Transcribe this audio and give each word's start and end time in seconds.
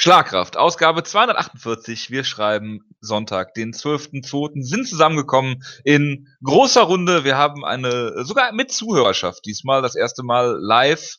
Schlagkraft, 0.00 0.56
Ausgabe 0.56 1.02
248. 1.02 2.12
Wir 2.12 2.22
schreiben 2.22 2.84
Sonntag, 3.00 3.54
den 3.54 3.72
12.02. 3.72 4.62
sind 4.62 4.86
zusammengekommen 4.86 5.64
in 5.82 6.28
großer 6.44 6.82
Runde. 6.82 7.24
Wir 7.24 7.36
haben 7.36 7.64
eine, 7.64 8.24
sogar 8.24 8.52
mit 8.52 8.70
Zuhörerschaft, 8.70 9.44
diesmal 9.44 9.82
das 9.82 9.96
erste 9.96 10.22
Mal 10.22 10.56
live. 10.60 11.16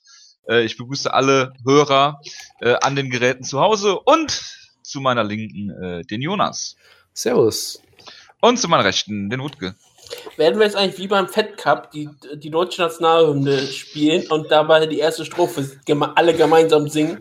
Äh, 0.47 0.63
ich 0.63 0.77
begrüße 0.77 1.13
alle 1.13 1.51
Hörer 1.65 2.21
äh, 2.61 2.75
an 2.81 2.95
den 2.95 3.09
Geräten 3.09 3.43
zu 3.43 3.59
Hause 3.59 3.99
und 3.99 4.41
zu 4.81 5.01
meiner 5.01 5.25
Linken 5.25 5.71
äh, 5.83 6.03
den 6.03 6.21
Jonas. 6.21 6.77
Servus. 7.13 7.81
Und 8.39 8.59
zu 8.59 8.69
meiner 8.69 8.85
Rechten 8.85 9.29
den 9.29 9.41
Wutke. 9.41 9.75
Werden 10.37 10.57
wir 10.57 10.65
jetzt 10.65 10.77
eigentlich 10.77 10.99
wie 10.99 11.09
beim 11.09 11.27
Fed 11.27 11.57
Cup 11.57 11.91
die, 11.91 12.07
die 12.35 12.49
deutsche 12.49 12.81
Nationalhymne 12.81 13.59
spielen 13.67 14.25
und 14.31 14.49
dabei 14.49 14.85
die 14.85 14.99
erste 14.99 15.25
Strophe 15.25 15.69
geme 15.83 16.15
alle 16.15 16.33
gemeinsam 16.33 16.87
singen? 16.87 17.19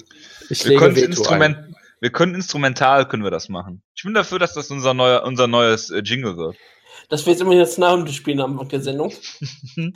Ich 0.51 0.65
wir, 0.65 0.79
können 0.79 0.97
Instrument, 0.97 1.77
wir 2.01 2.11
können 2.11 2.35
instrumental 2.35 3.09
können 3.09 3.25
wir 3.25 3.31
das 3.31 3.49
machen. 3.49 3.83
Ich 3.95 4.03
bin 4.03 4.15
dafür, 4.15 4.39
dass 4.39 4.55
das 4.55 4.71
unser, 4.71 4.95
neuer, 4.95 5.25
unser 5.25 5.47
neues 5.47 5.91
äh, 5.91 5.99
Jingle 5.99 6.37
wird. 6.37 6.57
Dass 7.09 7.27
wir 7.27 7.33
jetzt 7.33 7.41
immer 7.41 7.53
die 7.53 7.59
Nationalhymne 7.59 8.13
spielen 8.13 8.41
am 8.41 8.53
Anfang 8.53 8.69
der 8.69 8.81
Sendung. 8.81 9.13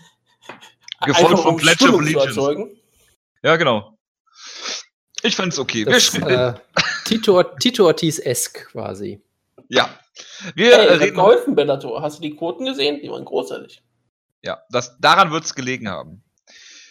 Gefolgt 1.05 1.41
von 1.41 1.55
um 1.55 1.57
Pledge 1.57 1.89
of 1.89 2.01
Allegiance. 2.01 2.71
Ja, 3.43 3.57
genau. 3.57 3.99
Ich 5.23 5.37
find's 5.37 5.59
okay. 5.59 5.85
Das, 5.85 6.15
äh, 6.15 6.55
Tito, 7.05 7.43
Tito 7.43 7.87
Ortiz-esque 7.87 8.67
quasi. 8.71 9.21
Ja. 9.69 9.89
Wir 10.55 10.77
hey, 10.77 10.89
reden. 10.97 11.17
geholfen, 11.17 11.55
Bellator. 11.55 12.03
Hast 12.03 12.19
du 12.19 12.23
die 12.23 12.37
Quoten 12.37 12.65
gesehen? 12.65 13.01
Die 13.03 13.11
waren 13.11 13.25
großartig. 13.25 13.83
Ja, 14.43 14.63
das, 14.71 14.99
daran 15.01 15.31
wird 15.31 15.45
es 15.45 15.55
gelegen 15.55 15.89
haben. 15.89 16.23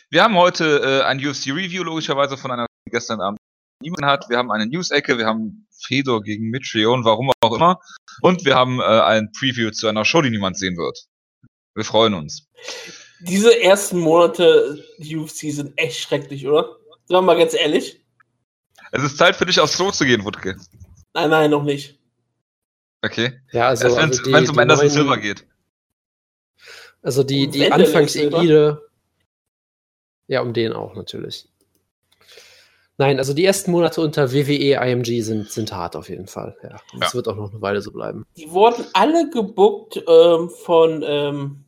Wir 0.09 0.23
haben 0.23 0.35
heute 0.35 0.81
äh, 0.83 1.03
ein 1.03 1.19
UFC-Review, 1.19 1.83
logischerweise 1.83 2.37
von 2.37 2.51
einer, 2.51 2.65
die 2.85 2.91
gestern 2.91 3.21
Abend 3.21 3.40
niemand 3.81 4.05
hat. 4.05 4.29
Wir 4.29 4.37
haben 4.37 4.51
eine 4.51 4.67
News-Ecke, 4.67 5.17
wir 5.17 5.25
haben 5.25 5.67
Fedor 5.71 6.21
gegen 6.21 6.49
Mitrion, 6.49 7.03
warum 7.05 7.31
auch 7.41 7.55
immer. 7.55 7.79
Und 8.21 8.45
wir 8.45 8.55
haben 8.55 8.79
äh, 8.79 8.83
ein 8.83 9.31
Preview 9.31 9.71
zu 9.71 9.87
einer 9.87 10.05
Show, 10.05 10.21
die 10.21 10.29
niemand 10.29 10.57
sehen 10.57 10.77
wird. 10.77 11.05
Wir 11.75 11.83
freuen 11.83 12.13
uns. 12.13 12.47
Diese 13.21 13.61
ersten 13.61 13.99
Monate 13.99 14.83
UFC 14.99 15.51
sind 15.51 15.73
echt 15.77 15.99
schrecklich, 15.99 16.47
oder? 16.47 16.77
Sagen 17.05 17.25
wir 17.25 17.33
mal 17.33 17.37
ganz 17.37 17.53
ehrlich. 17.53 18.01
Es 18.91 19.03
ist 19.03 19.17
Zeit 19.17 19.35
für 19.35 19.45
dich 19.45 19.59
aufs 19.59 19.75
Klo 19.75 19.91
zu 19.91 20.05
gehen, 20.05 20.25
Wutke. 20.25 20.57
Nein, 21.13 21.29
nein, 21.29 21.51
noch 21.51 21.63
nicht. 21.63 21.99
Okay. 23.01 23.39
Ja, 23.51 23.69
also, 23.69 23.85
Erst 23.85 23.97
wenn 23.97 24.09
es 24.09 24.33
also 24.33 24.53
um 24.53 24.59
Anderson 24.59 24.89
Silver 24.89 25.17
geht. 25.17 25.45
Also 27.01 27.23
die, 27.23 27.47
die 27.47 27.71
Anfangselite. 27.71 28.87
Ja, 30.27 30.41
um 30.41 30.53
den 30.53 30.73
auch 30.73 30.95
natürlich. 30.95 31.50
Nein, 33.01 33.17
also 33.17 33.33
die 33.33 33.45
ersten 33.45 33.71
Monate 33.71 33.99
unter 33.99 34.31
WWE 34.31 34.75
IMG 34.75 35.23
sind, 35.23 35.49
sind 35.49 35.71
hart 35.71 35.95
auf 35.95 36.07
jeden 36.07 36.27
Fall. 36.27 36.55
Ja. 36.61 36.79
Das 36.99 37.13
ja. 37.13 37.13
wird 37.15 37.27
auch 37.29 37.35
noch 37.35 37.49
eine 37.49 37.59
Weile 37.59 37.81
so 37.81 37.91
bleiben. 37.91 38.27
Die 38.37 38.51
wurden 38.51 38.85
alle 38.93 39.27
gebuckt 39.31 39.97
ähm, 40.07 40.51
von, 40.51 41.03
ähm, 41.03 41.65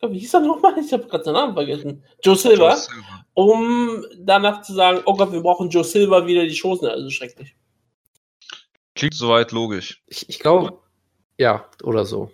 wie 0.00 0.20
hieß 0.20 0.32
er 0.32 0.40
nochmal? 0.40 0.74
Ich 0.78 0.90
habe 0.94 1.06
gerade 1.06 1.22
seinen 1.22 1.34
Namen 1.34 1.52
vergessen. 1.52 2.02
Joe 2.22 2.34
Silver, 2.34 2.70
Joe 2.70 2.76
Silver, 2.78 3.26
um 3.34 4.06
danach 4.20 4.62
zu 4.62 4.72
sagen, 4.72 5.02
oh 5.04 5.14
Gott, 5.14 5.32
wir 5.32 5.42
brauchen 5.42 5.68
Joe 5.68 5.84
Silver 5.84 6.26
wieder 6.26 6.46
die 6.46 6.58
Chosen. 6.58 6.88
Also 6.88 7.10
schrecklich. 7.10 7.54
Klingt 8.94 9.12
soweit 9.12 9.52
logisch. 9.52 10.02
Ich, 10.06 10.30
ich 10.30 10.38
glaube, 10.38 10.78
ja, 11.36 11.68
oder 11.82 12.06
so. 12.06 12.30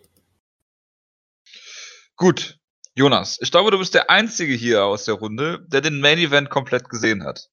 Gut. 2.14 2.60
Jonas, 2.94 3.38
ich 3.40 3.50
glaube, 3.50 3.72
du 3.72 3.78
bist 3.78 3.94
der 3.94 4.08
Einzige 4.08 4.54
hier 4.54 4.84
aus 4.84 5.04
der 5.04 5.14
Runde, 5.14 5.66
der 5.66 5.80
den 5.80 5.98
Main 6.00 6.18
Event 6.18 6.48
komplett 6.48 6.88
gesehen 6.88 7.24
hat. 7.24 7.50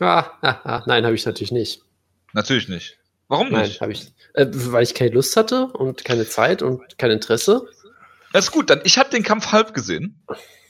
Ah, 0.00 0.82
nein, 0.86 1.04
habe 1.04 1.14
ich 1.14 1.24
natürlich 1.24 1.52
nicht. 1.52 1.82
Natürlich 2.32 2.68
nicht. 2.68 2.98
Warum 3.28 3.48
nicht? 3.48 3.56
Nein, 3.56 3.80
habe 3.80 3.92
ich. 3.92 4.12
Äh, 4.34 4.46
weil 4.50 4.82
ich 4.82 4.94
keine 4.94 5.10
Lust 5.10 5.36
hatte 5.36 5.66
und 5.66 6.04
keine 6.04 6.28
Zeit 6.28 6.62
und 6.62 6.98
kein 6.98 7.10
Interesse. 7.10 7.66
Das 8.32 8.46
ist 8.46 8.50
gut, 8.50 8.70
dann 8.70 8.80
ich 8.84 8.98
habe 8.98 9.10
den 9.10 9.22
Kampf 9.22 9.52
halb 9.52 9.74
gesehen. 9.74 10.20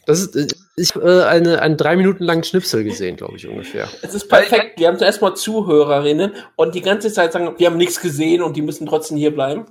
Das 0.07 0.21
ist, 0.21 0.37
äh, 0.37 0.47
ich 0.77 0.95
habe 0.95 1.23
äh, 1.23 1.25
eine, 1.25 1.63
einen 1.63 1.77
drei 1.77 1.97
Minuten 1.97 2.25
langen 2.25 2.45
Schnipsel 2.45 2.85
gesehen, 2.85 3.17
glaube 3.17 3.37
ich, 3.37 3.47
ungefähr. 3.49 3.89
Es 4.03 4.15
ist 4.15 4.29
perfekt. 4.29 4.79
Wir 4.79 4.89
haben 4.89 4.99
zuerst 4.99 5.23
mal 5.23 5.35
Zuhörerinnen 5.35 6.35
und 6.57 6.75
die 6.75 6.83
ganze 6.83 7.13
Zeit 7.13 7.33
sagen, 7.33 7.55
wir 7.59 7.67
haben 7.67 7.77
nichts 7.77 8.01
gesehen 8.01 8.43
und 8.43 8.57
die 8.57 8.63
müssen 8.63 8.87
trotzdem 8.87 9.17
hier 9.17 9.33
bleiben. 9.33 9.67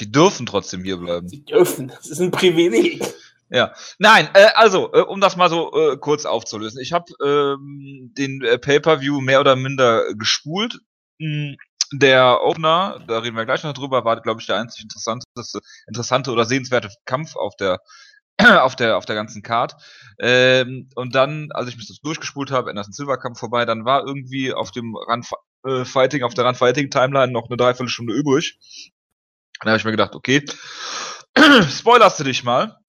Die 0.00 0.10
dürfen 0.10 0.46
trotzdem 0.46 0.82
hier 0.82 0.96
bleiben. 0.96 1.28
Sie 1.28 1.44
dürfen. 1.44 1.88
Das 1.88 2.08
ist 2.08 2.20
ein 2.20 2.30
Privileg. 2.30 3.02
Ja, 3.54 3.74
nein, 3.98 4.30
äh, 4.32 4.48
also, 4.54 4.90
äh, 4.94 5.00
um 5.00 5.20
das 5.20 5.36
mal 5.36 5.50
so 5.50 5.70
äh, 5.74 5.98
kurz 5.98 6.24
aufzulösen. 6.24 6.80
Ich 6.80 6.94
habe 6.94 7.04
ähm, 7.22 8.12
den 8.16 8.42
äh, 8.42 8.58
Pay-Per-View 8.58 9.20
mehr 9.20 9.40
oder 9.40 9.56
minder 9.56 10.14
gespult. 10.14 10.78
Hm, 11.20 11.56
der 11.92 12.40
Opener, 12.42 13.04
da 13.06 13.18
reden 13.18 13.36
wir 13.36 13.44
gleich 13.44 13.62
noch 13.62 13.74
drüber, 13.74 14.06
war, 14.06 14.22
glaube 14.22 14.40
ich, 14.40 14.46
der 14.46 14.56
einzig 14.56 14.84
interessante, 14.84 15.26
interessante 15.86 16.32
oder 16.32 16.46
sehenswerte 16.46 16.88
Kampf 17.04 17.36
auf 17.36 17.54
der 17.56 17.80
auf 18.38 18.74
der 18.74 18.96
auf 18.96 19.04
der 19.04 19.16
ganzen 19.16 19.42
Card. 19.42 19.74
Ähm, 20.18 20.88
und 20.94 21.14
dann, 21.14 21.50
als 21.52 21.68
ich 21.68 21.76
mich 21.76 21.88
das 21.88 22.00
durchgespult 22.00 22.50
habe, 22.50 22.70
Anderson 22.70 22.94
Silver 22.94 23.18
Kampf 23.18 23.38
vorbei, 23.38 23.66
dann 23.66 23.84
war 23.84 24.06
irgendwie 24.06 24.54
auf 24.54 24.70
dem 24.70 24.96
Run 24.96 25.22
äh, 25.66 25.84
Fighting, 25.84 26.22
auf 26.22 26.32
der 26.32 26.46
Run 26.46 26.54
Fighting 26.54 26.88
Timeline 26.88 27.32
noch 27.32 27.48
eine 27.48 27.58
Dreiviertelstunde 27.58 28.14
übrig. 28.14 28.58
Dann 29.60 29.70
habe 29.70 29.78
ich 29.78 29.84
mir 29.84 29.90
gedacht, 29.90 30.14
okay, 30.14 30.42
spoilerst 31.68 32.18
du 32.20 32.24
dich 32.24 32.44
mal. 32.44 32.81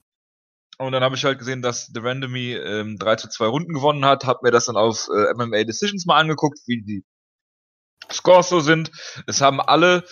Und 0.78 0.92
dann 0.92 1.04
habe 1.04 1.16
ich 1.16 1.24
halt 1.24 1.40
gesehen, 1.40 1.62
dass 1.62 1.88
The 1.88 2.00
Randomy 2.00 2.54
ähm, 2.54 2.98
3 2.98 3.16
zu 3.18 3.30
2 3.30 3.46
Runden 3.46 3.74
gewonnen 3.74 4.06
hat, 4.06 4.26
habe 4.26 4.40
mir 4.44 4.52
das 4.52 4.66
dann 4.66 4.78
auf 4.78 5.08
äh, 5.10 5.34
MMA 5.34 5.64
Decisions 5.64 6.06
mal 6.06 6.20
angeguckt, 6.20 6.60
wie 6.66 6.82
die 6.82 7.04
Scores 8.12 8.50
so 8.50 8.60
sind. 8.60 8.92
Es 9.28 9.42
haben 9.42 9.62
alle 9.62 10.04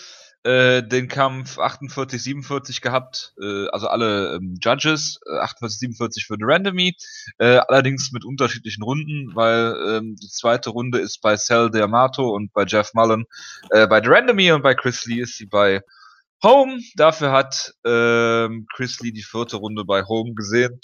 äh, 0.44 0.82
den 0.82 1.08
Kampf 1.08 1.58
48, 1.58 2.20
47 2.20 2.80
gehabt, 2.80 3.32
äh, 3.40 3.68
also 3.68 3.88
alle 3.88 4.36
ähm, 4.36 4.56
Judges, 4.60 5.20
äh, 5.26 5.38
48, 5.38 5.78
47 5.78 6.26
für 6.26 6.34
The 6.34 6.44
Randomy, 6.44 6.96
äh, 7.38 7.60
allerdings 7.68 8.10
mit 8.12 8.24
unterschiedlichen 8.24 8.82
Runden, 8.82 9.34
weil 9.34 9.76
ähm, 9.88 10.16
die 10.16 10.28
zweite 10.28 10.70
Runde 10.70 10.98
ist 10.98 11.20
bei 11.20 11.36
Sal 11.36 11.66
D'Amato 11.66 12.34
und 12.34 12.52
bei 12.52 12.64
Jeff 12.64 12.92
Mullen 12.94 13.24
äh, 13.70 13.86
bei 13.86 14.02
The 14.02 14.08
Randomy 14.08 14.52
und 14.52 14.62
bei 14.62 14.74
Chris 14.74 15.06
Lee 15.06 15.20
ist 15.20 15.36
sie 15.36 15.46
bei 15.46 15.82
Home. 16.42 16.80
Dafür 16.96 17.32
hat 17.32 17.72
ähm, 17.84 18.66
Chris 18.74 19.00
Lee 19.00 19.12
die 19.12 19.22
vierte 19.22 19.56
Runde 19.56 19.84
bei 19.84 20.04
Home 20.04 20.34
gesehen. 20.34 20.80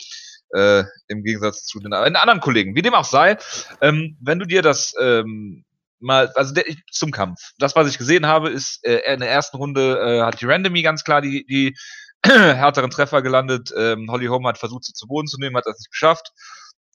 Äh, 0.54 0.84
Im 1.08 1.22
Gegensatz 1.22 1.64
zu 1.64 1.78
den, 1.78 1.90
den, 1.90 2.16
anderen 2.16 2.40
Kollegen. 2.40 2.74
Wie 2.74 2.82
dem 2.82 2.94
auch 2.94 3.04
sei, 3.04 3.36
ähm, 3.80 4.16
wenn 4.20 4.38
du 4.38 4.46
dir 4.46 4.62
das 4.62 4.94
ähm, 4.98 5.64
mal, 6.00 6.28
also 6.34 6.54
der, 6.54 6.64
zum 6.90 7.10
Kampf. 7.10 7.52
Das, 7.58 7.76
was 7.76 7.88
ich 7.88 7.98
gesehen 7.98 8.26
habe, 8.26 8.48
ist 8.48 8.84
äh, 8.84 9.12
in 9.12 9.20
der 9.20 9.30
ersten 9.30 9.56
Runde 9.56 9.98
äh, 9.98 10.22
hat 10.22 10.40
die 10.40 10.46
Randomy 10.46 10.82
ganz 10.82 11.04
klar 11.04 11.20
die, 11.20 11.44
die 11.44 11.76
härteren 12.24 12.90
Treffer 12.90 13.22
gelandet. 13.22 13.72
Ähm, 13.76 14.10
Holly 14.10 14.26
Holm 14.26 14.46
hat 14.46 14.58
versucht, 14.58 14.84
sie 14.84 14.94
zu 14.94 15.06
Boden 15.06 15.26
zu 15.26 15.38
nehmen, 15.38 15.56
hat 15.56 15.66
das 15.66 15.78
nicht 15.78 15.90
geschafft. 15.90 16.32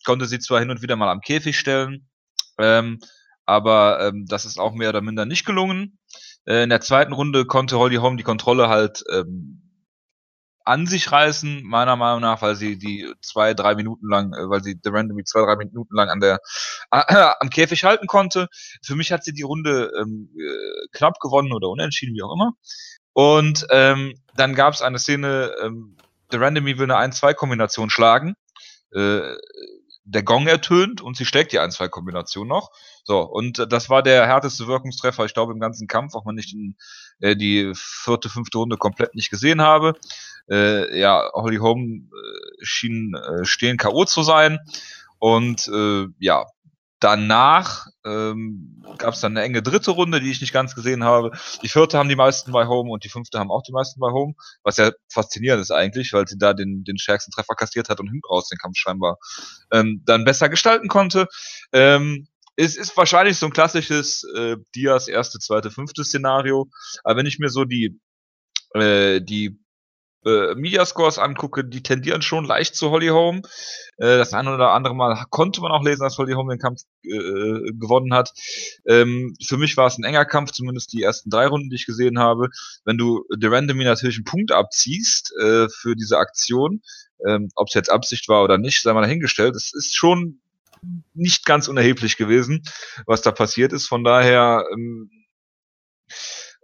Konnte 0.03 0.25
sie 0.25 0.39
zwar 0.39 0.59
hin 0.59 0.69
und 0.69 0.81
wieder 0.81 0.95
mal 0.95 1.09
am 1.09 1.21
Käfig 1.21 1.57
stellen, 1.57 2.09
ähm, 2.57 2.99
aber 3.45 3.99
ähm, 4.01 4.25
das 4.27 4.45
ist 4.45 4.59
auch 4.59 4.73
mehr 4.73 4.89
oder 4.89 5.01
minder 5.01 5.25
nicht 5.25 5.45
gelungen. 5.45 5.97
Äh, 6.45 6.63
in 6.63 6.69
der 6.69 6.81
zweiten 6.81 7.13
Runde 7.13 7.45
konnte 7.45 7.77
Holly 7.77 7.97
Holm 7.97 8.17
die 8.17 8.23
Kontrolle 8.23 8.69
halt 8.69 9.03
ähm, 9.11 9.63
an 10.65 10.87
sich 10.87 11.11
reißen, 11.11 11.63
meiner 11.63 11.95
Meinung 11.95 12.21
nach, 12.21 12.41
weil 12.41 12.55
sie 12.55 12.77
die 12.77 13.11
zwei, 13.21 13.53
drei 13.53 13.75
Minuten 13.75 14.07
lang, 14.09 14.33
äh, 14.33 14.49
weil 14.49 14.63
sie 14.63 14.79
The 14.81 14.89
Randomly 14.89 15.23
zwei, 15.25 15.41
drei 15.41 15.55
Minuten 15.57 15.95
lang 15.95 16.09
an 16.09 16.19
der 16.19 16.39
äh, 16.91 17.01
am 17.39 17.49
Käfig 17.49 17.83
halten 17.83 18.07
konnte. 18.07 18.47
Für 18.81 18.95
mich 18.95 19.11
hat 19.11 19.23
sie 19.23 19.33
die 19.33 19.41
Runde 19.41 19.91
ähm, 19.99 20.29
äh, 20.37 20.87
knapp 20.91 21.19
gewonnen 21.19 21.53
oder 21.53 21.69
unentschieden, 21.69 22.15
wie 22.15 22.23
auch 22.23 22.33
immer. 22.33 22.53
Und 23.13 23.67
ähm, 23.69 24.15
dann 24.35 24.55
gab 24.55 24.73
es 24.73 24.81
eine 24.81 24.99
Szene, 24.99 25.53
ähm, 25.61 25.97
The 26.31 26.37
Randomly 26.37 26.79
will 26.79 26.91
eine 26.91 27.13
1-2-Kombination 27.13 27.89
schlagen. 27.89 28.35
Äh, 28.91 29.35
der 30.05 30.23
Gong 30.23 30.47
ertönt 30.47 31.01
und 31.01 31.15
sie 31.15 31.25
schlägt 31.25 31.51
die 31.51 31.59
1-2-Kombination 31.59 32.47
noch. 32.47 32.71
So, 33.03 33.21
und 33.21 33.65
das 33.71 33.89
war 33.89 34.01
der 34.01 34.27
härteste 34.27 34.67
Wirkungstreffer, 34.67 35.25
ich 35.25 35.33
glaube, 35.33 35.53
im 35.53 35.59
ganzen 35.59 35.87
Kampf, 35.87 36.15
auch 36.15 36.25
wenn 36.25 36.37
ich 36.37 36.51
den, 36.51 36.77
äh, 37.19 37.35
die 37.35 37.73
vierte, 37.75 38.29
fünfte 38.29 38.57
Runde 38.57 38.77
komplett 38.77 39.13
nicht 39.15 39.29
gesehen 39.29 39.61
habe. 39.61 39.93
Äh, 40.49 40.97
ja, 40.99 41.29
Holly 41.33 41.57
Holm 41.57 42.09
äh, 42.11 42.65
schien 42.65 43.13
äh, 43.15 43.45
stehen 43.45 43.77
K.O. 43.77 44.05
zu 44.05 44.23
sein. 44.23 44.59
Und 45.19 45.67
äh, 45.67 46.07
ja, 46.19 46.45
danach 47.03 47.87
ähm, 48.05 48.81
gab 48.97 49.13
es 49.13 49.19
dann 49.19 49.33
eine 49.33 49.45
enge 49.45 49.61
dritte 49.61 49.91
Runde, 49.91 50.21
die 50.21 50.31
ich 50.31 50.39
nicht 50.39 50.53
ganz 50.53 50.73
gesehen 50.73 51.03
habe. 51.03 51.31
Die 51.61 51.67
vierte 51.67 51.97
haben 51.97 52.07
die 52.07 52.15
meisten 52.15 52.53
bei 52.53 52.67
Home 52.67 52.89
und 52.89 53.03
die 53.03 53.09
fünfte 53.09 53.39
haben 53.39 53.51
auch 53.51 53.63
die 53.63 53.73
meisten 53.73 53.99
bei 53.99 54.11
Home, 54.11 54.35
was 54.63 54.77
ja 54.77 54.91
faszinierend 55.11 55.61
ist 55.61 55.71
eigentlich, 55.71 56.13
weil 56.13 56.27
sie 56.27 56.37
da 56.37 56.53
den, 56.53 56.83
den 56.85 56.97
stärksten 56.97 57.31
Treffer 57.31 57.55
kassiert 57.55 57.89
hat 57.89 57.99
und 57.99 58.07
hinten 58.07 58.25
raus 58.29 58.47
den 58.47 58.57
Kampf 58.57 58.77
scheinbar 58.77 59.17
ähm, 59.71 60.01
dann 60.05 60.23
besser 60.23 60.47
gestalten 60.47 60.87
konnte. 60.87 61.27
Ähm, 61.73 62.27
es 62.55 62.75
ist 62.75 62.95
wahrscheinlich 62.97 63.37
so 63.37 63.47
ein 63.47 63.53
klassisches 63.53 64.23
äh, 64.35 64.57
Dias 64.75 65.07
erste, 65.07 65.39
zweite, 65.39 65.71
fünfte 65.71 66.03
Szenario. 66.03 66.69
Aber 67.03 67.17
wenn 67.17 67.25
ich 67.25 67.39
mir 67.39 67.49
so 67.49 67.65
die 67.65 67.99
äh, 68.73 69.21
die 69.21 69.59
äh, 70.25 70.55
Mediascores 70.55 71.17
angucke, 71.17 71.65
die 71.65 71.83
tendieren 71.83 72.21
schon 72.21 72.45
leicht 72.45 72.75
zu 72.75 72.91
Holly 72.91 73.07
Holm. 73.07 73.41
Äh, 73.97 74.17
das 74.17 74.33
eine 74.33 74.53
oder 74.53 74.71
andere 74.71 74.95
Mal 74.95 75.25
konnte 75.29 75.61
man 75.61 75.71
auch 75.71 75.83
lesen, 75.83 76.01
dass 76.01 76.17
Holly 76.17 76.33
Holm 76.33 76.49
den 76.49 76.59
Kampf 76.59 76.81
äh, 77.03 77.09
gewonnen 77.73 78.13
hat. 78.13 78.31
Ähm, 78.87 79.35
für 79.45 79.57
mich 79.57 79.75
war 79.77 79.87
es 79.87 79.97
ein 79.97 80.03
enger 80.03 80.25
Kampf, 80.25 80.51
zumindest 80.51 80.93
die 80.93 81.03
ersten 81.03 81.29
drei 81.29 81.47
Runden, 81.47 81.69
die 81.69 81.75
ich 81.75 81.85
gesehen 81.85 82.19
habe. 82.19 82.49
Wenn 82.85 82.97
du 82.97 83.25
The 83.39 83.47
Randomly 83.47 83.85
natürlich 83.85 84.17
einen 84.17 84.25
Punkt 84.25 84.51
abziehst 84.51 85.33
äh, 85.41 85.67
für 85.69 85.95
diese 85.95 86.17
Aktion, 86.17 86.81
ähm, 87.27 87.49
ob 87.55 87.67
es 87.67 87.73
jetzt 87.73 87.91
Absicht 87.91 88.27
war 88.29 88.43
oder 88.43 88.57
nicht, 88.57 88.81
sei 88.81 88.93
mal 88.93 89.01
dahingestellt. 89.01 89.55
Es 89.55 89.73
ist 89.73 89.95
schon 89.95 90.39
nicht 91.13 91.45
ganz 91.45 91.67
unerheblich 91.67 92.17
gewesen, 92.17 92.63
was 93.05 93.21
da 93.21 93.31
passiert 93.31 93.73
ist. 93.73 93.87
Von 93.87 94.03
daher 94.03 94.65
ähm, 94.71 95.09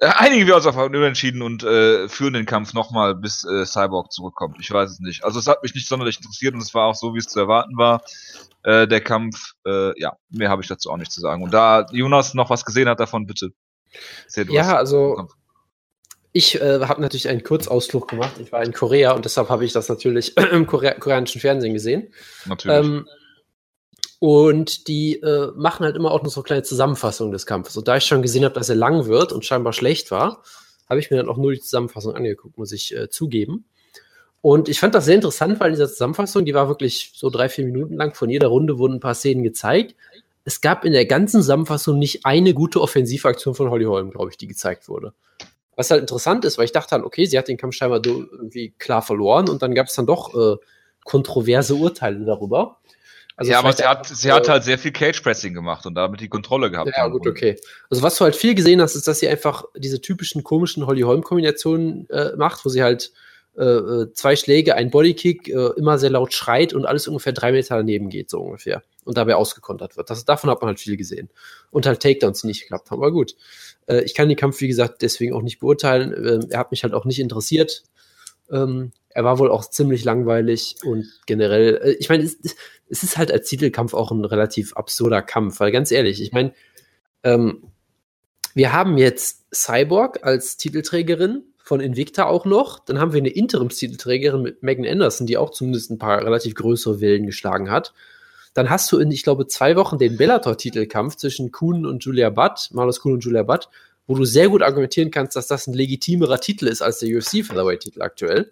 äh, 0.01 0.07
einigen 0.07 0.48
wir 0.48 0.56
uns 0.56 0.66
auf 0.66 0.77
einen 0.77 0.95
Unentschieden 0.95 1.42
und 1.42 1.63
äh, 1.63 2.07
führen 2.07 2.33
den 2.33 2.45
Kampf 2.45 2.74
nochmal, 2.74 3.16
bis 3.16 3.44
äh, 3.44 3.66
Cyborg 3.66 4.12
zurückkommt. 4.12 4.57
Ich 4.60 4.71
weiß 4.71 4.89
es 4.89 5.00
nicht. 5.00 5.24
Also 5.25 5.39
es 5.39 5.48
hat 5.48 5.62
mich 5.62 5.75
nicht 5.75 5.88
sonderlich 5.88 6.18
interessiert 6.18 6.54
und 6.54 6.62
es 6.62 6.74
war 6.74 6.88
auch 6.88 6.95
so, 6.95 7.13
wie 7.13 7.19
es 7.19 7.27
zu 7.27 7.39
erwarten 7.39 7.77
war. 7.77 8.01
Äh, 8.63 8.88
der 8.88 9.01
Kampf, 9.01 9.54
äh, 9.66 10.00
ja, 10.00 10.16
mehr 10.30 10.50
habe 10.50 10.62
ich 10.62 10.69
dazu 10.69 10.89
auch 10.89 10.98
nicht 10.98 11.12
zu 11.12 11.19
sagen. 11.19 11.44
Und 11.44 11.54
da 11.54 11.86
Jonas 11.92 12.33
noch 12.33 12.50
was 12.50 12.63
gesehen 12.63 12.88
hat 12.88 13.00
davon, 13.00 13.25
bitte. 13.25 13.51
Ja, 14.50 14.77
also 14.77 15.27
ich 16.31 16.62
äh, 16.62 16.80
habe 16.81 17.01
natürlich 17.01 17.27
einen 17.27 17.44
Kurzausflug 17.44 18.07
gemacht. 18.07 18.33
Ich 18.39 18.51
war 18.51 18.63
in 18.63 18.72
Korea 18.72 19.13
und 19.13 19.25
deshalb 19.25 19.50
habe 19.50 19.65
ich 19.65 19.74
das 19.74 19.89
natürlich 19.89 20.38
im 20.51 20.68
Korea 20.68 20.94
koreanischen 20.94 21.42
Fernsehen 21.42 21.74
gesehen. 21.74 22.13
Natürlich. 22.45 22.86
Ähm, 22.86 23.07
und 24.19 24.88
die 24.88 25.16
äh, 25.21 25.51
machen 25.56 25.86
halt 25.86 25.95
immer 25.95 26.12
auch 26.12 26.21
nur 26.21 26.31
so 26.31 26.44
kleine 26.44 26.63
Zusammenfassungen 26.63 27.31
des 27.31 27.45
Kampfes. 27.45 27.77
Und 27.77 27.88
da 27.88 27.98
ich 27.98 28.04
schon 28.04 28.21
gesehen 28.21 28.44
habe, 28.44 28.54
dass 28.54 28.69
er 28.69 28.75
lang 28.75 29.06
wird 29.06 29.31
und 29.31 29.45
scheinbar 29.45 29.74
schlecht 29.74 30.12
war, 30.12 30.44
habe 30.89 31.00
ich 31.00 31.10
mir 31.10 31.18
dann 31.18 31.30
auch 31.30 31.38
nur 31.38 31.54
die 31.54 31.62
Zusammenfassung 31.62 32.16
angeguckt, 32.16 32.57
muss 32.57 32.74
ich 32.74 32.95
äh, 32.95 33.10
zugeben. 33.10 33.66
Und 34.42 34.69
ich 34.69 34.80
fand 34.80 34.95
das 34.95 35.06
sehr 35.06 35.16
interessant, 35.16 35.60
weil 35.60 35.71
diese 35.71 35.88
Zusammenfassung, 35.88 36.45
die 36.45 36.54
war 36.54 36.68
wirklich 36.68 37.12
so 37.13 37.30
drei, 37.30 37.50
vier 37.50 37.66
Minuten 37.66 37.95
lang. 37.95 38.13
Von 38.13 38.30
jeder 38.30 38.48
Runde 38.48 38.77
wurden 38.77 38.95
ein 38.95 39.00
paar 39.00 39.16
Szenen 39.16 39.44
gezeigt. 39.44 39.95
Es 40.45 40.62
gab 40.62 40.86
in 40.86 40.94
der 40.94 41.06
ganzen 41.06 41.42
Zusammenfassung 41.42 42.00
nicht 42.00 42.25
eine 42.25 42.54
gute 42.54 42.81
Offensivaktion 42.81 43.54
von 43.54 43.69
Holly 43.69 43.86
Holm, 43.86 44.12
glaube 44.12 44.31
ich, 44.31 44.38
die 44.38 44.48
gezeigt 44.48 44.88
wurde. 44.88 45.13
Was 45.75 45.92
halt 45.92 46.01
interessant 46.01 46.44
ist, 46.45 46.57
weil 46.57 46.65
ich 46.65 46.72
dachte 46.72 46.92
dann, 46.92 47.04
okay, 47.04 47.25
sie 47.25 47.38
hat 47.38 47.48
den 47.48 47.57
Kampf 47.57 47.75
scheinbar 47.75 48.01
irgendwie 48.06 48.74
klar 48.80 49.01
verloren 49.01 49.50
und 49.50 49.62
dann 49.62 49.75
gab 49.75 49.88
es 49.88 49.95
dann 49.95 50.06
doch 50.06 50.33
äh, 50.36 50.57
kontroverse 51.04 51.75
Urteile 51.75 52.25
darüber. 52.25 52.80
Also 53.39 53.53
ja, 53.53 53.59
aber 53.59 53.71
sie 53.71 53.86
hat, 53.86 54.06
sie 54.06 54.33
hat 54.33 54.50
halt 54.50 54.65
sehr 54.65 54.77
viel 54.77 54.91
Cage-Pressing 54.91 55.53
gemacht 55.53 55.86
und 55.86 55.95
damit 55.95 56.19
die 56.19 56.27
Kontrolle 56.27 56.69
gehabt. 56.69 56.91
Ja, 56.94 57.07
gut, 57.07 57.25
okay. 57.25 57.56
Also 57.89 58.03
was 58.03 58.18
du 58.18 58.25
halt 58.25 58.36
viel 58.36 58.53
gesehen 58.53 58.81
hast, 58.81 58.95
ist, 58.95 59.07
dass 59.07 59.19
sie 59.19 59.30
einfach 59.30 59.63
diese 59.77 60.01
typischen 60.01 60.44
komischen 60.44 60.86
Holly-Holm-Kombinationen 60.86 62.09
äh, 62.09 62.36
macht, 62.36 62.65
wo 62.65 62.69
sie 62.69 62.83
halt 62.83 63.13
äh, 63.57 63.63
äh, 63.63 64.13
zwei 64.13 64.36
Schläge, 64.36 64.75
ein 64.75 64.89
Bodykick, 64.89 65.47
äh, 65.47 65.69
immer 65.77 65.97
sehr 65.97 66.09
laut 66.09 66.33
schreit 66.33 66.74
und 66.74 66.86
alles 66.86 67.07
ungefähr 67.07 67.31
drei 67.31 67.53
Meter 67.53 67.77
daneben 67.77 68.09
geht, 68.09 68.30
so 68.30 68.41
ungefähr. 68.41 68.83
Und 69.06 69.18
dabei 69.18 69.36
ausgekontert 69.36 69.95
wird. 69.95 70.09
Das, 70.09 70.25
davon 70.25 70.50
hat 70.50 70.59
man 70.59 70.68
halt 70.68 70.81
viel 70.81 70.97
gesehen. 70.97 71.30
Und 71.71 71.86
halt 71.86 72.01
Takedowns, 72.01 72.41
die 72.41 72.47
nicht 72.47 72.63
geklappt 72.63 72.91
haben. 72.91 73.01
Aber 73.01 73.13
gut. 73.13 73.38
Äh, 73.88 74.01
ich 74.01 74.15
kann 74.15 74.27
den 74.27 74.38
Kampf, 74.38 74.59
wie 74.59 74.68
gesagt, 74.68 75.01
deswegen 75.01 75.33
auch 75.33 75.44
nicht 75.44 75.59
beurteilen. 75.59 76.12
Äh, 76.12 76.39
er 76.50 76.59
hat 76.59 76.71
mich 76.71 76.83
halt 76.83 76.94
auch 76.94 77.06
nicht 77.06 77.19
interessiert. 77.19 77.83
Ähm, 78.51 78.91
er 79.10 79.24
war 79.24 79.40
wohl 79.40 79.52
auch 79.52 79.66
ziemlich 79.66 80.04
langweilig 80.04 80.76
und 80.84 81.08
generell, 81.26 81.80
äh, 81.84 81.92
ich 81.94 82.10
meine, 82.10 82.24
es, 82.24 82.38
es, 82.90 83.04
ist 83.04 83.18
halt 83.18 83.32
als 83.32 83.50
Titelkampf 83.50 83.94
auch 83.94 84.12
ein 84.12 84.26
relativ 84.26 84.74
absurder 84.74 85.22
Kampf, 85.22 85.60
weil 85.60 85.72
ganz 85.72 85.92
ehrlich, 85.92 86.22
ich 86.22 86.32
meine, 86.32 86.54
ähm, 87.24 87.64
wir 88.54 88.74
haben 88.74 88.98
jetzt 88.98 89.46
Cyborg 89.54 90.26
als 90.26 90.58
Titelträgerin 90.58 91.44
von 91.64 91.82
Invicta 91.82 92.26
auch 92.26 92.46
noch. 92.46 92.80
Dann 92.80 93.00
haben 93.00 93.14
wir 93.14 93.20
eine 93.20 93.30
Interimstitelträgerin 93.30 94.42
mit 94.42 94.64
Megan 94.64 94.88
Anderson, 94.88 95.28
die 95.28 95.38
auch 95.38 95.52
zumindest 95.52 95.92
ein 95.92 96.00
paar 96.00 96.24
relativ 96.24 96.56
größere 96.56 97.00
Wellen 97.00 97.28
geschlagen 97.28 97.70
hat. 97.70 97.94
Dann 98.56 98.70
hast 98.70 98.92
du 98.92 98.98
in, 98.98 99.12
ich 99.12 99.24
glaube, 99.24 99.46
zwei 99.46 99.76
Wochen 99.76 100.00
den 100.00 100.18
Bellator-Titelkampf 100.18 101.16
zwischen 101.16 101.52
Kuhn 101.52 101.86
und 101.86 102.04
Julia 102.04 102.32
Butt, 102.32 102.70
Marlos 102.72 103.00
Kuhn 103.00 103.14
und 103.14 103.24
Julia 103.24 103.44
Butt 103.44 103.70
wo 104.10 104.16
du 104.16 104.26
sehr 104.26 104.50
gut 104.50 104.64
argumentieren 104.64 105.12
kannst, 105.12 105.36
dass 105.36 105.46
das 105.46 105.68
ein 105.68 105.74
legitimerer 105.74 106.40
Titel 106.40 106.68
ist 106.68 106.82
als 106.82 106.98
der 106.98 107.16
UFC 107.16 107.46
Featherweight-Titel 107.46 108.02
aktuell. 108.02 108.52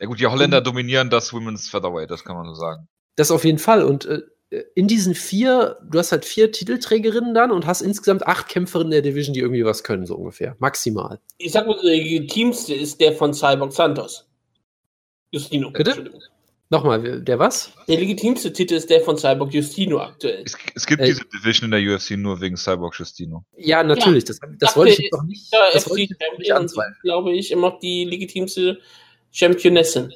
Ja 0.00 0.06
gut, 0.06 0.18
die 0.18 0.26
Holländer 0.26 0.58
und, 0.58 0.66
dominieren 0.66 1.10
das 1.10 1.32
Women's 1.32 1.68
Featherweight, 1.68 2.10
das 2.10 2.24
kann 2.24 2.36
man 2.36 2.46
so 2.46 2.54
sagen. 2.54 2.88
Das 3.14 3.30
auf 3.30 3.44
jeden 3.44 3.58
Fall. 3.58 3.84
Und 3.84 4.04
äh, 4.06 4.22
in 4.74 4.88
diesen 4.88 5.14
vier, 5.14 5.78
du 5.88 6.00
hast 6.00 6.10
halt 6.10 6.24
vier 6.24 6.50
Titelträgerinnen 6.50 7.34
dann 7.34 7.52
und 7.52 7.66
hast 7.66 7.82
insgesamt 7.82 8.26
acht 8.26 8.48
Kämpferinnen 8.48 8.90
der 8.90 9.02
Division, 9.02 9.32
die 9.32 9.40
irgendwie 9.40 9.64
was 9.64 9.84
können, 9.84 10.06
so 10.06 10.16
ungefähr. 10.16 10.56
Maximal. 10.58 11.20
Ich 11.38 11.52
sag 11.52 11.68
mal, 11.68 11.76
der 11.80 11.92
legitimste 11.92 12.74
ist 12.74 13.00
der 13.00 13.12
von 13.12 13.32
Cyborg 13.32 13.72
Santos. 13.72 14.26
Justino. 15.30 15.70
Bitte? 15.70 16.10
Nochmal, 16.68 17.22
der 17.22 17.38
was? 17.38 17.72
Der 17.86 17.98
legitimste 17.98 18.52
Titel 18.52 18.74
ist 18.74 18.90
der 18.90 19.00
von 19.00 19.16
Cyborg 19.16 19.54
Justino 19.54 20.00
aktuell. 20.00 20.42
Es, 20.44 20.56
es 20.74 20.86
gibt 20.86 21.00
äh, 21.00 21.06
diese 21.06 21.24
Division 21.24 21.72
in 21.72 21.84
der 21.84 21.94
UFC 21.94 22.12
nur 22.12 22.40
wegen 22.40 22.56
Cyborg 22.56 22.98
Justino. 22.98 23.44
Ja, 23.56 23.84
natürlich. 23.84 24.24
Ja, 24.24 24.28
das, 24.28 24.40
das 24.58 24.76
wollte 24.76 25.00
ich 25.00 25.10
doch 25.10 25.22
nicht. 25.22 25.52
Ja, 25.52 25.60
das 25.72 25.88
wollte 25.88 26.02
ich 26.02 26.10
nicht 26.38 26.52
anzweifeln. 26.52 26.96
glaube 27.02 27.32
ich, 27.32 27.52
immer 27.52 27.78
die 27.80 28.04
legitimste 28.04 28.78
Championessin. 29.30 30.12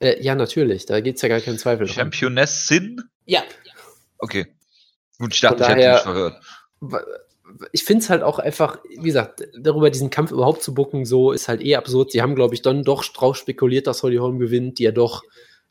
Äh, 0.00 0.20
ja, 0.22 0.34
natürlich. 0.34 0.86
Da 0.86 1.00
gibt 1.00 1.16
es 1.16 1.22
ja 1.22 1.28
gar 1.28 1.40
keinen 1.40 1.58
Zweifel. 1.58 1.86
Championessin? 1.86 3.02
Ja. 3.24 3.44
Okay. 4.18 4.46
Gut, 5.18 5.34
ich 5.34 5.40
dachte, 5.40 5.58
daher, 5.58 5.76
ich 5.76 5.84
hätte 5.84 5.92
mich 5.94 6.02
verhört. 6.02 6.42
Ich 7.72 7.84
finde 7.84 8.02
es 8.02 8.10
halt 8.10 8.22
auch 8.24 8.40
einfach, 8.40 8.78
wie 8.90 9.06
gesagt, 9.06 9.44
darüber 9.56 9.88
diesen 9.90 10.10
Kampf 10.10 10.32
überhaupt 10.32 10.62
zu 10.62 10.74
bucken, 10.74 11.06
so 11.06 11.30
ist 11.30 11.48
halt 11.48 11.62
eh 11.62 11.76
absurd. 11.76 12.10
Sie 12.10 12.20
haben, 12.20 12.34
glaube 12.34 12.54
ich, 12.54 12.62
dann 12.62 12.82
doch 12.82 13.04
drauf 13.04 13.36
spekuliert, 13.36 13.86
dass 13.86 14.02
Holly 14.02 14.16
Holm 14.16 14.40
gewinnt, 14.40 14.80
die 14.80 14.82
ja 14.82 14.90
doch 14.90 15.22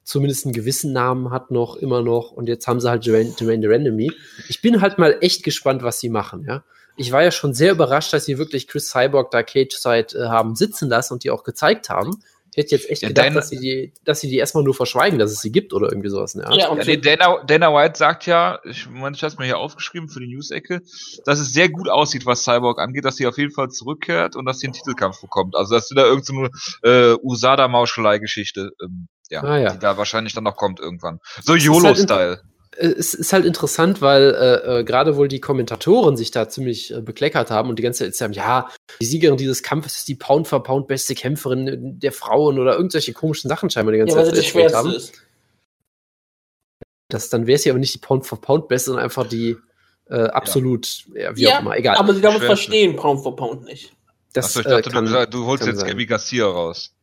zumindest 0.06 0.46
einen 0.46 0.54
gewissen 0.54 0.94
Namen 0.94 1.31
hat 1.31 1.52
noch, 1.52 1.75
immer 1.75 2.02
noch. 2.02 2.31
Und 2.31 2.48
jetzt 2.48 2.68
haben 2.68 2.80
sie 2.80 2.90
halt 2.90 3.06
Jermaine, 3.06 3.34
Jermaine 3.38 3.68
Randomy. 3.69 4.12
Ich 4.48 4.62
bin 4.62 4.80
halt 4.80 4.98
mal 4.98 5.18
echt 5.19 5.44
gespannt, 5.44 5.84
was 5.84 6.00
sie 6.00 6.10
machen, 6.10 6.46
ja. 6.48 6.63
Ich 6.98 7.12
war 7.12 7.24
ja 7.24 7.31
schon 7.31 7.54
sehr 7.54 7.74
überrascht, 7.74 8.13
dass 8.13 8.24
sie 8.24 8.38
wirklich 8.38 8.69
Chris 8.69 8.90
Cyborg 8.90 9.30
da 9.30 9.44
Cage-Side 9.44 10.18
äh, 10.18 10.28
haben 10.28 10.56
sitzen 10.56 10.88
lassen 10.88 11.12
und 11.12 11.25
die 11.25 11.30
auch 11.31 11.44
gezeigt 11.44 11.90
haben. 11.90 12.24
Ich 12.52 12.63
hätte 12.63 12.75
jetzt 12.75 12.90
echt 12.90 13.02
ja, 13.02 13.10
gedacht, 13.10 13.25
Dana, 13.25 13.36
dass 13.36 13.50
sie 13.50 13.60
die, 13.60 13.94
dass 14.06 14.22
sie 14.22 14.30
die 14.30 14.38
erstmal 14.38 14.63
nur 14.63 14.74
verschweigen, 14.74 15.19
dass 15.19 15.30
es 15.30 15.42
sie 15.42 15.52
gibt 15.52 15.74
oder 15.74 15.90
irgendwie 15.90 16.07
sowas. 16.07 16.36
Ne? 16.36 16.46
Ja, 16.52 16.74
ja 16.74 16.96
Dana, 16.96 17.44
Dana 17.44 17.74
White 17.74 17.98
sagt 17.98 18.28
ja, 18.28 18.60
ich 18.63 18.90
meine, 18.90 19.13
ich 19.13 19.24
habe 19.24 19.34
es 19.34 19.38
mir 19.38 19.44
hier 19.44 19.57
aufgeschrieben 19.57 20.07
für 20.07 20.22
die 20.22 20.34
News-Ecke, 20.34 20.81
dass 21.25 21.40
es 21.40 21.52
sehr 21.52 21.68
gut 21.68 21.90
aussieht, 21.90 22.25
was 22.25 22.46
Cyborg 22.46 22.80
angeht, 22.80 23.04
dass 23.04 23.18
sie 23.18 23.28
auf 23.28 23.38
jeden 23.38 23.52
Fall 23.52 23.72
zurückkehrt 23.72 24.38
und 24.38 24.46
dass 24.46 24.60
sie 24.60 24.68
einen 24.68 24.74
Titelkampf 24.74 25.19
bekommt. 25.19 25.54
Also 25.57 25.75
dass 25.75 25.90
sie 25.90 25.96
da 25.96 26.06
irgendeine 26.06 26.50
so 26.54 26.88
äh, 26.88 27.18
Usada-Mauschelei-Geschichte 27.22 28.72
ähm, 28.81 29.10
ja, 29.30 29.44
ah, 29.44 29.57
ja, 29.57 29.74
die 29.74 29.80
da 29.80 29.98
wahrscheinlich 29.98 30.33
dann 30.33 30.44
noch 30.44 30.56
kommt 30.56 30.80
irgendwann. 30.80 31.19
So 31.44 31.56
YOLO-Style. 31.56 32.10
Halt 32.10 32.44
es 32.77 33.13
ist 33.13 33.33
halt 33.33 33.45
interessant, 33.45 34.01
weil 34.01 34.33
äh, 34.33 34.80
äh, 34.80 34.83
gerade 34.83 35.16
wohl 35.16 35.27
die 35.27 35.39
Kommentatoren 35.39 36.18
sich 36.18 36.31
da 36.31 36.50
ziemlich 36.50 36.94
äh, 36.94 37.01
bekleckert 37.01 37.51
haben 37.51 37.69
und 37.69 37.80
die 37.80 37.83
ganze 37.83 38.04
Zeit 38.04 38.16
sagen, 38.16 38.33
ja, 38.33 38.69
die 38.99 39.06
Siegerin 39.06 39.38
dieses 39.38 39.64
Kampfes 39.64 39.97
ist 39.97 40.07
die 40.07 40.16
Pound 40.16 40.47
for 40.47 40.64
Pound 40.64 40.88
beste 40.88 41.16
Kämpferin 41.16 41.99
der 41.99 42.11
Frauen 42.11 42.59
oder 42.59 42.76
irgendwelche 42.76 43.14
komischen 43.14 43.49
Sachen 43.49 43.69
scheinbar 43.69 43.94
die 43.94 43.99
ganze 43.99 44.18
ja, 44.18 44.26
Zeit 44.26 44.35
erzählt 44.35 44.73
haben. 44.73 44.92
Ist. 44.92 45.14
Das, 47.09 47.30
dann 47.30 47.47
wäre 47.47 47.59
sie 47.59 47.69
aber 47.69 47.80
nicht 47.80 47.94
die 47.94 47.99
Pound 47.99 48.26
for 48.26 48.42
Pound 48.42 48.68
beste, 48.68 48.88
sondern 48.88 49.06
einfach 49.06 49.28
die 49.28 49.57
äh, 50.09 50.23
absolut, 50.23 51.06
ja. 51.14 51.21
ja 51.21 51.35
wie 51.35 51.47
auch 51.47 51.59
immer, 51.61 51.78
egal. 51.78 51.95
Aber 51.97 52.14
sie 52.14 52.21
damit 52.21 52.44
verstehen 52.44 52.95
Pound 52.95 53.21
for 53.21 53.35
Pound 53.35 53.64
nicht. 53.64 53.94
Das, 54.33 54.47
Achso, 54.47 54.59
ich 54.59 54.66
dachte, 54.66 54.90
äh, 54.90 54.94
kann, 54.94 55.06
du, 55.06 55.28
du 55.28 55.45
holst 55.45 55.66
jetzt 55.66 55.85
Gabby 55.85 56.06
Garcia 56.06 56.45
raus. 56.45 56.94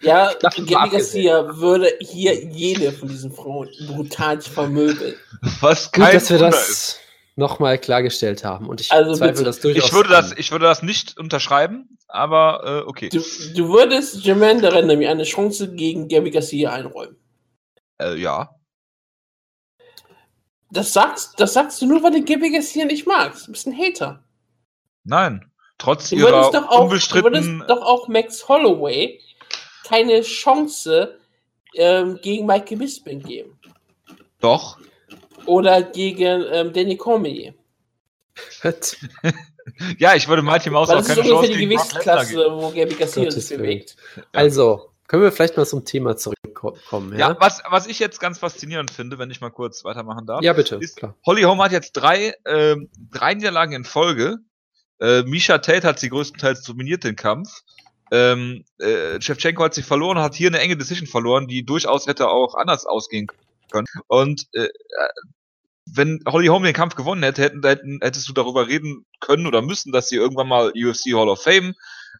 Ja, 0.00 0.32
Gabby 0.40 0.90
Garcia 0.90 1.56
würde 1.56 1.92
hier 2.00 2.44
jede 2.46 2.92
von 2.92 3.08
diesen 3.08 3.32
Frauen 3.32 3.68
brutal 3.86 4.40
vermöbeln. 4.40 5.14
Was 5.60 5.90
kein 5.92 6.04
Gut, 6.04 6.14
dass 6.14 6.30
wir 6.30 6.38
das 6.38 7.00
nochmal 7.36 7.78
klargestellt 7.78 8.44
haben. 8.44 8.68
Und 8.68 8.80
ich 8.80 8.92
also 8.92 9.14
zweifle 9.14 9.44
das 9.44 9.60
durchaus. 9.60 9.84
Ich 9.84 9.92
würde 9.92 10.08
das, 10.10 10.32
ich 10.32 10.52
würde 10.52 10.66
das 10.66 10.82
nicht 10.82 11.18
unterschreiben, 11.18 11.98
aber 12.08 12.82
äh, 12.84 12.88
okay. 12.88 13.08
Du, 13.08 13.20
du 13.54 13.68
würdest 13.68 14.24
Jermaine 14.24 14.72
Randomy 14.72 15.06
eine 15.06 15.24
Chance 15.24 15.74
gegen 15.74 16.08
Gabby 16.08 16.30
Garcia 16.30 16.72
einräumen. 16.72 17.16
Äh, 17.98 18.16
ja. 18.16 18.54
Das 20.70 20.92
sagst, 20.92 21.38
das 21.38 21.52
sagst 21.52 21.80
du 21.82 21.86
nur, 21.86 22.02
weil 22.02 22.12
du 22.12 22.24
Gabby 22.24 22.50
Garcia 22.50 22.84
nicht 22.84 23.06
magst. 23.06 23.46
Du 23.46 23.52
bist 23.52 23.66
ein 23.66 23.76
Hater. 23.76 24.24
Nein. 25.04 25.50
Trotz 25.78 26.10
du 26.10 26.16
ihrer 26.16 26.50
doch 26.52 26.68
auch, 26.68 26.84
unbestritten... 26.84 27.32
Du 27.32 27.38
würdest 27.40 27.70
doch 27.70 27.82
auch 27.82 28.08
Max 28.08 28.48
Holloway 28.48 29.20
keine 29.86 30.22
Chance 30.22 31.18
ähm, 31.74 32.18
gegen 32.22 32.46
Michael 32.46 32.78
Bisping 32.78 33.22
geben. 33.22 33.58
Doch. 34.40 34.78
Oder 35.46 35.82
gegen 35.82 36.44
ähm, 36.50 36.72
Danny 36.72 36.96
Cormier. 36.96 37.54
ja, 39.98 40.14
ich 40.14 40.28
würde 40.28 40.42
Mighty 40.42 40.70
Mouse 40.70 40.90
auch 40.90 41.06
keine 41.06 41.22
Chance 41.22 41.48
gegen 41.48 41.58
die 41.58 41.64
Gewichtsklasse, 41.66 42.50
wo 42.50 42.70
Gabby 42.70 42.94
Garcia 42.94 43.30
sich 43.30 43.56
bewegt. 43.56 43.96
Also, 44.32 44.90
können 45.06 45.22
wir 45.22 45.32
vielleicht 45.32 45.56
mal 45.56 45.66
zum 45.66 45.84
Thema 45.84 46.16
zurückkommen. 46.16 47.12
Ja, 47.12 47.30
ja 47.30 47.36
was, 47.38 47.62
was 47.68 47.86
ich 47.86 47.98
jetzt 47.98 48.20
ganz 48.20 48.38
faszinierend 48.38 48.90
finde, 48.90 49.18
wenn 49.18 49.30
ich 49.30 49.40
mal 49.40 49.50
kurz 49.50 49.84
weitermachen 49.84 50.26
darf. 50.26 50.42
Ja, 50.42 50.52
bitte. 50.52 50.76
Ist, 50.76 50.96
klar. 50.96 51.14
Holly 51.26 51.42
Holm 51.42 51.60
hat 51.62 51.72
jetzt 51.72 51.92
drei, 51.92 52.34
äh, 52.44 52.76
drei 53.10 53.34
Niederlagen 53.34 53.74
in 53.74 53.84
Folge. 53.84 54.38
Äh, 55.00 55.22
Misha 55.22 55.58
Tate 55.58 55.86
hat 55.86 55.98
sie 55.98 56.08
größtenteils 56.08 56.62
dominiert 56.62 57.04
den 57.04 57.16
Kampf. 57.16 57.62
Ähm, 58.10 58.64
äh, 58.78 59.20
Shevchenko 59.20 59.64
hat 59.64 59.74
sich 59.74 59.84
verloren, 59.84 60.18
hat 60.18 60.34
hier 60.34 60.48
eine 60.48 60.60
enge 60.60 60.76
Decision 60.76 61.06
verloren, 61.06 61.46
die 61.46 61.64
durchaus 61.64 62.06
hätte 62.06 62.28
auch 62.28 62.54
anders 62.54 62.86
ausgehen 62.86 63.26
können. 63.70 63.86
Und 64.06 64.46
äh, 64.52 64.68
wenn 65.86 66.20
Holly 66.26 66.48
Holm 66.48 66.62
den 66.62 66.74
Kampf 66.74 66.94
gewonnen 66.94 67.22
hätte, 67.22 67.42
hätten, 67.42 67.64
hätten, 67.64 67.98
hättest 68.02 68.28
du 68.28 68.32
darüber 68.32 68.68
reden 68.68 69.04
können 69.20 69.46
oder 69.46 69.62
müssen, 69.62 69.92
dass 69.92 70.08
sie 70.08 70.16
irgendwann 70.16 70.48
mal 70.48 70.72
UFC 70.74 71.14
Hall 71.14 71.28
of 71.28 71.42
Fame 71.42 71.74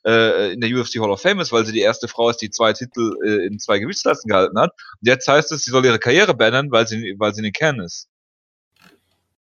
äh, 0.04 0.52
in 0.52 0.60
der 0.60 0.70
UFC 0.70 1.00
Hall 1.00 1.10
of 1.10 1.20
Fame 1.20 1.40
ist, 1.40 1.52
weil 1.52 1.64
sie 1.64 1.72
die 1.72 1.80
erste 1.80 2.08
Frau 2.08 2.28
ist, 2.30 2.40
die 2.40 2.50
zwei 2.50 2.72
Titel 2.72 3.16
äh, 3.24 3.46
in 3.46 3.58
zwei 3.58 3.78
Gewichtsklassen 3.78 4.28
gehalten 4.28 4.58
hat. 4.58 4.72
Und 4.72 5.08
jetzt 5.08 5.26
heißt 5.26 5.50
es, 5.52 5.64
sie 5.64 5.70
soll 5.70 5.84
ihre 5.84 5.98
Karriere 5.98 6.34
bannen, 6.34 6.70
weil 6.70 6.86
sie, 6.86 7.14
weil 7.18 7.34
sie 7.34 7.40
eine 7.40 7.52
Kern 7.52 7.80
ist. 7.80 8.08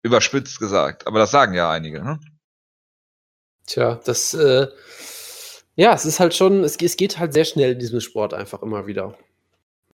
Überspitzt 0.04 0.60
gesagt. 0.60 1.08
Aber 1.08 1.20
das 1.20 1.32
sagen 1.32 1.54
ja 1.54 1.70
einige. 1.70 2.04
Ne? 2.04 2.20
Tja, 3.66 4.00
das, 4.06 4.34
äh, 4.34 4.68
ja, 5.78 5.94
es 5.94 6.06
ist 6.06 6.20
halt 6.20 6.36
schon, 6.36 6.66
es, 6.66 6.76
es, 6.76 6.98
geht 6.98 7.18
halt 7.18 7.34
sehr 7.34 7.46
schnell 7.46 7.72
in 7.72 7.80
diesem 7.80 8.02
Sport 8.02 8.34
einfach 8.34 8.62
immer 8.62 8.86
wieder. 8.86 9.18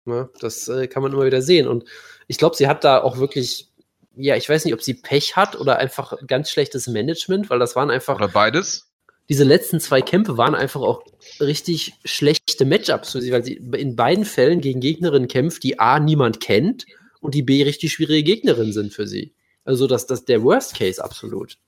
Ja, 0.07 0.13
ne? 0.13 0.31
das 0.41 0.69
äh, 0.69 0.87
kann 0.87 1.03
man 1.03 1.13
immer 1.13 1.27
wieder 1.27 1.43
sehen. 1.43 1.67
Und 1.67 1.85
ich 2.29 2.39
glaube, 2.39 2.55
sie 2.55 2.69
hat 2.69 2.85
da 2.85 3.03
auch 3.03 3.19
wirklich 3.19 3.71
ja, 4.17 4.37
ich 4.37 4.49
weiß 4.49 4.65
nicht, 4.65 4.75
ob 4.75 4.83
sie 4.83 4.95
Pech 4.95 5.37
hat 5.37 5.59
oder 5.59 5.79
einfach 5.79 6.15
ganz 6.27 6.51
schlechtes 6.51 6.89
Management, 6.89 7.51
weil 7.51 7.59
das 7.59 7.77
waren 7.77 7.91
einfach. 7.91 8.17
Oder 8.17 8.29
beides? 8.29 8.87
Diese 9.29 9.45
letzten 9.45 9.79
zwei 9.79 10.03
Kämpfe 10.03 10.37
waren 10.37 10.57
einfach 10.57 10.81
auch 10.81 11.05
richtig 11.39 11.95
schlechte 12.05 12.65
Matchups 12.65 13.13
für 13.13 13.21
sie, 13.21 13.31
weil 13.31 13.45
sie 13.45 13.55
in 13.55 13.95
beiden 13.95 14.25
Fällen 14.25 14.61
gegen 14.61 14.81
Gegnerinnen 14.81 15.29
kämpft, 15.29 15.63
die 15.63 15.79
A 15.79 16.01
niemand 16.01 16.41
kennt 16.41 16.87
und 17.21 17.35
die 17.35 17.43
B 17.43 17.63
richtig 17.63 17.93
schwierige 17.93 18.25
Gegnerinnen 18.25 18.73
sind 18.73 18.93
für 18.93 19.07
sie. 19.07 19.33
Also 19.65 19.87
das, 19.87 20.07
das 20.07 20.25
der 20.25 20.43
Worst 20.43 20.75
Case 20.75 21.03
absolut. 21.03 21.59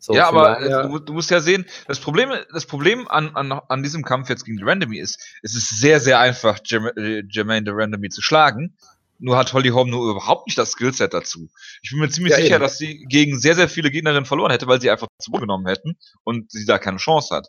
So, 0.00 0.14
ja, 0.14 0.28
aber 0.28 0.58
daher, 0.60 0.88
du, 0.88 0.98
du, 0.98 1.12
musst 1.12 1.30
ja 1.30 1.40
sehen, 1.40 1.66
das 1.86 2.00
Problem, 2.00 2.30
das 2.52 2.64
Problem 2.64 3.06
an, 3.08 3.36
an, 3.36 3.52
an 3.52 3.82
diesem 3.82 4.02
Kampf 4.02 4.30
jetzt 4.30 4.44
gegen 4.44 4.62
Randomy 4.66 4.98
ist, 4.98 5.20
es 5.42 5.54
ist 5.54 5.78
sehr, 5.78 6.00
sehr 6.00 6.18
einfach, 6.18 6.58
Jermaine 6.64 7.64
de 7.64 7.74
Randomy 7.74 8.08
zu 8.08 8.22
schlagen, 8.22 8.76
nur 9.18 9.36
hat 9.36 9.52
Holly 9.52 9.68
Holm 9.68 9.90
nur 9.90 10.10
überhaupt 10.10 10.46
nicht 10.46 10.56
das 10.56 10.72
Skillset 10.72 11.12
dazu. 11.12 11.50
Ich 11.82 11.90
bin 11.90 12.00
mir 12.00 12.08
ziemlich 12.08 12.32
ja, 12.32 12.38
sicher, 12.38 12.54
eben. 12.54 12.62
dass 12.62 12.78
sie 12.78 13.04
gegen 13.08 13.38
sehr, 13.38 13.54
sehr 13.54 13.68
viele 13.68 13.90
Gegnerinnen 13.90 14.24
verloren 14.24 14.50
hätte, 14.50 14.66
weil 14.66 14.80
sie 14.80 14.90
einfach 14.90 15.08
zu 15.18 15.30
genommen 15.32 15.66
hätten 15.66 15.98
und 16.24 16.50
sie 16.50 16.64
da 16.64 16.78
keine 16.78 16.96
Chance 16.96 17.34
hat. 17.34 17.48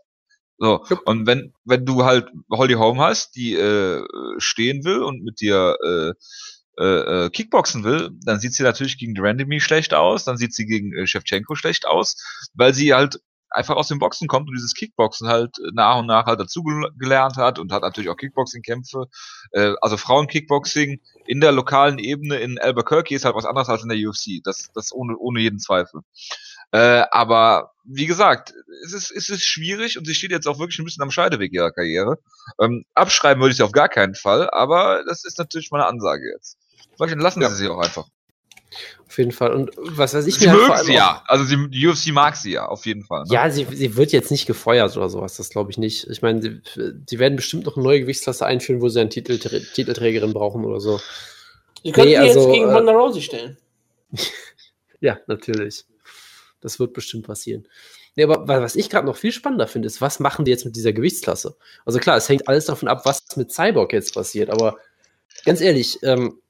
So, 0.57 0.85
ja. 0.89 0.97
und 1.05 1.25
wenn, 1.25 1.53
wenn 1.63 1.85
du 1.85 2.03
halt 2.03 2.27
Holly 2.51 2.73
Holm 2.73 2.99
hast, 2.99 3.35
die 3.35 3.55
äh, 3.55 4.03
stehen 4.37 4.83
will 4.83 5.01
und 5.01 5.23
mit 5.23 5.39
dir 5.39 5.77
äh, 5.83 6.13
äh, 6.81 7.25
äh 7.25 7.29
Kickboxen 7.29 7.83
will, 7.83 8.11
dann 8.25 8.39
sieht 8.39 8.53
sie 8.53 8.63
natürlich 8.63 8.97
gegen 8.97 9.13
Randomy 9.17 9.59
schlecht 9.59 9.93
aus, 9.93 10.25
dann 10.25 10.37
sieht 10.37 10.53
sie 10.53 10.65
gegen 10.65 10.93
äh, 10.93 11.07
Shevchenko 11.07 11.55
schlecht 11.55 11.85
aus, 11.87 12.15
weil 12.53 12.73
sie 12.73 12.93
halt 12.93 13.19
einfach 13.51 13.75
aus 13.75 13.89
dem 13.89 13.99
Boxen 13.99 14.27
kommt 14.27 14.47
und 14.47 14.55
dieses 14.55 14.73
Kickboxen 14.73 15.27
halt 15.27 15.57
nach 15.73 15.99
und 15.99 16.07
nach 16.07 16.25
halt 16.25 16.39
dazu 16.39 16.63
gelernt 16.97 17.35
hat 17.35 17.59
und 17.59 17.71
hat 17.71 17.83
natürlich 17.83 18.09
auch 18.09 18.15
Kickboxing-Kämpfe, 18.15 19.07
äh, 19.51 19.73
also 19.81 19.97
Frauen-Kickboxing 19.97 21.01
in 21.25 21.41
der 21.41 21.51
lokalen 21.51 21.99
Ebene 21.99 22.37
in 22.37 22.57
Albuquerque 22.57 23.13
ist 23.13 23.25
halt 23.25 23.35
was 23.35 23.45
anderes 23.45 23.69
als 23.69 23.83
in 23.83 23.89
der 23.89 23.97
UFC. 23.97 24.41
Das, 24.43 24.71
das 24.73 24.93
ohne, 24.93 25.17
ohne 25.17 25.41
jeden 25.41 25.59
Zweifel. 25.59 26.01
Äh, 26.71 27.03
aber 27.11 27.71
wie 27.83 28.05
gesagt, 28.05 28.53
es 28.85 28.93
ist, 28.93 29.11
es 29.11 29.29
ist 29.29 29.43
schwierig 29.43 29.97
und 29.97 30.05
sie 30.05 30.15
steht 30.15 30.31
jetzt 30.31 30.47
auch 30.47 30.59
wirklich 30.59 30.79
ein 30.79 30.85
bisschen 30.85 31.03
am 31.03 31.11
Scheideweg 31.11 31.51
ihrer 31.53 31.71
Karriere. 31.71 32.17
Ähm, 32.61 32.85
abschreiben 32.93 33.41
würde 33.41 33.51
ich 33.51 33.57
sie 33.57 33.63
auf 33.63 33.73
gar 33.73 33.89
keinen 33.89 34.15
Fall, 34.15 34.49
aber 34.49 35.03
das 35.05 35.25
ist 35.25 35.37
natürlich 35.37 35.71
meine 35.71 35.87
Ansage 35.87 36.31
jetzt. 36.33 36.57
Vielleicht 36.95 37.17
lassen 37.17 37.41
ja. 37.41 37.49
sie 37.49 37.55
sie 37.55 37.67
auch 37.69 37.79
einfach. 37.79 38.07
Auf 39.07 39.17
jeden 39.17 39.33
Fall. 39.33 39.53
Und 39.53 39.71
was 39.75 40.13
weiß 40.13 40.25
ich 40.25 40.35
sie 40.35 40.47
mir 40.47 40.53
halt 40.53 40.69
mögen 40.69 40.85
sie 40.85 40.93
ja. 40.93 41.21
Also 41.27 41.43
sie, 41.43 41.69
die 41.69 41.85
UFC 41.85 42.13
mag 42.13 42.37
sie 42.37 42.53
ja, 42.53 42.67
auf 42.67 42.85
jeden 42.85 43.03
Fall. 43.03 43.23
Ne? 43.23 43.33
Ja, 43.33 43.49
sie, 43.49 43.67
sie 43.69 43.97
wird 43.97 44.13
jetzt 44.13 44.31
nicht 44.31 44.45
gefeuert 44.45 44.95
oder 44.95 45.09
sowas. 45.09 45.35
Das 45.35 45.49
glaube 45.49 45.71
ich 45.71 45.77
nicht. 45.77 46.07
Ich 46.07 46.21
meine, 46.21 46.41
sie, 46.41 46.61
sie, 47.07 47.19
werden 47.19 47.35
bestimmt 47.35 47.65
noch 47.65 47.75
eine 47.75 47.83
neue 47.83 47.99
Gewichtsklasse 47.99 48.45
einführen, 48.45 48.81
wo 48.81 48.87
sie 48.87 49.01
eine 49.01 49.09
Titel, 49.09 49.37
Titelträgerin 49.37 50.31
brauchen 50.31 50.63
oder 50.63 50.79
so. 50.79 51.01
Sie 51.83 51.91
könnten 51.91 52.11
nee, 52.11 52.17
also, 52.17 52.39
jetzt 52.39 52.51
gegen 52.53 52.71
Ronda 52.71 52.93
äh, 52.93 52.95
Rousey 52.95 53.21
stellen. 53.21 53.57
ja, 55.01 55.19
natürlich. 55.27 55.83
Das 56.61 56.79
wird 56.79 56.93
bestimmt 56.93 57.25
passieren. 57.25 57.67
Nee, 58.15 58.23
aber 58.23 58.47
was 58.61 58.75
ich 58.75 58.89
gerade 58.89 59.07
noch 59.07 59.15
viel 59.15 59.31
spannender 59.31 59.67
finde, 59.67 59.87
ist, 59.87 60.01
was 60.01 60.19
machen 60.19 60.45
die 60.45 60.51
jetzt 60.51 60.65
mit 60.65 60.75
dieser 60.75 60.93
Gewichtsklasse? 60.93 61.55
Also 61.85 61.99
klar, 61.99 62.17
es 62.17 62.27
hängt 62.29 62.47
alles 62.47 62.65
davon 62.65 62.89
ab, 62.89 63.01
was 63.05 63.23
mit 63.35 63.51
Cyborg 63.51 63.93
jetzt 63.93 64.13
passiert, 64.13 64.49
aber 64.49 64.77
ganz 65.45 65.61
ehrlich, 65.61 65.99
ähm, 66.03 66.40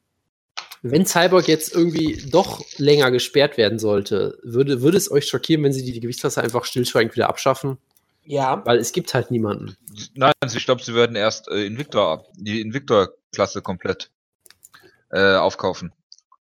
wenn 0.81 1.05
Cyborg 1.05 1.47
jetzt 1.47 1.73
irgendwie 1.73 2.23
doch 2.29 2.63
länger 2.77 3.11
gesperrt 3.11 3.57
werden 3.57 3.77
sollte, 3.77 4.39
würde, 4.43 4.81
würde 4.81 4.97
es 4.97 5.11
euch 5.11 5.27
schockieren, 5.27 5.63
wenn 5.63 5.73
sie 5.73 5.83
die, 5.83 5.91
die 5.91 6.00
Gewichtsklasse 6.00 6.41
einfach 6.41 6.65
stillschweigend 6.65 7.15
wieder 7.15 7.29
abschaffen? 7.29 7.77
Ja. 8.25 8.63
Weil 8.65 8.77
es 8.77 8.91
gibt 8.91 9.13
halt 9.13 9.31
niemanden. 9.31 9.75
Nein, 10.15 10.33
also 10.39 10.57
ich 10.57 10.65
glaube, 10.65 10.83
sie 10.83 10.95
werden 10.95 11.15
erst 11.15 11.47
äh, 11.50 11.65
Invictor, 11.65 12.25
die 12.35 12.61
Invictor-Klasse 12.61 13.61
komplett 13.61 14.09
äh, 15.11 15.35
aufkaufen. 15.35 15.91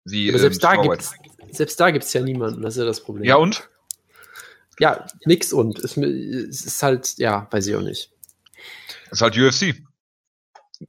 Wie, 0.05 0.29
Aber 0.29 0.39
selbst, 0.39 0.63
ähm, 0.63 0.69
da 0.69 0.75
gibt's, 0.81 1.13
selbst 1.51 1.79
da 1.79 1.91
gibt 1.91 2.05
es 2.05 2.13
ja 2.13 2.21
niemanden, 2.21 2.61
das 2.61 2.75
ist 2.75 2.79
ja 2.79 2.85
das 2.85 3.01
Problem. 3.01 3.25
Ja, 3.25 3.35
und? 3.35 3.67
Ja, 4.79 5.07
nix 5.25 5.51
und. 5.51 5.79
Es, 5.79 5.97
es 5.97 6.65
ist 6.65 6.83
halt, 6.83 7.17
ja, 7.17 7.47
weiß 7.49 7.67
ich 7.67 7.75
auch 7.75 7.81
nicht. 7.81 8.11
Es 9.05 9.13
ist 9.13 9.21
halt 9.21 9.37
UFC. 9.37 9.75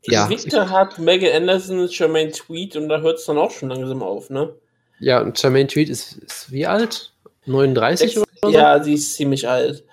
Ja. 0.02 0.28
Victor 0.28 0.68
hat 0.70 0.98
Megan 0.98 1.34
Anderson, 1.34 1.88
Jermaine 1.88 2.30
Tweet 2.30 2.76
und 2.76 2.88
da 2.88 3.00
hört 3.00 3.18
es 3.18 3.26
dann 3.26 3.38
auch 3.38 3.50
schon 3.50 3.70
langsam 3.70 4.02
auf, 4.02 4.30
ne? 4.30 4.54
Ja, 5.00 5.20
und 5.20 5.40
Jermaine 5.40 5.68
Tweet 5.68 5.88
ist, 5.88 6.16
ist 6.18 6.50
wie 6.52 6.66
alt? 6.66 7.12
39 7.46 8.14
Sechs, 8.14 8.18
oder 8.18 8.26
so? 8.42 8.50
Ja, 8.50 8.82
sie 8.82 8.94
ist 8.94 9.14
ziemlich 9.14 9.48
alt. 9.48 9.84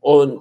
Und 0.00 0.40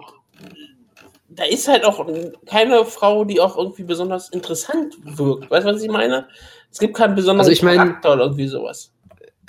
da 1.29 1.43
ist 1.43 1.67
halt 1.67 1.83
auch 1.83 2.05
keine 2.45 2.85
Frau, 2.85 3.25
die 3.25 3.39
auch 3.39 3.57
irgendwie 3.57 3.83
besonders 3.83 4.29
interessant 4.29 4.95
wirkt. 5.03 5.51
Weißt 5.51 5.65
du, 5.65 5.73
was 5.73 5.81
ich 5.81 5.89
meine? 5.89 6.27
Es 6.71 6.79
gibt 6.79 6.95
keinen 6.95 7.15
besonderen 7.15 7.41
also 7.41 7.51
ich 7.51 7.61
mein, 7.61 7.77
Charakter 7.77 8.13
oder 8.13 8.23
irgendwie 8.23 8.47
sowas. 8.47 8.91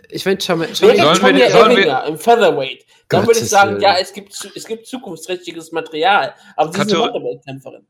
Ich 0.09 0.25
meine, 0.25 0.39
Jermaine 0.41 0.73
Wer 0.81 2.05
im 2.05 2.19
Featherweight? 2.19 2.85
Dann 3.09 3.27
würde 3.27 3.39
ich 3.39 3.49
sagen, 3.49 3.81
ja, 3.81 3.97
es 3.99 4.13
gibt, 4.13 4.33
es 4.55 4.67
gibt 4.67 4.87
zukunftsträchtiges 4.87 5.73
Material. 5.73 6.35
Aber 6.57 6.73
sie 6.73 6.81
ist 6.81 6.93
eine 6.93 7.05
Featherweight-Kämpferin. 7.05 7.87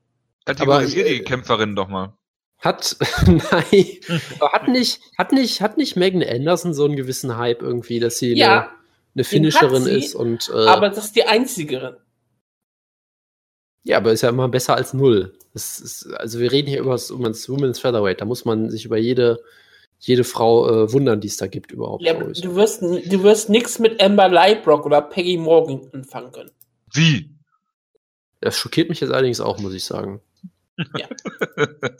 Kategorisier 0.46 1.04
die 1.04 1.20
Kämpferin 1.20 1.76
doch 1.76 1.88
mal. 1.88 2.16
Hat, 2.58 2.96
nein, 3.26 3.98
hat 4.40 4.68
nicht, 4.68 5.00
hat 5.18 5.32
nicht, 5.32 5.60
hat 5.60 5.76
nicht 5.76 5.96
Megan 5.96 6.22
Anderson 6.22 6.72
so 6.72 6.86
einen 6.86 6.96
gewissen 6.96 7.36
Hype 7.36 7.60
irgendwie, 7.60 8.00
dass 8.00 8.18
sie 8.18 8.34
ja, 8.34 8.60
eine, 8.60 8.70
eine 9.14 9.24
Finisherin 9.24 9.84
sie, 9.84 9.98
ist 9.98 10.14
und. 10.14 10.50
Äh, 10.54 10.66
aber 10.66 10.88
das 10.88 11.06
ist 11.06 11.16
die 11.16 11.24
einzigere. 11.24 12.00
Ja, 13.84 13.98
aber 13.98 14.12
ist 14.12 14.22
ja 14.22 14.30
immer 14.30 14.48
besser 14.48 14.74
als 14.74 14.94
null. 14.94 15.36
Ist, 15.52 16.08
also 16.16 16.40
wir 16.40 16.50
reden 16.50 16.68
hier 16.68 16.80
über 16.80 16.92
das, 16.92 17.10
um 17.10 17.22
das 17.22 17.48
Women's 17.48 17.78
Featherweight. 17.78 18.20
Da 18.20 18.24
muss 18.24 18.44
man 18.44 18.70
sich 18.70 18.84
über 18.84 18.96
jede, 18.96 19.40
jede 19.98 20.24
Frau 20.24 20.68
äh, 20.68 20.92
wundern, 20.92 21.20
die 21.20 21.28
es 21.28 21.36
da 21.36 21.46
gibt 21.46 21.72
überhaupt. 21.72 22.02
Ja, 22.02 22.14
du 22.14 22.56
wirst, 22.56 22.82
du 22.82 23.22
wirst 23.22 23.48
nichts 23.48 23.78
mit 23.78 24.02
Amber 24.02 24.28
Lightbrock 24.28 24.86
oder 24.86 25.02
Peggy 25.02 25.36
Morgan 25.36 25.88
anfangen 25.92 26.32
können. 26.32 26.50
Wie? 26.92 27.30
Das 28.40 28.56
schockiert 28.56 28.88
mich 28.88 29.00
jetzt 29.00 29.12
allerdings 29.12 29.40
auch, 29.40 29.58
muss 29.58 29.74
ich 29.74 29.84
sagen. 29.84 30.20
Ja. 30.96 31.08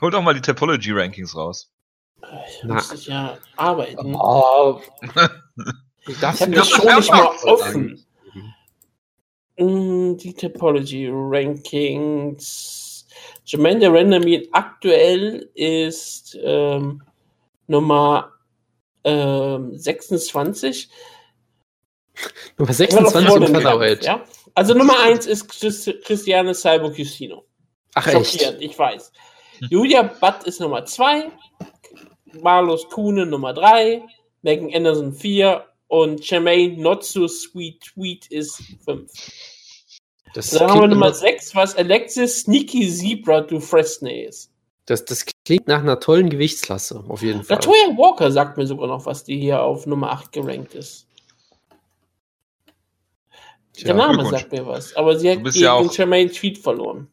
Hol 0.00 0.10
doch 0.10 0.22
mal 0.22 0.34
die 0.34 0.40
Topology 0.40 0.92
Rankings 0.92 1.34
raus. 1.36 1.70
Ich 2.48 2.64
muss 2.64 3.06
ja 3.06 3.36
arbeiten. 3.56 4.14
Oh. 4.14 4.80
das 6.20 6.36
ich 6.36 6.42
habe 6.42 6.52
das 6.52 6.68
schon 6.68 6.94
nicht 6.96 7.10
mal 7.10 7.26
offen. 7.44 8.06
Mm, 9.58 10.16
die 10.16 10.34
Topology 10.34 11.08
Rankings. 11.12 13.06
Jermaine 13.44 13.92
Randomir 13.92 14.46
aktuell 14.52 15.50
ist 15.54 16.38
ähm, 16.42 17.02
Nummer 17.66 18.32
ähm, 19.04 19.76
26. 19.76 20.88
Nummer 22.56 22.72
26 22.72 23.34
im 23.34 23.54
Featherweight. 23.54 24.04
Ja? 24.04 24.24
Also 24.54 24.74
Nummer 24.74 25.00
1 25.00 25.26
ist 25.26 25.48
Christiane 26.04 26.54
Cyborg 26.54 26.98
Justino. 26.98 27.44
Ach 27.94 28.06
echt? 28.06 28.56
ich 28.60 28.78
weiß. 28.78 29.12
Julia 29.70 30.02
Butt 30.02 30.44
ist 30.44 30.60
Nummer 30.60 30.84
2, 30.84 31.30
Marlos 32.40 32.88
Kuhne 32.88 33.26
Nummer 33.26 33.52
3, 33.52 34.02
Megan 34.42 34.74
Anderson 34.74 35.12
4 35.12 35.64
und 35.88 36.28
Jermaine 36.28 36.80
Not 36.80 37.04
So 37.04 37.28
Sweet 37.28 37.80
Tweet 37.80 38.26
ist 38.28 38.62
5. 38.84 39.10
Dann 40.34 40.70
haben 40.70 40.80
wir 40.80 40.88
Nummer 40.88 41.12
6, 41.12 41.54
was 41.54 41.76
Alexis 41.76 42.40
Sneaky 42.40 42.90
Zebra 42.90 43.42
du 43.42 43.60
Fresnay 43.60 44.24
ist. 44.24 44.50
Das, 44.86 45.04
das 45.04 45.24
klingt 45.44 45.68
nach 45.68 45.80
einer 45.80 46.00
tollen 46.00 46.28
Gewichtsklasse, 46.28 47.04
auf 47.06 47.22
jeden 47.22 47.44
Fall. 47.44 47.56
Latoya 47.56 47.96
Walker 47.96 48.32
sagt 48.32 48.56
mir 48.56 48.66
sogar 48.66 48.88
noch, 48.88 49.06
was 49.06 49.22
die 49.22 49.38
hier 49.38 49.62
auf 49.62 49.86
Nummer 49.86 50.10
8 50.10 50.32
gerankt 50.32 50.74
ist. 50.74 51.06
Der 53.84 53.94
Name 53.94 54.28
sagt 54.28 54.52
mir 54.52 54.66
was, 54.66 54.94
aber 54.96 55.18
sie 55.18 55.30
hat 55.30 55.44
gegen 55.44 55.58
ja 55.58 55.80
Jermaine 55.82 56.30
Tweet 56.30 56.58
verloren. 56.58 57.08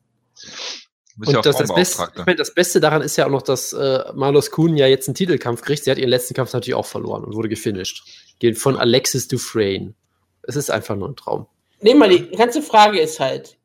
Und 1.18 1.34
ja 1.34 1.42
das, 1.42 1.58
das, 1.58 1.74
Beste, 1.74 2.12
ich 2.16 2.26
mein, 2.26 2.38
das 2.38 2.54
Beste 2.54 2.80
daran 2.80 3.02
ist 3.02 3.18
ja 3.18 3.26
auch 3.26 3.32
noch, 3.32 3.42
dass 3.42 3.74
äh, 3.74 4.04
Marlos 4.14 4.52
Kuhn 4.52 4.78
ja 4.78 4.88
jetzt 4.88 5.08
einen 5.08 5.16
Titelkampf 5.16 5.62
kriegt. 5.62 5.84
Sie 5.84 5.92
hat 5.92 5.98
ihren 5.98 6.10
letzten 6.10 6.34
Kampf 6.34 6.54
natürlich 6.54 6.76
auch 6.76 6.86
verloren 6.86 7.26
und 7.26 7.36
wurde 7.36 7.50
gefinisht. 7.50 8.04
Geht 8.40 8.58
von 8.58 8.78
Alexis 8.78 9.28
Dufresne. 9.28 9.94
Es 10.44 10.56
ist 10.56 10.72
einfach 10.72 10.96
nur 10.96 11.10
ein 11.10 11.18
Traum. 11.18 11.48
Nee, 11.82 11.94
mal, 11.94 12.10
die 12.10 12.30
ganze 12.30 12.62
Frage 12.62 13.00
ist 13.00 13.20
halt, 13.20 13.58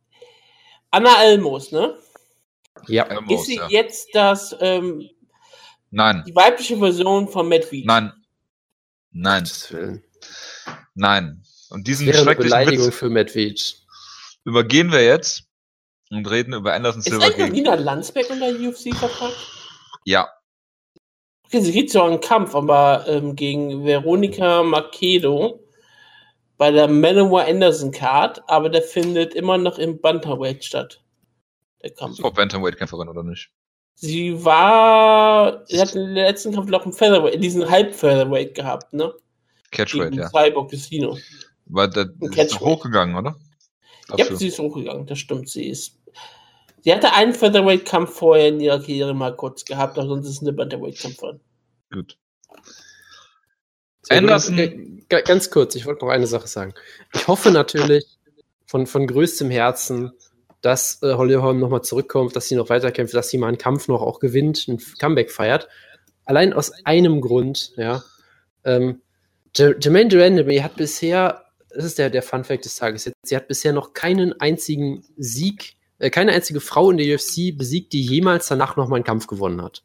Anna 0.91 1.15
Almos, 1.17 1.71
ne? 1.71 1.97
Ja. 2.89 3.07
Almost, 3.07 3.43
ist 3.43 3.47
sie 3.47 3.57
ja. 3.57 3.69
jetzt 3.69 4.09
das, 4.15 4.55
ähm, 4.61 5.09
Nein, 5.91 6.25
die 6.27 6.35
weibliche 6.35 6.77
Version 6.77 7.29
von 7.29 7.49
Matt 7.49 7.71
Weed? 7.71 7.87
nein, 7.87 8.13
nein, 9.13 9.49
nein. 10.95 11.43
Und 11.71 11.87
diesen 11.87 12.07
Wäre 12.07 12.19
eine 12.19 12.25
schrecklichen 12.25 12.51
Beleidigung 12.51 12.87
Witz 12.87 12.95
für 12.97 13.11
Medved. 13.11 13.77
übergehen 14.45 14.93
wir 14.93 15.05
jetzt 15.05 15.44
und 16.17 16.31
reden 16.31 16.55
über 16.55 16.73
Anderson 16.73 17.01
Ist 17.01 17.09
Silver 17.11 17.25
eigentlich 17.25 17.37
gegen. 17.37 17.53
Nina 17.53 17.75
Landsberg 17.75 18.31
unter 18.31 18.49
UFC-Vertrag? 18.49 19.33
Ja, 20.05 20.29
Okay, 21.55 21.61
sie 21.63 21.73
kriegt 21.73 21.91
zwar 21.91 22.09
einen 22.09 22.21
Kampf, 22.21 22.55
aber 22.57 23.05
ähm, 23.07 23.37
gegen 23.37 23.85
Veronika 23.85 24.65
Makedo 24.65 25.61
bei 26.57 26.73
der 26.73 26.89
Manowar 26.89 27.47
Anderson 27.47 27.93
Card, 27.93 28.43
aber 28.49 28.69
der 28.69 28.83
findet 28.83 29.35
immer 29.35 29.57
noch 29.57 29.79
im 29.79 30.01
Bantamweight 30.01 30.65
statt. 30.65 31.01
Der 31.81 31.91
Kampf. 31.91 32.19
Top 32.19 32.35
Bantamweight-Kämpferin 32.35 33.09
oder 33.09 33.23
nicht? 33.23 33.51
Sie 33.95 34.45
war, 34.45 35.65
sie 35.67 35.81
hat 35.81 35.95
in 35.95 36.07
den 36.07 36.15
letzten 36.15 36.53
Kampf 36.53 36.69
noch 36.71 36.85
im 36.85 36.93
Featherweight, 36.93 37.41
diesen 37.41 37.71
Halb-Featherweight 37.71 38.57
gehabt, 38.57 38.93
ne? 38.93 39.15
Catchweight, 39.71 40.11
Gegen 40.11 40.23
ja. 40.23 40.31
Cyborg 40.31 40.73
Casino. 40.73 41.17
Weil 41.67 41.91
der 41.91 42.09
ist 42.37 42.59
hochgegangen, 42.59 43.15
oder? 43.15 43.37
Ja, 44.11 44.17
Dafür. 44.17 44.37
sie 44.39 44.49
ist 44.49 44.59
hochgegangen, 44.59 45.07
das 45.07 45.21
stimmt. 45.21 45.49
Sie 45.49 45.69
ist. 45.69 46.01
Sie 46.85 46.93
hatte 46.93 47.15
einen 47.15 47.33
Featherweight-Kampf 47.33 48.13
vorher 48.15 48.49
in 48.49 48.61
ihrer 48.61 48.79
Karriere 48.79 49.15
mal 49.15 49.35
kurz 49.35 49.65
gehabt, 49.65 49.99
aber 49.99 50.07
sonst 50.07 50.27
ist 50.29 50.37
es 50.37 50.43
eine 50.43 50.53
Bantamweight-Kampferin. 50.53 51.41
Gut. 51.91 52.19
So, 54.03 54.15
Anderson- 54.15 54.57
g- 54.57 55.05
g- 55.09 55.23
Ganz 55.23 55.51
kurz, 55.51 55.75
ich 55.77 55.87
wollte 55.87 56.05
noch 56.05 56.13
eine 56.13 56.27
Sache 56.27 56.47
sagen. 56.47 56.75
Ich 57.15 57.27
hoffe 57.27 57.51
natürlich 57.51 58.05
von, 58.67 58.87
von 58.87 59.07
größtem 59.07 59.51
Herzen, 59.51 60.13
dass 60.61 61.03
äh, 61.03 61.15
Holly 61.15 61.35
Holm 61.35 61.59
nochmal 61.59 61.83
zurückkommt, 61.83 62.37
dass 62.37 62.49
sie 62.49 62.57
noch 62.57 62.69
weiterkämpft, 62.69 63.15
dass 63.15 63.31
sie 63.31 63.39
mal 63.39 63.49
einen 63.49 63.59
Kampf 63.59 63.89
noch 63.89 64.03
auch 64.03 64.21
gewinnt, 64.21 64.69
ein 64.69 64.79
Comeback 64.99 65.31
feiert. 65.31 65.69
Allein 66.27 66.53
aus 66.53 66.71
einem 66.85 67.23
Grund, 67.23 67.73
ja. 67.77 68.03
Ähm, 68.65 69.01
Jermaine 69.57 70.09
Durandamy 70.09 70.59
hat 70.59 70.77
bisher, 70.77 71.45
das 71.71 71.85
ist 71.85 71.99
der, 71.99 72.11
der 72.11 72.23
Fun 72.23 72.45
Fact 72.45 72.65
des 72.67 72.77
Tages 72.77 73.05
jetzt, 73.07 73.17
sie 73.25 73.37
hat 73.37 73.49
bisher 73.49 73.73
noch 73.73 73.93
keinen 73.95 74.39
einzigen 74.41 75.05
Sieg, 75.17 75.77
äh, 76.05 76.11
keine 76.11 76.33
einzige 76.33 76.61
Frau 76.61 76.91
in 76.91 76.99
der 76.99 77.15
UFC 77.15 77.57
besiegt, 77.57 77.93
die 77.93 78.03
jemals 78.03 78.49
danach 78.49 78.77
nochmal 78.77 78.99
einen 78.99 79.05
Kampf 79.05 79.27
gewonnen 79.27 79.63
hat. 79.63 79.83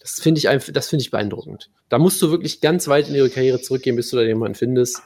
Das 0.00 0.20
finde 0.20 0.38
ich 0.38 0.48
einfach, 0.48 0.72
das 0.72 0.88
finde 0.88 1.02
ich 1.02 1.10
beeindruckend. 1.10 1.70
Da 1.88 1.98
musst 1.98 2.20
du 2.20 2.30
wirklich 2.30 2.60
ganz 2.60 2.88
weit 2.88 3.08
in 3.08 3.14
ihre 3.14 3.30
Karriere 3.30 3.60
zurückgehen, 3.60 3.96
bis 3.96 4.10
du 4.10 4.16
da 4.16 4.22
jemanden 4.22 4.56
findest. 4.56 5.02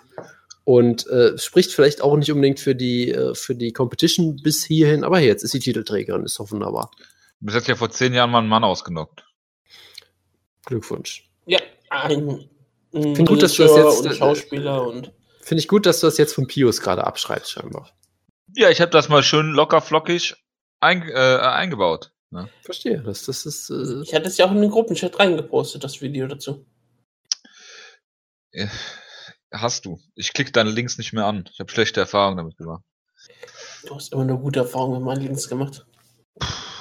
Und 0.64 1.06
äh, 1.06 1.38
spricht 1.38 1.73
vielleicht 1.73 2.00
auch 2.00 2.16
nicht 2.16 2.33
unbedingt 2.33 2.59
für 2.59 2.75
die, 2.75 3.12
äh, 3.12 3.35
für 3.35 3.54
die 3.54 3.73
Competition 3.73 4.37
bis 4.42 4.64
hierhin, 4.64 5.04
aber 5.04 5.18
hey, 5.18 5.26
jetzt 5.26 5.45
ist 5.45 5.52
sie 5.52 5.61
Titelträgerin, 5.61 6.25
ist 6.25 6.40
doch 6.40 6.50
wunderbar. 6.50 6.90
Du 7.40 7.47
bist 7.47 7.56
jetzt 7.56 7.68
ja 7.68 7.76
vor 7.76 7.90
zehn 7.90 8.14
Jahren 8.14 8.30
mal 8.30 8.40
einen 8.40 8.49
Mann 8.49 8.64
ausgenockt. 8.64 9.25
Glückwunsch. 10.64 11.30
Ja, 11.47 11.61
ein, 11.90 12.49
ein 12.92 13.25
gut, 13.25 13.42
dass 13.42 13.54
du 13.54 13.62
das 13.62 13.76
jetzt- 13.76 14.06
und 14.06 14.14
Schauspieler 14.14 14.85
und 14.85 15.12
Finde 15.47 15.61
ich 15.61 15.68
gut, 15.68 15.87
dass 15.87 16.00
du 16.00 16.09
das 16.09 16.18
jetzt 16.18 16.35
von 16.35 16.49
Pius 16.49 16.80
gerade 16.80 17.06
abschreibst, 17.06 17.52
scheinbar. 17.52 17.97
Ja, 18.56 18.70
ich 18.70 18.80
habe 18.80 18.90
das 18.90 19.08
mal 19.08 19.22
schön 19.22 19.52
locker 19.52 19.80
flockig 19.80 20.34
ein, 20.80 21.08
äh, 21.08 21.14
eingebaut. 21.14 22.12
Ne? 22.30 22.48
Verstehe. 22.62 23.02
Das, 23.02 23.25
das 23.25 23.46
ist. 23.46 23.70
Äh, 23.70 24.02
ich 24.02 24.14
hatte 24.14 24.26
es 24.26 24.36
ja 24.36 24.46
auch 24.46 24.52
in 24.52 24.60
den 24.60 24.70
Gruppenchat 24.70 25.18
reingepostet, 25.18 25.84
das 25.84 26.00
Video 26.00 26.26
dazu. 26.26 26.66
Äh, 28.52 28.68
Hast 29.52 29.84
du. 29.84 30.00
Ich 30.14 30.32
klicke 30.32 30.52
deine 30.52 30.70
Links 30.70 30.98
nicht 30.98 31.12
mehr 31.12 31.25
an. 31.25 31.48
Ich 31.52 31.60
habe 31.60 31.70
schlechte 31.70 32.00
Erfahrungen 32.00 32.36
damit 32.36 32.56
gemacht. 32.56 32.82
Du 33.86 33.94
hast 33.94 34.12
immer 34.12 34.22
eine 34.22 34.36
gute 34.36 34.60
Erfahrung 34.60 34.94
mit 34.94 35.02
meinen 35.02 35.22
Links 35.22 35.48
gemacht. 35.48 35.86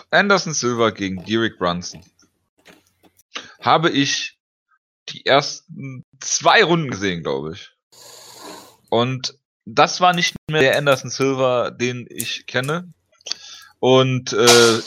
Anderson 0.10 0.53
Silva 0.53 0.89
gegen 0.89 1.24
Derek 1.25 1.58
Brunson. 1.58 2.03
Habe 3.62 3.89
ich 3.89 4.39
die 5.10 5.25
ersten 5.25 6.03
zwei 6.20 6.63
Runden 6.63 6.89
gesehen, 6.89 7.22
glaube 7.22 7.53
ich. 7.53 7.72
Und 8.89 9.38
das 9.66 10.00
war 10.02 10.14
nicht 10.14 10.36
mehr 10.50 10.62
der 10.62 10.78
Anderson 10.78 11.10
Silva, 11.10 11.72
den 11.72 12.08
ich 12.10 12.46
kenne. 12.46 12.94
Und 13.80 14.34
äh, 14.34 14.80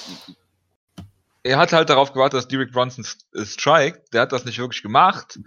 er 1.43 1.59
hat 1.59 1.73
halt 1.73 1.91
darauf 1.91 2.13
gewartet, 2.13 2.39
dass 2.39 2.49
Derek 2.49 2.73
Brunson 2.73 3.05
st- 3.05 3.45
strikt. 3.45 4.13
Der 4.13 4.23
hat 4.23 4.33
das 4.33 4.45
nicht 4.45 4.59
wirklich 4.59 4.83
gemacht. 4.83 5.39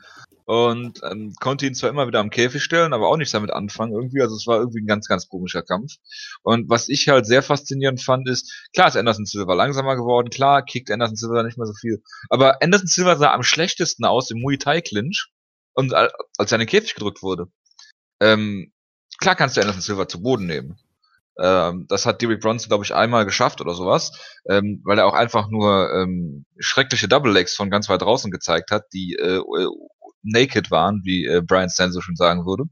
Und 0.46 1.00
ähm, 1.10 1.34
konnte 1.40 1.66
ihn 1.66 1.76
zwar 1.76 1.90
immer 1.90 2.08
wieder 2.08 2.20
am 2.20 2.30
Käfig 2.30 2.62
stellen, 2.62 2.92
aber 2.94 3.08
auch 3.08 3.16
nicht 3.16 3.34
damit 3.34 3.52
anfangen 3.52 3.94
irgendwie. 3.94 4.22
Also 4.22 4.36
es 4.36 4.48
war 4.48 4.58
irgendwie 4.58 4.82
ein 4.82 4.88
ganz, 4.88 5.08
ganz 5.08 5.30
komischer 5.30 5.62
Kampf. 5.62 5.94
Und 6.42 6.70
was 6.70 6.90
ich 6.90 7.08
halt 7.08 7.26
sehr 7.26 7.42
faszinierend 7.44 8.02
fand, 8.02 8.28
ist, 8.28 8.68
klar 8.74 8.90
ist 8.90 8.98
Anderson 8.98 9.26
Silva 9.26 9.54
langsamer 9.54 9.96
geworden, 9.96 10.30
klar 10.30 10.66
kickt 10.66 10.92
Anderson 10.92 11.16
Silva 11.16 11.44
nicht 11.44 11.58
mehr 11.58 11.68
so 11.68 11.74
viel. 11.74 12.04
Aber 12.30 12.62
Anderson 12.62 12.88
Silva 12.88 13.16
sah 13.16 13.34
am 13.34 13.44
schlechtesten 13.44 14.04
aus 14.04 14.30
im 14.30 14.42
Muay 14.42 14.58
Thai 14.58 14.82
Clinch 14.82 15.30
und 15.74 15.94
al- 15.94 16.12
als 16.38 16.52
er 16.52 16.58
in 16.58 16.62
den 16.62 16.70
Käfig 16.70 16.96
gedrückt 16.96 17.22
wurde. 17.22 17.48
Ähm, 18.20 18.74
klar 19.22 19.36
kannst 19.36 19.56
du 19.56 19.62
Anderson 19.62 19.82
Silva 19.82 20.08
zu 20.08 20.22
Boden 20.22 20.48
nehmen. 20.48 20.78
Ähm, 21.40 21.86
das 21.88 22.06
hat 22.06 22.22
Derek 22.22 22.42
Bronson, 22.42 22.68
glaube 22.68 22.84
ich, 22.84 22.94
einmal 22.94 23.26
geschafft 23.26 23.62
oder 23.62 23.74
sowas, 23.74 24.12
ähm, 24.50 24.82
weil 24.84 25.00
er 25.00 25.06
auch 25.06 25.14
einfach 25.14 25.50
nur 25.50 25.90
ähm, 25.94 26.46
schreckliche 26.60 27.08
Double 27.08 27.32
Legs 27.32 27.56
von 27.56 27.70
ganz 27.70 27.88
weit 27.88 28.02
draußen 28.02 28.32
gezeigt 28.32 28.72
hat, 28.72 28.86
die 28.94 29.16
äh, 29.16 29.38
äh, 29.38 29.68
naked 30.24 30.72
waren, 30.72 31.02
wie 31.06 31.26
äh, 31.26 31.42
Brian 31.42 31.70
Stan 31.70 31.92
so 31.92 32.02
schon 32.02 32.18
sagen 32.18 32.46
würde. 32.46 32.66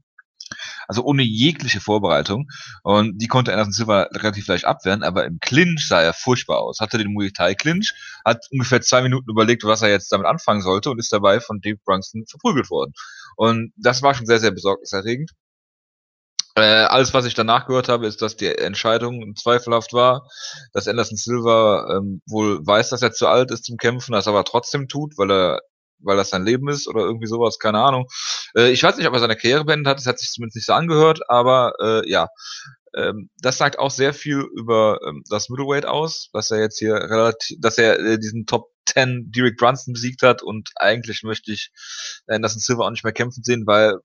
Also 0.88 1.04
ohne 1.04 1.22
jegliche 1.22 1.80
Vorbereitung. 1.80 2.48
Und 2.82 3.18
die 3.18 3.28
konnte 3.28 3.52
Anderson 3.52 3.72
Silva 3.72 4.02
relativ 4.12 4.48
leicht 4.48 4.64
abwehren, 4.64 5.04
aber 5.04 5.24
im 5.24 5.38
Clinch 5.40 5.86
sah 5.86 6.02
er 6.02 6.12
furchtbar 6.12 6.58
aus. 6.58 6.80
Hatte 6.80 6.98
den 6.98 7.12
Muay 7.12 7.30
Thai 7.30 7.54
Clinch, 7.54 7.94
hat 8.24 8.46
ungefähr 8.50 8.80
zwei 8.80 9.00
Minuten 9.02 9.30
überlegt, 9.30 9.62
was 9.64 9.82
er 9.82 9.90
jetzt 9.90 10.10
damit 10.10 10.26
anfangen 10.26 10.60
sollte 10.60 10.90
und 10.90 10.98
ist 10.98 11.12
dabei 11.12 11.40
von 11.40 11.60
Dave 11.60 11.78
Brunson 11.84 12.24
verprügelt 12.28 12.70
worden. 12.70 12.92
Und 13.36 13.72
das 13.76 14.02
war 14.02 14.14
schon 14.14 14.26
sehr, 14.26 14.40
sehr 14.40 14.50
besorgniserregend. 14.50 15.30
Äh, 16.60 16.84
alles, 16.84 17.14
was 17.14 17.24
ich 17.24 17.34
danach 17.34 17.66
gehört 17.66 17.88
habe, 17.88 18.06
ist, 18.06 18.22
dass 18.22 18.36
die 18.36 18.46
Entscheidung 18.46 19.34
zweifelhaft 19.36 19.92
war, 19.92 20.28
dass 20.72 20.88
Anderson 20.88 21.16
Silva 21.16 21.96
ähm, 21.96 22.22
wohl 22.26 22.64
weiß, 22.66 22.90
dass 22.90 23.02
er 23.02 23.12
zu 23.12 23.26
alt 23.26 23.50
ist 23.50 23.64
zum 23.64 23.76
Kämpfen, 23.76 24.12
das 24.12 24.28
aber 24.28 24.44
trotzdem 24.44 24.88
tut, 24.88 25.16
weil 25.16 25.30
er 25.30 25.60
weil 26.02 26.16
das 26.16 26.30
sein 26.30 26.44
Leben 26.44 26.68
ist 26.68 26.88
oder 26.88 27.00
irgendwie 27.00 27.26
sowas, 27.26 27.58
keine 27.58 27.78
Ahnung. 27.78 28.06
Äh, 28.56 28.70
ich 28.70 28.82
weiß 28.82 28.96
nicht, 28.96 29.06
ob 29.06 29.14
er 29.14 29.20
seine 29.20 29.36
Karriere 29.36 29.64
beendet 29.64 29.86
hat, 29.86 29.98
das 29.98 30.06
hat 30.06 30.18
sich 30.18 30.30
zumindest 30.30 30.56
nicht 30.56 30.66
so 30.66 30.72
angehört, 30.72 31.20
aber 31.28 31.72
äh, 31.80 32.10
ja, 32.10 32.28
ähm, 32.96 33.30
das 33.40 33.58
sagt 33.58 33.78
auch 33.78 33.90
sehr 33.90 34.14
viel 34.14 34.44
über 34.56 34.98
ähm, 35.06 35.22
das 35.28 35.48
Middleweight 35.48 35.86
aus, 35.86 36.30
dass 36.32 36.50
er 36.50 36.60
jetzt 36.60 36.78
hier 36.78 36.94
relativ, 36.94 37.56
dass 37.60 37.78
er 37.78 37.98
äh, 38.00 38.18
diesen 38.18 38.46
Top 38.46 38.68
10 38.86 39.30
Derek 39.30 39.56
Brunson 39.56 39.92
besiegt 39.94 40.22
hat 40.22 40.42
und 40.42 40.70
eigentlich 40.76 41.22
möchte 41.22 41.52
ich 41.52 41.70
Anderson 42.26 42.60
Silva 42.60 42.86
auch 42.86 42.90
nicht 42.90 43.04
mehr 43.04 43.12
kämpfen 43.12 43.44
sehen, 43.44 43.66
weil 43.66 43.98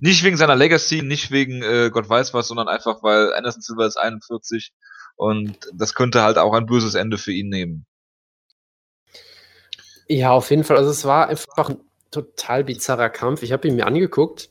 nicht 0.00 0.24
wegen 0.24 0.36
seiner 0.36 0.56
Legacy, 0.56 1.02
nicht 1.02 1.30
wegen 1.30 1.62
äh, 1.62 1.90
Gott 1.92 2.08
weiß 2.08 2.34
was, 2.34 2.48
sondern 2.48 2.68
einfach, 2.68 3.02
weil 3.02 3.32
Anderson 3.34 3.62
Silva 3.62 3.86
ist 3.86 3.96
41 3.96 4.72
und 5.16 5.56
das 5.72 5.94
könnte 5.94 6.22
halt 6.22 6.38
auch 6.38 6.52
ein 6.54 6.66
böses 6.66 6.94
Ende 6.94 7.18
für 7.18 7.32
ihn 7.32 7.48
nehmen. 7.48 7.86
Ja, 10.08 10.32
auf 10.32 10.50
jeden 10.50 10.64
Fall. 10.64 10.76
Also 10.76 10.90
es 10.90 11.04
war 11.04 11.28
einfach 11.28 11.70
ein 11.70 11.80
total 12.10 12.64
bizarrer 12.64 13.10
Kampf. 13.10 13.42
Ich 13.42 13.52
habe 13.52 13.66
ihn 13.68 13.76
mir 13.76 13.86
angeguckt. 13.86 14.50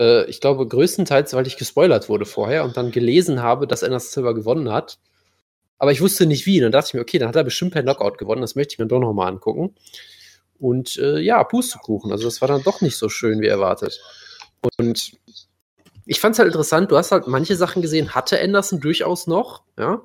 Äh, 0.00 0.24
ich 0.24 0.40
glaube 0.40 0.66
größtenteils, 0.66 1.34
weil 1.34 1.46
ich 1.46 1.56
gespoilert 1.56 2.08
wurde 2.08 2.26
vorher 2.26 2.64
und 2.64 2.76
dann 2.76 2.90
gelesen 2.90 3.42
habe, 3.42 3.66
dass 3.66 3.84
Anderson 3.84 4.10
Silva 4.10 4.32
gewonnen 4.32 4.72
hat. 4.72 4.98
Aber 5.78 5.92
ich 5.92 6.00
wusste 6.00 6.26
nicht 6.26 6.46
wie. 6.46 6.58
Dann 6.60 6.72
dachte 6.72 6.88
ich 6.88 6.94
mir, 6.94 7.00
okay, 7.00 7.18
dann 7.18 7.28
hat 7.28 7.36
er 7.36 7.44
bestimmt 7.44 7.72
per 7.72 7.82
Knockout 7.82 8.18
gewonnen. 8.18 8.40
Das 8.40 8.56
möchte 8.56 8.74
ich 8.74 8.78
mir 8.78 8.86
doch 8.86 8.98
noch 8.98 9.12
mal 9.12 9.28
angucken. 9.28 9.76
Und 10.58 10.96
äh, 10.98 11.20
ja, 11.20 11.44
Pustekuchen. 11.44 12.10
Also 12.10 12.24
das 12.24 12.40
war 12.40 12.48
dann 12.48 12.64
doch 12.64 12.80
nicht 12.80 12.96
so 12.96 13.08
schön 13.08 13.40
wie 13.40 13.46
erwartet. 13.46 14.00
Und 14.78 15.12
ich 16.06 16.20
fand 16.20 16.34
es 16.34 16.38
halt 16.38 16.48
interessant. 16.48 16.90
Du 16.90 16.96
hast 16.96 17.12
halt 17.12 17.26
manche 17.26 17.56
Sachen 17.56 17.82
gesehen, 17.82 18.14
hatte 18.14 18.40
Anderson 18.40 18.80
durchaus 18.80 19.26
noch. 19.26 19.62
Ja, 19.78 20.02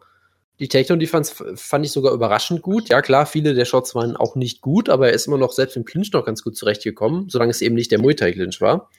die 0.59 0.67
Takedown-Defense 0.67 1.55
fand 1.55 1.85
ich 1.85 1.91
sogar 1.91 2.13
überraschend 2.13 2.61
gut. 2.61 2.89
Ja, 2.89 3.01
klar, 3.01 3.25
viele 3.25 3.53
der 3.53 3.65
Shots 3.65 3.95
waren 3.95 4.15
auch 4.15 4.35
nicht 4.35 4.61
gut, 4.61 4.87
aber 4.87 5.07
er 5.07 5.13
ist 5.13 5.27
immer 5.27 5.37
noch 5.37 5.51
selbst 5.51 5.75
im 5.75 5.85
Clinch 5.85 6.11
noch 6.13 6.25
ganz 6.25 6.43
gut 6.43 6.55
zurechtgekommen, 6.55 7.29
solange 7.29 7.51
es 7.51 7.61
eben 7.61 7.75
nicht 7.75 7.91
der 7.91 7.99
Muay 7.99 8.15
Thai-Clinch 8.15 8.61
war. 8.61 8.89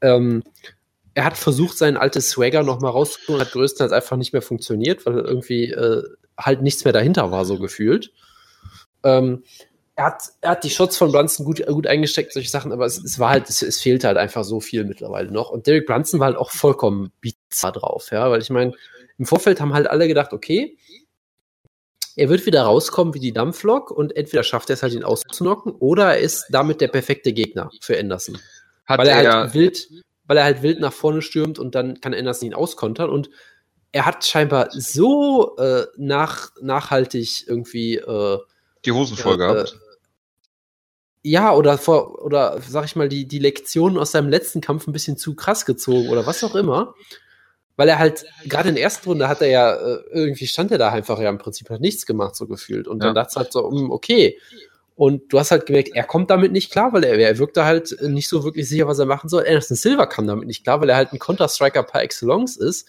Ähm, 0.00 0.44
er 1.14 1.24
hat 1.24 1.36
versucht, 1.36 1.78
sein 1.78 1.96
altes 1.96 2.30
Swagger 2.30 2.62
noch 2.62 2.80
mal 2.80 2.90
rauszuholen, 2.90 3.40
hat 3.40 3.52
größtenteils 3.52 3.92
einfach 3.92 4.16
nicht 4.16 4.32
mehr 4.32 4.42
funktioniert, 4.42 5.04
weil 5.06 5.18
irgendwie 5.18 5.72
äh, 5.72 6.04
halt 6.38 6.62
nichts 6.62 6.84
mehr 6.84 6.92
dahinter 6.92 7.32
war, 7.32 7.44
so 7.44 7.58
gefühlt. 7.58 8.12
Ähm, 9.02 9.42
er, 9.98 10.04
hat, 10.04 10.22
er 10.40 10.50
hat 10.50 10.62
die 10.62 10.70
Shots 10.70 10.96
von 10.96 11.10
Brunson 11.10 11.44
gut, 11.44 11.66
gut 11.66 11.88
eingesteckt, 11.88 12.32
solche 12.32 12.48
Sachen, 12.48 12.70
aber 12.70 12.86
es, 12.86 13.02
es 13.02 13.18
war 13.18 13.30
halt, 13.30 13.48
es, 13.48 13.62
es 13.62 13.80
fehlte 13.80 14.06
halt 14.06 14.16
einfach 14.16 14.44
so 14.44 14.60
viel 14.60 14.84
mittlerweile 14.84 15.32
noch. 15.32 15.50
Und 15.50 15.66
Derek 15.66 15.86
Brunson 15.86 16.20
war 16.20 16.28
halt 16.28 16.36
auch 16.36 16.52
vollkommen 16.52 17.10
bizarr 17.20 17.72
drauf, 17.72 18.12
ja, 18.12 18.30
weil 18.30 18.40
ich 18.40 18.48
meine, 18.48 18.74
im 19.18 19.26
Vorfeld 19.26 19.60
haben 19.60 19.74
halt 19.74 19.90
alle 19.90 20.06
gedacht, 20.06 20.32
okay, 20.32 20.78
er 22.14 22.28
wird 22.28 22.46
wieder 22.46 22.62
rauskommen 22.62 23.12
wie 23.12 23.18
die 23.18 23.32
Dampflok 23.32 23.90
und 23.90 24.14
entweder 24.16 24.44
schafft 24.44 24.70
er 24.70 24.74
es 24.74 24.84
halt, 24.84 24.92
ihn 24.92 25.02
auszunocken 25.02 25.72
oder 25.72 26.14
er 26.14 26.18
ist 26.20 26.46
damit 26.50 26.80
der 26.80 26.88
perfekte 26.88 27.32
Gegner 27.32 27.68
für 27.80 27.98
Anderson. 27.98 28.38
Hat 28.86 29.00
weil 29.00 29.08
er, 29.08 29.22
er, 29.24 29.32
halt 29.32 29.54
wild, 29.54 29.88
weil 30.26 30.36
er 30.36 30.44
halt 30.44 30.62
wild 30.62 30.78
nach 30.78 30.92
vorne 30.92 31.22
stürmt 31.22 31.58
und 31.58 31.74
dann 31.74 32.00
kann 32.00 32.14
Anderson 32.14 32.46
ihn 32.46 32.54
auskontern 32.54 33.10
und 33.10 33.30
er 33.90 34.06
hat 34.06 34.24
scheinbar 34.24 34.68
so 34.70 35.56
äh, 35.56 35.86
nach, 35.96 36.52
nachhaltig 36.60 37.48
irgendwie 37.48 37.96
äh, 37.96 38.38
die 38.84 38.92
Hosen 38.92 39.16
voll 39.16 39.34
äh, 39.34 39.38
gehabt. 39.38 39.76
Ja, 41.22 41.54
oder 41.54 41.78
vor, 41.78 42.22
oder 42.24 42.60
sag 42.66 42.84
ich 42.84 42.96
mal, 42.96 43.08
die, 43.08 43.26
die 43.26 43.38
Lektionen 43.38 43.98
aus 43.98 44.12
seinem 44.12 44.28
letzten 44.28 44.60
Kampf 44.60 44.86
ein 44.86 44.92
bisschen 44.92 45.16
zu 45.16 45.34
krass 45.34 45.66
gezogen 45.66 46.08
oder 46.08 46.26
was 46.26 46.44
auch 46.44 46.54
immer. 46.54 46.94
Weil 47.76 47.88
er 47.88 47.98
halt, 47.98 48.26
gerade 48.44 48.70
in 48.70 48.74
der 48.74 48.84
ersten 48.84 49.08
Runde 49.08 49.28
hat 49.28 49.40
er 49.40 49.48
ja, 49.48 49.74
äh, 49.74 50.02
irgendwie 50.10 50.46
stand 50.46 50.72
er 50.72 50.78
da 50.78 50.90
einfach 50.90 51.20
ja 51.20 51.28
im 51.28 51.38
Prinzip 51.38 51.70
hat 51.70 51.80
nichts 51.80 52.06
gemacht, 52.06 52.34
so 52.34 52.46
gefühlt. 52.46 52.88
Und 52.88 53.00
ja. 53.00 53.06
dann 53.06 53.14
dachte 53.14 53.30
es 53.30 53.36
halt 53.36 53.52
so, 53.52 53.70
hm, 53.70 53.90
okay. 53.90 54.38
Und 54.96 55.32
du 55.32 55.38
hast 55.38 55.52
halt 55.52 55.66
gemerkt, 55.66 55.90
er 55.94 56.02
kommt 56.02 56.28
damit 56.28 56.50
nicht 56.50 56.72
klar, 56.72 56.92
weil 56.92 57.04
er, 57.04 57.16
er 57.16 57.38
wirkte 57.38 57.64
halt 57.64 57.96
nicht 58.02 58.28
so 58.28 58.42
wirklich 58.42 58.68
sicher, 58.68 58.88
was 58.88 58.98
er 58.98 59.06
machen 59.06 59.28
soll. 59.28 59.46
Anderson 59.46 59.76
Silver 59.76 60.08
kam 60.08 60.26
damit 60.26 60.48
nicht 60.48 60.64
klar, 60.64 60.80
weil 60.80 60.88
er 60.88 60.96
halt 60.96 61.12
ein 61.12 61.20
Counter-Striker 61.20 61.84
par 61.84 62.02
excellence 62.02 62.56
ist, 62.56 62.88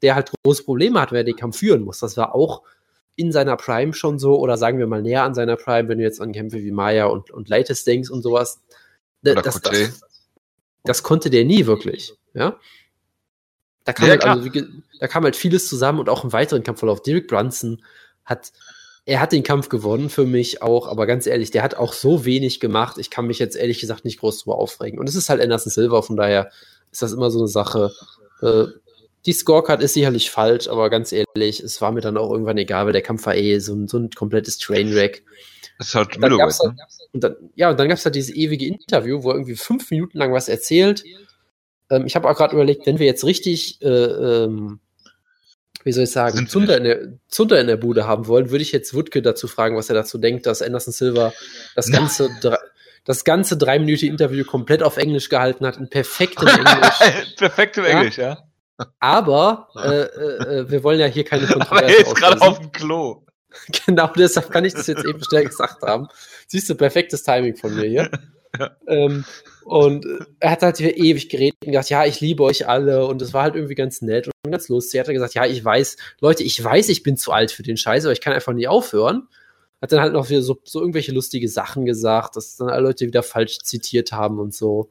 der 0.00 0.14
halt 0.14 0.32
große 0.42 0.64
Probleme 0.64 0.98
hat, 0.98 1.12
wer 1.12 1.22
den 1.22 1.36
Kampf 1.36 1.58
führen 1.58 1.82
muss. 1.82 1.98
Das 1.98 2.16
war 2.16 2.34
auch 2.34 2.62
in 3.20 3.32
seiner 3.32 3.56
Prime 3.56 3.92
schon 3.92 4.18
so, 4.18 4.38
oder 4.38 4.56
sagen 4.56 4.78
wir 4.78 4.86
mal 4.86 5.02
näher 5.02 5.24
an 5.24 5.34
seiner 5.34 5.56
Prime, 5.56 5.88
wenn 5.88 5.98
du 5.98 6.04
jetzt 6.04 6.20
an 6.20 6.32
Kämpfe 6.32 6.62
wie 6.62 6.70
Maya 6.70 7.06
und, 7.06 7.30
und 7.30 7.50
Latest 7.50 7.86
denkst 7.86 8.08
und 8.08 8.22
sowas. 8.22 8.62
Das, 9.22 9.34
das, 9.42 9.60
das, 9.60 10.00
das, 10.84 11.02
konnte 11.02 11.28
der 11.28 11.44
nie 11.44 11.66
wirklich, 11.66 12.14
ja. 12.32 12.58
Da 13.84 13.92
kam, 13.92 14.06
ja, 14.06 14.12
halt, 14.12 14.24
also, 14.24 14.48
da 14.98 15.08
kam 15.08 15.24
halt 15.24 15.36
vieles 15.36 15.68
zusammen 15.68 15.98
und 15.98 16.08
auch 16.08 16.24
im 16.24 16.32
weiteren 16.32 16.62
Kampfverlauf. 16.62 17.02
Derek 17.02 17.28
Brunson 17.28 17.84
hat, 18.24 18.52
er 19.04 19.20
hat 19.20 19.32
den 19.32 19.42
Kampf 19.42 19.68
gewonnen 19.68 20.08
für 20.08 20.24
mich 20.24 20.62
auch, 20.62 20.88
aber 20.88 21.06
ganz 21.06 21.26
ehrlich, 21.26 21.50
der 21.50 21.62
hat 21.62 21.74
auch 21.74 21.92
so 21.92 22.24
wenig 22.24 22.60
gemacht. 22.60 22.96
Ich 22.96 23.10
kann 23.10 23.26
mich 23.26 23.38
jetzt 23.38 23.56
ehrlich 23.56 23.80
gesagt 23.80 24.06
nicht 24.06 24.20
groß 24.20 24.42
drüber 24.42 24.56
aufregen. 24.56 24.98
Und 24.98 25.08
es 25.08 25.14
ist 25.14 25.28
halt 25.28 25.42
Anderson 25.42 25.70
Silver, 25.70 26.02
von 26.02 26.16
daher 26.16 26.50
ist 26.90 27.02
das 27.02 27.12
immer 27.12 27.30
so 27.30 27.40
eine 27.40 27.48
Sache. 27.48 27.92
Äh, 28.40 28.64
die 29.26 29.32
Scorecard 29.32 29.82
ist 29.82 29.94
sicherlich 29.94 30.30
falsch, 30.30 30.68
aber 30.68 30.88
ganz 30.88 31.12
ehrlich, 31.12 31.60
es 31.60 31.80
war 31.80 31.92
mir 31.92 32.00
dann 32.00 32.16
auch 32.16 32.30
irgendwann 32.30 32.58
egal, 32.58 32.86
weil 32.86 32.92
der 32.92 33.02
Kampf 33.02 33.26
war 33.26 33.34
eh 33.34 33.58
so 33.58 33.74
ein, 33.74 33.86
so 33.86 33.98
ein 33.98 34.10
komplettes 34.10 34.58
Trainwreck. 34.58 35.24
Das 35.78 35.88
ist 35.88 35.94
halt 35.94 36.18
Middleweight, 36.18 36.58
halt, 36.58 36.76
ne? 36.76 36.84
und 37.12 37.24
dann, 37.24 37.36
Ja, 37.54 37.70
und 37.70 37.78
dann 37.78 37.88
gab 37.88 37.98
es 37.98 38.04
halt 38.04 38.14
dieses 38.14 38.34
ewige 38.34 38.66
Interview, 38.66 39.22
wo 39.22 39.30
er 39.30 39.36
irgendwie 39.36 39.56
fünf 39.56 39.90
Minuten 39.90 40.18
lang 40.18 40.32
was 40.32 40.48
erzählt. 40.48 41.04
Ähm, 41.90 42.06
ich 42.06 42.16
habe 42.16 42.28
auch 42.28 42.36
gerade 42.36 42.54
überlegt, 42.54 42.86
wenn 42.86 42.98
wir 42.98 43.06
jetzt 43.06 43.24
richtig, 43.24 43.80
äh, 43.82 43.88
ähm, 43.88 44.80
wie 45.84 45.92
soll 45.92 46.04
ich 46.04 46.10
sagen, 46.10 46.46
Zunder 46.46 46.76
in, 46.76 46.84
der, 46.84 47.08
Zunder 47.28 47.60
in 47.60 47.66
der 47.66 47.76
Bude 47.76 48.06
haben 48.06 48.26
wollen, 48.26 48.50
würde 48.50 48.62
ich 48.62 48.72
jetzt 48.72 48.94
Wutke 48.94 49.22
dazu 49.22 49.48
fragen, 49.48 49.76
was 49.76 49.88
er 49.88 49.94
dazu 49.94 50.18
denkt, 50.18 50.46
dass 50.46 50.62
Anderson 50.62 50.92
Silver 50.92 51.32
das 51.74 51.90
ganze 51.90 52.30
das 53.04 53.24
ganze 53.24 53.56
dreiminütige 53.56 54.12
Interview 54.12 54.44
komplett 54.44 54.82
auf 54.82 54.98
Englisch 54.98 55.30
gehalten 55.30 55.66
hat, 55.66 55.78
in 55.78 55.88
perfektem 55.88 56.48
Englisch. 56.48 56.98
perfektem 57.36 57.84
ja? 57.84 57.90
Englisch, 57.90 58.18
ja. 58.18 58.49
Aber 58.98 59.68
äh, 59.76 60.02
äh, 60.02 60.58
äh, 60.60 60.70
wir 60.70 60.82
wollen 60.82 61.00
ja 61.00 61.06
hier 61.06 61.24
keine 61.24 61.46
Kontroverse 61.46 61.84
Aber 61.84 61.92
er 61.92 61.98
ist 61.98 62.14
gerade 62.14 62.40
auf 62.42 62.58
dem 62.58 62.72
Klo. 62.72 63.24
Genau, 63.86 64.06
deshalb 64.16 64.50
kann 64.50 64.64
ich 64.64 64.74
das 64.74 64.86
jetzt 64.86 65.04
eben 65.04 65.20
schnell 65.24 65.44
gesagt 65.44 65.82
haben. 65.82 66.06
Siehst 66.46 66.70
du, 66.70 66.76
perfektes 66.76 67.24
Timing 67.24 67.56
von 67.56 67.74
mir 67.74 67.86
hier. 67.86 68.10
Ja. 68.58 68.68
Ähm, 68.88 69.24
und 69.64 70.04
er 70.40 70.50
hat 70.50 70.62
halt 70.62 70.78
hier 70.78 70.96
ewig 70.96 71.28
geredet 71.28 71.54
und 71.64 71.70
gesagt, 71.70 71.88
ja, 71.88 72.04
ich 72.04 72.20
liebe 72.20 72.42
euch 72.42 72.66
alle 72.66 73.06
und 73.06 73.22
es 73.22 73.32
war 73.32 73.44
halt 73.44 73.54
irgendwie 73.54 73.76
ganz 73.76 74.02
nett 74.02 74.26
und 74.26 74.50
ganz 74.50 74.68
lustig. 74.68 74.98
Er 74.98 75.04
hat 75.04 75.12
gesagt, 75.12 75.34
ja, 75.34 75.46
ich 75.46 75.64
weiß, 75.64 75.96
Leute, 76.20 76.42
ich 76.42 76.62
weiß, 76.62 76.88
ich 76.88 77.04
bin 77.04 77.16
zu 77.16 77.30
alt 77.30 77.52
für 77.52 77.62
den 77.62 77.76
Scheiß, 77.76 78.04
aber 78.04 78.12
ich 78.12 78.20
kann 78.20 78.32
einfach 78.32 78.52
nie 78.52 78.66
aufhören. 78.66 79.28
Hat 79.80 79.92
dann 79.92 80.00
halt 80.00 80.14
noch 80.14 80.30
wieder 80.30 80.42
so, 80.42 80.58
so 80.64 80.80
irgendwelche 80.80 81.12
lustige 81.12 81.48
Sachen 81.48 81.84
gesagt, 81.84 82.34
dass 82.34 82.56
dann 82.56 82.70
alle 82.70 82.82
Leute 82.82 83.06
wieder 83.06 83.22
falsch 83.22 83.60
zitiert 83.60 84.10
haben 84.10 84.40
und 84.40 84.52
so. 84.52 84.90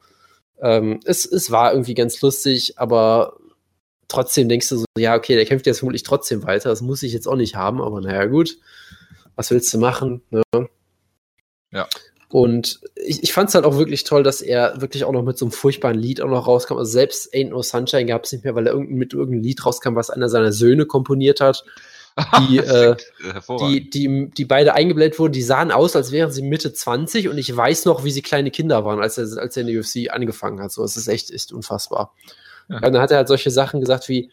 Ähm, 0.62 1.00
es, 1.04 1.26
es 1.26 1.50
war 1.50 1.72
irgendwie 1.72 1.94
ganz 1.94 2.20
lustig, 2.22 2.78
aber 2.78 3.36
trotzdem 4.10 4.48
denkst 4.48 4.68
du 4.68 4.76
so, 4.78 4.84
ja, 4.98 5.14
okay, 5.14 5.36
der 5.36 5.46
kämpft 5.46 5.66
jetzt 5.66 5.78
vermutlich 5.78 6.02
trotzdem 6.02 6.42
weiter. 6.42 6.68
Das 6.68 6.82
muss 6.82 7.02
ich 7.02 7.12
jetzt 7.12 7.26
auch 7.26 7.36
nicht 7.36 7.56
haben, 7.56 7.80
aber 7.80 8.00
naja, 8.00 8.26
gut. 8.26 8.58
Was 9.36 9.50
willst 9.50 9.72
du 9.72 9.78
machen? 9.78 10.22
Ne? 10.30 10.42
Ja. 11.72 11.88
Und 12.28 12.80
ich, 12.94 13.24
ich 13.24 13.32
fand 13.32 13.48
es 13.48 13.54
halt 13.56 13.64
auch 13.64 13.76
wirklich 13.76 14.04
toll, 14.04 14.22
dass 14.22 14.40
er 14.40 14.80
wirklich 14.80 15.04
auch 15.04 15.12
noch 15.12 15.24
mit 15.24 15.36
so 15.36 15.46
einem 15.46 15.52
furchtbaren 15.52 15.98
Lied 15.98 16.20
auch 16.20 16.28
noch 16.28 16.46
rauskam. 16.46 16.76
Also 16.76 16.92
selbst 16.92 17.34
Ain't 17.34 17.48
No 17.48 17.62
Sunshine 17.62 18.06
gab 18.06 18.24
es 18.24 18.32
nicht 18.32 18.44
mehr, 18.44 18.54
weil 18.54 18.66
er 18.66 18.72
irgendein, 18.72 18.98
mit 18.98 19.12
irgendeinem 19.12 19.42
Lied 19.42 19.64
rauskam, 19.66 19.96
was 19.96 20.10
einer 20.10 20.28
seiner 20.28 20.52
Söhne 20.52 20.86
komponiert 20.86 21.40
hat. 21.40 21.64
Die, 22.38 22.58
äh, 22.58 22.96
die, 23.60 23.88
die, 23.88 24.30
die 24.36 24.44
beide 24.44 24.74
eingeblendet 24.74 25.18
wurden, 25.20 25.32
die 25.32 25.42
sahen 25.42 25.70
aus, 25.70 25.94
als 25.94 26.10
wären 26.10 26.32
sie 26.32 26.42
Mitte 26.42 26.72
20 26.72 27.28
und 27.28 27.38
ich 27.38 27.56
weiß 27.56 27.84
noch, 27.84 28.04
wie 28.04 28.10
sie 28.10 28.20
kleine 28.20 28.50
Kinder 28.50 28.84
waren, 28.84 29.00
als 29.00 29.16
er, 29.16 29.40
als 29.40 29.56
er 29.56 29.62
in 29.62 29.68
der 29.68 29.80
UFC 29.80 30.12
angefangen 30.12 30.60
hat. 30.60 30.72
So, 30.72 30.82
es 30.82 30.96
ist 30.96 31.06
echt, 31.06 31.30
echt 31.30 31.52
unfassbar. 31.52 32.12
Ja. 32.70 32.76
Und 32.76 32.92
dann 32.92 33.02
hat 33.02 33.10
er 33.10 33.18
halt 33.18 33.28
solche 33.28 33.50
Sachen 33.50 33.80
gesagt 33.80 34.08
wie 34.08 34.30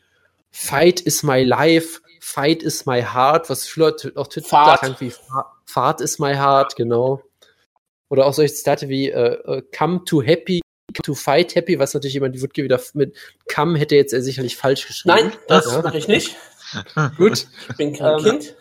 Fight 0.52 1.02
is 1.02 1.24
my 1.24 1.44
life, 1.44 2.02
Fight 2.22 2.64
is 2.64 2.86
my 2.86 3.02
heart, 3.02 3.50
was 3.50 3.68
viele 3.68 3.96
auch 4.16 4.28
Twitter 4.28 4.48
Fahrt. 4.48 5.02
wie 5.02 5.14
Fahrt 5.66 6.02
is 6.02 6.20
my 6.20 6.36
heart, 6.36 6.76
genau. 6.76 7.22
Oder 8.10 8.26
auch 8.26 8.34
solche 8.34 8.54
Zitate 8.54 8.90
wie 8.90 9.14
uh, 9.14 9.62
come 9.78 10.04
to 10.06 10.22
happy, 10.22 10.62
come 10.94 11.04
to 11.04 11.14
fight 11.14 11.56
happy, 11.56 11.78
was 11.78 11.94
natürlich 11.94 12.14
jemand, 12.14 12.36
die 12.36 12.42
Wutke 12.42 12.64
wieder 12.64 12.80
mit 12.94 13.16
come 13.54 13.78
hätte 13.78 13.96
jetzt 13.96 14.14
er 14.14 14.22
sicherlich 14.22 14.56
falsch 14.56 14.88
geschrieben. 14.88 15.16
Nein, 15.16 15.34
das 15.48 15.72
ja. 15.72 15.82
mache 15.82 15.98
ich 15.98 16.08
nicht. 16.08 16.36
Gut. 17.18 17.48
Ich 17.70 17.78
bin 17.78 17.94
kein 17.94 18.18
ähm, 18.20 18.24
Kind. 18.24 18.56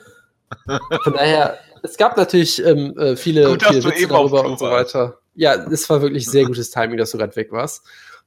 Von 1.03 1.13
daher, 1.13 1.59
es 1.83 1.97
gab 1.97 2.17
natürlich 2.17 2.65
ähm, 2.65 2.97
äh, 2.99 3.17
viele, 3.17 3.51
Gut, 3.51 3.65
viele 3.65 3.85
Witze 3.85 4.09
darüber 4.09 4.45
und 4.45 4.59
so 4.59 4.67
weiter. 4.71 5.19
Ja, 5.35 5.55
es 5.55 5.89
war 5.91 6.03
wirklich 6.03 6.27
sehr 6.27 6.45
gutes 6.45 6.71
Timing, 6.71 6.97
dass 6.97 7.11
du 7.11 7.19
gerade 7.19 7.37
weg 7.37 7.53
warst. 7.53 7.83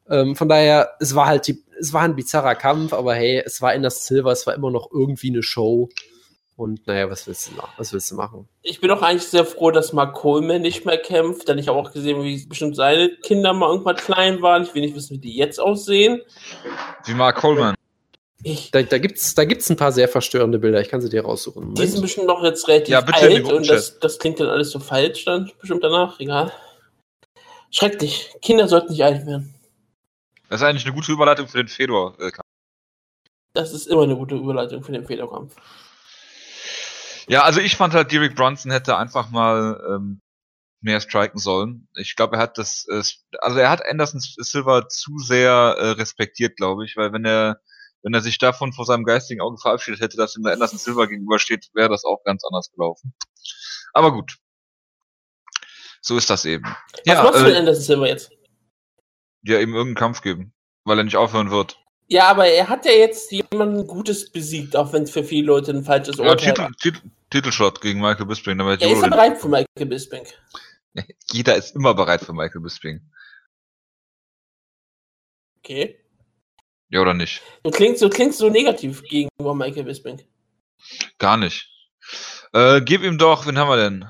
Ähm, 0.10 0.36
von 0.36 0.50
daher, 0.50 0.92
es 1.00 1.16
war 1.16 1.28
halt 1.28 1.48
die, 1.48 1.64
es 1.80 1.94
war 1.94 2.02
ein 2.02 2.16
bizarrer 2.16 2.56
Kampf, 2.56 2.94
aber 2.94 3.16
hey, 3.16 3.42
es 3.46 3.62
war 3.62 3.74
in 3.74 3.84
das 3.84 4.06
Silver, 4.06 4.32
es 4.32 4.48
war 4.48 4.56
immer 4.56 4.72
noch 4.72 4.90
irgendwie 4.92 5.30
eine 5.30 5.44
Show. 5.44 5.90
Und 6.56 6.88
naja, 6.88 7.10
was 7.10 7.26
willst 7.26 7.50
du 7.50 7.56
machen? 7.56 7.72
Was 7.78 7.94
willst 7.94 8.12
du 8.12 8.16
machen? 8.16 8.50
Ich 8.64 8.82
bin 8.82 8.92
auch 8.92 9.02
eigentlich 9.02 9.28
sehr 9.28 9.46
froh, 9.46 9.72
dass 9.72 9.94
Mark 9.94 10.14
Coleman 10.14 10.62
nicht 10.62 10.86
mehr 10.86 10.98
kämpft, 10.98 11.48
denn 11.48 11.58
ich 11.58 11.70
habe 11.70 11.80
auch 11.80 11.94
gesehen, 11.94 12.22
wie 12.22 12.46
bestimmt 12.46 12.76
seine 12.76 13.10
Kinder 13.24 13.54
mal 13.54 13.70
irgendwann 13.72 13.96
klein 13.96 14.42
waren. 14.42 14.64
Ich 14.64 14.76
will 14.76 14.82
nicht 14.82 14.94
wissen, 14.94 15.14
wie 15.14 15.20
die 15.20 15.38
jetzt 15.38 15.58
aussehen. 15.58 16.22
Wie 17.06 17.14
Mark 17.14 17.38
Coleman. 17.38 17.76
Ich, 18.44 18.72
da, 18.72 18.82
da 18.82 18.98
gibt 18.98 19.18
es 19.18 19.36
da 19.36 19.46
gibt's 19.46 19.70
ein 19.70 19.78
paar 19.78 19.94
sehr 19.94 20.10
verstörende 20.10 20.60
Bilder. 20.60 20.82
Ich 20.82 20.90
kann 20.90 21.00
sie 21.00 21.10
dir 21.10 21.24
raussuchen. 21.24 21.62
Moment. 21.62 21.80
Die 21.80 21.88
sind 21.88 22.02
bestimmt 22.02 22.28
noch 22.28 22.44
jetzt 22.44 22.68
relativ 22.68 22.90
ja, 22.90 23.00
alt 23.00 23.52
und 23.52 23.70
das, 23.70 24.00
das 24.00 24.20
klingt 24.20 24.40
dann 24.42 24.48
alles 24.48 24.72
so 24.72 24.80
falsch 24.80 25.26
dann 25.26 25.52
bestimmt 25.60 25.84
danach. 25.84 26.20
Egal. 26.20 26.52
Schrecklich. 27.72 28.32
Kinder 28.42 28.68
sollten 28.68 28.92
nicht 28.92 29.04
alt 29.04 29.26
werden. 29.26 29.56
Das 30.50 30.62
ist 30.62 30.68
eigentlich 30.68 30.86
eine 30.86 30.96
gute 30.96 31.12
Überleitung 31.12 31.48
für 31.48 31.58
den 31.58 31.68
Fedor-Kampf. 31.68 32.42
Das 33.54 33.72
ist 33.72 33.88
immer 33.88 34.04
eine 34.04 34.16
gute 34.16 34.36
Überleitung 34.36 34.84
für 34.84 34.92
den 34.92 35.06
Fedor-Kampf. 35.06 35.56
Ja, 37.28 37.44
also 37.44 37.62
ich 37.62 37.76
fand 37.76 37.94
halt, 37.94 38.12
Derek 38.12 38.36
Brunson 38.36 38.72
hätte 38.72 38.98
einfach 38.98 39.30
mal 39.30 39.80
ähm, 39.88 40.22
mehr 40.82 41.00
striken 41.00 41.40
sollen. 41.40 41.88
Ich 41.96 42.16
glaube, 42.16 42.38
er 42.38 42.42
hat 42.42 42.58
das, 42.58 42.88
äh, 42.90 43.04
also 43.40 43.60
er 43.60 43.70
hat 43.70 43.86
Anderson 43.86 44.20
Silver 44.20 44.90
zu 44.90 45.20
sehr 45.20 45.52
äh, 45.52 45.90
respektiert, 45.92 46.58
glaube 46.58 46.86
ich, 46.86 46.98
weil 46.98 47.14
wenn 47.14 47.26
er, 47.26 47.62
wenn 48.02 48.16
er 48.16 48.22
sich 48.22 48.40
davon 48.40 48.74
vor 48.74 48.86
seinem 48.86 49.04
geistigen 49.04 49.42
Auge 49.42 49.58
verabschiedet 49.60 50.02
hätte, 50.02 50.18
dass 50.18 50.36
ihm 50.36 50.44
der 50.44 50.54
Anderson 50.54 50.80
Silver 50.80 51.08
gegenübersteht, 51.08 51.70
wäre 51.74 51.90
das 51.90 52.06
auch 52.06 52.24
ganz 52.24 52.44
anders 52.44 52.72
gelaufen. 52.72 53.14
Aber 53.94 54.12
gut. 54.12 54.38
So 56.02 56.18
ist 56.18 56.30
das 56.30 56.46
eben. 56.46 56.64
Was 56.64 57.02
ja, 57.06 57.24
machst 57.24 57.42
du 57.42 57.44
mit 57.44 57.54
äh, 57.54 57.58
Anderson 57.58 57.84
Silver 57.84 58.08
jetzt? 58.08 58.32
Ja 59.44 59.60
ihm 59.60 59.74
irgendeinen 59.74 59.96
Kampf 59.96 60.22
geben, 60.22 60.54
weil 60.84 60.98
er 60.98 61.04
nicht 61.04 61.18
aufhören 61.18 61.52
wird. 61.52 61.80
Ja, 62.08 62.28
aber 62.28 62.48
er 62.48 62.70
hat 62.70 62.86
ja 62.86 62.92
jetzt 62.92 63.32
jemanden 63.32 63.86
Gutes 63.86 64.32
besiegt, 64.32 64.76
auch 64.76 64.92
wenn 64.94 65.04
es 65.04 65.12
für 65.12 65.24
viele 65.24 65.48
Leute 65.48 65.72
ein 65.72 65.84
falsches 65.84 66.18
ja, 66.18 66.26
Urteil 66.26 66.54
Titel, 66.54 66.72
Titel, 66.82 67.10
Titelshot 67.30 67.82
gegen 67.82 68.02
Michael 68.02 68.26
Bisping. 68.26 68.60
Er 68.60 68.74
ist 68.74 69.04
er 69.04 69.10
bereit 69.10 69.40
für 69.40 69.48
Michael 69.48 69.86
Bisping. 69.86 70.26
Jeder 71.32 71.56
ist 71.56 71.76
immer 71.76 71.94
bereit 71.94 72.22
für 72.22 72.34
Michael 72.34 72.62
Bisping. 72.62 73.02
Okay. 75.60 76.00
Ja, 76.90 77.02
oder 77.02 77.14
nicht? 77.14 77.44
Du 77.64 77.70
klingst, 77.70 78.02
du 78.02 78.10
klingst 78.10 78.40
so 78.40 78.50
negativ 78.50 79.04
gegenüber 79.04 79.54
Michael 79.54 79.84
Bisping. 79.84 80.24
Gar 81.20 81.38
nicht. 81.38 81.70
Äh, 82.54 82.82
gib 82.82 83.04
ihm 83.04 83.20
doch, 83.20 83.46
wen 83.46 83.60
haben 83.60 83.70
wir 83.70 83.78
denn? 83.78 84.10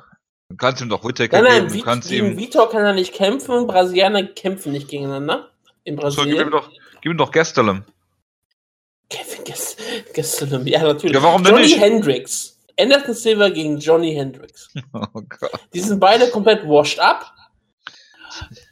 Du 0.49 0.57
kannst 0.57 0.81
ihm 0.81 0.89
doch 0.89 1.03
Whittaker 1.03 1.41
nein, 1.41 1.63
nein, 1.63 1.67
geben. 1.67 1.83
kannst 1.83 2.09
gegen 2.09 2.31
ihm... 2.31 2.37
Vitor 2.37 2.69
kann 2.69 2.83
er 2.83 2.93
nicht 2.93 3.13
kämpfen. 3.13 3.67
Brasilianer 3.67 4.23
kämpfen 4.23 4.71
nicht 4.71 4.87
gegeneinander. 4.87 5.51
In 5.83 5.95
Brasilien. 5.95 6.31
So, 6.31 6.37
gib 6.37 6.47
ihm 6.47 6.51
doch, 6.51 6.69
gib 7.01 7.11
ihm 7.11 7.17
doch 7.17 7.31
Gastelum. 7.31 7.83
Kevin 9.09 9.43
Gastelum, 10.13 10.67
ja, 10.67 10.83
natürlich. 10.83 11.15
Ja, 11.15 11.23
warum 11.23 11.43
denn 11.43 11.53
Johnny 11.53 11.67
nicht? 11.67 11.79
Hendricks. 11.79 12.57
Anderson 12.79 13.13
Silver 13.13 13.51
gegen 13.51 13.79
Johnny 13.79 14.13
Hendricks. 14.13 14.69
Oh 14.93 15.21
Gott. 15.21 15.51
Die 15.73 15.79
sind 15.81 15.99
beide 15.99 16.29
komplett 16.29 16.63
washed 16.63 16.99
up. 16.99 17.25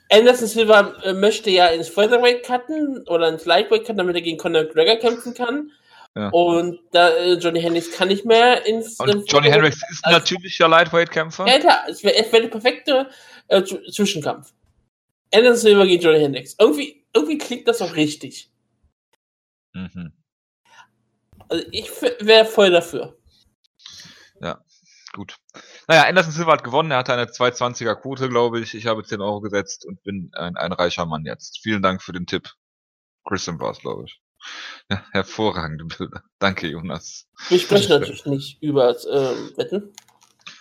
Anderson 0.09 0.47
Silver 0.47 0.95
äh, 1.03 1.13
möchte 1.13 1.49
ja 1.49 1.67
ins 1.67 1.89
Featherweight 1.89 2.43
cutten 2.43 3.03
oder 3.07 3.27
ins 3.29 3.45
Lightweight 3.45 3.81
cutten, 3.81 3.97
damit 3.97 4.15
er 4.15 4.21
gegen 4.21 4.37
Conor 4.37 4.63
McGregor 4.63 4.95
kämpfen 4.95 5.33
kann. 5.33 5.71
Und 6.31 6.79
da, 6.91 7.09
äh, 7.09 7.33
Johnny 7.33 7.61
Hendricks 7.61 7.91
kann 7.91 8.07
nicht 8.07 8.25
mehr 8.25 8.65
ins. 8.65 8.99
Und 8.99 9.09
ins 9.09 9.31
Johnny 9.31 9.49
Hendricks 9.49 9.81
ist 9.89 10.03
also, 10.03 10.17
natürlich 10.17 10.57
der 10.57 10.67
Lightweight-Kämpfer. 10.67 11.47
Ja, 11.47 11.59
klar, 11.59 11.85
es 11.87 12.03
wäre 12.03 12.31
wär 12.31 12.41
der 12.41 12.47
perfekte 12.47 13.09
äh, 13.47 13.63
Zwischenkampf. 13.63 14.53
Anderson 15.33 15.57
Silver 15.61 15.85
gegen 15.85 16.01
Johnny 16.01 16.19
Hendricks. 16.19 16.55
Irgendwie, 16.59 17.05
irgendwie 17.13 17.37
klingt 17.37 17.67
das 17.67 17.81
auch 17.81 17.95
richtig. 17.95 18.49
Mhm. 19.73 20.13
Also 21.49 21.65
ich 21.71 21.89
wäre 22.19 22.45
voll 22.45 22.71
dafür. 22.71 23.17
Ja, 24.41 24.63
gut. 25.13 25.37
Naja, 25.87 26.03
Anderson 26.03 26.33
Silva 26.33 26.53
hat 26.53 26.63
gewonnen. 26.63 26.91
Er 26.91 26.97
hatte 26.97 27.13
eine 27.13 27.25
220er 27.25 27.95
Quote, 27.95 28.29
glaube 28.29 28.59
ich. 28.59 28.73
Ich 28.73 28.87
habe 28.87 29.03
10 29.03 29.21
Euro 29.21 29.41
gesetzt 29.41 29.85
und 29.85 30.01
bin 30.03 30.31
ein, 30.33 30.57
ein 30.57 30.73
reicher 30.73 31.05
Mann 31.05 31.25
jetzt. 31.25 31.59
Vielen 31.61 31.81
Dank 31.81 32.01
für 32.01 32.11
den 32.11 32.25
Tipp. 32.25 32.49
Christian 33.25 33.59
war 33.59 33.71
es, 33.71 33.79
glaube 33.79 34.05
ich. 34.05 34.21
Ja, 34.89 35.03
hervorragende 35.11 35.85
Bilder. 35.85 36.23
Danke, 36.39 36.67
Jonas. 36.67 37.27
Wir 37.49 37.59
sprechen 37.59 37.89
natürlich 37.89 38.25
nicht 38.25 38.61
über 38.61 38.89
äh, 38.91 39.57
Wetten. 39.57 39.93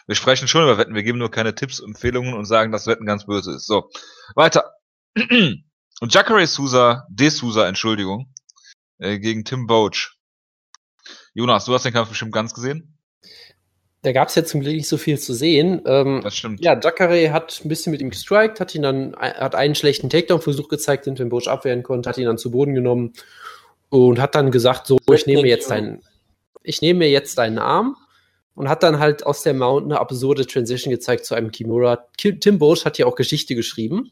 Wir 0.06 0.14
sprechen 0.14 0.48
schon 0.48 0.62
über 0.62 0.78
Wetten. 0.78 0.94
Wir 0.94 1.02
geben 1.02 1.18
nur 1.18 1.30
keine 1.30 1.54
Tipps, 1.54 1.80
Empfehlungen 1.80 2.34
und 2.34 2.44
sagen, 2.44 2.72
dass 2.72 2.86
Wetten 2.86 3.06
ganz 3.06 3.26
böse 3.26 3.52
ist. 3.52 3.66
So, 3.66 3.90
weiter. 4.34 4.74
Und 6.00 6.12
Jacare 6.12 6.46
Sousa, 6.46 7.06
De 7.08 7.30
Sousa, 7.30 7.66
Entschuldigung, 7.66 8.30
äh, 8.98 9.18
gegen 9.18 9.44
Tim 9.44 9.66
Boach. 9.66 10.12
Jonas, 11.32 11.64
du 11.64 11.72
hast 11.72 11.84
den 11.84 11.92
Kampf 11.92 12.10
bestimmt 12.10 12.32
ganz 12.32 12.52
gesehen? 12.52 12.98
Da 14.02 14.12
gab 14.12 14.28
es 14.28 14.34
ja 14.34 14.44
zum 14.44 14.60
Glück 14.60 14.74
nicht 14.74 14.88
so 14.88 14.98
viel 14.98 15.18
zu 15.18 15.32
sehen. 15.32 15.82
Ähm, 15.86 16.20
das 16.22 16.36
stimmt. 16.36 16.62
Ja, 16.62 16.78
Jacare 16.78 17.32
hat 17.32 17.62
ein 17.64 17.68
bisschen 17.68 17.92
mit 17.92 18.00
ihm 18.00 18.10
gestrikt, 18.10 18.60
hat 18.60 18.74
ihn 18.74 18.82
dann, 18.82 19.16
hat 19.16 19.54
einen 19.54 19.74
schlechten 19.74 20.10
Takedown-Versuch 20.10 20.68
gezeigt, 20.68 21.06
den 21.06 21.16
Tim 21.16 21.30
Boach 21.30 21.46
abwehren 21.46 21.82
konnte, 21.82 22.08
hat 22.08 22.18
ihn 22.18 22.26
dann 22.26 22.38
zu 22.38 22.50
Boden 22.50 22.74
genommen 22.74 23.14
und 23.88 24.20
hat 24.20 24.35
dann 24.35 24.51
gesagt, 24.51 24.87
so, 24.87 24.99
ich 25.12 25.27
nehme 25.27 25.46
jetzt 25.46 25.70
deinen, 25.70 26.03
ich 26.62 26.83
nehme 26.83 27.01
mir 27.01 27.11
jetzt 27.11 27.38
deinen 27.38 27.59
Arm 27.59 27.96
und 28.55 28.68
hat 28.68 28.83
dann 28.83 28.99
halt 28.99 29.25
aus 29.25 29.42
der 29.42 29.55
Mount 29.55 29.85
eine 29.85 30.01
absurde 30.01 30.46
Transition 30.46 30.90
gezeigt 30.90 31.25
zu 31.27 31.35
einem 31.35 31.51
Kimura. 31.51 32.07
Tim 32.16 32.59
Bosch 32.59 32.85
hat 32.85 32.99
ja 32.99 33.07
auch 33.07 33.14
Geschichte 33.14 33.55
geschrieben. 33.55 34.11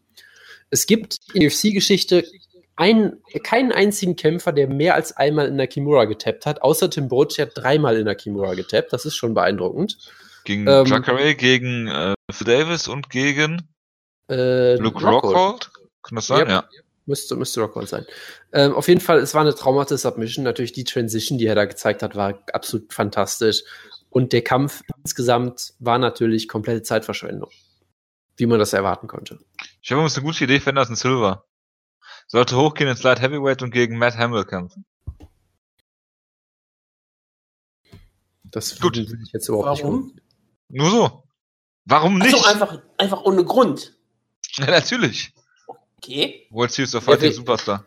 Es 0.70 0.86
gibt 0.86 1.18
in 1.32 1.40
der 1.40 1.50
UFC-Geschichte 1.50 2.24
ein, 2.76 3.18
keinen 3.42 3.72
einzigen 3.72 4.16
Kämpfer, 4.16 4.52
der 4.52 4.68
mehr 4.68 4.94
als 4.94 5.16
einmal 5.16 5.46
in 5.46 5.56
der 5.56 5.66
Kimura 5.66 6.04
getappt 6.06 6.46
hat, 6.46 6.62
außer 6.62 6.90
Tim 6.90 7.08
Boach, 7.08 7.28
der 7.36 7.46
hat 7.46 7.52
dreimal 7.54 7.96
in 7.96 8.04
der 8.04 8.14
Kimura 8.14 8.54
getappt. 8.54 8.92
Das 8.92 9.04
ist 9.04 9.16
schon 9.16 9.34
beeindruckend. 9.34 9.96
Gegen 10.44 10.66
ähm, 10.66 10.86
Jacare, 10.86 11.34
gegen 11.34 11.88
äh, 11.88 12.14
Davis 12.44 12.88
und 12.88 13.08
gegen 13.10 13.68
äh, 14.28 14.76
Luke 14.76 15.04
Rockhold. 15.04 15.70
Kann 16.02 16.16
das 16.16 16.26
sein? 16.26 16.40
Yep. 16.40 16.48
Ja. 16.48 16.64
Müsste, 17.06 17.36
müsste 17.36 17.60
Rockhold 17.60 17.88
sein. 17.88 18.06
Ähm, 18.52 18.74
auf 18.74 18.88
jeden 18.88 19.00
Fall, 19.00 19.18
es 19.18 19.34
war 19.34 19.42
eine 19.42 19.54
traumhafte 19.54 19.98
Submission. 19.98 20.44
Natürlich 20.44 20.72
die 20.72 20.84
Transition, 20.84 21.38
die 21.38 21.46
er 21.46 21.54
da 21.54 21.66
gezeigt 21.66 22.02
hat, 22.02 22.16
war 22.16 22.42
absolut 22.52 22.92
fantastisch. 22.92 23.62
Und 24.08 24.32
der 24.32 24.42
Kampf 24.42 24.82
insgesamt 25.02 25.74
war 25.80 25.98
natürlich 25.98 26.48
komplette 26.48 26.82
Zeitverschwendung. 26.82 27.50
Wie 28.36 28.46
man 28.46 28.58
das 28.58 28.72
erwarten 28.72 29.06
konnte. 29.06 29.38
Ich 29.82 29.90
habe 29.90 30.00
übrigens 30.00 30.16
eine 30.16 30.26
gute 30.26 30.44
Idee 30.44 30.60
für 30.60 30.70
Anderson 30.70 30.96
Silver. 30.96 31.44
Sollte 32.26 32.56
hochgehen 32.56 32.88
ins 32.88 33.02
Light 33.02 33.20
Heavyweight 33.20 33.62
und 33.62 33.70
gegen 33.70 33.98
Matt 33.98 34.16
Hamill 34.16 34.44
kämpfen. 34.44 34.84
Das 38.44 38.78
Gut. 38.80 38.96
will 38.96 39.18
ich 39.22 39.32
jetzt 39.32 39.48
überhaupt 39.48 39.82
Warum? 39.82 40.06
nicht. 40.06 40.22
Nur 40.68 40.90
so. 40.90 41.24
Warum 41.84 42.18
nicht? 42.18 42.34
Also 42.34 42.46
einfach, 42.46 42.82
einfach 42.98 43.22
ohne 43.24 43.44
Grund. 43.44 43.92
Ja, 44.56 44.66
natürlich. 44.66 45.32
Okay. 46.04 46.46
World 46.50 46.70
Series 46.70 46.94
of 46.94 47.04
Fighting 47.04 47.32
Superstar. 47.32 47.84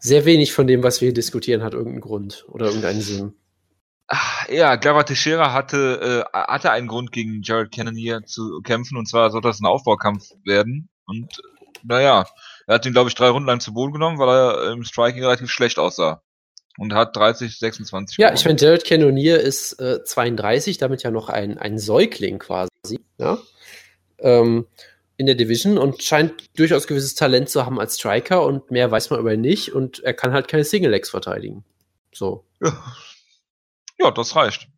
Sehr 0.00 0.24
wenig 0.24 0.52
von 0.52 0.66
dem, 0.66 0.82
was 0.82 1.00
wir 1.00 1.06
hier 1.06 1.14
diskutieren, 1.14 1.62
hat 1.62 1.72
irgendeinen 1.72 2.00
Grund 2.00 2.44
oder 2.48 2.66
irgendeinen 2.66 3.00
Sinn. 3.00 3.34
Ach, 4.06 4.48
ja, 4.48 4.76
Glover 4.76 5.06
Teixeira 5.06 5.52
hatte, 5.52 6.26
äh, 6.34 6.36
hatte 6.36 6.72
einen 6.72 6.88
Grund 6.88 7.10
gegen 7.10 7.40
Jared 7.42 7.72
Cannonier 7.72 8.22
zu 8.26 8.60
kämpfen 8.62 8.98
und 8.98 9.08
zwar 9.08 9.30
soll 9.30 9.40
das 9.40 9.60
ein 9.60 9.66
Aufbaukampf 9.66 10.24
werden 10.44 10.90
und 11.06 11.40
naja, 11.82 12.26
er 12.66 12.74
hat 12.74 12.84
ihn 12.84 12.92
glaube 12.92 13.08
ich 13.08 13.14
drei 13.14 13.28
Runden 13.28 13.48
lang 13.48 13.60
zu 13.60 13.72
Boden 13.72 13.94
genommen, 13.94 14.18
weil 14.18 14.28
er 14.28 14.72
im 14.72 14.84
Striking 14.84 15.22
relativ 15.22 15.50
schlecht 15.50 15.78
aussah 15.78 16.22
und 16.76 16.92
hat 16.92 17.16
30, 17.16 17.58
26 17.58 18.18
Ja, 18.18 18.34
ich 18.34 18.44
meine, 18.44 18.58
Jared 18.58 18.84
Cannonier 18.84 19.40
ist 19.40 19.80
äh, 19.80 20.04
32, 20.04 20.76
damit 20.76 21.02
ja 21.02 21.10
noch 21.10 21.30
ein, 21.30 21.56
ein 21.56 21.78
Säugling 21.78 22.38
quasi, 22.38 22.68
ja, 23.16 23.38
ähm, 24.18 24.66
in 25.16 25.26
der 25.26 25.34
Division 25.34 25.78
und 25.78 26.02
scheint 26.02 26.58
durchaus 26.58 26.86
gewisses 26.86 27.14
Talent 27.14 27.48
zu 27.48 27.64
haben 27.64 27.78
als 27.78 27.96
Striker 27.96 28.44
und 28.44 28.70
mehr 28.70 28.90
weiß 28.90 29.10
man 29.10 29.20
über 29.20 29.32
ihn 29.32 29.40
nicht 29.40 29.72
und 29.72 30.00
er 30.00 30.14
kann 30.14 30.32
halt 30.32 30.48
keine 30.48 30.64
Single-Legs 30.64 31.10
verteidigen. 31.10 31.64
So. 32.12 32.44
Ja, 32.60 32.82
ja, 33.98 34.10
das 34.10 34.34
reicht. 34.34 34.68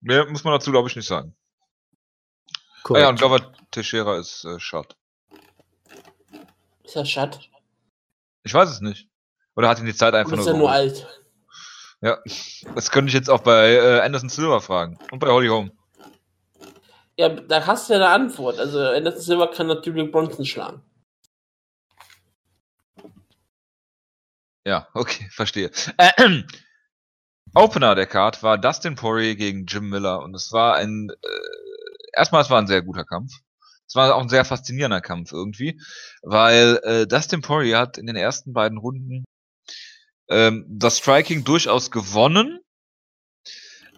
Mehr 0.00 0.26
muss 0.26 0.44
man 0.44 0.52
dazu, 0.52 0.70
glaube 0.70 0.88
ich, 0.88 0.96
nicht 0.96 1.08
sagen. 1.08 1.34
Korrekt. 2.82 3.02
Ah 3.02 3.06
ja, 3.06 3.10
und 3.10 3.18
Glover 3.18 3.52
Teixeira 3.70 4.18
ist 4.18 4.44
äh, 4.44 4.58
Shot. 4.58 4.96
Ist 6.84 6.96
er 6.96 7.04
Shot? 7.04 7.50
Ich 8.42 8.54
weiß 8.54 8.70
es 8.70 8.80
nicht. 8.80 9.08
Oder 9.56 9.68
hat 9.68 9.78
ihn 9.78 9.86
die 9.86 9.94
Zeit 9.94 10.14
einfach 10.14 10.32
Oder 10.32 10.42
nur. 10.42 10.46
Ist 10.46 10.54
er 10.54 10.58
nur 10.58 10.72
alt? 10.72 11.06
Ja, 12.02 12.18
das 12.74 12.90
könnte 12.90 13.08
ich 13.08 13.14
jetzt 13.14 13.28
auch 13.28 13.42
bei 13.42 13.74
äh, 13.74 14.00
Anderson 14.00 14.30
Silver 14.30 14.60
fragen. 14.60 14.98
Und 15.10 15.18
bei 15.18 15.28
Holly 15.28 15.48
Holm. 15.48 15.72
Ja, 17.20 17.28
da 17.28 17.66
hast 17.66 17.90
du 17.90 17.92
ja 17.92 17.98
eine 17.98 18.08
Antwort. 18.08 18.58
Also 18.58 18.80
Anderson 18.80 19.20
Silver 19.20 19.50
kann 19.50 19.66
natürlich 19.66 20.10
Bronson 20.10 20.46
schlagen. 20.46 20.82
Ja, 24.64 24.88
okay, 24.94 25.28
verstehe. 25.30 25.70
Äh, 25.98 26.12
Opener 27.54 27.94
der 27.94 28.06
Card 28.06 28.42
war 28.42 28.56
Dustin 28.56 28.94
Poirier 28.94 29.36
gegen 29.36 29.66
Jim 29.66 29.90
Miller 29.90 30.22
und 30.22 30.34
es 30.34 30.50
war 30.50 30.76
ein 30.76 31.10
äh, 31.10 32.16
erstmal 32.16 32.40
es 32.40 32.48
war 32.48 32.58
ein 32.58 32.66
sehr 32.66 32.80
guter 32.80 33.04
Kampf. 33.04 33.32
Es 33.86 33.94
war 33.94 34.14
auch 34.14 34.22
ein 34.22 34.30
sehr 34.30 34.46
faszinierender 34.46 35.02
Kampf 35.02 35.32
irgendwie, 35.32 35.78
weil 36.22 36.80
äh, 36.84 37.06
Dustin 37.06 37.42
Poirier 37.42 37.80
hat 37.80 37.98
in 37.98 38.06
den 38.06 38.16
ersten 38.16 38.54
beiden 38.54 38.78
Runden 38.78 39.24
ähm, 40.30 40.64
das 40.70 40.96
Striking 40.96 41.44
durchaus 41.44 41.90
gewonnen, 41.90 42.60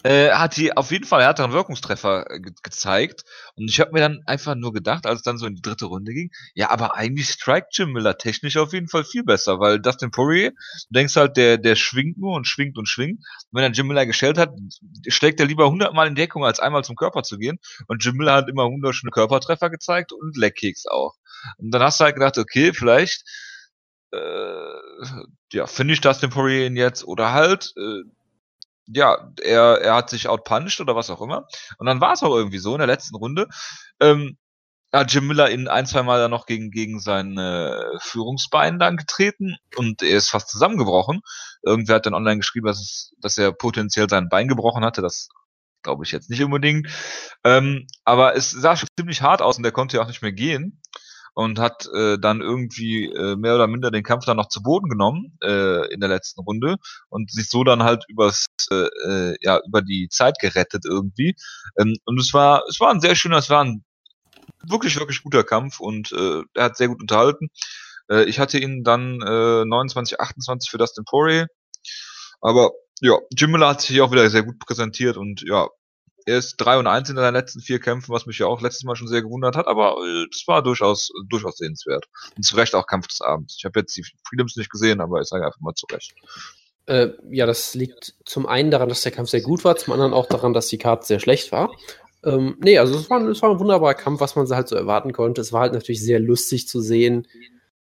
äh, 0.02 0.30
hat 0.30 0.56
die 0.56 0.76
auf 0.76 0.90
jeden 0.90 1.04
Fall 1.04 1.22
härteren 1.22 1.52
Wirkungstreffer 1.52 2.24
ge 2.24 2.52
gezeigt. 2.62 3.24
Und 3.54 3.68
ich 3.68 3.80
habe 3.80 3.92
mir 3.92 4.00
dann 4.00 4.20
einfach 4.26 4.54
nur 4.54 4.72
gedacht, 4.72 5.06
als 5.06 5.20
es 5.20 5.22
dann 5.22 5.38
so 5.38 5.46
in 5.46 5.54
die 5.54 5.62
dritte 5.62 5.86
Runde 5.86 6.12
ging, 6.12 6.30
ja, 6.54 6.70
aber 6.70 6.96
eigentlich 6.96 7.28
strikt 7.28 7.76
Jim 7.76 7.92
Miller 7.92 8.18
technisch 8.18 8.56
auf 8.56 8.72
jeden 8.72 8.88
Fall 8.88 9.04
viel 9.04 9.24
besser, 9.24 9.60
weil 9.60 9.80
Dustin 9.80 10.10
Poirier, 10.10 10.50
du 10.50 10.56
denkst 10.90 11.16
halt, 11.16 11.36
der, 11.36 11.58
der 11.58 11.76
schwingt 11.76 12.18
nur 12.18 12.34
und 12.34 12.46
schwingt 12.46 12.78
und 12.78 12.88
schwingt. 12.88 13.18
Und 13.18 13.58
wenn 13.58 13.64
er 13.64 13.70
Jim 13.70 13.86
Miller 13.86 14.06
gestellt 14.06 14.38
hat, 14.38 14.50
schlägt 15.08 15.40
er 15.40 15.46
lieber 15.46 15.68
hundertmal 15.68 16.08
in 16.08 16.14
Deckung, 16.14 16.44
als 16.44 16.60
einmal 16.60 16.84
zum 16.84 16.96
Körper 16.96 17.22
zu 17.22 17.38
gehen. 17.38 17.58
Und 17.86 18.04
Jim 18.04 18.16
Miller 18.16 18.34
hat 18.34 18.48
immer 18.48 18.64
wunderschöne 18.64 19.10
Körpertreffer 19.10 19.70
gezeigt 19.70 20.12
und 20.12 20.36
Leckkicks 20.36 20.86
auch. 20.86 21.14
Und 21.58 21.70
dann 21.72 21.82
hast 21.82 22.00
du 22.00 22.04
halt 22.04 22.14
gedacht, 22.14 22.38
okay, 22.38 22.72
vielleicht 22.72 23.24
äh, 24.12 24.72
ja, 25.52 25.66
finde 25.66 25.94
ich 25.94 26.00
Dustin 26.00 26.30
Poirier 26.30 26.70
jetzt 26.70 27.04
oder 27.04 27.32
halt 27.32 27.72
äh, 27.76 28.02
ja, 28.86 29.32
er, 29.42 29.80
er 29.80 29.94
hat 29.94 30.10
sich 30.10 30.28
outpunched 30.28 30.80
oder 30.80 30.96
was 30.96 31.10
auch 31.10 31.20
immer. 31.20 31.46
Und 31.78 31.86
dann 31.86 32.00
war 32.00 32.12
es 32.12 32.22
auch 32.22 32.34
irgendwie 32.34 32.58
so 32.58 32.72
in 32.74 32.78
der 32.78 32.86
letzten 32.86 33.16
Runde. 33.16 33.48
Ähm, 34.00 34.36
hat 34.92 35.12
Jim 35.12 35.26
Miller 35.26 35.48
in 35.50 35.68
ein, 35.68 35.86
zwei 35.86 36.02
Mal 36.02 36.18
dann 36.20 36.30
noch 36.30 36.44
gegen, 36.46 36.70
gegen 36.70 37.00
sein 37.00 37.38
äh, 37.38 37.80
Führungsbein 38.00 38.78
dann 38.78 38.98
getreten 38.98 39.56
und 39.76 40.02
er 40.02 40.18
ist 40.18 40.28
fast 40.28 40.50
zusammengebrochen. 40.50 41.22
Irgendwer 41.62 41.96
hat 41.96 42.06
dann 42.06 42.14
online 42.14 42.38
geschrieben, 42.38 42.66
dass, 42.66 42.78
es, 42.80 43.14
dass 43.18 43.38
er 43.38 43.52
potenziell 43.52 44.08
sein 44.10 44.28
Bein 44.28 44.48
gebrochen 44.48 44.84
hatte. 44.84 45.00
Das 45.00 45.28
glaube 45.82 46.04
ich 46.04 46.12
jetzt 46.12 46.28
nicht 46.28 46.44
unbedingt. 46.44 46.88
Ähm, 47.42 47.86
aber 48.04 48.36
es 48.36 48.50
sah 48.50 48.76
schon 48.76 48.88
ziemlich 48.98 49.22
hart 49.22 49.40
aus 49.40 49.56
und 49.56 49.62
der 49.62 49.72
konnte 49.72 49.96
ja 49.96 50.02
auch 50.02 50.08
nicht 50.08 50.22
mehr 50.22 50.32
gehen 50.32 50.81
und 51.34 51.58
hat 51.58 51.88
äh, 51.94 52.18
dann 52.18 52.40
irgendwie 52.40 53.06
äh, 53.06 53.36
mehr 53.36 53.54
oder 53.54 53.66
minder 53.66 53.90
den 53.90 54.02
Kampf 54.02 54.24
dann 54.24 54.36
noch 54.36 54.48
zu 54.48 54.62
Boden 54.62 54.88
genommen 54.88 55.38
äh, 55.42 55.92
in 55.92 56.00
der 56.00 56.08
letzten 56.08 56.42
Runde 56.42 56.76
und 57.08 57.30
sich 57.30 57.48
so 57.48 57.64
dann 57.64 57.82
halt 57.82 58.04
übers 58.08 58.46
äh, 58.70 58.74
äh, 58.74 59.36
ja 59.40 59.60
über 59.66 59.82
die 59.82 60.08
Zeit 60.10 60.38
gerettet 60.40 60.84
irgendwie. 60.86 61.34
Ähm, 61.78 61.96
und 62.04 62.20
es 62.20 62.34
war 62.34 62.64
es 62.68 62.80
war 62.80 62.90
ein 62.90 63.00
sehr 63.00 63.14
schöner 63.14 63.38
es 63.38 63.50
war 63.50 63.64
ein 63.64 63.84
wirklich 64.64 64.98
wirklich 64.98 65.22
guter 65.22 65.44
Kampf 65.44 65.80
und 65.80 66.12
äh, 66.12 66.42
er 66.54 66.64
hat 66.64 66.76
sehr 66.76 66.88
gut 66.88 67.00
unterhalten. 67.00 67.48
Äh, 68.10 68.24
ich 68.24 68.38
hatte 68.38 68.58
ihn 68.58 68.84
dann 68.84 69.20
äh, 69.22 69.64
29 69.64 70.20
28 70.20 70.70
für 70.70 70.78
Dustin 70.78 71.04
Poirier. 71.04 71.48
Aber 72.40 72.72
ja 73.00 73.18
Jim 73.36 73.52
Miller 73.52 73.68
hat 73.68 73.80
sich 73.80 74.00
auch 74.00 74.12
wieder 74.12 74.28
sehr 74.30 74.42
gut 74.42 74.58
präsentiert 74.58 75.16
und 75.16 75.42
ja 75.42 75.68
er 76.26 76.38
ist 76.38 76.56
3 76.56 76.78
und 76.78 76.86
1 76.86 77.10
in 77.10 77.16
seinen 77.16 77.34
letzten 77.34 77.60
vier 77.60 77.80
Kämpfen, 77.80 78.12
was 78.12 78.26
mich 78.26 78.38
ja 78.38 78.46
auch 78.46 78.60
letztes 78.60 78.84
Mal 78.84 78.96
schon 78.96 79.08
sehr 79.08 79.22
gewundert 79.22 79.56
hat, 79.56 79.66
aber 79.66 79.96
es 80.30 80.42
äh, 80.42 80.46
war 80.46 80.62
durchaus, 80.62 81.10
durchaus 81.28 81.58
sehenswert. 81.58 82.06
Und 82.36 82.42
zu 82.42 82.56
Recht 82.56 82.74
auch 82.74 82.86
Kampf 82.86 83.08
des 83.08 83.20
Abends. 83.20 83.56
Ich 83.58 83.64
habe 83.64 83.80
jetzt 83.80 83.96
die 83.96 84.04
Prelims 84.28 84.56
nicht 84.56 84.70
gesehen, 84.70 85.00
aber 85.00 85.20
ich 85.20 85.28
sage 85.28 85.44
einfach 85.44 85.60
mal 85.60 85.74
zu 85.74 85.86
Recht. 85.86 86.14
Äh, 86.86 87.10
ja, 87.30 87.46
das 87.46 87.74
liegt 87.74 88.14
zum 88.24 88.46
einen 88.46 88.70
daran, 88.70 88.88
dass 88.88 89.02
der 89.02 89.12
Kampf 89.12 89.30
sehr 89.30 89.40
gut 89.40 89.64
war, 89.64 89.76
zum 89.76 89.92
anderen 89.92 90.12
auch 90.12 90.26
daran, 90.26 90.52
dass 90.52 90.68
die 90.68 90.78
Karte 90.78 91.06
sehr 91.06 91.20
schlecht 91.20 91.52
war. 91.52 91.70
Ähm, 92.24 92.56
nee, 92.60 92.78
also 92.78 92.98
es 92.98 93.10
war, 93.10 93.20
es 93.28 93.42
war 93.42 93.50
ein 93.50 93.58
wunderbarer 93.58 93.94
Kampf, 93.94 94.20
was 94.20 94.36
man 94.36 94.48
halt 94.48 94.68
so 94.68 94.76
erwarten 94.76 95.12
konnte. 95.12 95.40
Es 95.40 95.52
war 95.52 95.62
halt 95.62 95.72
natürlich 95.72 96.02
sehr 96.02 96.20
lustig 96.20 96.68
zu 96.68 96.80
sehen, 96.80 97.26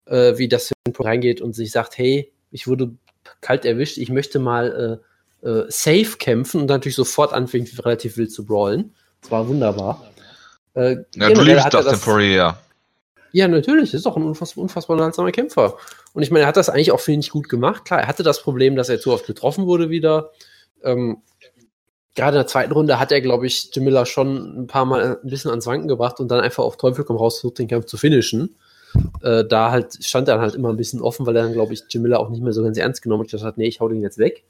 äh, 0.07 0.39
wie 0.39 0.49
das 0.49 0.73
reingeht 0.99 1.41
und 1.41 1.55
sich 1.55 1.71
sagt, 1.71 1.99
hey, 1.99 2.33
ich 2.51 2.67
wurde 2.67 2.97
kalt 3.41 3.65
erwischt, 3.65 3.99
ich 3.99 4.11
möchte 4.11 4.39
mal 4.39 5.01
äh, 5.01 5.14
äh, 5.45 5.65
safe 5.69 6.17
kämpfen 6.19 6.61
und 6.63 6.69
dann 6.69 6.77
natürlich 6.77 6.97
sofort 6.97 7.33
anfängt, 7.33 7.85
relativ 7.85 8.17
wild 8.17 8.33
zu 8.33 8.45
brawlen. 8.45 8.95
Das 9.21 9.31
war 9.31 9.47
wunderbar. 9.47 10.03
Äh, 10.75 10.97
ja, 11.15 11.31
du 11.31 11.43
liebst 11.43 11.73
das 11.73 11.87
Temporary, 11.87 12.35
ja. 12.35 12.59
Ja, 13.33 13.49
natürlich, 13.49 13.91
das 13.91 13.99
ist 13.99 14.07
doch 14.07 14.17
ein 14.17 14.23
unfassbar, 14.23 14.63
unfassbar 14.63 14.95
unterhaltsamer 14.95 15.33
Kämpfer. 15.33 15.77
Und 16.13 16.23
ich 16.23 16.31
meine, 16.31 16.45
er 16.45 16.49
hat 16.49 16.57
das 16.57 16.69
eigentlich 16.69 16.93
auch, 16.93 17.01
finde 17.01 17.21
ich, 17.21 17.31
gut 17.31 17.49
gemacht. 17.49 17.85
Klar, 17.85 18.01
er 18.01 18.07
hatte 18.07 18.23
das 18.23 18.41
Problem, 18.41 18.77
dass 18.77 18.89
er 18.89 19.01
zu 19.01 19.13
oft 19.13 19.27
getroffen 19.27 19.67
wurde 19.67 19.91
wieder. 19.91 20.31
Ähm, 20.85 21.19
gerade 22.15 22.37
in 22.37 22.43
der 22.43 22.47
zweiten 22.47 22.73
Runde 22.73 23.01
hat 23.01 23.11
er, 23.11 23.21
glaube 23.21 23.47
ich, 23.47 23.71
Jamila 23.73 24.07
schon 24.07 24.63
ein 24.63 24.67
paar 24.69 24.85
Mal 24.85 25.19
ein 25.23 25.29
bisschen 25.29 25.51
ans 25.51 25.67
Wanken 25.67 25.89
gebracht 25.89 26.21
und 26.21 26.29
dann 26.29 26.41
einfach 26.41 26.63
auf 26.63 26.77
Teufel 26.77 27.05
komm 27.05 27.17
raus 27.17 27.41
versucht, 27.41 27.59
den 27.59 27.67
Kampf 27.67 27.87
zu 27.87 27.97
finishen. 27.97 28.55
Äh, 29.23 29.45
da 29.45 29.73
halt 29.73 29.99
stand 30.05 30.29
er 30.29 30.35
dann 30.35 30.43
halt 30.43 30.55
immer 30.55 30.69
ein 30.69 30.77
bisschen 30.77 31.01
offen, 31.01 31.27
weil 31.27 31.35
er 31.35 31.43
dann, 31.43 31.53
glaube 31.53 31.75
ich, 31.75 31.83
Jamila 31.89 32.19
auch 32.19 32.31
nicht 32.31 32.43
mehr 32.43 32.53
so 32.53 32.63
ganz 32.63 32.79
ernst 32.79 33.03
genommen 33.03 33.25
hat. 33.25 33.35
Ich 33.35 33.41
dachte, 33.41 33.59
nee, 33.59 33.67
ich 33.67 33.81
hau 33.81 33.89
den 33.89 34.01
jetzt 34.01 34.19
weg. 34.19 34.45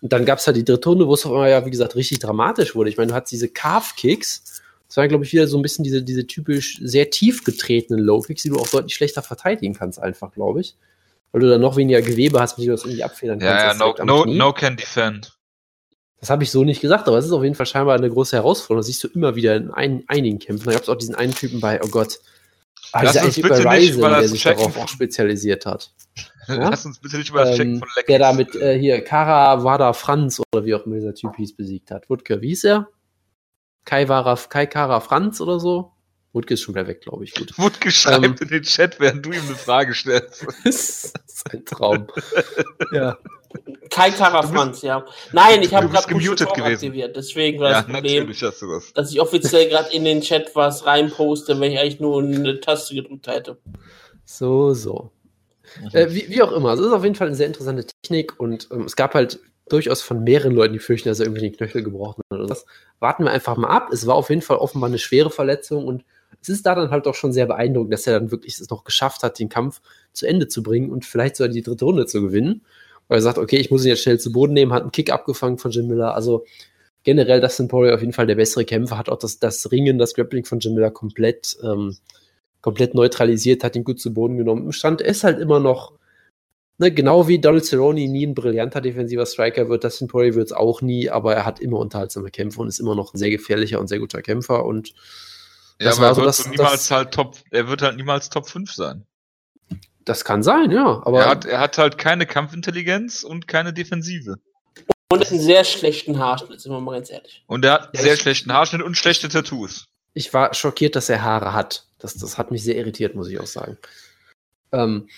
Und 0.00 0.12
dann 0.12 0.24
gab 0.24 0.38
es 0.38 0.46
halt 0.46 0.56
die 0.56 0.64
dritte 0.64 0.88
Runde, 0.88 1.06
wo 1.06 1.14
es 1.14 1.26
auf 1.26 1.32
einmal 1.32 1.50
ja, 1.50 1.64
wie 1.66 1.70
gesagt, 1.70 1.94
richtig 1.94 2.20
dramatisch 2.20 2.74
wurde. 2.74 2.90
Ich 2.90 2.96
meine, 2.96 3.08
du 3.08 3.14
hattest 3.14 3.32
diese 3.32 3.48
Calf-Kicks. 3.48 4.62
Das 4.88 4.96
waren, 4.96 5.08
glaube 5.08 5.24
ich, 5.24 5.32
wieder 5.32 5.46
so 5.46 5.58
ein 5.58 5.62
bisschen 5.62 5.84
diese, 5.84 6.02
diese 6.02 6.26
typisch 6.26 6.80
sehr 6.82 7.10
tief 7.10 7.44
getretenen 7.44 8.02
Low-Kicks, 8.02 8.42
die 8.42 8.48
du 8.48 8.58
auch 8.58 8.68
deutlich 8.68 8.94
schlechter 8.94 9.22
verteidigen 9.22 9.74
kannst, 9.74 10.00
einfach, 10.00 10.32
glaube 10.32 10.60
ich. 10.60 10.74
Weil 11.32 11.42
du 11.42 11.48
dann 11.48 11.60
noch 11.60 11.76
weniger 11.76 12.02
Gewebe 12.02 12.40
hast, 12.40 12.58
wie 12.58 12.66
du 12.66 12.72
das 12.72 12.84
irgendwie 12.84 13.04
abfedern 13.04 13.38
kannst. 13.38 13.80
Ja, 13.80 13.94
ja, 13.96 14.04
no, 14.04 14.24
no, 14.24 14.24
no 14.24 14.52
can 14.52 14.76
defend. 14.76 15.36
Das 16.18 16.28
habe 16.28 16.42
ich 16.42 16.50
so 16.50 16.64
nicht 16.64 16.80
gesagt, 16.80 17.08
aber 17.08 17.18
es 17.18 17.24
ist 17.24 17.32
auf 17.32 17.42
jeden 17.42 17.54
Fall 17.54 17.66
scheinbar 17.66 17.96
eine 17.96 18.10
große 18.10 18.36
Herausforderung. 18.36 18.80
Das 18.80 18.86
siehst 18.86 19.04
du 19.04 19.08
immer 19.08 19.36
wieder 19.36 19.56
in 19.56 19.70
ein, 19.70 20.04
einigen 20.06 20.38
Kämpfen. 20.38 20.66
Da 20.66 20.72
gab 20.72 20.82
es 20.82 20.88
auch 20.88 20.96
diesen 20.96 21.14
einen 21.14 21.34
Typen 21.34 21.60
bei, 21.60 21.80
oh 21.82 21.88
Gott, 21.88 22.18
Lass 22.92 23.22
uns 23.22 23.36
bitte 23.36 23.64
Ryzen, 23.64 24.00
der 24.00 24.28
sich 24.28 24.42
darauf 24.42 24.76
auch 24.76 24.88
spezialisiert 24.88 25.66
hat. 25.66 25.92
Ja? 26.48 26.54
Lass 26.70 26.84
uns 26.84 26.98
bitte 26.98 27.18
nicht 27.18 27.30
über 27.30 27.44
das 27.44 27.56
Checken 27.56 27.74
ähm, 27.74 27.78
von 27.78 27.88
Leck. 27.96 28.06
Der 28.06 28.18
da 28.18 28.32
mit 28.32 28.54
äh, 28.56 28.78
hier 28.78 29.02
Kara 29.02 29.62
Wada 29.64 29.92
Franz 29.92 30.40
oder 30.52 30.64
wie 30.64 30.74
auch 30.74 30.84
immer 30.86 30.96
dieser 30.96 31.14
Typ 31.14 31.36
hieß, 31.36 31.56
besiegt 31.56 31.90
hat. 31.90 32.10
Wutke, 32.10 32.40
wie 32.40 32.48
hieß 32.48 32.64
er? 32.64 32.88
Kai, 33.84 34.08
Vara, 34.08 34.36
Kai 34.36 34.66
Kara 34.66 35.00
Franz 35.00 35.40
oder 35.40 35.58
so? 35.58 35.92
Wutke 36.32 36.54
ist 36.54 36.62
schon 36.62 36.74
wieder 36.74 36.86
weg, 36.86 37.00
glaube 37.00 37.24
ich. 37.24 37.34
Gut. 37.34 37.58
Wutke 37.58 37.90
schreibt 37.90 38.24
ähm, 38.24 38.36
in 38.40 38.48
den 38.48 38.62
Chat, 38.62 39.00
während 39.00 39.24
du 39.26 39.32
ihm 39.32 39.42
eine 39.46 39.56
Frage 39.56 39.94
stellst. 39.94 40.46
das 40.64 41.12
ist 41.26 41.52
ein 41.52 41.64
Traum. 41.64 42.06
ja. 42.92 43.18
Kara 43.90 44.42
Franz, 44.42 44.82
ja. 44.82 45.04
Nein, 45.32 45.62
ich 45.62 45.74
habe 45.74 45.88
gerade 45.88 46.08
gemutet 46.08 46.52
gewesen. 46.54 46.74
aktiviert. 46.74 47.16
Deswegen 47.16 47.60
war 47.60 47.70
ja, 47.70 47.82
das 47.82 47.92
Problem, 47.92 48.28
das. 48.28 48.92
dass 48.92 49.10
ich 49.10 49.20
offiziell 49.20 49.68
gerade 49.68 49.92
in 49.92 50.04
den 50.04 50.20
Chat 50.20 50.54
was 50.54 50.86
reinposte, 50.86 51.58
wenn 51.58 51.72
ich 51.72 51.78
eigentlich 51.78 52.00
nur 52.00 52.22
eine 52.22 52.60
Taste 52.60 52.94
gedrückt 52.94 53.26
hätte. 53.26 53.58
So, 54.24 54.74
so. 54.74 55.10
Mhm. 55.80 55.88
Äh, 55.92 56.14
wie, 56.14 56.28
wie, 56.28 56.42
auch 56.42 56.52
immer, 56.52 56.72
es 56.72 56.80
ist 56.80 56.92
auf 56.92 57.02
jeden 57.02 57.16
Fall 57.16 57.28
eine 57.28 57.36
sehr 57.36 57.46
interessante 57.46 57.84
Technik 57.86 58.38
und 58.38 58.68
ähm, 58.70 58.84
es 58.84 58.96
gab 58.96 59.14
halt 59.14 59.40
durchaus 59.68 60.02
von 60.02 60.22
mehreren 60.24 60.52
Leuten, 60.52 60.72
die 60.72 60.78
fürchten, 60.78 61.08
dass 61.08 61.20
er 61.20 61.26
irgendwie 61.26 61.42
den 61.42 61.56
Knöchel 61.56 61.82
gebrochen 61.82 62.22
hat 62.30 62.38
oder 62.38 62.48
was. 62.48 62.66
Warten 62.98 63.24
wir 63.24 63.30
einfach 63.30 63.56
mal 63.56 63.68
ab. 63.68 63.90
Es 63.92 64.06
war 64.06 64.14
auf 64.14 64.30
jeden 64.30 64.42
Fall 64.42 64.58
offenbar 64.58 64.88
eine 64.88 64.98
schwere 64.98 65.30
Verletzung 65.30 65.86
und 65.86 66.04
es 66.42 66.48
ist 66.48 66.66
da 66.66 66.74
dann 66.74 66.90
halt 66.90 67.06
auch 67.06 67.14
schon 67.14 67.32
sehr 67.32 67.46
beeindruckend, 67.46 67.92
dass 67.92 68.06
er 68.06 68.18
dann 68.18 68.30
wirklich 68.30 68.58
es 68.58 68.70
noch 68.70 68.84
geschafft 68.84 69.22
hat, 69.22 69.38
den 69.38 69.48
Kampf 69.48 69.80
zu 70.12 70.26
Ende 70.26 70.48
zu 70.48 70.62
bringen 70.62 70.90
und 70.90 71.04
vielleicht 71.04 71.36
sogar 71.36 71.52
die 71.52 71.62
dritte 71.62 71.84
Runde 71.84 72.06
zu 72.06 72.20
gewinnen. 72.20 72.62
Weil 73.10 73.18
er 73.18 73.22
sagt, 73.22 73.38
okay, 73.38 73.56
ich 73.56 73.70
muss 73.70 73.84
ihn 73.84 73.88
jetzt 73.88 74.02
schnell 74.02 74.20
zu 74.20 74.30
Boden 74.30 74.54
nehmen, 74.54 74.72
hat 74.72 74.82
einen 74.82 74.92
Kick 74.92 75.12
abgefangen 75.12 75.58
von 75.58 75.72
Jim 75.72 75.88
Miller. 75.88 76.14
Also 76.14 76.44
generell 77.02 77.40
Dustin 77.40 77.66
Poirier 77.66 77.94
auf 77.94 78.00
jeden 78.00 78.12
Fall 78.12 78.28
der 78.28 78.36
bessere 78.36 78.64
Kämpfer, 78.64 78.96
hat 78.96 79.08
auch 79.08 79.18
das, 79.18 79.40
das 79.40 79.70
Ringen, 79.72 79.98
das 79.98 80.14
Grappling 80.14 80.44
von 80.44 80.60
Jim 80.60 80.74
Miller 80.74 80.92
komplett, 80.92 81.56
ähm, 81.64 81.96
komplett 82.60 82.94
neutralisiert, 82.94 83.64
hat 83.64 83.74
ihn 83.74 83.82
gut 83.84 84.00
zu 84.00 84.14
Boden 84.14 84.38
genommen. 84.38 84.64
Im 84.64 84.72
Stand 84.72 85.00
ist 85.00 85.24
halt 85.24 85.40
immer 85.40 85.58
noch 85.58 85.98
Ne, 86.80 86.90
genau 86.90 87.28
wie 87.28 87.38
Donald 87.38 87.66
Cerrone 87.66 88.08
nie 88.08 88.26
ein 88.26 88.34
brillanter 88.34 88.80
defensiver 88.80 89.26
Striker 89.26 89.68
wird, 89.68 89.84
Dustin 89.84 90.08
Poirier 90.08 90.34
wird 90.34 90.46
es 90.46 90.52
auch 90.54 90.80
nie, 90.80 91.10
aber 91.10 91.34
er 91.34 91.44
hat 91.44 91.60
immer 91.60 91.76
unterhaltsame 91.76 92.30
Kämpfe 92.30 92.58
und 92.58 92.68
ist 92.68 92.80
immer 92.80 92.94
noch 92.94 93.12
ein 93.12 93.18
sehr 93.18 93.28
gefährlicher 93.28 93.78
und 93.80 93.88
sehr 93.88 93.98
guter 93.98 94.22
Kämpfer 94.22 94.64
und 94.64 94.94
ja, 95.78 95.92
aber 95.92 96.06
er, 96.06 96.14
so, 96.14 96.20
wird 96.22 96.28
das, 96.28 96.48
niemals 96.48 96.72
das, 96.72 96.90
halt 96.90 97.10
Top, 97.12 97.36
er 97.50 97.68
wird 97.68 97.82
halt 97.82 97.96
niemals 97.96 98.30
Top 98.30 98.48
5 98.48 98.72
sein. 98.72 99.04
Das 100.04 100.24
kann 100.24 100.42
sein, 100.42 100.70
ja. 100.70 101.02
Aber 101.04 101.20
er 101.20 101.28
hat, 101.28 101.44
er 101.44 101.60
hat 101.60 101.78
halt 101.78 101.98
keine 101.98 102.26
Kampfintelligenz 102.26 103.22
und 103.22 103.46
keine 103.46 103.72
Defensive. 103.72 104.36
Und 105.12 105.28
einen 105.28 105.40
sehr 105.40 105.64
schlechten 105.64 106.18
Haarschnitt, 106.18 106.60
sind 106.60 106.72
wir 106.72 106.80
mal 106.80 106.92
ganz 106.92 107.10
ehrlich. 107.10 107.42
Und 107.46 107.64
er 107.64 107.72
hat 107.72 107.94
einen 107.94 108.02
sehr 108.02 108.16
schlechten 108.16 108.52
Haarschnitt 108.52 108.82
und 108.82 108.96
schlechte 108.96 109.28
Tattoos. 109.28 109.86
Ich 110.14 110.32
war 110.32 110.54
schockiert, 110.54 110.96
dass 110.96 111.08
er 111.08 111.22
Haare 111.22 111.52
hat. 111.52 111.86
Das, 111.98 112.14
das 112.14 112.38
hat 112.38 112.50
mich 112.50 112.62
sehr 112.62 112.76
irritiert, 112.76 113.14
muss 113.14 113.28
ich 113.28 113.38
auch 113.38 113.46
sagen. 113.46 113.76
Ähm, 114.72 115.08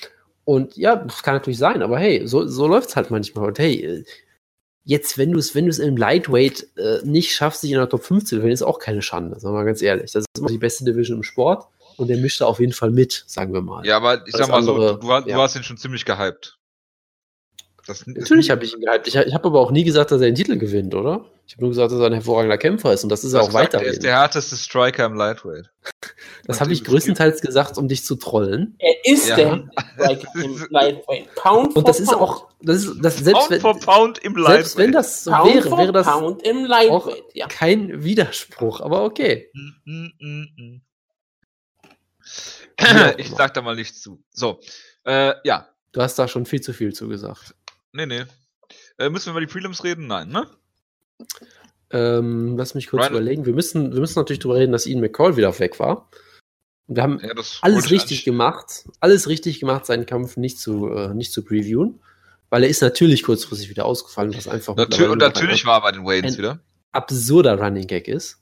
und 0.45 0.77
ja, 0.77 0.97
das 0.97 1.23
kann 1.23 1.35
natürlich 1.35 1.59
sein, 1.59 1.83
aber 1.83 1.99
hey, 1.99 2.27
so, 2.27 2.47
so 2.47 2.67
läuft 2.67 2.89
es 2.89 2.97
halt 2.97 3.11
manchmal. 3.11 3.49
Und 3.49 3.59
hey, 3.59 4.05
jetzt, 4.85 5.19
wenn 5.19 5.33
du 5.33 5.39
es, 5.39 5.55
wenn 5.55 5.67
du 5.67 5.71
es 5.71 5.79
im 5.79 5.97
Lightweight 5.97 6.67
äh, 6.77 6.99
nicht 7.05 7.33
schaffst, 7.33 7.63
dich 7.63 7.71
in 7.71 7.79
der 7.79 7.89
Top 7.89 8.03
15 8.03 8.27
zu 8.27 8.37
gewinnen, 8.37 8.53
ist 8.53 8.63
auch 8.63 8.79
keine 8.79 9.03
Schande, 9.03 9.39
sagen 9.39 9.55
wir 9.55 9.61
mal 9.61 9.67
ganz 9.67 9.83
ehrlich. 9.83 10.13
Das 10.13 10.25
ist 10.25 10.39
immer 10.39 10.49
die 10.49 10.59
beste 10.59 10.85
Division 10.85 11.19
im 11.19 11.23
Sport 11.23 11.69
und 11.97 12.09
der 12.09 12.19
mischt 12.19 12.41
da 12.41 12.47
auf 12.47 12.61
jeden 12.61 12.73
Fall 12.73 12.91
mit, 12.91 13.25
sagen 13.27 13.53
wir 13.53 13.63
mal. 13.63 13.85
Ja, 13.87 13.97
aber 13.97 14.27
ich 14.27 14.35
sag 14.35 14.49
mal 14.49 14.59
andere, 14.59 14.89
so, 14.89 14.95
du, 14.97 15.21
du 15.25 15.31
ja. 15.31 15.39
hast 15.39 15.57
ihn 15.57 15.63
schon 15.63 15.77
ziemlich 15.77 16.05
gehypt. 16.05 16.59
Das 17.87 18.07
Natürlich 18.07 18.51
habe 18.51 18.65
ich 18.65 18.75
ihn 18.75 18.81
gehypt. 18.81 19.09
Ich, 19.09 19.17
ich 19.17 19.35
habe 19.35 19.49
aber 19.49 19.61
auch 19.61 19.73
nie 19.73 19.83
gesagt, 19.83 20.13
dass 20.13 20.21
er 20.21 20.27
den 20.27 20.37
Titel 20.37 20.57
gewinnt, 20.57 20.95
oder? 20.95 21.25
Ich 21.47 21.55
habe 21.55 21.63
nur 21.63 21.71
gesagt, 21.71 21.91
dass 21.91 21.99
er 21.99 22.07
ein 22.07 22.13
hervorragender 22.13 22.57
Kämpfer 22.57 22.93
ist 22.93 23.03
und 23.03 23.11
das 23.11 23.25
ist 23.25 23.33
er 23.33 23.43
auch 23.43 23.53
weiter. 23.53 23.83
Er 23.83 23.89
ist 23.89 24.03
der 24.03 24.13
härteste 24.13 24.57
Striker 24.57 25.07
im 25.07 25.15
Lightweight. 25.15 25.71
Das 26.45 26.61
habe 26.61 26.73
ich 26.73 26.83
größtenteils 26.83 27.41
gesagt, 27.41 27.79
um 27.79 27.87
dich 27.87 28.05
zu 28.05 28.17
trollen. 28.17 28.75
Er 28.81 28.95
ist 29.05 29.29
ja. 29.29 29.37
der 29.37 29.71
Striker 29.95 30.29
im 30.43 30.67
Lightweight. 30.71 31.35
Pound 31.37 31.77
und 31.77 31.87
das 31.87 32.01
ist 32.01 32.13
auch, 32.13 32.49
das 32.61 32.79
ist, 32.79 32.97
das 33.01 33.19
selbst 33.19 33.49
Pound 33.49 33.51
wenn, 33.51 33.61
for 33.61 33.79
Pound 33.79 34.19
im 34.19 34.35
Lightweight. 34.35 34.57
Selbst 34.57 34.79
wenn 34.79 34.93
das 34.93 35.25
so 35.25 35.31
Pound 35.31 35.55
wäre, 35.55 35.79
wäre 35.79 35.93
das 35.93 36.07
Pound 36.07 36.43
im 36.43 36.65
Lightweight. 36.65 37.23
Ja. 37.35 37.47
kein 37.47 38.03
Widerspruch, 38.03 38.81
aber 38.81 39.05
okay. 39.05 39.51
Mm, 39.55 39.91
mm, 39.91 40.47
mm, 40.57 40.81
ich 43.17 43.31
sag 43.31 43.55
da 43.55 43.63
mal 43.63 43.77
nichts 43.77 44.01
zu. 44.03 44.23
So, 44.31 44.61
äh, 45.05 45.35
ja. 45.45 45.69
Du 45.93 46.01
hast 46.01 46.19
da 46.19 46.27
schon 46.27 46.47
viel 46.47 46.61
zu 46.61 46.73
viel 46.73 46.95
zugesagt. 46.95 47.55
Nee, 47.93 48.07
nee. 48.07 48.25
Äh, 48.99 49.11
müssen 49.11 49.27
wir 49.27 49.33
über 49.33 49.41
die 49.41 49.47
Prelims 49.47 49.85
reden? 49.85 50.07
Nein, 50.07 50.29
ne? 50.29 50.47
Ähm, 51.91 52.57
lass 52.57 52.75
mich 52.75 52.87
kurz 52.87 53.03
Ryan. 53.03 53.13
überlegen. 53.13 53.47
Wir 53.47 53.53
müssen, 53.53 53.93
wir 53.93 54.01
müssen 54.01 54.19
natürlich 54.19 54.41
darüber 54.41 54.59
reden, 54.59 54.73
dass 54.73 54.87
Ian 54.87 55.01
McCall 55.01 55.37
wieder 55.37 55.59
weg 55.59 55.79
war. 55.79 56.09
Und 56.87 56.97
wir 56.97 57.03
haben 57.03 57.21
ja, 57.23 57.33
alles 57.61 57.91
richtig 57.91 58.25
gemacht, 58.25 58.87
alles 59.01 59.29
richtig 59.29 59.61
gemacht, 59.61 59.85
seinen 59.85 60.07
Kampf 60.07 60.37
nicht 60.37 60.59
zu, 60.59 60.89
äh, 60.89 61.15
nicht 61.15 61.33
zu 61.33 61.45
previewen, 61.45 62.01
weil 62.49 62.65
er 62.65 62.71
ist 62.71 62.81
natürlich 62.81 63.23
kurzfristig 63.23 63.69
wieder 63.69 63.85
ausgefallen, 63.85 64.35
was 64.35 64.49
einfach 64.49 64.75
Natür 64.75 65.11
und 65.11 65.19
natürlich 65.19 65.65
war 65.65 65.79
er 65.79 65.83
bei 65.83 65.93
den 65.93 66.05
Waynes 66.05 66.39
wieder 66.39 66.61
absurder 66.93 67.59
Running 67.59 67.87
Gag 67.87 68.09
ist. 68.09 68.39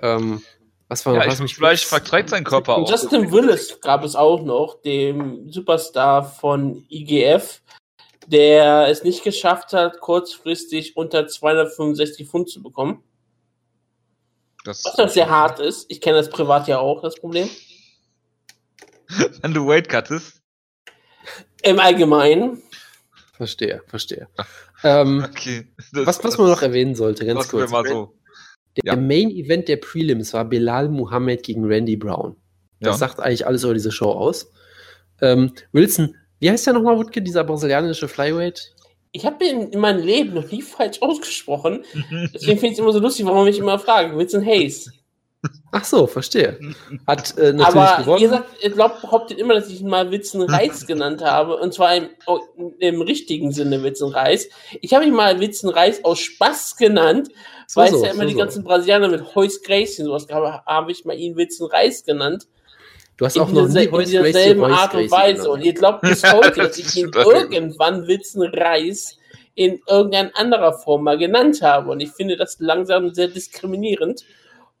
Ähm, 0.00 0.42
was 0.88 1.04
war 1.04 1.14
ja, 1.14 1.26
was 1.26 1.40
mich 1.40 1.54
vielleicht 1.54 1.84
verträgt 1.84 2.30
sein 2.30 2.44
Körper 2.44 2.76
auch. 2.76 2.90
Justin 2.90 3.30
Willis 3.30 3.78
gab 3.80 4.04
es 4.04 4.16
auch 4.16 4.42
noch, 4.42 4.80
dem 4.80 5.50
Superstar 5.50 6.24
von 6.24 6.86
IGF, 6.88 7.60
der 8.26 8.88
es 8.88 9.04
nicht 9.04 9.22
geschafft 9.22 9.74
hat, 9.74 10.00
kurzfristig 10.00 10.96
unter 10.96 11.26
265 11.26 12.26
Pfund 12.26 12.48
zu 12.48 12.62
bekommen. 12.62 13.02
Das 14.64 14.84
Was 14.84 14.96
das 14.96 15.14
sehr 15.14 15.28
hart 15.28 15.60
ist. 15.60 15.90
Ich 15.90 16.00
kenne 16.00 16.16
das 16.16 16.30
privat 16.30 16.68
ja 16.68 16.78
auch, 16.78 17.02
das 17.02 17.16
Problem. 17.16 17.48
Wenn 19.42 19.54
du 19.54 19.66
Weight 19.66 19.88
cuttest? 19.88 20.42
Im 21.62 21.78
Allgemeinen. 21.80 22.62
Verstehe, 23.34 23.82
verstehe. 23.86 24.28
ähm, 24.82 25.24
okay. 25.28 25.68
Das, 25.92 26.06
was, 26.06 26.24
was 26.24 26.38
man 26.38 26.48
noch 26.48 26.62
erwähnen 26.62 26.94
sollte, 26.94 27.24
ganz 27.26 27.48
kurz. 27.48 27.70
Mal 27.70 27.86
so. 27.86 28.17
Der 28.84 28.94
ja. 28.94 28.96
Main 28.96 29.30
Event 29.30 29.68
der 29.68 29.76
Prelims 29.76 30.32
war 30.34 30.44
Bilal 30.44 30.88
Muhammad 30.88 31.42
gegen 31.42 31.64
Randy 31.64 31.96
Brown. 31.96 32.36
Das 32.80 33.00
ja. 33.00 33.08
sagt 33.08 33.20
eigentlich 33.20 33.46
alles 33.46 33.64
über 33.64 33.74
diese 33.74 33.92
Show 33.92 34.10
aus. 34.10 34.50
Ähm, 35.20 35.52
Wilson 35.72 36.14
wie 36.40 36.50
heißt 36.50 36.66
der 36.66 36.74
nochmal, 36.74 36.96
Wutke, 36.96 37.20
dieser 37.20 37.44
brasilianische 37.44 38.08
Flyweight? 38.08 38.72
Ich 39.10 39.26
habe 39.26 39.44
ihn 39.44 39.68
in 39.70 39.80
meinem 39.80 40.04
Leben 40.04 40.34
noch 40.34 40.50
nie 40.50 40.62
falsch 40.62 41.00
ausgesprochen. 41.00 41.84
Deswegen 42.34 42.58
finde 42.58 42.66
ich 42.66 42.72
es 42.72 42.78
immer 42.78 42.92
so 42.92 43.00
lustig, 43.00 43.26
warum 43.26 43.46
ich 43.48 43.58
immer 43.58 43.78
frage. 43.78 44.16
Wilson 44.16 44.44
Hayes. 44.44 44.90
Ach 45.70 45.84
so, 45.84 46.06
verstehe. 46.06 46.58
Hat 47.06 47.36
äh, 47.36 47.52
natürlich 47.52 47.66
Aber 47.66 48.02
gewonnen. 48.02 48.22
ihr 48.22 48.28
sagt, 48.30 48.62
ihr 48.62 48.70
glaubt, 48.70 49.02
behauptet 49.02 49.38
immer, 49.38 49.54
dass 49.54 49.68
ich 49.68 49.82
ihn 49.82 49.88
mal 49.88 50.10
Wilson 50.10 50.42
Reis 50.42 50.86
genannt 50.86 51.22
habe. 51.22 51.56
Und 51.56 51.74
zwar 51.74 51.94
im, 51.94 52.08
oh, 52.26 52.40
im 52.78 53.02
richtigen 53.02 53.52
Sinne 53.52 53.82
Wilson 53.82 54.12
Reis. 54.12 54.48
Ich 54.80 54.94
habe 54.94 55.04
ihn 55.04 55.14
mal 55.14 55.40
Wilson 55.40 55.70
Reis 55.70 56.04
aus 56.04 56.20
Spaß 56.20 56.76
genannt, 56.76 57.28
so, 57.66 57.80
weil 57.80 57.90
so, 57.90 57.96
es 57.96 58.02
ja 58.02 58.10
immer 58.12 58.22
so, 58.22 58.28
die 58.28 58.34
ganzen 58.36 58.64
Brasilianer 58.64 59.08
mit 59.08 59.34
Heus 59.34 59.62
Gracie 59.62 60.02
und 60.02 60.08
sowas 60.08 60.26
gab, 60.26 60.64
habe 60.64 60.90
ich 60.90 61.04
mal 61.04 61.16
ihn 61.16 61.36
Wilson 61.36 61.70
Reis 61.70 62.02
genannt. 62.02 62.46
Du 63.18 63.26
hast 63.26 63.38
auch 63.38 63.50
noch 63.50 63.68
nie 63.68 63.84
in 63.84 64.22
derselben 64.22 64.64
Art 64.64 64.94
und 64.94 65.10
Weise. 65.10 65.50
Und 65.50 65.62
ihr 65.62 65.74
glaubt 65.74 66.02
bis 66.02 66.22
heute, 66.32 66.62
dass 66.62 66.78
ich 66.78 66.96
ihn 66.96 67.10
irgendwann 67.12 68.06
Witzen 68.06 68.42
Reis 68.42 69.18
in 69.56 69.80
irgendeiner 69.88 70.30
anderer 70.34 70.72
Form 70.72 71.02
mal 71.02 71.18
genannt 71.18 71.60
habe. 71.62 71.90
Und 71.90 71.98
ich 71.98 72.10
finde 72.10 72.36
das 72.36 72.58
langsam 72.60 73.12
sehr 73.12 73.26
diskriminierend. 73.26 74.24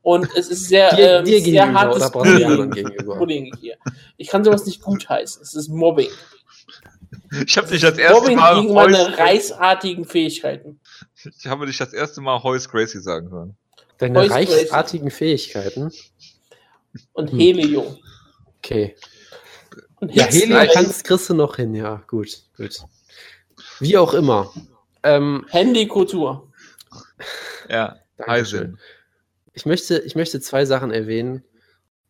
Und 0.08 0.34
es 0.34 0.48
ist 0.48 0.68
sehr, 0.68 0.96
dir, 0.96 1.18
ähm, 1.18 1.24
dir 1.26 1.38
sehr 1.38 1.70
hartes 1.70 2.10
Bullying 2.12 3.54
hier. 3.60 3.76
Ich 4.16 4.28
kann 4.28 4.42
sowas 4.42 4.64
nicht 4.64 4.80
gutheißen. 4.80 5.42
Es 5.42 5.54
ist 5.54 5.68
Mobbing. 5.68 6.08
Ich 7.44 7.58
habe 7.58 7.68
dich 7.68 7.82
das 7.82 7.98
erste 7.98 8.18
Mobbing 8.22 8.38
Mal. 8.38 8.62
gegen 8.62 8.72
meine 8.72 9.18
reisartigen 9.18 10.06
Fähigkeiten. 10.06 10.80
Ich 11.38 11.46
habe 11.46 11.66
dich 11.66 11.76
das 11.76 11.92
erste 11.92 12.22
Mal 12.22 12.42
Heus 12.42 12.70
Gracie 12.70 13.00
sagen 13.00 13.30
hören. 13.30 13.58
Deine 13.98 14.20
Heus 14.20 14.30
reichsartigen 14.30 15.08
Gracie. 15.10 15.36
Fähigkeiten? 15.36 15.92
Und 17.12 17.28
Helium. 17.28 17.98
Okay. 18.60 18.96
Ja, 20.00 20.24
Helio 20.24 20.72
kannst, 20.72 21.04
kriegst 21.04 21.28
du 21.28 21.34
noch 21.34 21.56
hin, 21.56 21.74
ja, 21.74 22.02
gut, 22.06 22.44
gut. 22.56 22.78
Wie 23.78 23.98
auch 23.98 24.14
immer. 24.14 24.50
Ähm, 25.02 25.44
Handy-Kultur. 25.50 26.50
Ja, 27.68 27.98
Heisen. 28.26 28.78
Ich 29.58 29.66
möchte, 29.66 29.98
ich 29.98 30.14
möchte 30.14 30.40
zwei 30.40 30.64
Sachen 30.64 30.92
erwähnen. 30.92 31.42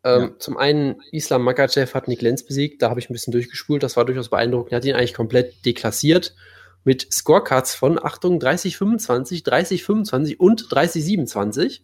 Ähm, 0.03 0.21
ja. 0.21 0.29
Zum 0.37 0.55
einen, 0.55 1.01
Islam 1.11 1.41
Makachev 1.41 1.95
hat 1.95 2.07
Nick 2.07 2.21
Lenz 2.21 2.45
besiegt, 2.45 2.83
da 2.83 2.91
habe 2.91 2.99
ich 2.99 3.09
ein 3.09 3.13
bisschen 3.13 3.31
durchgespult, 3.31 3.81
das 3.81 3.97
war 3.97 4.05
durchaus 4.05 4.29
beeindruckend. 4.29 4.71
Er 4.71 4.77
hat 4.77 4.85
ihn 4.85 4.95
eigentlich 4.95 5.15
komplett 5.15 5.65
deklassiert 5.65 6.35
mit 6.83 7.11
Scorecards 7.11 7.73
von, 7.73 7.97
Achtung, 7.97 8.37
30-25, 8.39 9.43
30-25 9.43 10.37
und 10.37 10.61
30-27. 10.61 11.81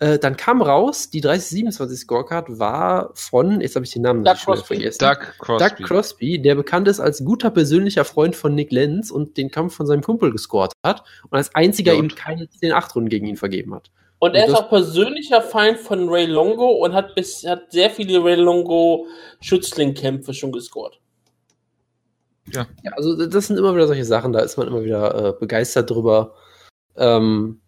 Äh, 0.00 0.18
dann 0.18 0.36
kam 0.36 0.60
raus, 0.62 1.10
die 1.10 1.20
3027 1.20 2.00
Scorecard 2.00 2.58
war 2.58 3.12
von, 3.14 3.60
jetzt 3.60 3.76
habe 3.76 3.86
ich 3.86 3.92
den 3.92 4.02
Namen 4.02 4.24
Doug 4.24 4.34
Crosby. 4.44 4.66
vergessen. 4.66 4.98
Doug 4.98 5.18
Crosby. 5.38 5.64
Doug 5.64 5.86
Crosby, 5.86 6.42
der 6.42 6.56
bekannt 6.56 6.88
ist 6.88 6.98
als 6.98 7.24
guter 7.24 7.52
persönlicher 7.52 8.04
Freund 8.04 8.34
von 8.34 8.52
Nick 8.56 8.72
Lenz 8.72 9.12
und 9.12 9.36
den 9.36 9.52
Kampf 9.52 9.76
von 9.76 9.86
seinem 9.86 10.02
Kumpel 10.02 10.32
gescored 10.32 10.72
hat 10.84 11.04
und 11.30 11.38
als 11.38 11.54
einziger 11.54 11.94
ihm 11.94 12.08
keine 12.08 12.50
10 12.50 12.72
8 12.72 12.96
Runden 12.96 13.10
gegen 13.10 13.26
ihn 13.26 13.36
vergeben 13.36 13.76
hat. 13.76 13.92
Und 14.22 14.36
er 14.36 14.46
ist 14.46 14.54
auch 14.54 14.68
persönlicher 14.68 15.42
Feind 15.42 15.80
von 15.80 16.08
Ray 16.08 16.26
Longo 16.26 16.70
und 16.70 16.92
hat, 16.94 17.16
bis, 17.16 17.44
hat 17.44 17.72
sehr 17.72 17.90
viele 17.90 18.22
Ray 18.22 18.36
Longo 18.36 19.08
Schützling-Kämpfe 19.40 20.32
schon 20.32 20.52
gescored. 20.52 21.00
Ja. 22.52 22.68
ja. 22.84 22.92
also 22.92 23.26
das 23.26 23.48
sind 23.48 23.56
immer 23.56 23.74
wieder 23.74 23.88
solche 23.88 24.04
Sachen, 24.04 24.32
da 24.32 24.38
ist 24.38 24.56
man 24.56 24.68
immer 24.68 24.84
wieder 24.84 25.30
äh, 25.30 25.32
begeistert 25.40 25.90
drüber. 25.90 26.36
Ähm, 26.96 27.62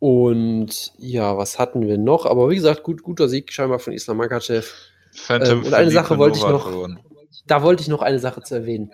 und 0.00 0.92
ja, 0.98 1.38
was 1.38 1.58
hatten 1.58 1.86
wir 1.86 1.96
noch? 1.96 2.26
Aber 2.26 2.50
wie 2.50 2.56
gesagt, 2.56 2.82
gut, 2.82 3.02
guter 3.02 3.30
Sieg 3.30 3.50
scheinbar 3.50 3.78
von 3.78 3.94
Islam 3.94 4.18
Makachev. 4.18 4.74
Ähm, 5.30 5.64
und 5.64 5.72
eine 5.72 5.90
Sache 5.90 6.18
wollte 6.18 6.36
ich 6.36 6.44
noch, 6.44 6.70
da 7.46 7.62
wollte 7.62 7.80
ich 7.80 7.88
noch 7.88 8.02
eine 8.02 8.18
Sache 8.18 8.42
zu 8.42 8.54
erwähnen. 8.54 8.92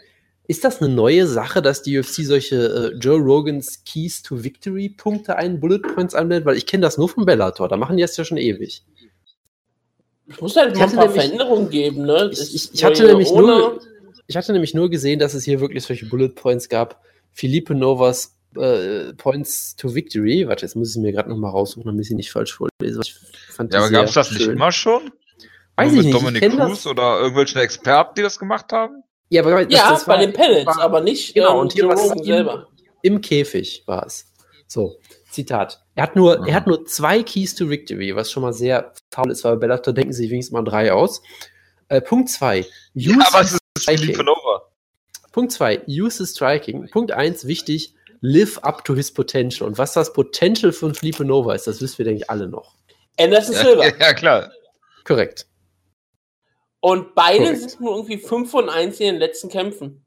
Ist 0.48 0.64
das 0.64 0.80
eine 0.80 0.94
neue 0.94 1.26
Sache, 1.26 1.60
dass 1.60 1.82
die 1.82 1.98
UFC 1.98 2.24
solche 2.24 2.92
äh, 2.94 2.96
Joe 2.98 3.18
Rogans 3.18 3.82
Keys 3.84 4.22
to 4.22 4.44
Victory 4.44 4.88
Punkte 4.88 5.36
ein, 5.36 5.58
Bullet 5.58 5.80
Points 5.80 6.14
anwendet? 6.14 6.46
Weil 6.46 6.56
ich 6.56 6.66
kenne 6.66 6.82
das 6.82 6.98
nur 6.98 7.08
von 7.08 7.24
Bellator, 7.24 7.68
da 7.68 7.76
machen 7.76 7.96
die 7.96 8.02
das 8.02 8.16
ja 8.16 8.24
schon 8.24 8.38
ewig. 8.38 8.84
Es 10.28 10.40
muss 10.40 10.56
halt 10.56 10.76
mal 10.76 10.84
ein 10.84 10.92
paar 10.92 11.10
Veränderungen 11.10 11.70
geben, 11.70 12.04
ne? 12.04 12.30
Ich, 12.32 12.54
ich, 12.54 12.74
ich 12.74 12.84
hatte 12.84 13.06
nämlich 13.06 13.32
nur, 13.32 13.80
ich 14.26 14.36
hatte 14.36 14.52
nämlich 14.52 14.74
nur 14.74 14.90
gesehen, 14.90 15.18
dass 15.18 15.34
es 15.34 15.44
hier 15.44 15.60
wirklich 15.60 15.84
solche 15.84 16.06
Bullet 16.06 16.30
Points 16.30 16.68
gab. 16.68 17.00
Felipe 17.32 17.74
Novas 17.74 18.36
äh, 18.56 19.14
Points 19.14 19.76
to 19.76 19.94
Victory. 19.94 20.46
Warte, 20.48 20.64
jetzt 20.64 20.74
muss 20.74 20.96
ich 20.96 21.02
mir 21.02 21.12
gerade 21.12 21.28
noch 21.28 21.36
mal 21.36 21.50
raussuchen, 21.50 21.86
damit 21.86 22.06
ich 22.06 22.10
nicht 22.12 22.32
falsch 22.32 22.54
vorlese. 22.54 23.00
Ich 23.04 23.14
fand 23.50 23.72
ja, 23.72 23.80
aber 23.80 23.90
gab 23.90 24.06
es 24.06 24.14
das 24.14 24.28
schön. 24.28 24.38
nicht 24.38 24.48
immer 24.48 24.72
schon? 24.72 25.12
Weiß 25.76 25.92
Nur 25.92 26.00
ich 26.00 26.06
mit 26.06 26.14
nicht. 26.14 26.42
Dominik 26.42 26.56
Cruz 26.56 26.86
oder 26.86 27.18
irgendwelchen 27.18 27.60
Experten, 27.60 28.14
die 28.16 28.22
das 28.22 28.38
gemacht 28.38 28.72
haben? 28.72 29.02
Ja, 29.28 29.42
aber 29.42 29.64
das, 29.64 29.72
ja, 29.72 29.90
das 29.90 30.04
bei 30.04 30.18
den 30.18 30.32
Panels, 30.32 30.66
war, 30.66 30.80
aber 30.80 31.00
nicht 31.00 31.34
genau, 31.34 31.54
ähm, 31.54 31.60
und 31.60 31.72
hier 31.72 31.88
war 31.88 31.96
selber. 31.96 32.68
Im, 33.02 33.20
Käfig 33.20 33.82
war 33.86 34.06
es. 34.06 34.32
So, 34.68 34.98
Zitat. 35.30 35.82
Er 35.94 36.04
hat 36.04 36.16
nur, 36.16 36.40
mhm. 36.40 36.46
er 36.46 36.54
hat 36.54 36.66
nur 36.66 36.84
zwei 36.86 37.22
Keys 37.22 37.54
to 37.54 37.68
Victory, 37.68 38.14
was 38.14 38.30
schon 38.30 38.42
mal 38.42 38.52
sehr 38.52 38.92
faul 39.10 39.30
ist, 39.30 39.44
weil 39.44 39.56
Bellator 39.56 39.92
denken 39.92 40.12
sich 40.12 40.30
wenigstens 40.30 40.52
mal 40.52 40.62
drei 40.62 40.92
aus. 40.92 41.22
Äh, 41.88 42.00
Punkt 42.00 42.28
zwei. 42.30 42.66
Use 42.94 43.18
ja, 43.18 43.26
aber 43.28 43.40
es 43.40 43.52
ist 43.52 44.18
Nova. 44.18 44.62
Punkt 45.32 45.52
zwei. 45.52 45.82
Use 45.86 46.24
the 46.24 46.30
striking. 46.30 46.88
Punkt 46.88 47.12
eins, 47.12 47.46
wichtig. 47.46 47.94
Live 48.20 48.58
up 48.58 48.84
to 48.84 48.94
his 48.94 49.12
potential. 49.12 49.66
Und 49.66 49.78
was 49.78 49.92
das 49.92 50.12
Potential 50.12 50.72
von 50.72 50.94
Felipe 50.94 51.24
Nova 51.24 51.54
ist, 51.54 51.66
das 51.66 51.80
wissen 51.80 51.98
wir, 51.98 52.04
denke 52.06 52.22
ich, 52.22 52.30
alle 52.30 52.48
noch. 52.48 52.74
Anderson 53.18 53.54
Silver. 53.54 53.86
Ja, 53.86 53.92
ja, 54.00 54.14
klar. 54.14 54.50
Korrekt. 55.04 55.46
Und 56.80 57.14
beide 57.14 57.44
Correct. 57.44 57.70
sind 57.70 57.80
nur 57.80 57.96
irgendwie 57.96 58.18
5 58.18 58.50
von 58.50 58.68
1 58.68 59.00
in 59.00 59.06
den 59.06 59.16
letzten 59.16 59.48
Kämpfen. 59.48 60.04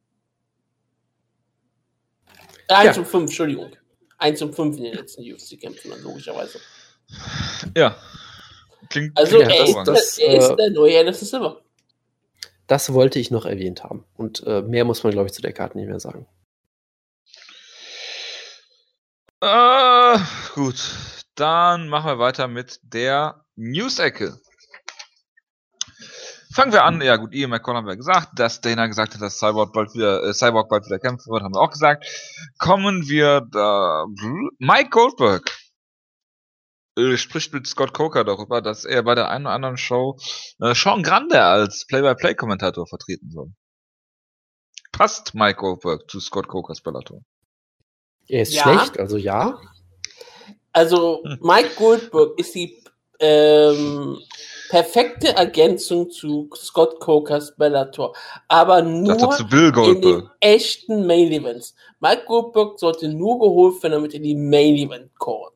1 2.69 2.95
ja. 2.95 3.01
und 3.01 3.07
5, 3.07 3.23
Entschuldigung. 3.23 3.71
1 4.19 4.41
und 4.41 4.55
5 4.55 4.77
in 4.77 4.83
den 4.83 4.93
letzten 4.93 5.23
UFC-Kämpfen, 5.23 5.91
logischerweise. 6.03 6.59
Ja. 7.75 7.97
Klingt, 8.89 9.17
also, 9.17 9.37
klingt 9.37 9.51
er, 9.51 9.63
ist, 9.65 9.87
das, 9.87 10.17
er 10.17 10.37
ist 10.37 10.49
äh, 10.49 10.55
der 10.55 10.69
neue 10.71 10.99
Anderson 10.99 11.27
Silver. 11.27 11.61
Das 12.67 12.93
wollte 12.93 13.19
ich 13.19 13.31
noch 13.31 13.45
erwähnt 13.45 13.83
haben. 13.83 14.05
Und 14.15 14.45
äh, 14.45 14.61
mehr 14.61 14.85
muss 14.85 15.03
man, 15.03 15.11
glaube 15.11 15.27
ich, 15.27 15.33
zu 15.33 15.41
der 15.41 15.53
Karte 15.53 15.77
nicht 15.77 15.87
mehr 15.87 15.99
sagen. 15.99 16.27
Äh, 19.41 20.19
gut. 20.53 20.75
Dann 21.35 21.87
machen 21.87 22.07
wir 22.07 22.19
weiter 22.19 22.47
mit 22.47 22.79
der 22.83 23.45
News-Ecke. 23.55 24.39
Fangen 26.51 26.71
wir 26.71 26.83
an, 26.83 26.99
ja 27.01 27.17
gut, 27.17 27.33
Ian 27.33 27.51
McCall 27.51 27.75
haben 27.75 27.85
wir 27.85 27.95
gesagt, 27.95 28.39
dass 28.39 28.59
Dana 28.59 28.87
gesagt 28.87 29.13
hat, 29.13 29.21
dass 29.21 29.37
Cyborg 29.37 29.71
bald 29.71 29.93
wieder, 29.93 30.23
äh, 30.23 30.33
Cyborg 30.33 30.67
bald 30.69 30.85
wieder 30.85 30.97
kämpfen 30.97 31.31
wird, 31.31 31.43
haben 31.43 31.53
wir 31.53 31.61
auch 31.61 31.69
gesagt. 31.69 32.05
Kommen 32.57 33.07
wir 33.07 33.41
da, 33.51 34.05
Mike 34.57 34.89
Goldberg 34.89 35.55
äh, 36.97 37.17
spricht 37.17 37.53
mit 37.53 37.67
Scott 37.67 37.93
Coker 37.93 38.23
darüber, 38.23 38.61
dass 38.61 38.83
er 38.83 39.03
bei 39.03 39.13
der 39.13 39.29
einen 39.29 39.45
oder 39.45 39.53
anderen 39.53 39.77
Show 39.77 40.17
äh, 40.59 40.73
Sean 40.73 41.03
Grande 41.03 41.41
als 41.43 41.85
Play-by-Play-Kommentator 41.85 42.87
vertreten 42.87 43.29
soll. 43.29 43.51
Passt 44.91 45.35
Mike 45.35 45.59
Goldberg 45.59 46.09
zu 46.09 46.19
Scott 46.19 46.47
Cokers 46.47 46.81
Bellator? 46.81 47.21
Er 48.27 48.41
ist 48.41 48.53
ja. 48.53 48.63
schlecht, 48.63 48.99
also 48.99 49.17
ja. 49.17 49.59
Also 50.71 51.23
hm. 51.23 51.37
Mike 51.41 51.75
Goldberg 51.75 52.39
ist 52.39 52.55
die 52.55 52.83
ähm, 53.19 54.17
perfekte 54.69 55.35
Ergänzung 55.35 56.09
zu 56.09 56.49
Scott 56.55 56.99
Cokers 56.99 57.55
Bellator, 57.55 58.15
aber 58.47 58.81
nur 58.81 59.37
in 59.87 60.01
den 60.01 60.29
echten 60.39 61.05
Main 61.07 61.31
Events. 61.31 61.75
Mike 61.99 62.23
Goldberg 62.27 62.79
sollte 62.79 63.09
nur 63.09 63.39
geholt 63.39 63.81
werden, 63.81 63.93
damit 63.93 64.13
er 64.13 64.19
die 64.19 64.35
Main 64.35 64.75
Event 64.75 65.11
kommt. 65.17 65.53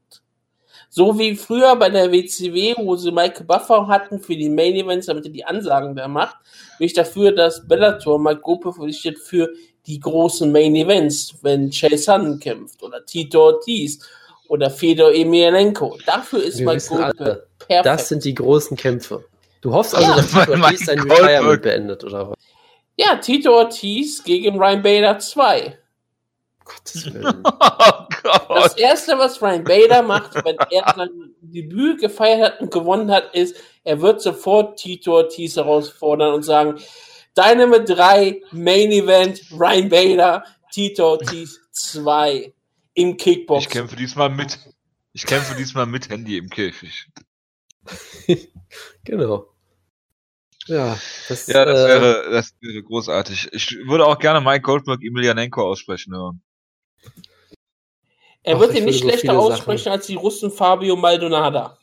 So 0.89 1.17
wie 1.17 1.35
früher 1.35 1.75
bei 1.75 1.89
der 1.89 2.11
WCW, 2.11 2.75
wo 2.77 2.95
sie 2.95 3.11
Mike 3.11 3.43
Buffer 3.45 3.87
hatten 3.87 4.19
für 4.19 4.35
die 4.35 4.49
Main 4.49 4.75
Events, 4.75 5.07
damit 5.07 5.25
er 5.25 5.31
die 5.31 5.45
Ansagen 5.45 5.95
da 5.95 6.07
macht, 6.07 6.35
bin 6.77 6.85
ich 6.85 6.93
dafür, 6.93 7.31
dass 7.31 7.67
Bellator 7.67 8.19
Mike 8.19 8.41
Goldberg 8.41 8.75
verpflichtet 8.75 9.17
für 9.17 9.49
die 9.85 9.99
großen 9.99 10.51
Main 10.51 10.75
Events, 10.75 11.35
wenn 11.41 11.69
Chase 11.71 11.97
Sun 11.97 12.39
kämpft 12.39 12.81
oder 12.83 13.05
Tito 13.05 13.41
Ortiz 13.41 14.07
oder 14.47 14.69
Fedor 14.69 15.13
Emelianenko. 15.13 15.97
Dafür 16.05 16.43
ist 16.43 16.59
Mike 16.59 16.83
Goldberg 16.87 17.47
perfekt. 17.67 17.85
Das 17.85 18.09
sind 18.09 18.23
die 18.25 18.33
großen 18.33 18.77
Kämpfe. 18.77 19.25
Du 19.61 19.73
hoffst 19.73 19.95
also, 19.95 20.09
ja, 20.09 20.17
dass 20.17 20.31
Tito 20.31 20.51
Ortiz 20.51 20.85
sein 20.85 20.99
Retirement 20.99 21.61
beendet, 21.61 22.03
oder 22.03 22.29
was? 22.29 22.37
Ja, 22.95 23.15
Tito 23.15 23.51
Ortiz 23.51 24.23
gegen 24.23 24.57
Ryan 24.59 24.81
Bader 24.81 25.19
2. 25.19 25.77
Gottes 26.65 27.13
Willen. 27.13 27.43
Oh 28.25 28.55
das 28.55 28.77
erste, 28.77 29.17
was 29.17 29.41
Ryan 29.41 29.65
Bader 29.65 30.01
macht, 30.01 30.33
wenn 30.45 30.55
er 30.71 30.93
sein 30.95 31.09
Debüt 31.41 31.99
gefeiert 31.99 32.53
hat 32.53 32.61
und 32.61 32.71
gewonnen 32.71 33.11
hat, 33.11 33.35
ist, 33.35 33.57
er 33.83 33.99
wird 33.99 34.21
sofort 34.21 34.79
Tito 34.79 35.17
Ortiz 35.17 35.57
herausfordern 35.57 36.33
und 36.33 36.43
sagen, 36.43 36.79
Dynamite 37.37 37.95
3 37.95 38.41
Main 38.51 38.91
Event, 38.91 39.41
Ryan 39.51 39.89
Bader, 39.89 40.43
Tito 40.71 41.09
Ortiz 41.11 41.59
2 41.73 42.53
im 42.93 43.17
Kickbox. 43.17 43.65
Ich 43.65 43.69
kämpfe 43.69 43.95
diesmal 43.95 44.29
mit. 44.29 44.59
Ich 45.13 45.25
kämpfe 45.25 45.55
diesmal 45.55 45.85
mit 45.85 46.09
Handy 46.09 46.37
im 46.37 46.49
Käfig. 46.49 47.07
genau. 49.03 49.53
Ja, 50.67 50.97
das, 51.27 51.47
ja, 51.47 51.65
das, 51.65 51.79
äh, 51.79 51.87
wäre, 51.87 52.31
das 52.31 52.55
wäre 52.61 52.81
großartig. 52.83 53.49
Ich 53.51 53.71
würde 53.85 54.05
auch 54.05 54.17
gerne 54.17 54.39
Mike 54.39 54.61
Goldberg 54.61 55.03
Emelianenko 55.03 55.61
aussprechen 55.61 56.15
hören. 56.15 56.41
Er 58.43 58.55
Ach, 58.55 58.59
wird 58.61 58.75
ihn 58.75 58.85
nicht 58.85 59.01
schlechter 59.01 59.33
so 59.33 59.39
aussprechen 59.39 59.83
Sachen. 59.83 59.91
als 59.93 60.07
die 60.07 60.15
Russen 60.15 60.51
Fabio 60.51 60.95
Maldonada. 60.95 61.77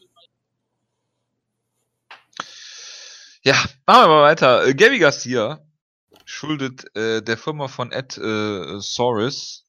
Ja, 3.43 3.55
machen 3.87 4.03
wir 4.03 4.09
mal 4.09 4.23
weiter. 4.23 4.67
Äh, 4.67 4.75
Gabby 4.75 4.99
Garcia 4.99 5.61
schuldet 6.25 6.95
äh, 6.97 7.23
der 7.23 7.39
Firma 7.39 7.69
von 7.69 7.93
Ed 7.93 8.17
äh, 8.19 8.81
Soris 8.81 9.67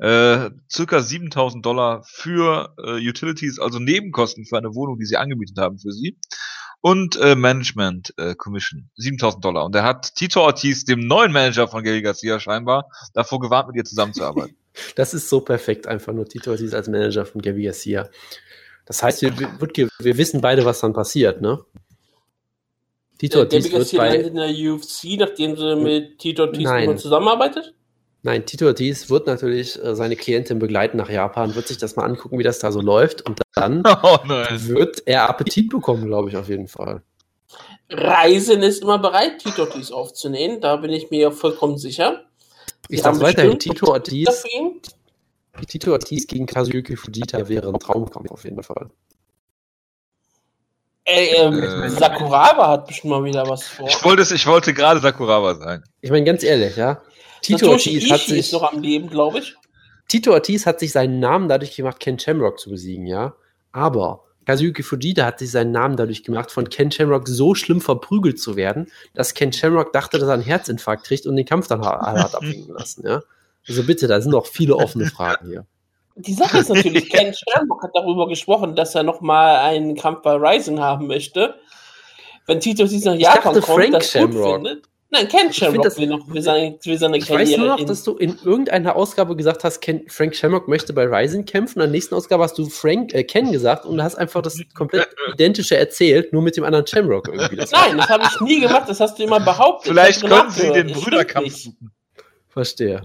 äh, 0.00 0.50
circa 0.70 1.00
7000 1.00 1.64
Dollar 1.64 2.02
für 2.04 2.74
äh, 2.82 3.06
Utilities, 3.06 3.58
also 3.58 3.78
Nebenkosten 3.78 4.46
für 4.46 4.56
eine 4.56 4.74
Wohnung, 4.74 4.98
die 4.98 5.04
sie 5.04 5.16
angemietet 5.16 5.58
haben 5.58 5.78
für 5.78 5.92
sie. 5.92 6.16
Und 6.80 7.16
äh, 7.16 7.34
Management 7.34 8.14
äh, 8.16 8.34
Commission, 8.34 8.88
7000 8.96 9.44
Dollar. 9.44 9.66
Und 9.66 9.74
er 9.74 9.82
hat 9.82 10.14
Tito 10.14 10.40
Ortiz, 10.40 10.86
dem 10.86 11.00
neuen 11.00 11.30
Manager 11.30 11.68
von 11.68 11.84
Gary 11.84 12.00
Garcia 12.00 12.40
scheinbar, 12.40 12.88
davor 13.12 13.38
gewarnt, 13.40 13.68
mit 13.68 13.76
ihr 13.76 13.84
zusammenzuarbeiten. 13.84 14.56
das 14.96 15.12
ist 15.12 15.28
so 15.28 15.42
perfekt, 15.42 15.86
einfach 15.86 16.14
nur 16.14 16.26
Tito 16.26 16.50
Ortiz 16.50 16.72
als 16.72 16.88
Manager 16.88 17.26
von 17.26 17.42
Gary 17.42 17.64
Garcia. 17.64 18.08
Das 18.86 19.02
heißt, 19.02 19.20
wir, 19.20 19.36
wir 19.36 20.16
wissen 20.16 20.40
beide, 20.40 20.64
was 20.64 20.80
dann 20.80 20.94
passiert, 20.94 21.42
ne? 21.42 21.62
Tito 23.18 23.40
Ortiz 23.40 23.70
Garcia 23.70 24.02
landet 24.02 24.28
in 24.28 24.36
der 24.36 24.48
UFC, 24.48 25.18
nachdem 25.18 25.54
sie 25.54 25.76
mit 25.76 26.18
Tito 26.18 26.44
Ortiz 26.44 27.02
zusammenarbeitet? 27.02 27.74
Nein, 28.22 28.44
Tito 28.44 28.66
Ortiz 28.66 29.08
wird 29.08 29.26
natürlich 29.26 29.82
äh, 29.82 29.94
seine 29.94 30.14
Klientin 30.14 30.58
begleiten 30.58 30.98
nach 30.98 31.08
Japan, 31.08 31.54
wird 31.54 31.68
sich 31.68 31.78
das 31.78 31.96
mal 31.96 32.04
angucken, 32.04 32.38
wie 32.38 32.42
das 32.42 32.58
da 32.58 32.70
so 32.70 32.80
läuft 32.80 33.22
und 33.22 33.40
dann 33.54 33.82
oh, 34.02 34.18
wird 34.26 35.02
er 35.06 35.28
Appetit 35.28 35.70
bekommen, 35.70 36.06
glaube 36.06 36.28
ich, 36.28 36.36
auf 36.36 36.48
jeden 36.48 36.68
Fall. 36.68 37.02
Reisen 37.88 38.62
ist 38.62 38.82
immer 38.82 38.98
bereit, 38.98 39.38
Tito 39.38 39.62
Ortiz 39.62 39.90
aufzunehmen, 39.90 40.60
da 40.60 40.76
bin 40.76 40.90
ich 40.90 41.10
mir 41.10 41.32
vollkommen 41.32 41.78
sicher. 41.78 42.24
Sie 42.88 42.96
ich 42.96 43.02
sage 43.02 43.20
weiterhin, 43.20 43.58
Tito 43.58 43.90
Ortiz, 43.90 44.44
Tito 45.66 45.92
Ortiz 45.92 46.26
gegen 46.26 46.46
Kazuyuki 46.46 46.96
Fujita 46.96 47.48
wäre 47.48 47.68
ein 47.68 47.78
Traumkampf 47.78 48.30
auf 48.30 48.44
jeden 48.44 48.62
Fall. 48.62 48.90
Ey, 51.04 51.34
ähm, 51.36 51.60
äh, 51.62 51.88
Sakuraba 51.88 52.68
hat 52.68 52.86
bestimmt 52.86 53.10
mal 53.10 53.24
wieder 53.24 53.48
was 53.48 53.64
vor. 53.64 53.88
Ich 53.88 54.04
wollte, 54.04 54.34
ich 54.34 54.46
wollte 54.46 54.74
gerade 54.74 55.00
Sakuraba 55.00 55.54
sein. 55.54 55.82
Ich 56.02 56.10
meine, 56.10 56.24
ganz 56.24 56.44
ehrlich, 56.44 56.76
ja. 56.76 57.00
Tito 57.42 57.70
Ortiz 57.70 58.10
hat 58.10 58.20
sich, 58.20 58.38
ist 58.38 58.52
noch 58.52 58.72
am 58.72 58.82
Leben, 58.82 59.08
glaube 59.08 59.38
ich. 59.38 59.56
Tito 60.08 60.32
Ortiz 60.32 60.66
hat 60.66 60.80
sich 60.80 60.92
seinen 60.92 61.20
Namen 61.20 61.48
dadurch 61.48 61.76
gemacht, 61.76 62.00
Ken 62.00 62.18
Shamrock 62.18 62.58
zu 62.58 62.70
besiegen, 62.70 63.06
ja. 63.06 63.34
Aber 63.72 64.24
Kazuyuki 64.44 64.82
Fujita 64.82 65.24
hat 65.24 65.38
sich 65.38 65.50
seinen 65.50 65.70
Namen 65.70 65.96
dadurch 65.96 66.24
gemacht, 66.24 66.50
von 66.50 66.68
Ken 66.68 66.90
Shamrock 66.90 67.28
so 67.28 67.54
schlimm 67.54 67.80
verprügelt 67.80 68.40
zu 68.40 68.56
werden, 68.56 68.90
dass 69.14 69.34
Ken 69.34 69.52
Shamrock 69.52 69.92
dachte, 69.92 70.18
dass 70.18 70.28
er 70.28 70.34
einen 70.34 70.42
Herzinfarkt 70.42 71.04
kriegt 71.04 71.26
und 71.26 71.36
den 71.36 71.46
Kampf 71.46 71.68
dann 71.68 71.84
hat 71.84 72.34
abwinken 72.34 72.74
lassen, 72.74 73.06
ja. 73.06 73.22
Also 73.68 73.84
bitte, 73.84 74.08
da 74.08 74.20
sind 74.20 74.32
noch 74.32 74.46
viele 74.46 74.76
offene 74.76 75.06
Fragen 75.06 75.48
hier. 75.48 75.66
Die 76.16 76.34
Sache 76.34 76.58
ist 76.58 76.68
natürlich, 76.68 77.08
Ken 77.10 77.32
Shamrock 77.32 77.82
hat 77.84 77.92
darüber 77.94 78.26
gesprochen, 78.26 78.74
dass 78.74 78.94
er 78.94 79.04
nochmal 79.04 79.58
einen 79.58 79.96
Kampf 79.96 80.22
bei 80.22 80.34
Rising 80.34 80.80
haben 80.80 81.06
möchte. 81.06 81.54
Wenn 82.46 82.58
Tito 82.58 82.86
sich 82.86 83.04
nach 83.04 83.14
Japan 83.14 83.54
dachte, 83.54 83.60
kommt, 83.60 83.78
Frank 83.78 83.92
das 83.92 84.10
Shamrock. 84.10 84.42
gut 84.42 84.54
findet. 84.54 84.89
Nein, 85.12 85.26
Ken 85.26 85.52
Shamrock 85.52 85.82
das, 85.82 85.98
will 85.98 86.06
noch 86.06 86.28
will 86.28 86.40
seine, 86.40 86.78
will 86.84 86.98
seine 86.98 87.18
ich 87.18 87.26
Karriere. 87.26 87.50
Weiß 87.50 87.58
nur 87.58 87.66
noch, 87.66 87.84
dass 87.84 88.04
du 88.04 88.16
in 88.16 88.38
irgendeiner 88.44 88.94
Ausgabe 88.94 89.34
gesagt 89.34 89.64
hast, 89.64 89.80
Ken, 89.80 90.08
Frank 90.08 90.36
Shamrock 90.36 90.68
möchte 90.68 90.92
bei 90.92 91.04
Rising 91.04 91.44
kämpfen. 91.44 91.80
In 91.80 91.86
der 91.86 91.90
nächsten 91.90 92.14
Ausgabe 92.14 92.44
hast 92.44 92.56
du 92.56 92.68
Frank 92.68 93.12
äh, 93.12 93.24
Ken 93.24 93.50
gesagt 93.50 93.86
und 93.86 93.96
du 93.96 94.04
hast 94.04 94.14
einfach 94.14 94.40
das 94.40 94.60
komplett 94.72 95.08
identische 95.32 95.76
erzählt, 95.76 96.32
nur 96.32 96.42
mit 96.42 96.56
dem 96.56 96.62
anderen 96.62 96.86
Shamrock 96.86 97.26
irgendwie. 97.26 97.56
Das 97.56 97.72
Nein, 97.72 97.96
das 97.96 98.08
habe 98.08 98.22
ich 98.24 98.40
nie 98.40 98.60
gemacht, 98.60 98.88
das 98.88 99.00
hast 99.00 99.18
du 99.18 99.24
immer 99.24 99.40
behauptet. 99.40 99.92
Vielleicht 99.92 100.20
können 100.20 100.50
sie 100.50 100.70
den 100.70 100.92
Brüderkampf 100.92 101.56
suchen. 101.56 101.90
Verstehe. 102.48 103.02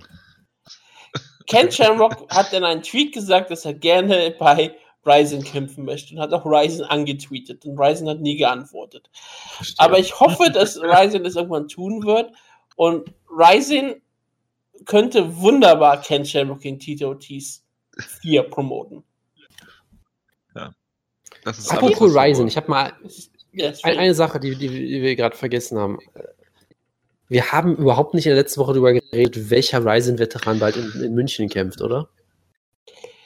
Ken 1.47 1.72
Shamrock 1.72 2.28
hat 2.30 2.53
dann 2.53 2.64
einen 2.64 2.84
Tweet 2.84 3.14
gesagt, 3.14 3.49
dass 3.49 3.66
er 3.66 3.74
gerne 3.74 4.36
bei 4.38 4.76
Ryzen 5.06 5.43
kämpfen 5.43 5.86
möchte 5.86 6.16
und 6.16 6.22
hat 6.22 6.34
auch 6.34 6.45
Ryzen 6.45 6.84
angetweetet 6.84 7.66
und 7.66 7.78
Ryzen 7.78 8.10
hat 8.10 8.22
nie 8.22 8.38
geantwortet. 8.38 9.10
Verstehe. 9.14 9.86
Aber 9.86 9.99
ich 9.99 10.20
hoffe, 10.20 10.51
dass 10.51 10.78
Ryzen 10.82 11.24
das 11.24 11.36
irgendwann 11.36 11.68
tun 11.68 12.03
wird 12.03 12.32
und 12.76 13.14
Ryzen 13.30 14.01
könnte 14.86 15.38
wunderbar 15.38 16.01
Ken 16.01 16.26
Shamrock 16.26 16.62
gegen 16.62 16.80
Tito 16.80 17.08
Ortiz 17.08 17.64
4 18.22 18.43
promoten. 18.43 19.03
Ja. 20.56 20.74
Das 21.43 21.60
ist 21.60 21.72
Apropos 21.72 22.14
Ryzen, 22.14 22.47
ich 22.47 22.58
habe 22.58 22.70
mal 22.70 22.93
ja, 23.51 23.72
eine 23.84 24.14
Sache, 24.14 24.39
die, 24.39 24.56
die, 24.56 24.68
die 24.68 25.01
wir 25.01 25.16
gerade 25.16 25.38
vergessen 25.38 25.78
haben. 25.78 25.99
Wir 27.28 27.51
haben 27.51 27.78
überhaupt 27.78 28.14
nicht 28.14 28.26
in 28.26 28.32
der 28.32 28.41
letzten 28.41 28.60
Woche 28.60 28.74
darüber 28.74 28.93
geredet, 28.93 29.49
welcher 29.49 29.84
Ryzen-Veteran 29.84 30.60
bald 30.60 30.76
in, 30.76 30.91
in 31.01 31.14
München 31.16 31.49
kämpft, 31.49 31.82
oder? 31.82 32.10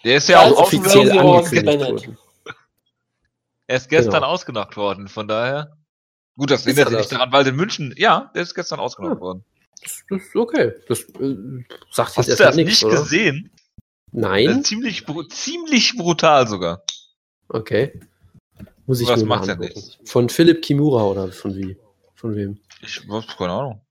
Der 0.04 0.18
ist 0.18 0.30
ja, 0.30 0.42
auch 0.42 0.58
offiziell 0.58 1.12
angekündigt 1.12 1.80
worden. 1.80 2.18
Er 3.68 3.78
ist 3.78 3.90
gestern 3.90 4.14
genau. 4.14 4.28
ausgenockt 4.28 4.78
worden, 4.78 5.08
von 5.08 5.28
daher. 5.28 5.78
Gut, 6.38 6.52
das 6.52 6.66
ändert 6.66 6.90
sich 6.90 6.98
nicht 6.98 7.12
daran, 7.12 7.32
weil 7.32 7.46
in 7.46 7.56
München, 7.56 7.94
ja, 7.98 8.32
der 8.34 8.44
ist 8.44 8.56
gestern 8.56 8.80
ausgenockt 8.80 9.18
ja. 9.18 9.22
worden. 9.22 9.44
Das, 9.82 10.04
das 10.10 10.22
ist 10.24 10.36
okay. 10.36 10.74
Das 10.88 11.02
äh, 11.02 11.36
sagt 11.92 12.18
Hast 12.18 12.28
jetzt 12.28 12.40
du 12.40 12.44
das 12.44 12.56
nichts, 12.56 12.82
nicht 12.82 12.86
oder? 12.86 13.02
gesehen? 13.02 13.52
Nein. 14.12 14.64
ziemlich, 14.64 15.06
ziemlich 15.30 15.96
brutal 15.98 16.48
sogar. 16.48 16.84
Okay. 17.48 18.00
Muss 18.86 19.02
ich 19.02 19.08
Was 19.08 19.24
macht 19.24 19.48
er 19.48 19.58
nicht? 19.58 20.00
Von 20.06 20.30
Philipp 20.30 20.64
Kimura 20.64 21.04
oder 21.04 21.32
von 21.32 21.56
wie? 21.56 21.78
Von 22.16 22.36
wem? 22.36 22.60
Ich 22.82 23.08
weiß 23.08 23.28
keine 23.38 23.52
Ahnung. 23.52 23.82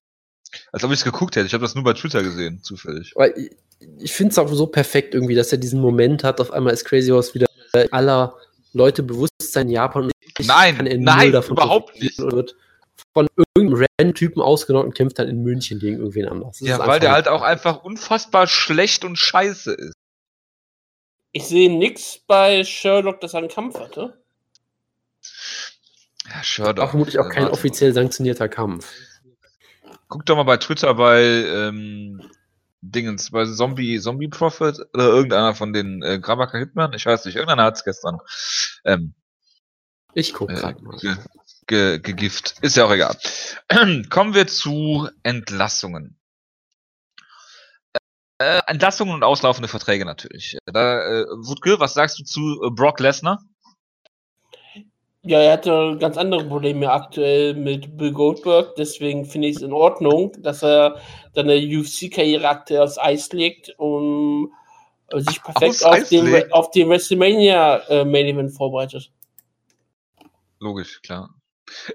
Als 0.72 0.84
ob 0.84 0.90
ich 0.90 0.98
es 0.98 1.04
geguckt 1.04 1.36
hätte. 1.36 1.46
Ich 1.46 1.54
habe 1.54 1.62
das 1.62 1.74
nur 1.74 1.84
bei 1.84 1.92
Twitter 1.92 2.22
gesehen, 2.22 2.62
zufällig. 2.62 3.12
Weil 3.14 3.50
ich 3.98 4.12
finde 4.12 4.32
es 4.32 4.38
auch 4.38 4.48
so 4.48 4.66
perfekt 4.66 5.14
irgendwie, 5.14 5.34
dass 5.34 5.52
er 5.52 5.58
diesen 5.58 5.80
Moment 5.80 6.24
hat, 6.24 6.40
auf 6.40 6.52
einmal 6.52 6.72
ist 6.72 6.84
Crazy 6.84 7.10
Horse 7.10 7.34
wieder 7.34 7.46
aller 7.90 8.34
Leute 8.72 9.02
Bewusstsein 9.02 9.68
in 9.68 9.74
Japan 9.74 10.04
und 10.04 10.12
ich 10.38 10.46
nein, 10.46 10.76
kann 10.76 10.86
in 10.86 11.02
nein, 11.02 11.32
davon 11.32 11.56
überhaupt 11.56 12.00
nicht. 12.00 12.18
Wird 12.18 12.54
von 13.12 13.28
irgendeinem 13.54 13.86
random 13.98 14.14
Typen 14.14 14.42
ausgenommen 14.42 14.88
und 14.88 14.94
kämpft 14.94 15.18
dann 15.18 15.28
in 15.28 15.42
München 15.42 15.78
gegen 15.78 15.98
irgendwen 15.98 16.26
anders. 16.26 16.58
Das 16.58 16.68
ja, 16.68 16.86
weil 16.86 17.00
der 17.00 17.12
halt 17.12 17.28
auch 17.28 17.42
einfach 17.42 17.82
unfassbar 17.82 18.46
schlecht 18.46 19.04
und 19.04 19.16
scheiße 19.16 19.72
ist. 19.72 19.94
Ich 21.32 21.46
sehe 21.46 21.70
nichts 21.70 22.20
bei 22.26 22.64
Sherlock, 22.64 23.20
dass 23.20 23.34
er 23.34 23.40
einen 23.40 23.48
Kampf 23.48 23.78
hatte. 23.78 24.18
Ja, 26.30 26.42
Sherlock. 26.42 26.78
Auch 26.78 26.90
vermutlich 26.90 27.18
auch 27.18 27.28
kein 27.28 27.48
offiziell 27.48 27.92
sanktionierter 27.92 28.48
Kampf. 28.48 28.92
Guck 30.08 30.26
doch 30.26 30.36
mal 30.36 30.42
bei 30.44 30.56
Twitter 30.56 30.94
bei 30.94 31.22
ähm, 31.22 32.22
Dingens, 32.80 33.30
bei 33.30 33.44
Zombie, 33.44 34.00
Zombie 34.00 34.28
Prophet 34.28 34.80
oder 34.94 35.08
irgendeiner 35.08 35.54
von 35.54 35.72
den 35.72 36.02
äh, 36.02 36.18
Grabaka 36.18 36.58
Hitman, 36.58 36.92
ich 36.94 37.06
weiß 37.06 37.24
nicht, 37.24 37.36
irgendeiner 37.36 37.64
hat 37.64 37.76
es 37.76 37.84
gestern. 37.84 38.18
Ähm, 38.84 39.14
ich 40.14 40.32
gucke 40.32 40.54
äh, 40.54 40.56
gerade 40.56 40.82
mal. 40.82 40.96
Ge, 40.98 41.16
ge, 41.66 41.98
gegift. 41.98 42.56
Ist 42.62 42.76
ja 42.76 42.84
auch 42.84 42.92
egal. 42.92 43.16
Kommen 44.10 44.34
wir 44.34 44.46
zu 44.46 45.08
Entlassungen. 45.22 46.18
Äh, 48.38 48.60
Entlassungen 48.66 49.14
und 49.14 49.24
auslaufende 49.24 49.68
Verträge 49.68 50.04
natürlich. 50.04 50.58
Da, 50.64 51.02
äh, 51.02 51.26
Wutke, 51.38 51.80
was 51.80 51.94
sagst 51.94 52.20
du 52.20 52.24
zu 52.24 52.62
äh, 52.64 52.70
Brock 52.70 53.00
Lesnar? 53.00 53.42
Ja, 55.22 55.40
er 55.40 55.52
hatte 55.54 55.96
ganz 55.98 56.16
andere 56.16 56.44
Probleme 56.44 56.90
aktuell 56.90 57.54
mit 57.54 57.96
Bill 57.96 58.12
Goldberg, 58.12 58.76
deswegen 58.76 59.24
finde 59.24 59.48
ich 59.48 59.56
es 59.56 59.62
in 59.62 59.72
Ordnung, 59.72 60.32
dass 60.38 60.62
er 60.62 61.00
seine 61.34 61.54
UFC-Karriere 61.54 62.48
aktuell 62.48 62.82
aufs 62.82 62.98
Eis 62.98 63.32
legt, 63.32 63.74
um 63.78 64.52
sich 65.12 65.42
perfekt 65.42 65.84
auf 65.84 66.08
den, 66.08 66.52
auf 66.52 66.70
den 66.70 66.88
WrestleMania 66.88 67.78
äh, 67.88 68.04
Main 68.04 68.26
Event 68.26 68.52
vorbereitet. 68.52 69.10
Logisch, 70.60 71.00
klar. 71.02 71.30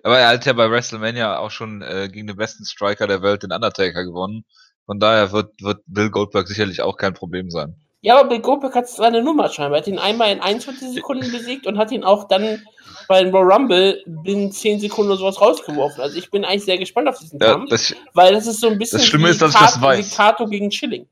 Aber 0.04 0.20
er 0.20 0.30
hat 0.30 0.46
ja 0.46 0.54
bei 0.54 0.70
WrestleMania 0.70 1.38
auch 1.40 1.52
schon 1.52 1.82
äh, 1.82 2.10
gegen 2.12 2.28
den 2.28 2.38
besten 2.38 2.66
Striker 2.66 3.08
der 3.08 3.22
Welt, 3.22 3.44
den 3.44 3.52
Undertaker, 3.52 4.04
gewonnen. 4.04 4.46
Von 4.86 5.00
daher 5.00 5.32
wird, 5.32 5.62
wird 5.62 5.82
Bill 5.88 6.10
Goldberg 6.10 6.48
sicherlich 6.48 6.82
auch 6.82 6.98
kein 6.98 7.14
Problem 7.14 7.50
sein. 7.50 7.76
Ja, 8.04 8.20
aber 8.20 8.28
Bill 8.28 8.42
Goldberg 8.42 8.76
hat 8.76 8.90
seine 8.90 9.24
Nummer 9.24 9.48
scheinbar. 9.48 9.78
Er 9.78 9.82
hat 9.82 9.88
ihn 9.88 9.98
einmal 9.98 10.30
in 10.30 10.42
21 10.42 10.90
Sekunden 10.90 11.32
besiegt 11.32 11.66
und 11.66 11.78
hat 11.78 11.90
ihn 11.90 12.04
auch 12.04 12.26
dann 12.26 12.62
bei 13.08 13.24
den 13.24 13.34
Royal 13.34 13.54
Rumble 13.54 14.04
binnen 14.06 14.52
10 14.52 14.82
Sekunden 14.82 15.10
oder 15.10 15.20
sowas 15.20 15.40
rausgeworfen. 15.40 16.02
Also 16.02 16.18
ich 16.18 16.30
bin 16.30 16.44
eigentlich 16.44 16.66
sehr 16.66 16.78
gespannt 16.78 17.08
auf 17.08 17.18
diesen 17.18 17.40
ja, 17.40 17.52
Kampf, 17.52 17.70
das, 17.70 17.96
weil 18.14 18.34
das 18.34 18.46
ist 18.46 18.60
so 18.60 18.68
ein 18.68 18.78
bisschen 18.78 19.00
das 19.00 19.08
Schlimme 19.08 19.30
ist, 19.30 19.42
dass 19.42 19.54
Kato, 19.54 19.66
ich 19.66 19.72
das 19.72 19.82
weiß. 19.82 20.12
wie 20.12 20.16
Kato 20.16 20.48
gegen 20.48 20.70
Chilling. 20.70 21.08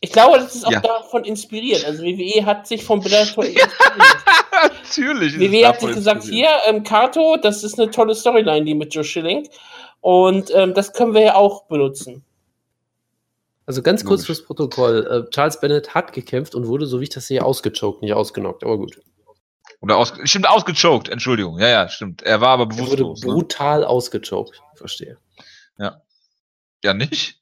Ich 0.00 0.12
glaube, 0.12 0.38
das 0.38 0.54
ist 0.54 0.64
auch 0.64 0.70
ja. 0.70 0.80
davon 0.80 1.24
inspiriert. 1.24 1.84
Also 1.84 2.04
WWE 2.04 2.46
hat 2.46 2.68
sich 2.68 2.84
vom 2.84 3.00
Bellator 3.00 3.44
inspiriert. 3.44 3.68
Natürlich. 4.84 5.40
WWE 5.40 5.66
hat 5.66 5.80
sich 5.80 5.94
gesagt, 5.94 6.22
hier, 6.22 6.48
ähm, 6.66 6.84
Kato, 6.84 7.36
das 7.38 7.64
ist 7.64 7.76
eine 7.80 7.90
tolle 7.90 8.14
Storyline, 8.14 8.64
die 8.64 8.74
mit 8.74 8.94
Joe 8.94 9.02
Schilling. 9.02 9.48
Und 10.00 10.52
ähm, 10.54 10.74
das 10.74 10.92
können 10.92 11.12
wir 11.12 11.22
ja 11.22 11.34
auch 11.34 11.64
benutzen. 11.64 12.24
Also 13.66 13.82
ganz 13.82 14.04
kurz 14.04 14.24
fürs 14.24 14.44
Protokoll. 14.44 15.26
Äh, 15.26 15.30
Charles 15.30 15.60
Bennett 15.60 15.94
hat 15.94 16.12
gekämpft 16.12 16.54
und 16.54 16.66
wurde, 16.66 16.86
so 16.86 17.00
wie 17.00 17.04
ich 17.04 17.10
das 17.10 17.26
sehe, 17.26 17.44
ausgechoked, 17.44 18.02
nicht 18.02 18.14
ausgenockt, 18.14 18.62
aber 18.62 18.78
gut. 18.78 19.00
Oder 19.80 19.96
aus, 19.96 20.14
stimmt, 20.24 20.48
ausgechoked, 20.48 21.08
Entschuldigung. 21.08 21.58
Ja, 21.58 21.68
ja, 21.68 21.88
stimmt. 21.88 22.22
Er 22.22 22.40
war 22.40 22.50
aber 22.50 22.66
bewusstlos. 22.66 23.22
Er 23.22 23.26
wurde 23.26 23.26
ne? 23.26 23.34
brutal 23.34 23.80
ne? 23.80 23.88
ausgechoked, 23.88 24.62
verstehe. 24.74 25.18
Ja. 25.78 26.00
Ja, 26.82 26.94
nicht? 26.94 27.40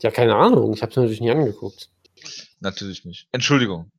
Ja, 0.00 0.10
keine 0.10 0.36
Ahnung. 0.36 0.72
Ich 0.72 0.82
habe 0.82 0.90
es 0.90 0.96
natürlich 0.96 1.20
nie 1.20 1.30
angeguckt. 1.30 1.90
Natürlich 2.60 3.04
nicht. 3.04 3.28
Entschuldigung 3.32 3.90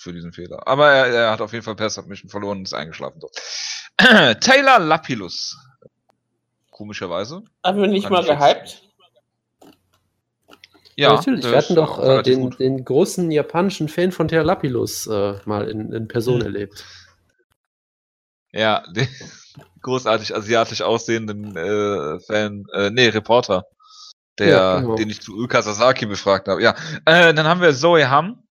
für 0.00 0.12
diesen 0.12 0.32
Fehler. 0.32 0.66
Aber 0.66 0.90
er, 0.90 1.06
er 1.06 1.30
hat 1.30 1.40
auf 1.40 1.52
jeden 1.52 1.64
Fall 1.64 1.76
per 1.76 1.90
Submission 1.90 2.30
verloren 2.30 2.58
und 2.58 2.64
ist 2.64 2.74
eingeschlafen 2.74 3.20
dort. 3.20 3.36
Taylor 4.40 4.78
Lapilus. 4.78 5.56
Komischerweise. 6.70 7.42
Haben 7.62 7.80
wir 7.80 7.88
nicht 7.88 8.04
Kann 8.04 8.12
mal 8.12 8.24
gehypt? 8.24 8.89
Ja, 11.00 11.14
natürlich. 11.14 11.46
Wir 11.46 11.56
hatten 11.56 11.74
doch 11.74 11.98
äh, 11.98 12.22
den, 12.22 12.50
den, 12.50 12.84
großen 12.84 13.30
japanischen 13.30 13.88
Fan 13.88 14.12
von 14.12 14.28
Terlapilus 14.28 15.06
äh, 15.06 15.34
mal 15.46 15.66
in, 15.66 15.92
in 15.94 16.08
Person 16.08 16.40
hm. 16.40 16.46
erlebt. 16.46 16.84
Ja, 18.52 18.84
den 18.94 19.08
großartig 19.80 20.36
asiatisch 20.36 20.82
aussehenden 20.82 21.56
äh, 21.56 22.20
Fan, 22.20 22.66
äh, 22.74 22.90
nee, 22.90 23.08
Reporter, 23.08 23.64
der, 24.38 24.48
ja, 24.48 24.80
genau. 24.80 24.96
den 24.96 25.08
ich 25.08 25.22
zu 25.22 25.32
Uka 25.34 25.62
Sasaki 25.62 26.04
befragt 26.04 26.48
habe. 26.48 26.62
Ja, 26.62 26.76
äh, 27.06 27.32
dann 27.32 27.46
haben 27.46 27.62
wir 27.62 27.72
Zoe 27.72 28.10
Ham. 28.10 28.42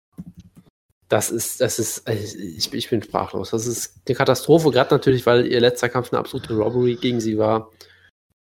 Das 1.08 1.30
ist, 1.30 1.62
das 1.62 1.78
ist, 1.78 2.10
äh, 2.10 2.16
ich, 2.16 2.74
ich 2.74 2.90
bin 2.90 3.04
sprachlos. 3.04 3.52
Das 3.52 3.68
ist 3.68 4.02
eine 4.08 4.16
Katastrophe, 4.16 4.72
gerade 4.72 4.92
natürlich, 4.92 5.28
weil 5.28 5.46
ihr 5.46 5.60
letzter 5.60 5.90
Kampf 5.90 6.12
eine 6.12 6.20
absolute 6.20 6.56
Robbery 6.56 6.96
gegen 6.96 7.22
sie 7.22 7.38
war. 7.38 7.70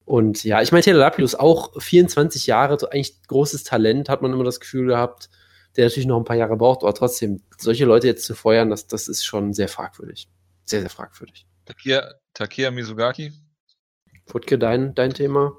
Und 0.08 0.46
ja, 0.46 0.62
ich 0.62 0.72
meine, 0.72 0.84
Taylor 0.84 1.02
Lapidus 1.02 1.36
auch 1.36 1.82
24 1.82 2.48
Jahre, 2.48 2.80
so 2.80 2.90
eigentlich 2.90 3.22
großes 3.28 3.66
Talent, 3.66 4.08
hat 4.08 4.22
man 4.22 4.32
immer 4.32 4.46
das 4.46 4.62
Gefühl 4.62 4.88
gehabt, 4.88 5.30
der 5.76 5.84
natürlich 5.84 6.08
noch 6.08 6.18
ein 6.18 6.24
paar 6.24 6.38
Jahre 6.38 6.56
braucht, 6.56 6.84
aber 6.84 6.94
trotzdem, 6.94 7.44
solche 7.58 7.84
Leute 7.84 8.08
jetzt 8.08 8.24
zu 8.24 8.34
feuern, 8.34 8.70
das, 8.70 8.88
das 8.88 9.10
ist 9.10 9.26
schon 9.26 9.52
sehr 9.52 9.68
fragwürdig. 9.68 10.30
Sehr, 10.64 10.80
sehr 10.80 10.90
fragwürdig. 10.90 11.46
Takia, 11.66 12.14
Takia 12.34 12.72
Mizugaki? 12.72 13.34
Futke, 14.28 14.58
dein, 14.58 14.96
dein 14.96 15.14
Thema? 15.14 15.52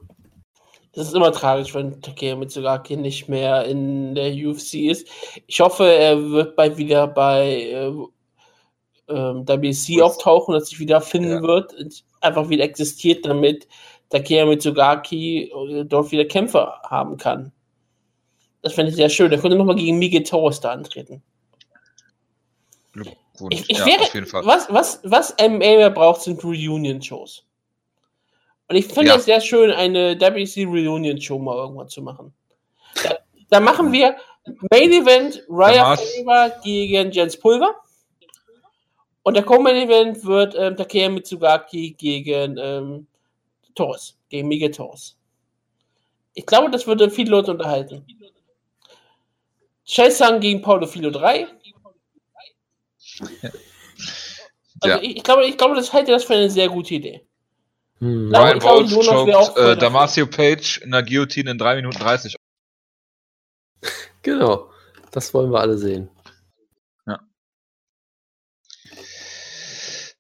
Das 0.95 1.09
ist 1.09 1.15
immer 1.15 1.31
tragisch, 1.31 1.75
wenn 1.75 2.01
Takeya 2.01 2.35
Mitsugaki 2.35 2.97
nicht 2.97 3.29
mehr 3.29 3.67
in 3.67 4.15
der 4.15 4.33
UFC 4.33 4.77
ist. 4.77 5.07
Ich 5.47 5.61
hoffe, 5.61 5.85
er 5.85 6.31
wird 6.31 6.57
bald 6.57 6.79
wieder 6.79 7.07
bei 7.07 7.65
äh, 7.65 7.93
ähm, 9.09 9.47
WC 9.47 10.01
auftauchen, 10.01 10.55
dass 10.55 10.71
sich 10.71 10.79
wieder 10.79 11.03
finden 11.03 11.43
ja. 11.43 11.43
wird, 11.43 11.75
einfach 12.23 12.49
wieder 12.49 12.65
existiert, 12.65 13.27
damit 13.27 13.69
Takeya 14.11 14.47
Mitsugaki 14.47 15.51
äh, 15.51 15.85
dort 15.85 16.11
wieder 16.11 16.25
Kämpfe 16.25 16.73
haben 16.83 17.17
kann. 17.17 17.53
Das 18.63 18.75
fände 18.75 18.91
ich 18.91 18.97
sehr 18.97 19.09
schön. 19.09 19.31
Er 19.31 19.39
könnte 19.39 19.57
nochmal 19.57 19.77
gegen 19.77 19.99
Miguel 19.99 20.23
Torres 20.23 20.61
da 20.61 20.73
antreten. 20.73 21.23
Ich, 23.51 23.71
ich 23.71 23.79
ja, 23.79 23.87
wäre, 23.87 24.47
Was, 24.47 24.67
was, 24.73 25.01
was 25.05 25.35
MMA 25.41 25.59
mehr 25.59 25.91
braucht, 25.91 26.23
sind 26.23 26.43
Reunion-Shows. 26.43 27.45
Und 28.69 28.77
ich 28.77 28.87
finde 28.87 29.11
ja. 29.11 29.17
es 29.17 29.25
sehr 29.25 29.41
schön, 29.41 29.71
eine 29.71 30.21
WC 30.21 30.65
Reunion-Show 30.65 31.39
mal 31.39 31.57
irgendwann 31.57 31.89
zu 31.89 32.03
machen. 32.03 32.35
Da, 33.03 33.19
da 33.49 33.61
machen 33.61 33.93
wir 33.93 34.17
Main 34.71 34.93
Event 34.93 35.45
Raya 35.49 35.97
Faber 35.97 36.61
gegen 36.65 37.13
Jens 37.13 37.39
Pulver. 37.39 37.75
Und 39.23 39.35
der 39.35 39.45
Co-Main 39.45 39.77
Event 39.77 40.25
wird 40.25 40.55
ähm, 40.57 40.77
Takeya 40.77 41.11
Mitsugaki 41.11 41.95
gegen 41.99 42.57
ähm, 42.59 43.07
Torres, 43.79 44.19
gegen 44.29 44.49
Miguel 44.49 44.71
Torres. 44.71 45.17
Ich 46.35 46.47
glaube, 46.47 46.71
das 46.71 46.87
würde 46.87 47.11
viele 47.11 47.31
Leute 47.31 47.51
unterhalten. 47.53 48.05
Chelsang 49.85 50.41
gegen 50.41 50.61
Paulo 50.61 50.87
Filo 50.87 51.11
3. 51.11 51.47
Ja. 53.43 53.51
Also 54.81 55.03
ich, 55.03 55.17
ich, 55.17 55.23
glaube, 55.25 55.45
ich 55.45 55.57
glaube, 55.57 55.75
das 55.75 55.93
halte 55.93 56.13
das 56.13 56.25
für 56.25 56.35
eine 56.35 56.51
sehr 56.51 56.69
gute 56.69 56.95
Idee. 56.95 57.27
Hm. 57.99 58.33
Ryan 58.33 58.63
Walsh 58.63 59.07
choked 59.07 59.57
äh, 59.57 59.77
Damasio 59.77 60.27
Page 60.27 60.79
in 60.79 60.93
der 60.93 61.03
Guillotine 61.03 61.51
in 61.51 61.59
3 61.59 61.77
Minuten 61.77 61.99
30. 61.99 62.37
Genau, 64.23 64.71
das 65.11 65.33
wollen 65.35 65.51
wir 65.51 65.61
alle 65.61 65.79
sehen. 65.79 66.09
Ja. 67.07 67.19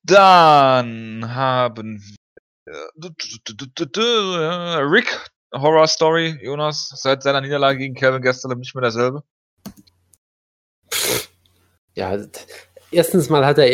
Dann 0.02 1.34
haben 1.34 2.00
wir 2.00 2.27
Rick 4.90 5.18
Horror 5.52 5.86
Story, 5.88 6.38
Jonas, 6.42 6.90
seit 6.94 7.22
seiner 7.22 7.40
Niederlage 7.40 7.78
gegen 7.78 7.94
Kevin 7.94 8.22
Gastelum 8.22 8.58
nicht 8.58 8.74
mehr 8.74 8.82
derselbe. 8.82 9.22
Ja, 11.94 12.16
erstens 12.90 13.28
mal 13.28 13.44
hat 13.44 13.58
er 13.58 13.68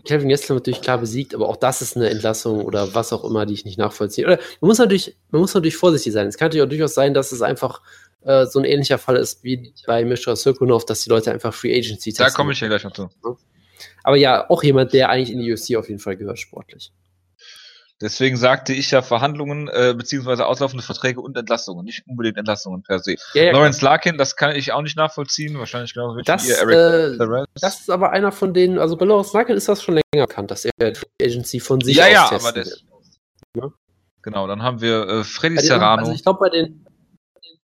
Kevin 0.00 0.28
Gessler 0.28 0.56
natürlich 0.56 0.80
klar 0.80 0.98
besiegt, 0.98 1.34
aber 1.34 1.48
auch 1.48 1.56
das 1.56 1.82
ist 1.82 1.96
eine 1.96 2.10
Entlassung 2.10 2.64
oder 2.64 2.94
was 2.94 3.12
auch 3.12 3.24
immer, 3.24 3.46
die 3.46 3.54
ich 3.54 3.64
nicht 3.64 3.78
nachvollziehe. 3.78 4.26
Oder 4.26 4.38
man 4.60 4.68
muss 4.68 4.78
natürlich, 4.78 5.16
man 5.30 5.40
muss 5.40 5.54
natürlich 5.54 5.76
vorsichtig 5.76 6.12
sein. 6.12 6.26
Es 6.26 6.36
kann 6.36 6.46
natürlich 6.46 6.64
auch 6.64 6.68
durchaus 6.68 6.94
sein, 6.94 7.14
dass 7.14 7.32
es 7.32 7.42
einfach 7.42 7.80
äh, 8.22 8.46
so 8.46 8.58
ein 8.58 8.64
ähnlicher 8.64 8.98
Fall 8.98 9.16
ist 9.16 9.44
wie 9.44 9.72
bei 9.86 10.04
Mishra 10.04 10.34
Sirkunov, 10.34 10.86
dass 10.86 11.04
die 11.04 11.10
Leute 11.10 11.30
einfach 11.30 11.54
Free 11.54 11.76
Agency 11.76 12.10
testen. 12.10 12.26
Da 12.26 12.30
komme 12.30 12.52
ich 12.52 12.60
ja 12.60 12.68
gleich 12.68 12.84
noch 12.84 12.92
zu. 12.92 13.08
Aber 14.02 14.16
ja, 14.16 14.48
auch 14.50 14.62
jemand, 14.62 14.92
der 14.92 15.08
eigentlich 15.08 15.30
in 15.30 15.40
die 15.40 15.52
UFC 15.52 15.76
auf 15.76 15.88
jeden 15.88 16.00
Fall 16.00 16.16
gehört, 16.16 16.38
sportlich. 16.38 16.92
Deswegen 18.00 18.36
sagte 18.36 18.72
ich 18.72 18.92
ja 18.92 19.02
Verhandlungen 19.02 19.66
äh, 19.68 19.92
beziehungsweise 19.96 20.46
auslaufende 20.46 20.84
Verträge 20.84 21.20
und 21.20 21.36
Entlassungen, 21.36 21.84
nicht 21.84 22.06
unbedingt 22.06 22.36
Entlassungen 22.36 22.82
per 22.82 23.00
se. 23.00 23.16
Ja, 23.34 23.42
ja, 23.42 23.52
Lawrence 23.52 23.80
klar. 23.80 23.92
Larkin, 23.92 24.18
das 24.18 24.36
kann 24.36 24.54
ich 24.54 24.72
auch 24.72 24.82
nicht 24.82 24.96
nachvollziehen, 24.96 25.58
wahrscheinlich 25.58 25.94
genau 25.94 26.16
wie 26.16 26.22
das, 26.22 26.48
ihr, 26.48 26.58
Eric 26.58 27.20
äh, 27.20 27.44
Das 27.60 27.80
ist 27.80 27.90
aber 27.90 28.10
einer 28.10 28.30
von 28.30 28.54
denen, 28.54 28.78
also 28.78 28.96
bei 28.96 29.04
Lawrence 29.04 29.36
Larkin 29.36 29.56
ist 29.56 29.68
das 29.68 29.82
schon 29.82 29.94
länger 29.94 30.26
bekannt, 30.28 30.52
dass 30.52 30.64
er 30.64 30.72
die 30.78 31.00
Agency 31.20 31.58
von 31.58 31.80
sich 31.80 31.96
ja, 31.96 32.04
aus 32.04 32.30
ja, 32.30 32.36
aber 32.36 32.52
das, 32.52 32.84
ja? 33.56 33.68
Genau, 34.22 34.46
dann 34.46 34.62
haben 34.62 34.80
wir 34.80 35.08
äh, 35.08 35.24
Freddy 35.24 35.56
bei 35.56 35.62
Serrano. 35.62 36.02
also 36.02 36.12
ich 36.12 36.22
glaube 36.22 36.38
bei 36.38 36.50
den 36.50 36.84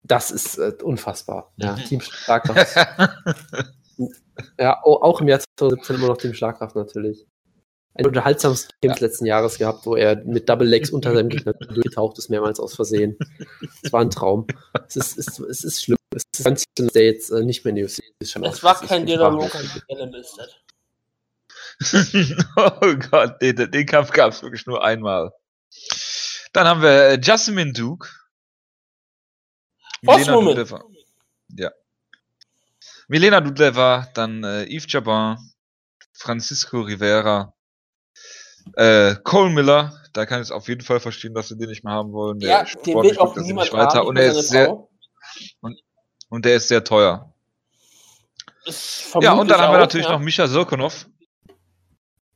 das 0.03 0.31
ist 0.31 0.57
äh, 0.57 0.73
unfassbar. 0.81 1.53
Ja, 1.57 1.73
mhm. 1.73 1.83
Team 1.85 2.01
Schlagkraft. 2.01 2.75
ja, 4.57 4.81
auch 4.83 5.21
im 5.21 5.27
Jahr 5.27 5.39
2017 5.57 5.95
immer 5.97 6.07
noch 6.07 6.17
Team 6.17 6.33
Schlagkraft 6.33 6.75
natürlich 6.75 7.27
ein 7.93 8.05
unterhaltsames 8.05 8.69
Game 8.79 8.89
ja. 8.89 8.93
des 8.93 9.01
letzten 9.01 9.25
Jahres 9.25 9.57
gehabt, 9.57 9.85
wo 9.85 9.95
er 9.95 10.23
mit 10.23 10.47
Double 10.47 10.67
Legs 10.67 10.89
unter 10.91 11.13
seinem 11.13 11.29
Gegner 11.29 11.53
durchgetaucht 11.59 12.17
ist, 12.17 12.29
mehrmals 12.29 12.59
aus 12.59 12.75
Versehen. 12.75 13.17
Es 13.83 13.91
war 13.91 14.01
ein 14.01 14.09
Traum. 14.09 14.47
Es 14.87 14.95
ist, 14.95 15.17
es, 15.17 15.39
es 15.39 15.63
ist 15.63 15.83
schlimm. 15.83 15.97
Es 16.13 16.23
ist 16.37 16.45
ganz 16.45 16.63
schlimm, 16.63 16.87
dass 16.87 16.93
der 16.93 17.05
jetzt 17.05 17.31
äh, 17.31 17.43
nicht 17.43 17.63
mehr 17.63 17.69
in 17.71 17.75
die 17.77 17.83
UFC 17.83 17.99
ist. 18.19 18.35
Es 18.35 18.63
war 18.63 18.79
kein 18.79 19.05
Dialog 19.05 19.53
an 19.53 20.15
Oh 22.55 22.95
Gott, 23.09 23.41
den, 23.41 23.71
den 23.71 23.85
Kampf 23.85 24.11
gab 24.11 24.31
es 24.31 24.41
wirklich 24.41 24.65
nur 24.65 24.83
einmal. 24.83 25.31
Dann 26.53 26.67
haben 26.67 26.81
wir 26.81 27.09
äh, 27.09 27.19
Jasmine 27.21 27.73
Duke. 27.73 28.09
Milena 30.01 30.33
Dudleva. 30.33 30.83
Ja. 31.57 31.71
Milena 33.07 33.41
Dudleva, 33.41 34.07
dann 34.13 34.43
äh, 34.43 34.65
Yves 34.65 34.91
Jabin, 34.91 35.37
Francisco 36.13 36.81
Rivera, 36.81 37.53
äh, 38.73 39.15
Cole 39.23 39.49
Miller, 39.49 39.93
da 40.13 40.25
kann 40.25 40.41
ich 40.41 40.47
es 40.47 40.51
auf 40.51 40.67
jeden 40.67 40.81
Fall 40.81 40.99
verstehen, 40.99 41.33
dass 41.33 41.47
sie 41.47 41.57
den 41.57 41.69
nicht 41.69 41.83
mehr 41.83 41.93
haben 41.93 42.11
wollen. 42.11 42.39
Der 42.39 42.49
ja, 42.49 42.63
den 42.85 42.95
will 43.01 43.17
auch 43.17 43.35
niemand 43.35 43.71
weiter 43.73 43.99
haben, 43.99 44.07
und 44.07 44.17
er 44.17 44.31
ist 44.31 44.49
sehr 44.49 44.71
und, 45.61 45.79
und 46.29 46.45
der 46.45 46.55
ist 46.55 46.67
sehr 46.67 46.83
teuer. 46.83 47.33
Ja, 49.21 49.33
und 49.33 49.49
dann 49.49 49.59
haben 49.59 49.73
wir 49.73 49.79
natürlich 49.79 50.05
ja. 50.05 50.13
noch 50.13 50.19
Micha 50.19 50.47
Sirkunov. 50.47 51.07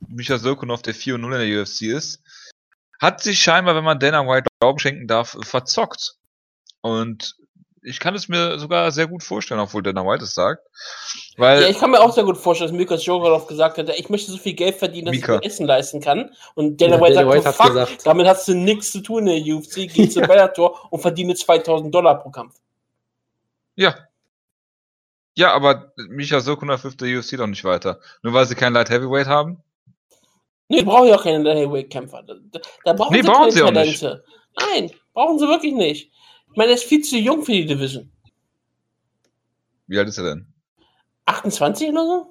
Micha 0.08 0.38
Sirkunov, 0.38 0.82
der 0.82 0.96
4-0 0.96 1.16
in 1.16 1.32
der 1.32 1.62
UFC 1.62 1.84
ist, 1.84 2.22
hat 3.00 3.22
sich 3.22 3.40
scheinbar, 3.40 3.76
wenn 3.76 3.84
man 3.84 4.00
Dana 4.00 4.26
White 4.26 4.48
Glauben 4.60 4.80
schenken 4.80 5.08
darf, 5.08 5.38
verzockt. 5.42 6.16
Und 6.82 7.36
ich 7.86 8.00
kann 8.00 8.16
es 8.16 8.28
mir 8.28 8.58
sogar 8.58 8.92
sehr 8.92 9.08
gut 9.08 9.24
vorstellen, 9.24 9.60
obwohl 9.60 9.84
Dana 9.84 10.04
White 10.04 10.24
es 10.24 10.34
sagt. 10.34 10.68
Weil 11.38 11.62
ja, 11.62 11.70
ich 11.70 11.78
kann 11.78 11.92
mir 11.92 12.02
auch 12.02 12.12
sehr 12.12 12.24
gut 12.24 12.38
vorstellen, 12.38 12.72
dass 12.72 12.78
Mikas 12.78 13.06
Jogarov 13.06 13.46
gesagt 13.48 13.78
hat, 13.78 13.90
ich 13.90 14.10
möchte 14.10 14.32
so 14.32 14.38
viel 14.38 14.54
Geld 14.54 14.76
verdienen, 14.76 15.06
dass 15.06 15.16
Mika. 15.16 15.36
ich 15.36 15.40
mir 15.40 15.46
Essen 15.46 15.68
leisten 15.68 16.02
kann. 16.02 16.32
Und 16.56 16.82
Dana 16.82 16.96
ja, 16.96 17.02
White 17.02 17.14
Dana 17.14 17.42
sagt, 17.42 17.46
White 17.46 17.54
fuck, 17.54 17.68
gesagt. 17.68 18.06
damit 18.06 18.28
hast 18.28 18.48
du 18.48 18.56
nichts 18.56 18.92
zu 18.92 19.02
tun 19.02 19.28
in 19.28 19.46
der 19.46 19.56
UFC, 19.56 19.88
geh 19.94 20.10
zu 20.10 20.22
Bellator 20.22 20.92
und 20.92 21.00
verdiene 21.00 21.36
2000 21.36 21.94
Dollar 21.94 22.20
pro 22.20 22.32
Kampf. 22.32 22.56
Ja. 23.76 23.96
Ja, 25.36 25.54
aber 25.54 25.94
Micha 26.10 26.40
Sokunov 26.40 26.82
hilft 26.82 27.02
der 27.02 27.20
UFC 27.20 27.38
doch 27.38 27.48
nicht 27.48 27.64
weiter. 27.64 28.00
Nur 28.24 28.34
weil 28.34 28.46
sie 28.46 28.56
keinen 28.56 28.74
Light 28.74 28.90
Heavyweight 28.90 29.28
haben? 29.28 29.62
Nee, 30.70 30.82
brauchen 30.82 31.08
ja 31.08 31.16
auch 31.16 31.24
keine 31.24 31.44
Light 31.44 31.58
Heavyweight 31.58 31.92
Kämpfer. 31.92 32.24
Da, 32.24 32.34
da 32.84 32.94
brauchen 32.94 33.14
nee, 33.14 33.22
sie 33.22 33.28
brauchen 33.28 33.52
keine 33.52 33.52
sie 33.52 33.60
Talente. 33.60 34.24
Nein, 34.58 34.92
brauchen 35.14 35.38
sie 35.38 35.48
wirklich 35.48 35.74
nicht. 35.74 36.12
Ich 36.56 36.58
meine, 36.58 36.72
er 36.72 36.76
ist 36.76 36.86
viel 36.86 37.02
zu 37.02 37.18
jung 37.18 37.44
für 37.44 37.52
die 37.52 37.66
Division. 37.66 38.10
Wie 39.88 40.00
alt 40.00 40.08
ist 40.08 40.18
er 40.20 40.24
denn? 40.24 40.48
28 41.26 41.90
oder 41.90 42.06
so? 42.06 42.28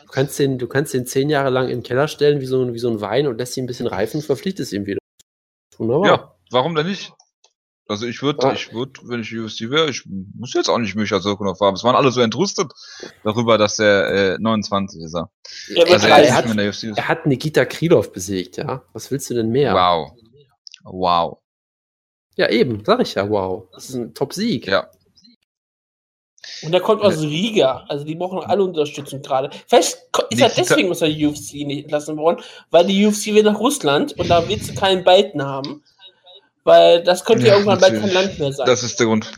Du 0.00 0.08
kannst 0.12 0.38
den, 0.38 0.58
du 0.58 0.66
kannst 0.66 0.94
den 0.94 1.04
zehn 1.04 1.28
Jahre 1.28 1.50
lang 1.50 1.66
in 1.68 1.80
den 1.80 1.82
Keller 1.82 2.08
stellen 2.08 2.40
wie 2.40 2.46
so, 2.46 2.72
wie 2.72 2.78
so 2.78 2.88
ein 2.88 3.02
Wein 3.02 3.26
und 3.26 3.36
lässt 3.36 3.58
ihn 3.58 3.64
ein 3.64 3.66
bisschen 3.66 3.86
reifen, 3.86 4.22
verpflichtest 4.22 4.72
ihn 4.72 4.86
wieder. 4.86 4.98
Wunderbar. 5.76 6.06
Ja, 6.08 6.34
warum 6.50 6.74
denn 6.74 6.86
nicht? 6.86 7.12
Also 7.86 8.06
ich 8.06 8.22
würde, 8.22 8.46
ja. 8.46 8.54
ich 8.54 8.72
würde, 8.72 8.98
wenn 9.02 9.20
ich 9.20 9.38
UFC 9.38 9.68
wäre, 9.68 9.90
ich 9.90 10.04
muss 10.06 10.54
jetzt 10.54 10.70
auch 10.70 10.78
nicht 10.78 10.94
Micha 10.94 11.20
Sokunov 11.20 11.60
haben. 11.60 11.74
Es 11.74 11.84
waren 11.84 11.96
alle 11.96 12.12
so 12.12 12.22
entrüstet 12.22 12.72
darüber, 13.24 13.58
dass 13.58 13.78
er 13.78 14.36
äh, 14.36 14.38
29 14.38 15.02
ist. 15.02 15.14
Er. 15.14 15.30
Ja, 15.68 15.84
also 15.84 16.06
er, 16.06 16.16
er, 16.16 16.34
hat, 16.34 16.46
er 16.46 17.08
hat 17.08 17.26
Nikita 17.26 17.66
Krylov 17.66 18.10
besiegt, 18.10 18.56
ja. 18.56 18.84
Was 18.94 19.10
willst 19.10 19.28
du 19.28 19.34
denn 19.34 19.50
mehr? 19.50 19.74
Wow. 19.74 20.12
Wow. 20.84 21.40
Ja, 22.40 22.48
eben, 22.48 22.82
sag 22.86 23.02
ich 23.02 23.16
ja, 23.16 23.28
wow. 23.28 23.68
Das 23.74 23.90
ist 23.90 23.96
ein 23.96 24.14
Top-Sieg. 24.14 24.66
Ja. 24.66 24.88
Und 26.62 26.72
er 26.72 26.80
kommt 26.80 27.02
aus 27.02 27.20
Riga, 27.20 27.84
also 27.86 28.02
die 28.06 28.14
brauchen 28.14 28.38
alle 28.38 28.64
Unterstützung 28.64 29.20
gerade. 29.20 29.50
Vielleicht 29.66 29.98
ist 30.30 30.40
er 30.40 30.48
deswegen 30.48 30.90
aus 30.90 31.00
der 31.00 31.10
UFC 31.10 31.66
nicht 31.66 31.82
entlassen 31.82 32.16
worden, 32.16 32.42
weil 32.70 32.86
die 32.86 33.06
UFC 33.06 33.26
will 33.26 33.42
nach 33.42 33.60
Russland 33.60 34.14
und 34.18 34.30
da 34.30 34.48
willst 34.48 34.70
du 34.70 34.74
keinen 34.74 35.04
Balten 35.04 35.44
haben. 35.44 35.84
Weil 36.64 37.04
das 37.04 37.26
könnte 37.26 37.46
ja, 37.46 37.52
irgendwann 37.52 37.78
bald 37.78 38.00
kein 38.00 38.10
Land 38.10 38.38
mehr 38.38 38.54
sein. 38.54 38.66
Das 38.66 38.82
ist 38.82 38.98
der 38.98 39.06
Grund. 39.06 39.30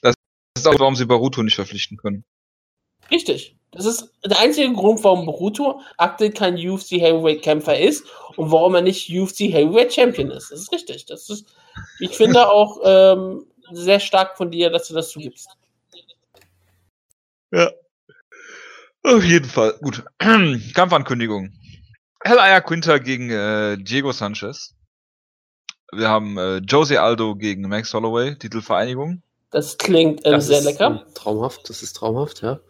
Das 0.00 0.14
ist 0.56 0.68
auch, 0.68 0.78
warum 0.78 0.94
sie 0.94 1.06
Baruto 1.06 1.42
nicht 1.42 1.56
verpflichten 1.56 1.96
können. 1.96 2.24
Richtig. 3.12 3.56
Das 3.70 3.86
ist 3.86 4.10
der 4.24 4.38
einzige 4.38 4.72
Grund, 4.72 5.02
warum 5.04 5.24
Baruto 5.24 5.80
aktuell 5.96 6.32
kein 6.32 6.56
UFC 6.56 6.92
Heavyweight 6.92 7.42
Kämpfer 7.42 7.78
ist 7.78 8.04
und 8.36 8.50
warum 8.50 8.74
er 8.74 8.82
nicht 8.82 9.08
UFC 9.08 9.40
Heavyweight 9.40 9.94
Champion 9.94 10.30
ist. 10.30 10.50
Das 10.50 10.60
ist 10.60 10.72
richtig. 10.72 11.06
Das 11.06 11.30
ist 11.30 11.46
ich 11.98 12.16
finde 12.16 12.48
auch 12.48 12.80
ähm, 12.84 13.46
sehr 13.70 14.00
stark 14.00 14.36
von 14.36 14.50
dir, 14.50 14.70
dass 14.70 14.88
du 14.88 14.94
das 14.94 15.10
zugibst. 15.10 15.48
Ja. 17.50 17.70
Auf 19.04 19.24
jeden 19.24 19.48
Fall. 19.48 19.74
Gut. 19.80 20.04
Kampfankündigung. 20.74 21.52
Hell 22.24 22.38
Aya 22.38 22.60
Quinter 22.60 23.00
gegen 23.00 23.30
äh, 23.30 23.76
Diego 23.76 24.12
Sanchez. 24.12 24.74
Wir 25.92 26.08
haben 26.08 26.38
äh, 26.38 26.58
Jose 26.58 27.00
Aldo 27.00 27.34
gegen 27.34 27.68
Max 27.68 27.92
Holloway, 27.92 28.36
Titelvereinigung. 28.36 29.22
Das 29.52 29.76
klingt 29.76 30.24
ähm, 30.24 30.32
das 30.32 30.46
sehr 30.46 30.58
ist, 30.58 30.64
lecker. 30.64 30.86
Ähm, 30.86 31.14
traumhaft, 31.14 31.68
das 31.68 31.82
ist 31.82 31.92
traumhaft, 31.92 32.42
ja. 32.42 32.60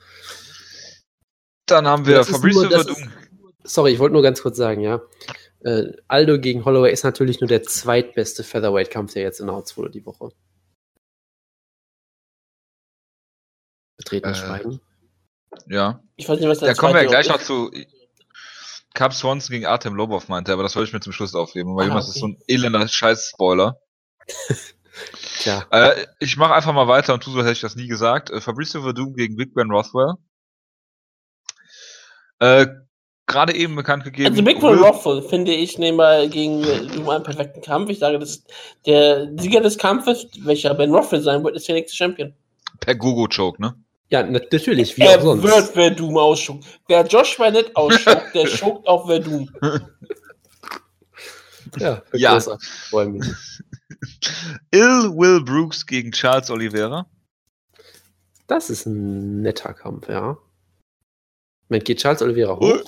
Dann 1.66 1.86
haben 1.86 2.06
wir 2.06 2.24
Fabrice 2.24 2.60
Fabrizio 2.60 2.70
Verdun. 2.70 3.12
Sorry, 3.62 3.92
ich 3.92 4.00
wollte 4.00 4.14
nur 4.14 4.22
ganz 4.22 4.42
kurz 4.42 4.56
sagen, 4.56 4.80
ja. 4.80 5.00
Äh, 5.60 5.92
Aldo 6.08 6.40
gegen 6.40 6.64
Holloway 6.64 6.92
ist 6.92 7.04
natürlich 7.04 7.40
nur 7.40 7.46
der 7.46 7.62
zweitbeste 7.62 8.42
Featherweight-Kampf, 8.42 9.12
der 9.12 9.22
jetzt 9.22 9.38
in 9.38 9.50
Hartz 9.50 9.76
wurde 9.76 9.90
die 9.90 10.04
Woche. 10.04 10.30
Betreten 13.96 14.30
äh, 14.30 14.34
Schweigen. 14.34 14.80
Ja. 15.68 16.02
Ich 16.16 16.28
weiß 16.28 16.40
nicht, 16.40 16.48
was 16.48 16.58
da 16.58 16.74
kommen 16.74 16.94
wir 16.94 17.02
ja 17.02 17.08
gleich 17.08 17.28
noch 17.28 17.40
zu. 17.40 17.70
Cap 18.94 19.14
Swanson 19.14 19.52
gegen 19.54 19.66
Artem 19.66 19.94
Lobov 19.94 20.28
meinte, 20.28 20.52
aber 20.52 20.64
das 20.64 20.74
wollte 20.74 20.88
ich 20.88 20.92
mir 20.92 21.00
zum 21.00 21.12
Schluss 21.12 21.34
aufheben, 21.36 21.76
weil 21.76 21.86
ah, 21.90 21.92
okay. 21.92 22.00
das 22.00 22.08
ist 22.08 22.18
so 22.18 22.26
ein 22.26 22.38
elender 22.48 22.86
Scheiß-Spoiler. 22.88 23.80
Tja. 25.38 25.64
Äh, 25.70 26.06
ich 26.18 26.36
mache 26.36 26.54
einfach 26.54 26.72
mal 26.72 26.88
weiter 26.88 27.14
und 27.14 27.22
tu 27.22 27.30
so, 27.30 27.40
hätte 27.40 27.52
ich 27.52 27.60
das 27.60 27.76
nie 27.76 27.86
gesagt. 27.86 28.30
Äh, 28.30 28.40
Fabrizio 28.40 28.82
Verdum 28.82 29.14
gegen 29.14 29.36
Big 29.36 29.54
Ben 29.54 29.70
Rothwell. 29.70 30.14
Äh, 32.40 32.66
Gerade 33.26 33.54
eben 33.54 33.76
bekannt 33.76 34.04
gegeben. 34.04 34.30
Also 34.30 34.42
Big 34.42 34.60
Ben 34.60 34.78
Rothwell 34.78 35.22
finde 35.22 35.52
ich 35.52 35.78
nehme 35.78 36.28
gegen 36.28 36.62
Doom 36.62 37.08
einen 37.08 37.22
perfekten 37.22 37.62
Kampf. 37.62 37.88
Ich 37.88 38.00
sage, 38.00 38.18
das 38.18 38.44
der 38.84 39.28
Sieger 39.38 39.60
des 39.60 39.78
Kampfes, 39.78 40.26
welcher 40.40 40.74
Ben 40.74 40.92
Rothwell 40.92 41.22
sein 41.22 41.42
wird, 41.44 41.56
ist 41.56 41.68
der 41.68 41.76
nächste 41.76 41.96
Champion. 41.96 42.34
Per 42.80 42.94
Gogo-Choke, 42.94 43.62
ne? 43.62 43.74
Ja, 44.10 44.22
natürlich, 44.22 44.98
wie 44.98 45.02
er 45.02 45.18
auch 45.18 45.22
sonst. 45.22 45.42
wird 45.44 45.68
Verdum 45.68 46.18
ausschucken. 46.18 46.62
Wer 46.88 47.06
Joshua 47.06 47.50
nicht 47.50 47.74
ausschuckt, 47.74 48.34
der 48.34 48.46
schuckt 48.48 48.86
auf 48.86 49.06
Verdum. 49.06 49.48
ja, 51.78 52.02
ja. 52.12 52.38
Ill 54.70 55.10
Will 55.14 55.42
Brooks 55.44 55.86
gegen 55.86 56.12
Charles 56.12 56.50
Oliveira. 56.50 57.06
Das 58.46 58.70
ist 58.70 58.86
ein 58.86 59.42
netter 59.42 59.72
Kampf, 59.74 60.08
ja. 60.08 60.36
Moment, 61.68 61.84
geht 61.84 62.00
Charles 62.00 62.22
Oliveira 62.22 62.56
hoch? 62.56 62.82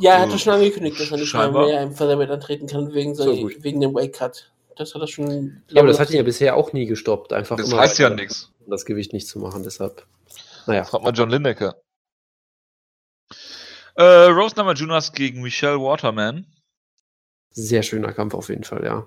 Ja, 0.00 0.14
er 0.14 0.20
hatte 0.22 0.38
schon 0.38 0.54
angekündigt, 0.54 0.98
dass 0.98 1.10
er 1.10 1.18
nicht 1.18 1.28
Scheinbar. 1.28 1.66
mehr 1.66 1.82
im 1.82 1.92
Featherweight 1.92 2.30
antreten 2.30 2.66
kann 2.66 2.92
wegen, 2.92 3.14
so, 3.14 3.50
wegen 3.58 3.80
dem 3.80 3.94
Wake 3.94 4.12
Cut. 4.12 4.50
Das 4.76 4.94
hat 4.94 5.02
er 5.02 5.06
schon. 5.06 5.62
Ja, 5.68 5.82
aber 5.82 5.88
das 5.88 6.00
hat 6.00 6.10
ihn 6.10 6.16
ja 6.16 6.22
bisher 6.22 6.56
auch 6.56 6.72
nie 6.72 6.86
gestoppt. 6.86 7.32
Einfach 7.32 7.56
das 7.56 7.72
heißt 7.72 7.98
ja 7.98 8.10
nichts. 8.10 8.50
Das 8.66 8.84
Gewicht 8.84 9.12
nicht 9.12 9.28
zu 9.28 9.38
machen, 9.38 9.62
deshalb. 9.62 10.06
Naja. 10.66 10.84
Fragt 10.84 11.04
mal 11.04 11.12
John 11.12 11.30
Lineker. 11.30 11.76
Äh, 13.96 14.02
Rose 14.02 14.56
Namajunas 14.56 15.12
gegen 15.12 15.42
Michelle 15.42 15.78
Waterman. 15.78 16.46
Sehr 17.50 17.82
schöner 17.82 18.12
Kampf 18.12 18.34
auf 18.34 18.48
jeden 18.48 18.64
Fall, 18.64 18.84
ja. 18.84 19.06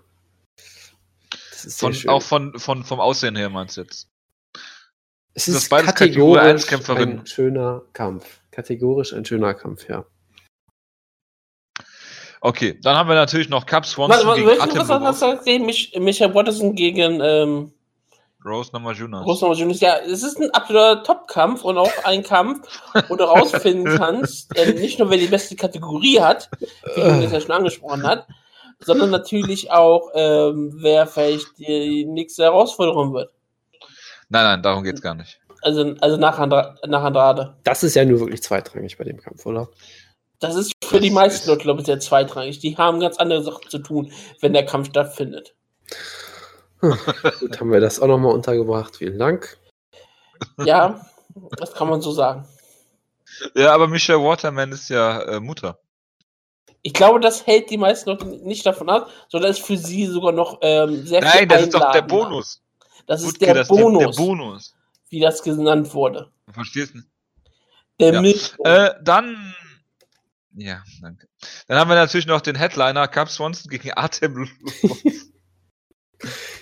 Von, 1.69 1.95
auch 2.07 2.21
von, 2.21 2.59
von, 2.59 2.83
vom 2.83 2.99
Aussehen 2.99 3.35
her 3.35 3.49
meinst 3.49 3.77
du 3.77 3.81
jetzt? 3.81 4.09
Es 5.33 5.47
ist, 5.47 5.69
beides 5.69 5.95
kategorisch 5.95 6.71
ein 6.89 7.25
schöner 7.25 7.81
Kampf. 7.93 8.41
Kategorisch 8.51 9.13
ein 9.13 9.25
schöner 9.25 9.53
Kampf, 9.53 9.87
ja. 9.89 10.05
Okay, 12.41 12.77
dann 12.81 12.97
haben 12.97 13.07
wir 13.07 13.15
natürlich 13.15 13.47
noch 13.47 13.65
Cup 13.65 13.85
Swanson 13.85 14.27
was, 14.27 14.35
gegen 14.35 14.49
Atem 14.49 14.77
was, 14.77 14.89
was 14.89 15.19
sagt 15.19 15.47
ihr? 15.47 15.59
Mich, 15.61 15.97
Michael 15.97 16.33
Watterson 16.33 16.75
gegen 16.75 17.21
ähm, 17.21 17.71
Rose 18.45 18.71
Namajunas. 18.73 19.25
Rose 19.25 19.45
Namajunas, 19.45 19.79
ja, 19.79 19.97
es 19.97 20.23
ist 20.23 20.39
ein 20.39 20.51
absoluter 20.51 21.03
Top-Kampf 21.03 21.63
und 21.63 21.77
auch 21.77 21.91
ein 22.03 22.23
Kampf, 22.23 22.67
wo 23.07 23.15
du 23.15 23.23
rausfinden 23.23 23.85
kannst, 23.97 24.55
äh, 24.57 24.73
nicht 24.73 24.99
nur 24.99 25.09
wer 25.09 25.17
die 25.17 25.27
beste 25.27 25.55
Kategorie 25.55 26.19
hat, 26.19 26.49
wie 26.95 27.01
du 27.01 27.21
das 27.21 27.31
ja 27.31 27.41
schon 27.41 27.51
angesprochen 27.51 28.03
hat, 28.03 28.27
sondern 28.79 29.09
natürlich 29.09 29.71
auch, 29.71 30.11
ähm, 30.13 30.73
wer 30.81 31.07
vielleicht 31.07 31.57
die 31.57 32.05
nächste 32.05 32.43
Herausforderung 32.43 33.13
wird. 33.13 33.31
Nein, 34.29 34.43
nein, 34.43 34.61
darum 34.63 34.83
geht's 34.83 35.01
gar 35.01 35.13
nicht. 35.13 35.39
Also, 35.61 35.95
also 36.01 36.17
nach, 36.17 36.39
Andra 36.39 36.75
nach 36.85 37.03
Andrade. 37.03 37.55
Das 37.63 37.83
ist 37.83 37.95
ja 37.95 38.03
nur 38.03 38.19
wirklich 38.19 38.43
zweitrangig 38.43 38.97
bei 38.97 39.05
dem 39.05 39.17
Kampf, 39.17 39.45
oder? 39.45 39.69
Das 40.39 40.55
ist 40.55 40.73
für 40.83 40.99
die 40.99 41.09
meisten 41.09 41.49
Leute, 41.49 41.61
glaube 41.61 41.79
ich, 41.79 41.85
sehr 41.85 42.01
zweitrangig. 42.01 42.59
Die 42.59 42.75
haben 42.75 42.99
ganz 42.99 43.17
andere 43.17 43.43
Sachen 43.43 43.69
zu 43.69 43.79
tun, 43.79 44.11
wenn 44.41 44.51
der 44.51 44.65
Kampf 44.65 44.89
stattfindet. 44.89 45.55
Hm, 46.83 46.97
gut, 47.39 47.59
haben 47.61 47.71
wir 47.71 47.79
das 47.79 48.01
auch 48.01 48.07
nochmal 48.07 48.33
untergebracht. 48.33 48.97
Vielen 48.97 49.17
Dank. 49.17 49.57
Ja, 50.65 51.05
das 51.57 51.73
kann 51.73 51.87
man 51.87 52.01
so 52.01 52.11
sagen. 52.11 52.45
Ja, 53.55 53.73
aber 53.73 53.87
Michelle 53.87 54.19
Waterman 54.19 54.73
ist 54.73 54.89
ja 54.89 55.21
äh, 55.21 55.39
Mutter. 55.39 55.79
Ich 56.81 56.93
glaube, 56.93 57.21
das 57.21 57.47
hält 57.47 57.69
die 57.69 57.77
meisten 57.77 58.09
Leute 58.09 58.25
nicht 58.25 58.65
davon 58.65 58.89
ab, 58.89 59.09
sondern 59.29 59.51
ist 59.51 59.65
für 59.65 59.77
sie 59.77 60.05
sogar 60.07 60.33
noch 60.33 60.59
ähm, 60.61 61.07
sehr 61.07 61.21
Nein, 61.21 61.31
viel 61.31 61.39
Nein, 61.39 61.49
das 61.49 61.61
ist 61.61 61.73
doch 61.73 61.91
der 61.93 62.01
Bonus. 62.01 62.61
Das 63.07 63.23
ist 63.23 63.41
der, 63.41 63.53
das 63.53 63.69
Bonus, 63.69 63.99
der, 63.99 64.07
der, 64.09 64.17
Bonus, 64.17 64.75
wie 65.09 65.21
das 65.21 65.41
genannt 65.41 65.93
wurde. 65.93 66.29
Du 66.47 66.53
verstehst 66.53 66.95
nicht. 66.95 67.07
Der 68.01 68.13
ja. 68.13 68.87
Äh, 68.87 68.95
dann. 69.01 69.55
Ja, 70.55 70.83
danke. 71.01 71.27
Dann 71.67 71.77
haben 71.77 71.89
wir 71.89 71.95
natürlich 71.95 72.27
noch 72.27 72.41
den 72.41 72.55
Headliner 72.55 73.07
Cup 73.07 73.29
Swanson 73.29 73.69
gegen 73.69 73.93
Artem 73.93 74.49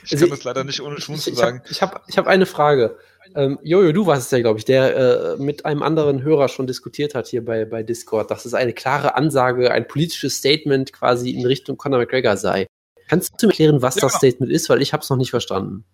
Ich 0.04 0.12
also 0.14 0.26
kann 0.26 0.36
das 0.36 0.44
leider 0.44 0.64
nicht 0.64 0.82
ohne 0.82 1.00
Schwung 1.00 1.18
zu 1.18 1.34
sagen. 1.34 1.62
Ich 1.70 1.82
habe 1.82 2.02
ich 2.08 2.18
hab 2.18 2.28
eine 2.28 2.46
Frage. 2.46 2.98
Ähm, 3.36 3.60
Jojo, 3.62 3.92
du 3.92 4.06
warst 4.06 4.26
es 4.26 4.32
ja, 4.32 4.40
glaube 4.40 4.60
ich, 4.60 4.66
der 4.66 4.96
äh, 4.96 5.38
mit 5.38 5.66
einem 5.66 5.84
anderen 5.84 6.24
Hörer 6.24 6.50
schon 6.50 6.68
diskutiert 6.68 7.16
hat 7.16 7.28
hier 7.28 7.46
bei, 7.46 7.66
bei 7.66 7.84
Discord, 7.84 8.32
dass 8.32 8.46
es 8.46 8.54
eine 8.54 8.74
klare 8.74 9.16
Ansage, 9.16 9.72
ein 9.72 9.88
politisches 9.88 10.38
Statement 10.38 10.92
quasi 10.92 11.32
in 11.32 11.46
Richtung 11.46 11.78
Conor 11.78 12.00
McGregor 12.00 12.36
sei. 12.38 12.68
Kannst 13.08 13.42
du 13.42 13.48
mir 13.48 13.52
erklären, 13.52 13.82
was 13.82 13.96
ja, 13.96 14.02
das 14.02 14.14
genau. 14.14 14.20
Statement 14.20 14.52
ist? 14.52 14.70
Weil 14.70 14.82
ich 14.82 14.94
habe 14.94 15.04
es 15.04 15.10
noch 15.10 15.18
nicht 15.18 15.32
verstanden. 15.32 15.86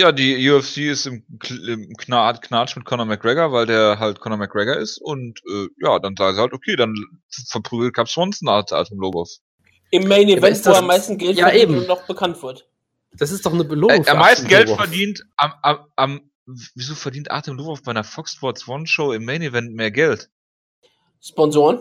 Ja, 0.00 0.12
die 0.12 0.48
UFC 0.48 0.78
ist 0.78 1.06
im, 1.06 1.24
im 1.66 1.92
Knatsch 1.96 2.76
mit 2.76 2.84
Conor 2.84 3.04
McGregor, 3.04 3.50
weil 3.50 3.66
der 3.66 3.98
halt 3.98 4.20
Conor 4.20 4.38
McGregor 4.38 4.76
ist 4.76 4.98
und 4.98 5.40
äh, 5.50 5.66
ja, 5.82 5.98
dann 5.98 6.14
sagen 6.16 6.36
sie 6.36 6.40
halt, 6.40 6.52
okay, 6.52 6.76
dann 6.76 6.94
verprügelt 7.48 7.94
Cap 7.94 8.08
Swanson 8.08 8.48
Atom 8.48 9.00
Lobov. 9.00 9.28
Im 9.90 10.08
Main 10.08 10.28
Event, 10.28 10.64
wo 10.66 10.70
er 10.70 10.78
am 10.78 10.86
meisten 10.86 11.16
Geld 11.16 11.38
ja, 11.38 11.52
eben. 11.52 11.86
noch 11.86 12.02
bekannt 12.06 12.42
wird. 12.42 12.66
Das 13.12 13.30
ist 13.30 13.44
doch 13.44 13.52
eine 13.52 13.64
Belohnung. 13.64 14.04
Äh, 14.04 14.10
am 14.10 14.18
meisten 14.18 14.46
Geld 14.48 14.68
verdient 14.68 15.24
am, 15.36 15.52
am, 15.62 15.78
am 15.96 16.30
wieso 16.74 16.94
verdient 16.94 17.30
Artem 17.30 17.56
Lobov 17.56 17.82
bei 17.82 17.90
einer 17.90 18.04
Fox 18.04 18.32
Sports 18.32 18.66
One 18.68 18.86
Show 18.86 19.12
im 19.12 19.24
Main 19.24 19.42
Event 19.42 19.74
mehr 19.74 19.90
Geld? 19.90 20.30
Sponsoren, 21.20 21.80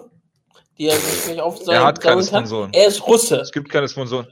die 0.78 0.88
er 0.88 0.98
sich 0.98 1.28
nicht 1.28 1.40
aufzeigen 1.40 1.74
Er 1.74 1.86
hat 1.86 2.02
keine 2.02 2.24
Sponsoren. 2.24 2.72
Er 2.74 2.88
ist 2.88 3.06
Russe. 3.06 3.38
Es 3.38 3.52
gibt 3.52 3.70
keine 3.70 3.88
Sponsoren. 3.88 4.28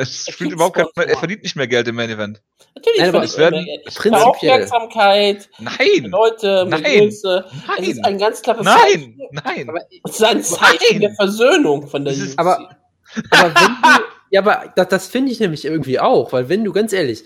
Es 0.00 0.26
spielt 0.26 0.52
überhaupt 0.52 0.76
kein, 0.76 0.86
er 0.94 1.18
verdient 1.18 1.42
nicht 1.42 1.56
mehr 1.56 1.66
Geld 1.66 1.88
im 1.88 1.96
Main 1.96 2.08
Event. 2.08 2.40
Natürlich 2.76 3.00
Nein, 3.00 3.08
aber 3.08 3.24
es 3.24 3.36
werden 3.36 3.66
prinzipiell. 3.86 4.14
Aufmerksamkeit, 4.14 5.50
nein, 5.58 6.04
Leute 6.04 6.66
nein, 6.68 6.82
Größe. 6.84 7.44
Nein, 7.66 7.76
es 7.80 7.88
ist 7.88 8.04
ein 8.04 8.18
ganz 8.18 8.40
klares 8.40 8.64
Nein, 8.64 8.76
Zeichen. 8.76 9.18
nein. 9.32 9.68
Aber 9.68 9.80
es 10.04 10.12
ist 10.12 10.22
ein 10.22 10.44
Zeichen 10.44 10.78
nein. 10.92 11.00
der 11.00 11.14
Versöhnung 11.14 11.88
von 11.88 12.04
der 12.04 12.14
ist, 12.14 12.38
aber, 12.38 12.76
aber 13.30 13.54
wenn 13.54 13.76
du, 13.82 14.04
ja, 14.30 14.40
aber 14.40 14.72
das, 14.76 14.88
das 14.88 15.06
finde 15.08 15.32
ich 15.32 15.40
nämlich 15.40 15.64
irgendwie 15.64 16.00
auch, 16.00 16.32
weil 16.32 16.48
wenn 16.48 16.64
du 16.64 16.72
ganz 16.72 16.92
ehrlich, 16.92 17.24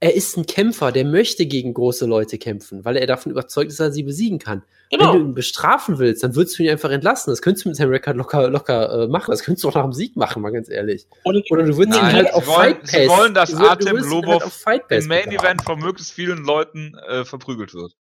er 0.00 0.14
ist 0.14 0.36
ein 0.36 0.44
Kämpfer, 0.44 0.92
der 0.92 1.06
möchte 1.06 1.46
gegen 1.46 1.72
große 1.72 2.04
Leute 2.04 2.36
kämpfen, 2.36 2.84
weil 2.84 2.96
er 2.96 3.06
davon 3.06 3.32
überzeugt 3.32 3.70
ist, 3.70 3.80
dass 3.80 3.88
er 3.88 3.92
sie 3.92 4.02
besiegen 4.02 4.38
kann. 4.38 4.62
Genau. 4.90 5.14
Wenn 5.14 5.20
du 5.20 5.26
ihn 5.28 5.34
bestrafen 5.34 5.98
willst, 5.98 6.22
dann 6.22 6.36
würdest 6.36 6.58
du 6.58 6.62
ihn 6.62 6.68
einfach 6.68 6.90
entlassen. 6.90 7.30
Das 7.30 7.40
könntest 7.40 7.64
du 7.64 7.70
mit 7.70 7.76
seinem 7.76 7.88
Rekord 7.88 8.16
locker, 8.16 8.50
locker 8.50 9.04
äh, 9.04 9.08
machen. 9.08 9.30
Das 9.30 9.42
könntest 9.42 9.64
du 9.64 9.70
auch 9.70 9.74
nach 9.74 9.84
dem 9.84 9.94
Sieg 9.94 10.14
machen, 10.16 10.42
mal 10.42 10.50
ganz 10.50 10.68
ehrlich. 10.68 11.06
Oder, 11.24 11.40
Oder 11.50 11.62
du 11.62 11.76
würdest 11.78 11.98
ihn 11.98 12.12
halt 12.12 12.34
auf 12.34 12.46
wollen, 12.46 12.56
Fight 12.56 12.80
Pass. 12.82 12.90
Sie 12.90 13.08
wollen, 13.08 13.34
dass 13.34 13.54
Artem 13.54 13.96
Lobov 13.96 14.62
halt 14.66 14.82
im 14.90 15.06
Main 15.06 15.32
Event 15.32 15.62
von 15.62 15.78
möglichst 15.78 16.12
vielen 16.12 16.44
Leuten 16.44 16.94
äh, 17.08 17.24
verprügelt 17.24 17.72
wird. 17.72 17.96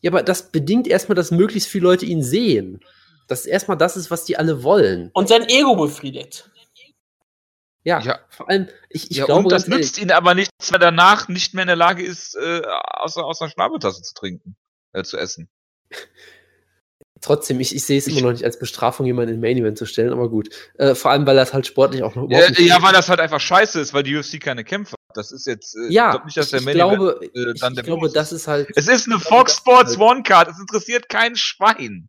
Ja, 0.00 0.12
aber 0.12 0.22
das 0.22 0.52
bedingt 0.52 0.86
erstmal, 0.86 1.16
dass 1.16 1.32
möglichst 1.32 1.68
viele 1.68 1.84
Leute 1.84 2.06
ihn 2.06 2.22
sehen. 2.22 2.80
Das 3.32 3.46
erstmal 3.46 3.76
das 3.76 3.96
ist, 3.96 4.10
was 4.10 4.24
die 4.24 4.36
alle 4.36 4.62
wollen. 4.62 5.10
Und 5.14 5.28
sein 5.28 5.48
Ego 5.48 5.74
befriedigt. 5.76 6.50
Ja, 7.84 8.00
ja, 8.00 8.20
vor 8.28 8.48
allem, 8.48 8.68
ich, 8.90 9.10
ich 9.10 9.16
ja, 9.16 9.24
glaube. 9.24 9.44
Und 9.44 9.52
das 9.52 9.66
nützt 9.66 9.98
ihn 9.98 10.12
aber 10.12 10.34
nichts, 10.34 10.52
weil 10.70 10.76
er 10.76 10.90
danach 10.90 11.28
nicht 11.28 11.54
mehr 11.54 11.62
in 11.62 11.68
der 11.68 11.76
Lage 11.76 12.04
ist, 12.04 12.36
äh, 12.36 12.62
aus, 12.64 13.16
aus 13.16 13.40
einer 13.40 13.50
Schnabeltasse 13.50 14.02
zu 14.02 14.14
trinken, 14.14 14.56
äh, 14.92 15.02
zu 15.02 15.16
essen. 15.16 15.48
Trotzdem, 17.20 17.60
ich, 17.60 17.74
ich 17.74 17.84
sehe 17.84 17.98
es 17.98 18.08
immer 18.08 18.20
noch 18.20 18.32
nicht 18.32 18.44
als 18.44 18.58
Bestrafung, 18.58 19.06
jemanden 19.06 19.34
in 19.34 19.40
Main 19.40 19.56
Event 19.56 19.78
zu 19.78 19.86
stellen, 19.86 20.12
aber 20.12 20.28
gut. 20.28 20.50
Äh, 20.74 20.96
vor 20.96 21.12
allem, 21.12 21.24
weil 21.24 21.36
das 21.36 21.54
halt 21.54 21.68
sportlich 21.68 22.02
auch 22.02 22.16
noch 22.16 22.28
Ja, 22.28 22.50
ja 22.50 22.82
weil 22.82 22.92
das 22.92 23.08
halt 23.08 23.20
einfach 23.20 23.40
scheiße 23.40 23.80
ist, 23.80 23.94
weil 23.94 24.02
die 24.02 24.16
UFC 24.16 24.40
keine 24.40 24.64
Kämpfer 24.64 24.96
hat. 25.08 25.16
Das 25.16 25.30
ist 25.30 25.46
jetzt, 25.46 25.76
äh, 25.76 25.92
ja, 25.92 26.08
ich 26.08 26.10
glaube 26.12 26.26
nicht, 26.26 26.36
dass 26.36 26.50
der 26.50 26.62
Main 26.62 26.74
glaube, 26.74 27.20
Event 27.20 27.36
äh, 27.36 27.44
dann 27.60 27.72
ich, 27.72 27.74
der 27.76 27.84
ich 27.84 27.84
glaube, 27.84 28.10
das 28.10 28.32
ist 28.32 28.48
halt. 28.48 28.70
Es 28.74 28.88
ist 28.88 29.06
eine 29.06 29.20
Fox 29.20 29.56
Sports 29.56 29.98
One 29.98 30.24
Card, 30.24 30.48
es 30.48 30.58
interessiert 30.58 31.08
kein 31.08 31.36
Schwein. 31.36 32.08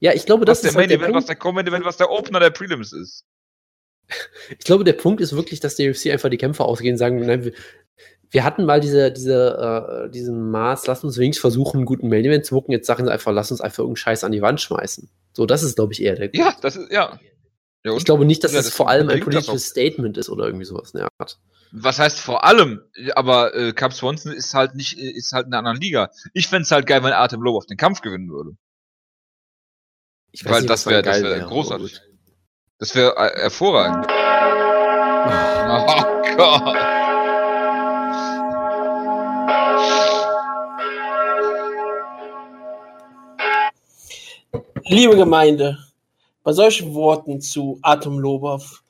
Ja, 0.00 0.12
ich 0.14 0.26
glaube, 0.26 0.44
das 0.44 0.58
was 0.58 0.64
ist 0.64 0.74
der 0.74 0.80
halt 0.80 0.90
Main 0.90 0.98
Event, 0.98 1.14
was 1.14 1.26
der 1.26 1.36
Common 1.36 1.66
Event, 1.66 1.84
was 1.84 1.98
der 1.98 2.10
Opener 2.10 2.40
der 2.40 2.50
Prelims 2.50 2.92
ist. 2.92 3.24
Ich 4.58 4.64
glaube, 4.64 4.82
der 4.82 4.94
Punkt 4.94 5.20
ist 5.20 5.36
wirklich, 5.36 5.60
dass 5.60 5.76
der 5.76 5.90
UFC 5.90 6.06
einfach 6.06 6.30
die 6.30 6.36
Kämpfer 6.36 6.64
ausgehen 6.64 6.94
und 6.94 6.98
sagen, 6.98 7.24
nein, 7.24 7.44
wir, 7.44 7.52
wir 8.30 8.44
hatten 8.44 8.64
mal 8.64 8.80
diese, 8.80 9.12
diese, 9.12 10.06
äh, 10.06 10.10
diesen 10.10 10.50
Maß, 10.50 10.86
lass 10.86 11.04
uns 11.04 11.18
wenigstens 11.18 11.40
versuchen, 11.40 11.78
einen 11.78 11.86
guten 11.86 12.08
Main 12.08 12.24
Event 12.24 12.44
zu 12.44 12.54
gucken. 12.54 12.72
Jetzt 12.72 12.86
sagen 12.86 13.04
sie 13.04 13.12
einfach, 13.12 13.32
lass 13.32 13.50
uns 13.50 13.60
einfach 13.60 13.80
irgendeinen 13.80 13.96
Scheiß 13.96 14.24
an 14.24 14.32
die 14.32 14.42
Wand 14.42 14.60
schmeißen. 14.60 15.08
So, 15.32 15.46
das 15.46 15.62
ist, 15.62 15.76
glaube 15.76 15.92
ich, 15.92 16.02
eher 16.02 16.16
der 16.16 16.28
Grund. 16.28 16.44
Ja, 16.44 16.56
das 16.60 16.76
ist, 16.76 16.90
ja. 16.90 17.18
ja 17.84 17.96
ich 17.96 18.04
glaube 18.04 18.24
nicht, 18.24 18.42
dass 18.44 18.52
ja, 18.52 18.58
das, 18.58 18.66
das 18.66 18.74
vor 18.74 18.88
allem 18.88 19.08
ein 19.08 19.20
politisches 19.20 19.66
Statement 19.66 20.16
ist 20.16 20.28
oder 20.28 20.46
irgendwie 20.46 20.64
sowas 20.64 20.92
in 20.92 21.00
der 21.00 21.08
Art. 21.18 21.38
Was 21.72 21.98
heißt 21.98 22.18
vor 22.18 22.44
allem? 22.44 22.82
Aber 23.14 23.54
äh, 23.54 23.72
Cap 23.72 23.92
Swanson 23.92 24.32
ist 24.32 24.54
halt 24.54 24.74
nicht, 24.74 24.98
ist 24.98 25.32
halt 25.32 25.46
in 25.46 25.52
einer 25.52 25.58
anderen 25.58 25.80
Liga. 25.80 26.10
Ich 26.32 26.48
fände 26.48 26.62
es 26.62 26.70
halt 26.70 26.86
geil, 26.86 27.02
wenn 27.04 27.12
Artem 27.12 27.42
Low 27.42 27.56
auf 27.56 27.66
den 27.66 27.76
Kampf 27.76 28.00
gewinnen 28.00 28.28
würde. 28.28 28.56
Ich 30.32 30.44
weiß 30.44 30.52
Weil 30.52 30.60
nicht, 30.60 30.70
das 30.70 30.86
wäre 30.86 31.04
wär, 31.04 31.22
wär, 31.22 31.30
wär 31.30 31.40
großartig. 31.40 32.00
Das 32.78 32.94
wäre 32.94 33.16
äh, 33.16 33.40
hervorragend. 33.40 34.06
Oh 35.72 36.36
Gott. 36.36 36.76
Liebe 44.86 45.16
Gemeinde, 45.16 45.78
bei 46.42 46.52
solchen 46.52 46.94
Worten 46.94 47.40
zu 47.40 47.78
Atom 47.82 48.18
Lobov, 48.18 48.82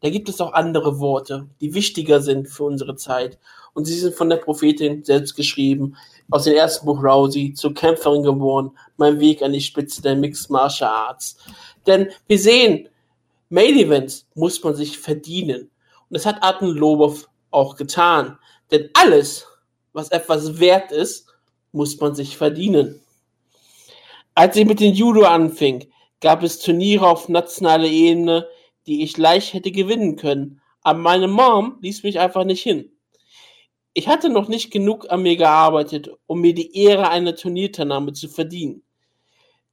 da 0.00 0.10
gibt 0.10 0.28
es 0.28 0.40
auch 0.40 0.52
andere 0.52 1.00
Worte, 1.00 1.48
die 1.60 1.74
wichtiger 1.74 2.20
sind 2.20 2.48
für 2.48 2.64
unsere 2.64 2.94
Zeit. 2.94 3.38
Und 3.72 3.86
sie 3.86 3.98
sind 3.98 4.14
von 4.14 4.28
der 4.28 4.36
Prophetin 4.36 5.02
selbst 5.04 5.34
geschrieben 5.34 5.96
aus 6.30 6.44
dem 6.44 6.54
ersten 6.54 6.86
Buch 6.86 7.02
Rousey, 7.02 7.54
zur 7.54 7.74
Kämpferin 7.74 8.22
geworden, 8.22 8.72
mein 8.96 9.18
Weg 9.20 9.42
an 9.42 9.52
die 9.52 9.60
Spitze 9.60 10.02
der 10.02 10.16
Mixed 10.16 10.50
Martial 10.50 10.90
Arts. 10.90 11.36
Denn 11.86 12.10
wir 12.26 12.38
sehen, 12.38 12.88
Main 13.50 13.76
Events 13.76 14.26
muss 14.34 14.62
man 14.62 14.74
sich 14.74 14.98
verdienen. 14.98 15.62
Und 15.62 16.16
das 16.16 16.26
hat 16.26 16.42
Atem 16.42 16.74
Lobov 16.74 17.28
auch 17.50 17.76
getan. 17.76 18.38
Denn 18.70 18.90
alles, 18.92 19.46
was 19.92 20.10
etwas 20.10 20.60
wert 20.60 20.92
ist, 20.92 21.26
muss 21.72 21.98
man 21.98 22.14
sich 22.14 22.36
verdienen. 22.36 23.00
Als 24.34 24.56
ich 24.56 24.66
mit 24.66 24.80
dem 24.80 24.92
Judo 24.92 25.24
anfing, 25.24 25.88
gab 26.20 26.42
es 26.42 26.58
Turniere 26.58 27.06
auf 27.06 27.28
nationaler 27.28 27.88
Ebene, 27.88 28.46
die 28.86 29.02
ich 29.02 29.16
leicht 29.16 29.54
hätte 29.54 29.72
gewinnen 29.72 30.16
können. 30.16 30.60
Aber 30.82 30.98
meine 30.98 31.28
Mom 31.28 31.78
ließ 31.80 32.02
mich 32.02 32.20
einfach 32.20 32.44
nicht 32.44 32.62
hin. 32.62 32.90
Ich 33.98 34.06
hatte 34.06 34.28
noch 34.28 34.46
nicht 34.46 34.70
genug 34.70 35.10
an 35.10 35.22
mir 35.22 35.36
gearbeitet, 35.36 36.08
um 36.28 36.40
mir 36.40 36.54
die 36.54 36.84
Ehre 36.84 37.08
einer 37.08 37.34
Turnierteilnahme 37.34 38.12
zu 38.12 38.28
verdienen. 38.28 38.84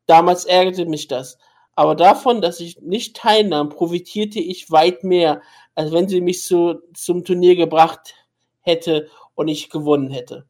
Damals 0.07 0.45
ärgerte 0.45 0.87
mich 0.87 1.07
das, 1.07 1.37
aber 1.75 1.93
davon, 1.93 2.41
dass 2.41 2.59
ich 2.59 2.81
nicht 2.81 3.15
teilnahm, 3.15 3.69
profitierte 3.69 4.39
ich 4.39 4.71
weit 4.71 5.03
mehr, 5.03 5.43
als 5.75 5.91
wenn 5.91 6.07
sie 6.07 6.21
mich 6.21 6.43
so 6.43 6.79
zum 6.95 7.23
Turnier 7.23 7.55
gebracht 7.55 8.15
hätte 8.61 9.11
und 9.35 9.47
ich 9.47 9.69
gewonnen 9.69 10.09
hätte. 10.09 10.47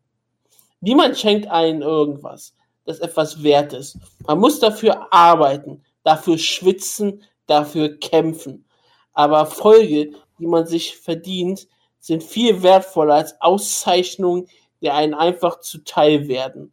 Niemand 0.79 1.17
schenkt 1.17 1.47
einen 1.47 1.81
irgendwas, 1.81 2.55
das 2.85 3.01
etwas 3.01 3.43
wert 3.43 3.73
ist. 3.73 3.97
Man 4.25 4.39
muss 4.39 4.61
dafür 4.61 5.11
arbeiten, 5.11 5.83
dafür 6.03 6.37
schwitzen, 6.37 7.23
dafür 7.45 7.97
kämpfen. 7.99 8.63
Aber 9.11 9.39
Erfolge, 9.39 10.11
die 10.39 10.47
man 10.47 10.65
sich 10.65 10.95
verdient, 10.95 11.67
sind 12.05 12.21
viel 12.23 12.61
wertvoller 12.61 13.15
als 13.15 13.41
Auszeichnungen, 13.41 14.47
die 14.79 14.91
einen 14.91 15.15
einfach 15.15 15.61
zuteil 15.61 16.27
werden. 16.27 16.71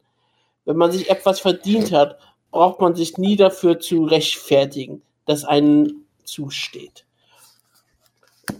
Wenn 0.63 0.77
man 0.77 0.91
sich 0.91 1.09
etwas 1.09 1.39
verdient 1.39 1.91
hat, 1.91 2.19
braucht 2.51 2.79
man 2.79 2.93
sich 2.93 3.17
nie 3.17 3.35
dafür 3.35 3.79
zu 3.79 4.03
rechtfertigen, 4.03 5.01
dass 5.25 5.43
einen 5.43 6.05
zusteht. 6.23 7.07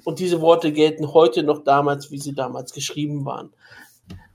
Und 0.04 0.18
diese 0.18 0.42
Worte 0.42 0.72
gelten 0.72 1.14
heute 1.14 1.44
noch 1.44 1.64
damals, 1.64 2.10
wie 2.10 2.18
sie 2.18 2.34
damals 2.34 2.74
geschrieben 2.74 3.24
waren. 3.24 3.54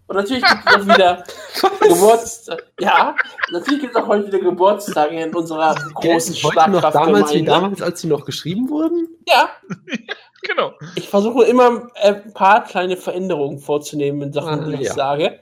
Und 0.08 0.16
natürlich 0.16 0.42
gibt 0.42 0.62
es 0.66 0.74
auch 0.74 0.84
wieder 0.84 1.24
Geburtstage. 1.80 2.62
Ja, 2.80 3.14
natürlich 3.52 3.82
gibt 3.82 3.94
es 3.94 4.02
auch 4.02 4.06
heute 4.06 4.26
wieder 4.26 4.38
Geburtstage 4.38 5.22
in 5.22 5.34
unserer 5.34 5.74
großen 5.94 6.34
Schlagkraft. 6.34 6.94
Damals 6.94 7.34
wie 7.34 7.44
damals, 7.44 7.82
als 7.82 8.00
sie 8.00 8.06
noch 8.06 8.24
geschrieben 8.24 8.70
wurden? 8.70 9.06
Ja. 9.28 9.50
genau. 10.42 10.72
Ich 10.94 11.10
versuche 11.10 11.44
immer 11.44 11.88
äh, 11.96 12.14
ein 12.14 12.32
paar 12.32 12.64
kleine 12.64 12.96
Veränderungen 12.96 13.58
vorzunehmen 13.58 14.22
in 14.22 14.32
Sachen, 14.32 14.60
ah, 14.60 14.66
die 14.66 14.74
ich 14.76 14.88
ja. 14.88 14.94
sage. 14.94 15.40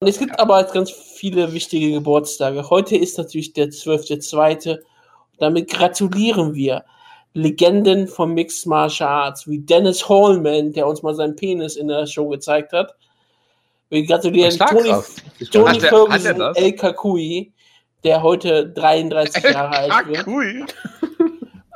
Und 0.00 0.08
es 0.08 0.18
gibt 0.18 0.32
ja. 0.32 0.38
aber 0.38 0.62
ganz 0.64 0.90
viele 0.90 1.54
wichtige 1.54 1.92
Geburtstage. 1.92 2.68
Heute 2.68 2.94
ist 2.96 3.16
natürlich 3.16 3.54
der 3.54 3.68
12.2. 3.68 4.80
Damit 5.38 5.70
gratulieren 5.70 6.54
wir 6.54 6.84
Legenden 7.32 8.06
vom 8.06 8.34
Mixed 8.34 8.66
Martial 8.66 9.08
Arts 9.08 9.48
wie 9.48 9.60
Dennis 9.60 10.06
Hallman, 10.10 10.72
der 10.72 10.86
uns 10.86 11.02
mal 11.02 11.14
seinen 11.14 11.36
Penis 11.36 11.76
in 11.76 11.88
der 11.88 12.06
Show 12.06 12.28
gezeigt 12.28 12.74
hat. 12.74 12.94
Wir 13.88 14.04
gratulieren 14.04 14.56
Tony, 14.58 14.92
Tony 15.50 15.80
Ferguson 15.80 16.40
El 16.54 16.72
Kakui, 16.72 17.52
der 18.02 18.22
heute 18.22 18.68
33 18.68 19.44
Jahre 19.44 19.92
alt 19.92 20.06
wird. 20.06 20.74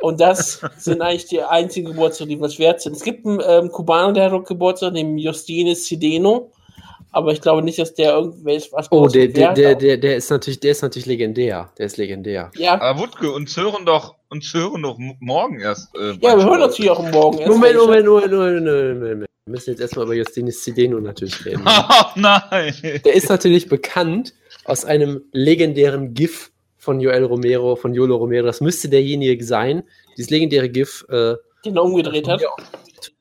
Und 0.00 0.20
das 0.20 0.61
sind 0.78 1.02
eigentlich 1.02 1.26
die 1.26 1.42
einzigen 1.42 1.88
Geburtstage, 1.88 2.30
die 2.30 2.40
was 2.40 2.58
wert 2.58 2.80
sind. 2.80 2.96
Es 2.96 3.02
gibt 3.02 3.26
einen 3.26 3.40
ähm, 3.46 3.70
Kubaner, 3.70 4.12
der 4.12 4.30
hat 4.30 4.46
Geburtstag, 4.46 4.94
nämlich 4.94 5.24
Justines 5.24 5.86
Cideno. 5.86 6.50
Aber 7.12 7.32
ich 7.32 7.40
glaube 7.40 7.62
nicht, 7.62 7.78
dass 7.78 7.92
der 7.94 8.14
irgendwelches 8.14 8.72
was 8.72 8.86
Oh, 8.90 9.08
der, 9.08 9.28
der, 9.28 9.52
der, 9.52 9.74
der, 9.74 9.96
der 9.96 10.16
ist 10.16 10.30
natürlich, 10.30 10.61
der 10.61 10.70
ist 10.70 10.82
natürlich 10.82 11.06
legendär. 11.06 11.70
Der 11.76 11.86
ist 11.86 11.96
legendär. 11.96 12.50
Ja. 12.54 12.80
Aber 12.80 13.00
Wutke, 13.00 13.32
uns 13.32 13.56
hören 13.56 13.84
doch, 13.84 14.14
uns 14.28 14.54
hören 14.54 14.82
doch 14.82 14.96
morgen 15.18 15.61
erst. 15.61 15.94
Äh, 15.96 16.12
ja, 16.20 16.36
wir 16.36 16.44
hören 16.44 16.61
natürlich 16.61 16.90
auch 16.90 17.02
morgen 17.11 17.38
erst. 17.38 17.50
Moment, 17.50 17.76
Moment, 17.76 18.06
Moment, 18.06 18.32
Moment, 18.32 18.64
Moment, 18.64 19.00
Moment. 19.00 19.30
Wir 19.47 19.53
müssen 19.53 19.70
jetzt 19.70 19.80
erstmal 19.80 20.05
über 20.05 20.14
Justinis 20.14 20.62
Zideno 20.62 21.01
natürlich 21.01 21.45
reden. 21.45 21.64
Oh 21.66 22.05
nein! 22.14 22.74
Der 22.82 23.14
ist 23.14 23.28
natürlich 23.28 23.68
bekannt 23.68 24.34
aus 24.64 24.84
einem 24.84 25.22
legendären 25.32 26.14
GIF 26.14 26.51
von 26.76 27.01
Joel 27.01 27.24
Romero, 27.24 27.76
von 27.76 27.95
Yolo 27.95 28.16
Romero. 28.16 28.47
Das 28.47 28.61
müsste 28.61 28.88
derjenige 28.88 29.45
sein, 29.45 29.82
dieses 30.16 30.30
legendäre 30.30 30.68
GIF, 30.68 31.05
äh, 31.09 31.34
den 31.64 31.76
er 31.76 31.84
umgedreht 31.84 32.28
hat. 32.28 32.43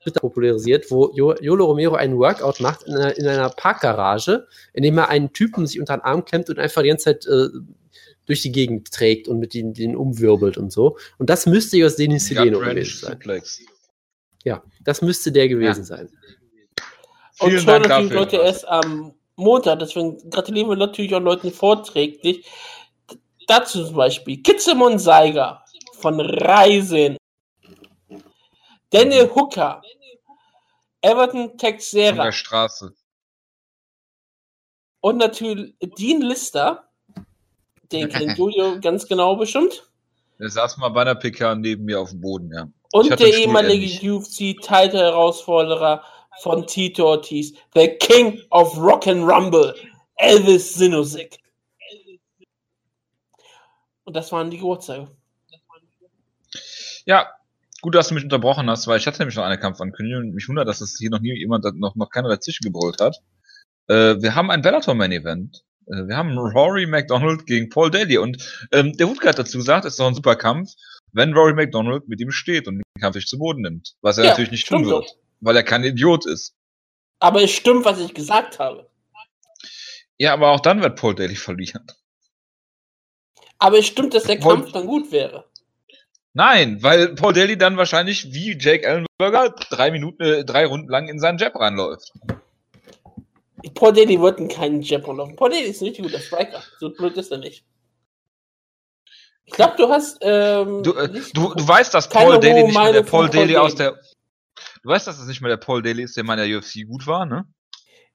Twitter 0.02 0.20
popularisiert, 0.20 0.90
wo 0.90 1.10
Yolo 1.14 1.64
Romero 1.64 1.94
einen 1.94 2.18
Workout 2.18 2.60
macht 2.60 2.84
in 2.84 2.94
einer, 2.94 3.16
in 3.16 3.26
einer 3.26 3.50
Parkgarage, 3.50 4.46
in 4.72 4.82
dem 4.82 4.98
er 4.98 5.08
einen 5.08 5.32
Typen 5.32 5.66
sich 5.66 5.80
unter 5.80 5.96
den 5.96 6.02
Arm 6.02 6.24
klemmt 6.24 6.48
und 6.48 6.58
einfach 6.58 6.82
die 6.82 6.88
ganze 6.88 7.04
Zeit 7.04 7.26
äh, 7.26 7.48
durch 8.26 8.42
die 8.42 8.52
Gegend 8.52 8.92
trägt 8.92 9.28
und 9.28 9.38
mit 9.40 9.54
den, 9.54 9.74
den 9.74 9.96
umwirbelt 9.96 10.56
und 10.56 10.72
so. 10.72 10.96
Und 11.18 11.30
das 11.30 11.46
müsste 11.46 11.76
Jostenis 11.76 12.26
Sileno 12.26 12.60
gewesen 12.60 12.98
sein. 13.00 13.12
Suplex. 13.12 13.60
Ja, 14.44 14.62
das 14.82 15.02
müsste 15.02 15.32
der 15.32 15.48
gewesen 15.48 15.80
ja. 15.80 15.84
sein. 15.84 16.08
Und 17.40 17.50
Vielen 17.50 17.66
Dank 17.66 17.88
natürlich 17.88 18.12
Leute 18.12 18.36
erst 18.36 18.66
am 18.68 19.14
Montag, 19.36 19.78
deswegen 19.78 20.30
gratulieren 20.30 20.68
wir 20.68 20.76
natürlich 20.76 21.14
auch 21.14 21.20
Leuten 21.20 21.50
vorträglich. 21.50 22.46
Dazu 23.46 23.84
zum 23.84 23.96
Beispiel 23.96 24.42
Kitzemon 24.42 24.98
Seiger 24.98 25.64
von 25.94 26.20
Reisen. 26.20 27.16
Daniel 28.90 29.30
Hooker. 29.34 29.82
Everton 31.02 31.56
Texera. 31.56 32.16
Von 32.16 32.24
der 32.26 32.32
Straße. 32.32 32.94
Und 35.00 35.16
natürlich 35.16 35.74
Dean 35.98 36.20
Lister. 36.20 36.88
Den 37.90 38.08
kennt 38.10 38.36
Julio 38.36 38.78
ganz 38.80 39.06
genau 39.06 39.36
bestimmt. 39.36 39.90
Der 40.38 40.50
saß 40.50 40.76
mal 40.76 40.90
bei 40.90 41.02
einer 41.02 41.14
PK 41.14 41.54
neben 41.54 41.84
mir 41.84 42.00
auf 42.00 42.10
dem 42.10 42.20
Boden, 42.20 42.52
ja. 42.52 42.68
Und 42.92 43.10
der 43.10 43.38
ehemalige 43.38 44.12
UFC-Title-Herausforderer 44.12 46.02
von 46.42 46.66
Tito 46.66 47.06
Ortiz, 47.06 47.52
the 47.74 47.88
King 47.88 48.40
of 48.50 48.76
Rock 48.76 49.06
and 49.06 49.28
Rumble, 49.28 49.74
Elvis 50.16 50.74
Sinusik. 50.74 51.38
Und 54.04 54.16
das 54.16 54.32
waren 54.32 54.50
die 54.50 54.58
Geburtstage. 54.58 55.08
Ja, 57.04 57.28
gut, 57.80 57.94
dass 57.94 58.08
du 58.08 58.14
mich 58.14 58.24
unterbrochen 58.24 58.68
hast, 58.68 58.86
weil 58.86 58.98
ich 58.98 59.06
hatte 59.06 59.20
nämlich 59.20 59.36
noch 59.36 59.44
eine 59.44 59.58
Kampfankündigung 59.58 60.24
und 60.24 60.34
mich 60.34 60.48
wundert, 60.48 60.66
dass 60.68 60.80
es 60.80 60.96
hier 60.98 61.10
noch 61.10 61.20
nie 61.20 61.38
jemand, 61.38 61.64
noch, 61.78 61.94
noch 61.94 62.10
keiner 62.10 62.28
dazwischen 62.28 62.64
gebrüllt 62.64 63.00
hat. 63.00 63.18
Äh, 63.86 64.20
wir 64.20 64.34
haben 64.34 64.50
ein 64.50 64.62
Bellator 64.62 64.94
Main 64.94 65.12
Event. 65.12 65.62
Äh, 65.86 66.08
wir 66.08 66.16
haben 66.16 66.36
Rory 66.36 66.86
McDonald 66.86 67.46
gegen 67.46 67.68
Paul 67.68 67.90
Daly 67.90 68.18
und 68.18 68.42
ähm, 68.72 68.96
der 68.96 69.08
Wutke 69.08 69.28
hat 69.28 69.38
dazu 69.38 69.58
gesagt, 69.58 69.84
es 69.84 69.94
ist 69.94 70.00
doch 70.00 70.08
ein 70.08 70.14
super 70.14 70.36
Kampf 70.36 70.72
wenn 71.12 71.32
Rory 71.34 71.54
McDonald 71.54 72.08
mit 72.08 72.20
ihm 72.20 72.30
steht 72.30 72.68
und 72.68 72.76
den 72.76 73.00
Kampf 73.00 73.14
sich 73.14 73.26
zu 73.26 73.38
Boden 73.38 73.62
nimmt. 73.62 73.94
Was 74.00 74.18
er 74.18 74.24
ja, 74.24 74.30
natürlich 74.30 74.50
nicht 74.50 74.68
tun 74.68 74.86
wird, 74.86 75.08
so. 75.08 75.14
weil 75.40 75.56
er 75.56 75.62
kein 75.62 75.84
Idiot 75.84 76.26
ist. 76.26 76.54
Aber 77.18 77.42
es 77.42 77.50
stimmt, 77.50 77.84
was 77.84 78.00
ich 78.00 78.14
gesagt 78.14 78.58
habe. 78.58 78.88
Ja, 80.18 80.32
aber 80.32 80.50
auch 80.50 80.60
dann 80.60 80.82
wird 80.82 80.98
Paul 80.98 81.14
Daly 81.14 81.34
verlieren. 81.36 81.86
Aber 83.58 83.78
es 83.78 83.86
stimmt, 83.86 84.14
dass 84.14 84.24
der 84.24 84.36
Paul 84.36 84.56
Kampf 84.56 84.72
dann 84.72 84.86
gut 84.86 85.12
wäre. 85.12 85.44
Nein, 86.32 86.82
weil 86.82 87.14
Paul 87.14 87.32
Daly 87.32 87.58
dann 87.58 87.76
wahrscheinlich 87.76 88.32
wie 88.32 88.56
Jake 88.58 88.86
Ellenberger 88.86 89.54
drei 89.70 89.90
Minuten, 89.90 90.22
äh, 90.22 90.44
drei 90.44 90.64
Runden 90.64 90.88
lang 90.88 91.08
in 91.08 91.18
seinen 91.18 91.38
Jab 91.38 91.56
reinläuft. 91.56 92.12
Paul 93.74 93.92
Daly 93.92 94.20
wird 94.20 94.38
in 94.38 94.48
keinen 94.48 94.80
Jab 94.80 95.06
reinlaufen. 95.06 95.36
Paul 95.36 95.50
Daly 95.50 95.64
ist 95.64 95.82
ein 95.82 95.86
richtig 95.86 96.04
guter 96.04 96.20
Striker. 96.20 96.62
So 96.78 96.90
blöd 96.90 97.16
ist 97.16 97.32
er 97.32 97.38
nicht. 97.38 97.64
Ich 99.50 99.56
glaube, 99.56 99.74
du 99.76 99.88
hast. 99.88 100.18
Ähm, 100.20 100.84
du, 100.84 100.94
äh, 100.94 101.08
du, 101.08 101.54
du 101.54 101.66
weißt, 101.66 101.92
dass 101.92 102.08
Paul 102.08 102.38
Daly 102.38 102.62
nicht 102.62 102.78
mehr 102.78 102.92
der 102.92 103.02
Paul 103.02 103.28
Daly 103.28 103.56
aus 103.56 103.74
der. 103.74 103.98
Du 104.84 104.88
weißt, 104.88 105.08
dass 105.08 105.18
es 105.18 105.26
nicht 105.26 105.40
mehr 105.40 105.50
der 105.50 105.56
Paul 105.56 105.82
Daly 105.82 106.04
ist, 106.04 106.16
der 106.16 106.22
mal 106.22 106.38
in 106.38 106.48
der 106.48 106.58
UFC 106.58 106.86
gut 106.86 107.04
war, 107.08 107.26
ne? 107.26 107.44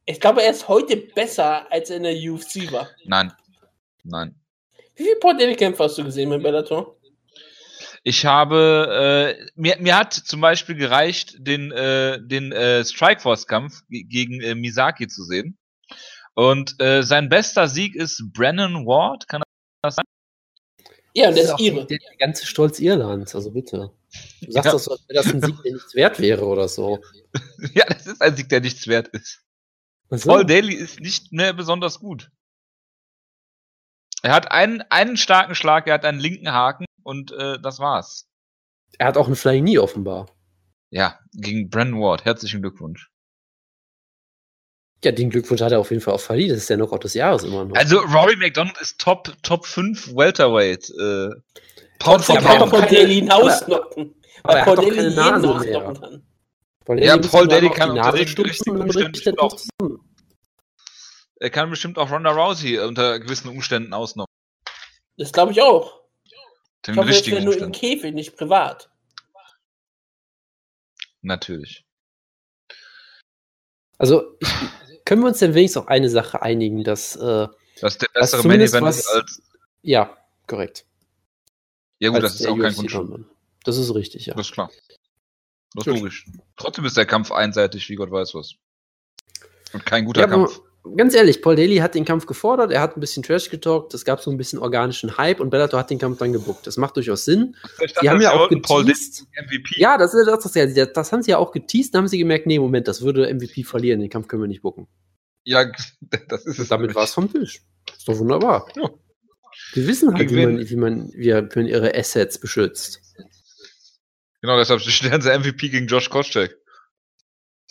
Ich 0.06 0.22
glaube, 0.22 0.44
er 0.44 0.52
ist 0.52 0.70
heute 0.70 0.96
besser, 0.96 1.70
als 1.70 1.90
er 1.90 1.98
in 1.98 2.04
der 2.04 2.14
UFC 2.14 2.72
war. 2.72 2.88
Nein. 3.04 3.34
Nein. 4.04 4.34
Wie 4.96 5.04
viele 5.04 5.18
Paul 5.18 5.36
Daly-Kämpfe 5.36 5.84
hast 5.84 5.98
du 5.98 6.06
gesehen 6.06 6.30
mit 6.30 6.42
Bellator? 6.42 6.96
Ich 8.04 8.26
habe, 8.26 9.36
äh, 9.38 9.46
mir, 9.56 9.76
mir 9.80 9.98
hat 9.98 10.14
zum 10.14 10.40
Beispiel 10.40 10.76
gereicht, 10.76 11.36
den, 11.40 11.72
äh, 11.74 12.20
den 12.22 12.54
äh, 12.54 12.86
Strikeforce-Kampf 12.86 13.82
gegen 13.90 14.40
äh, 14.40 14.56
Misaki 14.56 15.08
zu 15.08 15.24
sehen. 15.24 15.58
Und 16.34 16.80
äh, 16.80 17.04
sein 17.04 17.28
bester 17.28 17.68
Sieg 17.68 17.96
ist 17.96 18.24
Brennan 18.32 18.86
Ward, 18.86 19.28
kann 19.28 19.44
das 19.82 19.96
sein? 19.96 20.06
Ja, 21.16 21.30
und 21.30 21.38
das, 21.38 21.48
das 21.48 21.54
ist 21.54 21.66
ihre. 21.66 21.86
Der, 21.86 21.98
der, 21.98 22.18
ganze 22.18 22.46
Stolz 22.46 22.80
Irlands, 22.80 23.34
also 23.36 23.52
bitte. 23.52 23.92
Du 24.42 24.52
sagst 24.52 24.66
ja. 24.66 24.72
doch 24.72 24.80
so, 24.80 24.92
als 24.92 25.08
wäre 25.08 25.24
das 25.24 25.34
ein 25.34 25.42
Sieg, 25.42 25.56
der 25.64 25.74
nichts 25.74 25.96
wert 25.96 26.20
wäre 26.20 26.46
oder 26.46 26.68
so. 26.68 27.00
ja, 27.74 27.86
das 27.86 28.06
ist 28.06 28.22
ein 28.22 28.36
Sieg, 28.36 28.50
der 28.50 28.62
nichts 28.62 28.86
wert 28.88 29.08
ist. 29.10 29.42
So. 30.10 30.30
Paul 30.30 30.46
Daly 30.46 30.74
ist 30.74 31.00
nicht 31.00 31.32
mehr 31.32 31.54
besonders 31.54 32.00
gut. 32.00 32.32
Er 34.22 34.34
hat 34.34 34.52
einen, 34.52 34.82
einen 34.90 35.18
starken 35.18 35.56
Schlag, 35.56 35.88
er 35.88 35.96
hat 35.96 36.06
einen 36.06 36.20
linken 36.20 36.52
Haken 36.52 36.86
und 37.04 37.32
äh, 37.32 37.60
das 37.62 37.80
war's. 37.80 38.28
Er 38.98 39.08
hat 39.08 39.18
auch 39.18 39.28
einen 39.28 39.36
Flying 39.36 39.66
Knee 39.66 39.78
offenbar. 39.78 40.30
Ja, 40.90 41.20
gegen 41.34 41.70
Brandon 41.70 42.02
Ward. 42.02 42.26
Herzlichen 42.26 42.62
Glückwunsch. 42.62 43.10
Ja, 45.06 45.12
den 45.12 45.30
Glückwunsch 45.30 45.62
hat 45.62 45.72
er 45.72 45.80
auf 45.80 45.92
jeden 45.92 46.02
Fall 46.02 46.16
auch 46.16 46.20
verdient. 46.20 46.50
Das 46.50 46.58
ist 46.58 46.70
der 46.70 46.78
Knockout 46.78 47.04
des 47.04 47.14
Jahres 47.14 47.44
immer 47.44 47.64
noch. 47.64 47.76
Also 47.76 48.00
Rory 48.00 48.36
McDonald 48.38 48.76
ist 48.82 49.00
Top, 49.00 49.32
Top 49.44 49.68
5 49.68 50.16
Welterweight. 50.16 50.90
Äh, 50.90 51.30
Pound 52.00 52.26
for 52.26 52.38
Pound. 52.38 52.72
Paul 52.72 52.82
Daly 52.82 53.16
hinausknocken. 53.16 54.16
Weil 54.42 54.64
Paul 54.64 54.76
Daly 54.78 54.96
jeden 54.96 55.16
nachknocken 55.16 56.02
kann. 56.02 56.28
Paul 56.86 57.04
ja, 57.04 57.18
Paul 57.20 57.48
Daly 57.48 57.70
kann 57.70 57.92
unter 57.92 58.12
den 58.14 58.46
richtigen 58.46 58.82
Umständen 58.82 59.40
auch, 59.40 59.56
Er 61.40 61.50
kann 61.52 61.70
bestimmt 61.70 62.00
auch 62.00 62.12
Ronda 62.12 62.32
Rousey 62.32 62.80
unter 62.80 63.20
gewissen 63.20 63.50
Umständen 63.50 63.94
ausnocken. 63.94 64.34
Das 65.18 65.32
glaube 65.32 65.52
ich 65.52 65.62
auch. 65.62 66.02
Den 66.88 66.96
ich 66.96 67.00
hoffe, 67.00 67.10
richtigen 67.10 67.36
das 67.36 67.46
nur 67.46 67.58
im. 67.58 67.72
Käfig, 67.72 68.16
nicht 68.16 68.36
privat. 68.36 68.90
Natürlich. 71.22 71.86
Also, 73.98 74.38
ich, 74.40 74.48
können 75.06 75.22
wir 75.22 75.28
uns 75.28 75.40
denn 75.40 75.54
wenigstens 75.54 75.84
auf 75.84 75.88
eine 75.88 76.10
Sache 76.10 76.42
einigen, 76.42 76.84
dass, 76.84 77.16
äh, 77.16 77.48
Was 77.82 77.98
der 77.98 78.08
bessere 78.14 78.38
Main 78.40 78.42
zumindest 78.44 78.74
Event 78.74 78.88
was- 78.88 78.98
ist 79.00 79.08
als. 79.08 79.42
ja, 79.82 80.18
korrekt. 80.48 80.86
Ja 82.00 82.10
gut, 82.10 82.24
als 82.24 82.34
das 82.34 82.42
ist 82.42 82.48
auch 82.48 82.58
kein 82.58 82.72
UFC 82.72 82.76
Kunststück. 82.78 83.02
London. 83.02 83.26
Das 83.64 83.78
ist 83.78 83.94
richtig, 83.96 84.26
ja. 84.26 84.34
Das 84.36 84.48
ist 84.48 84.54
klar. 84.54 84.70
Das 85.74 85.88
ist 85.88 85.94
logisch. 85.94 86.26
Trotzdem 86.58 86.86
ist 86.86 86.98
der 86.98 87.06
Kampf 87.06 87.32
einseitig, 87.32 87.90
wie 87.90 87.96
Gott 87.96 88.12
weiß 88.12 88.34
was. 88.36 88.56
Und 89.74 89.86
kein 89.86 90.06
guter 90.06 90.22
Ja, 90.22 90.28
aber 90.28 90.46
Kampf. 90.46 90.62
Ganz 90.96 91.14
ehrlich, 91.14 91.42
Paul 91.42 91.56
Daly 91.56 91.78
hat 91.78 91.96
den 91.96 92.06
Kampf 92.06 92.26
gefordert, 92.26 92.72
er 92.72 92.82
hat 92.82 92.98
ein 92.98 93.00
bisschen 93.00 93.24
Trash 93.24 93.50
getalkt, 93.50 93.94
es 93.94 94.06
gab 94.06 94.22
so 94.22 94.32
ein 94.32 94.38
bisschen 94.38 94.60
organischen 94.60 95.18
Hype 95.18 95.40
und 95.40 95.50
Bellator 95.50 95.80
hat 95.80 95.90
den 95.90 96.00
Kampf 96.00 96.20
dann 96.20 96.34
gebuckt. 96.34 96.68
Das 96.68 96.78
macht 96.78 96.96
durchaus 96.96 97.26
Sinn. 97.26 97.56
Ich 97.84 97.94
Die 97.94 98.10
haben 98.10 98.22
ja 98.22 98.32
auch 98.32 98.50
geteased. 98.50 99.26
MVP. 99.42 99.80
Ja, 99.80 99.98
das 99.98 100.14
ist 100.14 100.28
das, 100.28 100.44
das, 100.44 100.74
das, 100.74 100.94
das 100.94 101.12
haben 101.12 101.24
sie 101.24 101.32
ja 101.32 101.38
auch 101.38 101.52
geteased, 101.52 101.94
dann 101.94 102.02
haben 102.02 102.08
sie 102.08 102.18
gemerkt, 102.18 102.48
nee, 102.48 102.60
Moment, 102.60 102.88
das 102.88 103.02
würde 103.02 103.34
MVP 103.34 103.64
verlieren, 103.64 104.00
den 104.00 104.10
Kampf 104.10 104.28
können 104.28 104.44
wir 104.44 104.48
nicht 104.48 104.62
bucken. 104.62 104.88
Ja, 105.44 105.66
das 106.30 106.46
ist 106.46 106.54
es. 106.54 106.60
Und 106.60 106.72
damit 106.72 106.96
war 106.96 107.04
es 107.04 107.14
vom 107.14 107.32
Tisch. 107.32 107.62
Ist 107.96 108.08
doch 108.08 108.18
wunderbar. 108.18 108.68
Ja. 108.76 108.90
Die 109.76 109.88
wissen 109.88 110.14
halt, 110.14 110.32
wie 110.32 110.46
man, 110.46 110.70
wie, 110.70 110.76
man, 110.76 111.12
wie 111.14 111.32
man 111.32 111.68
ihre 111.68 111.96
Assets 111.96 112.40
beschützt. 112.40 113.02
Genau, 114.42 114.58
deshalb 114.58 114.82
stellen 114.82 115.22
sie 115.22 115.38
MVP 115.38 115.70
gegen 115.70 115.88
Josh 115.88 116.10
Koscheck. 116.10 116.58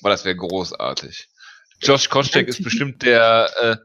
Weil 0.00 0.12
das 0.12 0.24
wäre 0.24 0.36
großartig. 0.36 1.28
Josh 1.85 2.09
Koscheck 2.09 2.49
ist 2.49 2.62
bestimmt 2.62 3.03
der 3.03 3.51
äh, 3.61 3.76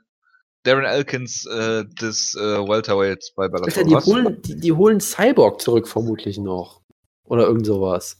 Darren 0.63 0.85
Elkins 0.85 1.45
äh, 1.45 1.85
des 1.85 2.35
äh, 2.35 2.39
Welterweights 2.39 3.33
bei 3.35 3.47
Bellator. 3.47 3.67
Alter, 3.67 3.83
die, 3.83 3.93
Was? 3.93 4.05
holen, 4.05 4.41
die, 4.41 4.59
die 4.59 4.71
holen 4.71 4.99
Cyborg 4.99 5.61
zurück, 5.61 5.87
vermutlich 5.87 6.37
noch. 6.37 6.81
Oder 7.25 7.47
irgend 7.47 7.65
sowas. 7.65 8.17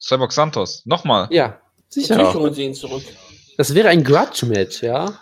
Cyborg 0.00 0.32
Santos. 0.32 0.84
Nochmal. 0.86 1.28
Ja, 1.30 1.60
sicher. 1.88 2.16
Natürlich 2.16 2.34
holen 2.34 2.54
sie 2.54 2.64
ihn 2.64 2.74
zurück. 2.74 3.02
Das 3.56 3.74
wäre 3.74 3.88
ein 3.88 4.02
Grudge-Match, 4.04 4.82
ja. 4.82 5.18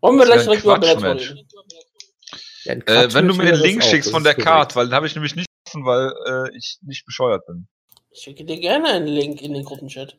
Wollen 0.00 0.18
wir 0.18 0.26
gleich 0.26 0.42
direkt 0.42 0.64
über 0.64 0.78
Bellator 0.78 1.14
reden? 1.14 1.46
ja 2.64 2.72
Äh, 2.74 3.14
wenn 3.14 3.28
du 3.28 3.34
mir 3.34 3.52
den 3.52 3.60
Link 3.60 3.82
schickst 3.82 4.10
von 4.10 4.24
der. 4.24 4.34
Card, 4.34 4.76
weil 4.76 4.86
den 4.86 4.94
habe 4.94 5.06
ich 5.06 5.14
nämlich 5.14 5.36
nicht 5.36 5.48
offen, 5.66 5.84
weil 5.84 6.12
äh, 6.26 6.56
ich 6.56 6.78
nicht 6.82 7.04
bescheuert 7.06 7.46
bin. 7.46 7.68
Ich 8.10 8.22
schicke 8.22 8.44
dir 8.44 8.58
gerne 8.58 8.88
einen 8.88 9.06
Link 9.06 9.42
in 9.42 9.54
den 9.54 9.64
Gruppenchat. 9.64 10.16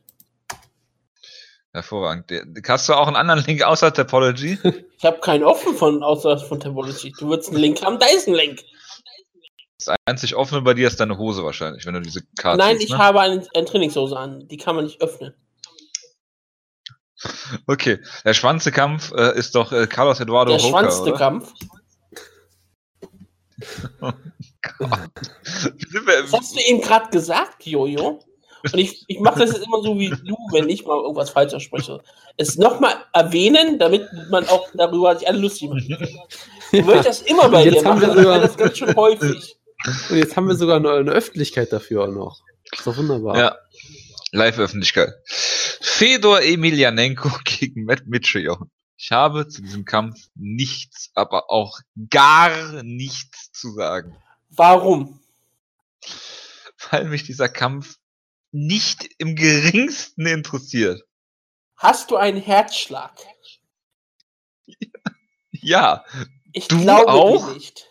Hervorragend. 1.74 2.30
Hast 2.66 2.88
du 2.88 2.94
auch 2.94 3.06
einen 3.06 3.16
anderen 3.16 3.44
Link 3.44 3.62
außer 3.62 3.92
Topology? 3.92 4.58
Ich 4.98 5.04
habe 5.04 5.20
keinen 5.20 5.44
offen 5.44 5.76
von 5.76 6.02
außer 6.02 6.38
von 6.38 6.58
Topology. 6.58 7.12
Du 7.20 7.28
würdest 7.28 7.50
einen 7.50 7.58
Link 7.58 7.80
haben, 7.82 8.00
da 8.00 8.06
ist 8.06 8.26
ein 8.26 8.34
Link. 8.34 8.64
Das 9.78 9.94
einzig 10.06 10.34
offene 10.34 10.60
bei 10.62 10.74
dir 10.74 10.88
ist 10.88 10.98
deine 10.98 11.16
Hose 11.18 11.44
wahrscheinlich, 11.44 11.86
wenn 11.86 11.94
du 11.94 12.00
diese 12.00 12.22
Karte 12.36 12.58
Nein, 12.58 12.78
siehst, 12.78 12.88
ich 12.90 12.96
ne? 12.96 12.98
habe 12.98 13.20
eine, 13.20 13.46
eine 13.54 13.64
Trainingshose 13.64 14.16
an. 14.16 14.48
Die 14.48 14.56
kann 14.56 14.74
man 14.74 14.86
nicht 14.86 15.00
öffnen. 15.00 15.34
Okay, 17.68 18.00
der 18.24 18.34
schwanze 18.34 18.72
Kampf 18.72 19.12
äh, 19.12 19.38
ist 19.38 19.54
doch 19.54 19.70
äh, 19.70 19.86
Carlos 19.86 20.18
Eduardo 20.18 20.50
Der 20.56 20.60
Hoka, 20.60 20.80
schwanzte 20.80 21.02
oder? 21.10 21.18
Kampf. 21.18 21.52
Sind 25.44 26.06
wir- 26.06 26.22
Das 26.22 26.32
hast 26.32 26.56
du 26.56 26.60
eben 26.60 26.80
gerade 26.80 27.08
gesagt, 27.10 27.64
Jojo. 27.66 28.18
Und 28.72 28.78
ich, 28.78 29.04
ich 29.08 29.20
mache 29.20 29.40
das 29.40 29.52
jetzt 29.52 29.64
immer 29.66 29.82
so 29.82 29.98
wie 29.98 30.10
du, 30.10 30.36
wenn 30.52 30.68
ich 30.68 30.84
mal 30.84 30.96
irgendwas 31.00 31.30
falsch 31.30 31.54
ausspreche. 31.54 32.00
Es 32.36 32.56
nochmal 32.56 32.94
erwähnen, 33.12 33.78
damit 33.78 34.06
man 34.30 34.46
auch 34.48 34.68
darüber 34.74 35.16
sich 35.16 35.28
alle 35.28 35.38
lustig 35.38 35.68
macht. 35.70 35.88
Du 36.72 36.86
willst 36.86 37.06
das 37.08 37.22
immer 37.22 37.48
bei 37.48 37.64
Jetzt 37.64 37.80
dir 37.80 37.84
haben 37.88 38.00
machen, 38.00 38.14
wir 38.16 38.22
sogar- 38.22 38.40
das 38.40 38.56
ganz 38.56 38.78
schön 38.78 38.94
häufig. 38.96 39.56
Und 40.10 40.16
jetzt 40.16 40.36
haben 40.36 40.48
wir 40.48 40.54
sogar 40.56 40.76
eine, 40.76 40.90
eine 40.92 41.10
Öffentlichkeit 41.12 41.72
dafür 41.72 42.04
auch 42.04 42.08
noch. 42.12 42.40
Ist 42.72 42.86
doch 42.86 42.96
wunderbar. 42.96 43.38
Ja. 43.38 43.56
Live-Öffentlichkeit. 44.32 45.14
Fedor 45.24 46.42
Emelianenko 46.42 47.30
gegen 47.44 47.84
Matt 47.84 48.06
Mitrione. 48.06 48.66
Ich 48.96 49.12
habe 49.12 49.46
zu 49.48 49.62
diesem 49.62 49.84
Kampf 49.84 50.16
nichts, 50.34 51.10
aber 51.14 51.50
auch 51.50 51.78
gar 52.10 52.82
nichts 52.82 53.52
zu 53.52 53.70
sagen. 53.72 54.16
Warum? 54.50 55.20
Weil 56.90 57.04
mich 57.04 57.22
dieser 57.24 57.48
Kampf 57.48 57.96
nicht 58.52 59.08
im 59.18 59.36
geringsten 59.36 60.26
interessiert. 60.26 61.02
Hast 61.76 62.10
du 62.10 62.16
einen 62.16 62.40
Herzschlag? 62.40 63.12
Ja, 65.60 66.04
Ich 66.52 66.68
Du 66.68 66.80
glaube 66.80 67.10
auch? 67.12 67.46
dir 67.48 67.54
nicht. 67.54 67.88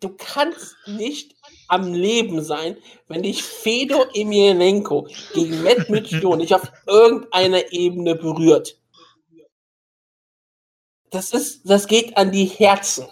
Du 0.00 0.10
kannst 0.16 0.76
nicht 0.86 1.34
am 1.68 1.92
Leben 1.92 2.42
sein, 2.44 2.76
wenn 3.08 3.22
dich 3.22 3.42
Fedor 3.42 4.08
Emelianenko 4.14 5.08
gegen 5.34 5.62
Matt 5.62 5.88
Mitrione 5.90 6.36
nicht 6.42 6.54
auf 6.54 6.72
irgendeiner 6.86 7.72
Ebene 7.72 8.14
berührt. 8.16 8.78
Das 11.10 11.32
ist, 11.32 11.68
das 11.68 11.86
geht 11.86 12.16
an 12.16 12.32
die 12.32 12.46
Herzen. 12.46 13.06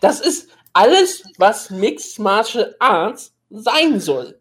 Das 0.00 0.20
ist 0.20 0.48
alles, 0.72 1.24
was 1.38 1.70
Mixed 1.70 2.18
Martial 2.18 2.74
Arts 2.78 3.34
sein 3.50 4.00
soll. 4.00 4.38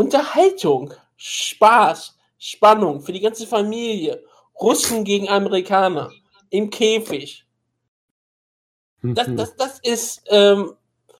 Unterhaltung, 0.00 0.94
Spaß, 1.18 2.16
Spannung 2.38 3.02
für 3.02 3.12
die 3.12 3.20
ganze 3.20 3.46
Familie. 3.46 4.22
Russen 4.58 5.04
gegen 5.04 5.28
Amerikaner 5.28 6.10
im 6.48 6.70
Käfig. 6.70 7.44
Das, 9.02 9.28
Mhm. 9.28 9.36
das, 9.36 9.56
das 9.56 9.78
ist, 9.82 10.22
ähm, 10.28 10.72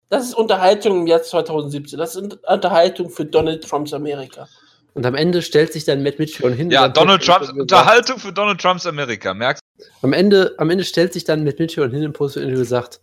das 0.08 0.24
ist 0.24 0.34
Unterhaltung 0.34 1.00
im 1.00 1.06
Jahr 1.06 1.22
2017. 1.22 1.98
Das 1.98 2.16
ist 2.16 2.38
Unterhaltung 2.48 3.10
für 3.10 3.24
Donald 3.26 3.66
Trumps 3.68 3.92
Amerika. 3.92 4.48
Und 4.94 5.04
am 5.06 5.14
Ende 5.14 5.40
stellt 5.42 5.72
sich 5.74 5.84
dann 5.84 6.02
Matt 6.02 6.18
Mitchell 6.18 6.52
hin. 6.54 6.70
ja, 6.70 6.88
Donald 6.88 7.22
Trumps, 7.24 7.48
sagt- 7.48 7.58
Unterhaltung 7.58 8.18
für 8.18 8.32
Donald 8.32 8.60
Trumps 8.60 8.86
Amerika, 8.86 9.34
merkst 9.34 9.62
Am 10.02 10.12
Ende, 10.14 10.54
am 10.58 10.68
Ende 10.70 10.84
stellt 10.84 11.12
sich 11.12 11.24
dann 11.24 11.44
Matt 11.44 11.58
Mitchell 11.58 11.90
hin 11.90 12.02
im 12.02 12.12
Post-Interview 12.14 12.58
und 12.60 12.64
sagt, 12.64 13.00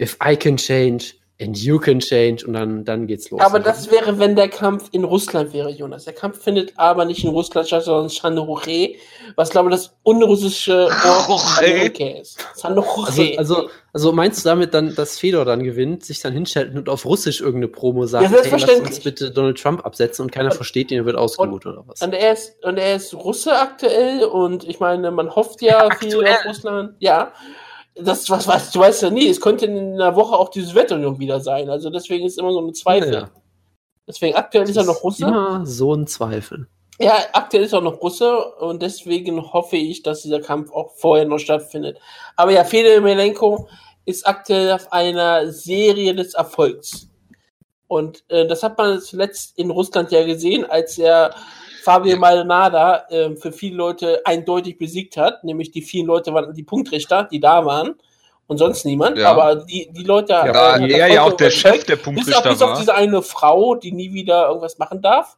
if 0.00 0.16
I 0.24 0.36
can 0.36 0.56
change 0.56 1.14
and 1.38 1.56
you 1.58 1.78
can 1.78 2.00
change 2.00 2.46
und 2.46 2.54
dann, 2.54 2.84
dann 2.84 3.06
geht's 3.06 3.30
los. 3.30 3.40
Aber 3.42 3.60
das 3.60 3.90
wäre, 3.90 4.18
wenn 4.18 4.36
der 4.36 4.48
Kampf 4.48 4.88
in 4.92 5.04
Russland 5.04 5.52
wäre, 5.52 5.70
Jonas. 5.70 6.04
Der 6.04 6.14
Kampf 6.14 6.42
findet 6.42 6.72
aber 6.76 7.04
nicht 7.04 7.24
in 7.24 7.30
Russland 7.30 7.66
statt, 7.66 7.84
sondern 7.84 8.04
in 8.04 8.08
Sandoche, 8.08 8.94
was 9.34 9.50
glaube 9.50 9.68
ich 9.68 9.76
das 9.76 9.94
unrussische 10.02 10.86
Wort 10.88 11.98
ist. 12.00 12.38
Sandoche. 12.54 13.06
also, 13.06 13.22
also, 13.36 13.70
also 13.92 14.12
meinst 14.12 14.44
du 14.44 14.48
damit 14.48 14.72
dann, 14.72 14.94
dass 14.94 15.18
Fedor 15.18 15.44
dann 15.44 15.62
gewinnt, 15.62 16.04
sich 16.06 16.20
dann 16.20 16.32
hinstellt 16.32 16.74
und 16.74 16.88
auf 16.88 17.04
Russisch 17.04 17.40
irgendeine 17.40 17.68
Promo 17.68 18.06
sagt, 18.06 18.24
Ja, 18.24 18.30
hey, 18.30 18.36
lass 18.38 18.48
selbstverständlich. 18.48 18.96
uns 18.96 19.04
bitte 19.04 19.30
Donald 19.30 19.60
Trump 19.60 19.84
absetzen 19.84 20.24
und 20.24 20.32
keiner 20.32 20.52
versteht 20.52 20.90
ihn, 20.90 20.98
er 20.98 21.04
wird 21.04 21.16
ausgebucht 21.16 21.66
oder 21.66 21.84
was? 21.86 22.00
Und 22.00 22.14
er 22.14 22.32
ist, 22.32 22.64
und 22.64 22.78
er 22.78 22.96
ist 22.96 23.12
Russe 23.12 23.52
aktuell 23.58 24.24
und 24.24 24.64
ich 24.64 24.80
meine, 24.80 25.10
man 25.10 25.34
hofft 25.34 25.60
ja 25.60 25.80
viel 25.98 26.14
Aktuell? 26.14 26.32
auf 26.34 26.44
Russland. 26.46 26.94
Ja. 26.98 27.32
Das, 27.98 28.28
was 28.28 28.46
weißt 28.46 28.74
du, 28.74 28.80
weißt 28.80 29.02
ja 29.02 29.10
nie, 29.10 29.28
es 29.28 29.40
könnte 29.40 29.66
in 29.66 29.94
einer 29.94 30.14
Woche 30.16 30.36
auch 30.36 30.50
die 30.50 30.60
Sowjetunion 30.60 31.18
wieder 31.18 31.40
sein. 31.40 31.70
Also 31.70 31.90
deswegen 31.90 32.26
ist 32.26 32.38
immer 32.38 32.52
so 32.52 32.60
eine 32.60 32.72
Zweifel. 32.72 33.12
Ja, 33.12 33.30
Deswegen 34.06 34.36
aktuell 34.36 34.68
ist 34.68 34.76
er 34.76 34.84
noch 34.84 35.02
Russe. 35.02 35.26
Immer 35.26 35.66
so 35.66 35.94
ein 35.94 36.06
Zweifel. 36.06 36.68
Ja, 36.98 37.18
aktuell 37.32 37.64
ist 37.64 37.72
er 37.72 37.80
noch 37.80 38.00
Russe 38.00 38.38
und 38.54 38.80
deswegen 38.80 39.52
hoffe 39.52 39.76
ich, 39.76 40.02
dass 40.02 40.22
dieser 40.22 40.40
Kampf 40.40 40.70
auch 40.72 40.92
vorher 40.94 41.26
noch 41.26 41.38
stattfindet. 41.38 41.98
Aber 42.36 42.52
ja, 42.52 42.64
Fedor 42.64 42.92
Emelianenko 42.92 43.68
ist 44.04 44.26
aktuell 44.26 44.72
auf 44.72 44.92
einer 44.92 45.50
Serie 45.52 46.14
des 46.14 46.34
Erfolgs. 46.34 47.08
Und 47.88 48.24
äh, 48.28 48.46
das 48.46 48.62
hat 48.62 48.78
man 48.78 49.00
zuletzt 49.00 49.58
in 49.58 49.70
Russland 49.70 50.10
ja 50.10 50.24
gesehen, 50.24 50.64
als 50.64 50.96
er 50.96 51.34
Fabio 51.86 52.16
Maldonado 52.16 53.14
äh, 53.14 53.36
für 53.36 53.52
viele 53.52 53.76
Leute 53.76 54.20
eindeutig 54.24 54.76
besiegt 54.76 55.16
hat. 55.16 55.44
Nämlich 55.44 55.70
die 55.70 55.82
vielen 55.82 56.06
Leute 56.06 56.34
waren 56.34 56.52
die 56.52 56.64
Punktrichter, 56.64 57.28
die 57.30 57.38
da 57.38 57.64
waren 57.64 57.94
und 58.48 58.58
sonst 58.58 58.84
niemand. 58.84 59.18
Ja. 59.18 59.30
Aber 59.30 59.54
die, 59.54 59.88
die 59.92 60.02
Leute. 60.02 60.32
Da 60.32 60.78
äh, 60.78 60.90
er 60.90 61.06
ja 61.06 61.22
auch 61.22 61.34
der. 61.34 61.50
Chef 61.50 61.84
der 61.84 61.94
Bis 61.94 62.00
auf, 62.00 62.02
Punktrichter 62.02 62.50
bis 62.50 62.62
auf 62.62 62.78
diese 62.80 62.92
eine 62.92 63.22
Frau, 63.22 63.76
die 63.76 63.92
nie 63.92 64.12
wieder 64.12 64.48
irgendwas 64.48 64.78
machen 64.78 65.00
darf, 65.00 65.36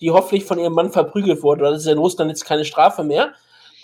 die 0.00 0.10
hoffentlich 0.10 0.44
von 0.44 0.58
ihrem 0.58 0.72
Mann 0.72 0.90
verprügelt 0.90 1.44
wurde, 1.44 1.62
weil 1.62 1.72
das 1.74 1.82
ist 1.82 1.86
ja 1.86 1.92
in 1.92 1.98
Russland 1.98 2.30
jetzt 2.30 2.44
keine 2.44 2.64
Strafe 2.64 3.04
mehr. 3.04 3.32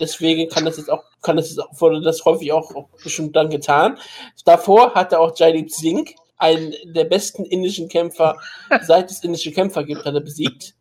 Deswegen 0.00 0.48
kann 0.48 0.64
das 0.64 0.78
jetzt 0.78 0.90
auch, 0.90 1.04
kann 1.20 1.36
das 1.36 1.50
jetzt 1.50 1.60
auch, 1.60 1.70
wurde 1.80 2.00
das 2.00 2.24
häufig 2.24 2.50
auch, 2.50 2.74
auch 2.74 2.88
bestimmt 3.00 3.36
dann 3.36 3.48
getan. 3.48 3.96
Davor 4.44 4.94
hatte 4.94 5.20
auch 5.20 5.38
Jaideep 5.38 5.70
Singh, 5.70 6.16
einen 6.36 6.74
der 6.84 7.04
besten 7.04 7.44
indischen 7.44 7.88
Kämpfer, 7.88 8.38
seit 8.82 9.08
es 9.12 9.22
indische 9.22 9.52
Kämpfer 9.52 9.84
gibt, 9.84 10.04
hat 10.04 10.14
er 10.14 10.20
besiegt. 10.20 10.74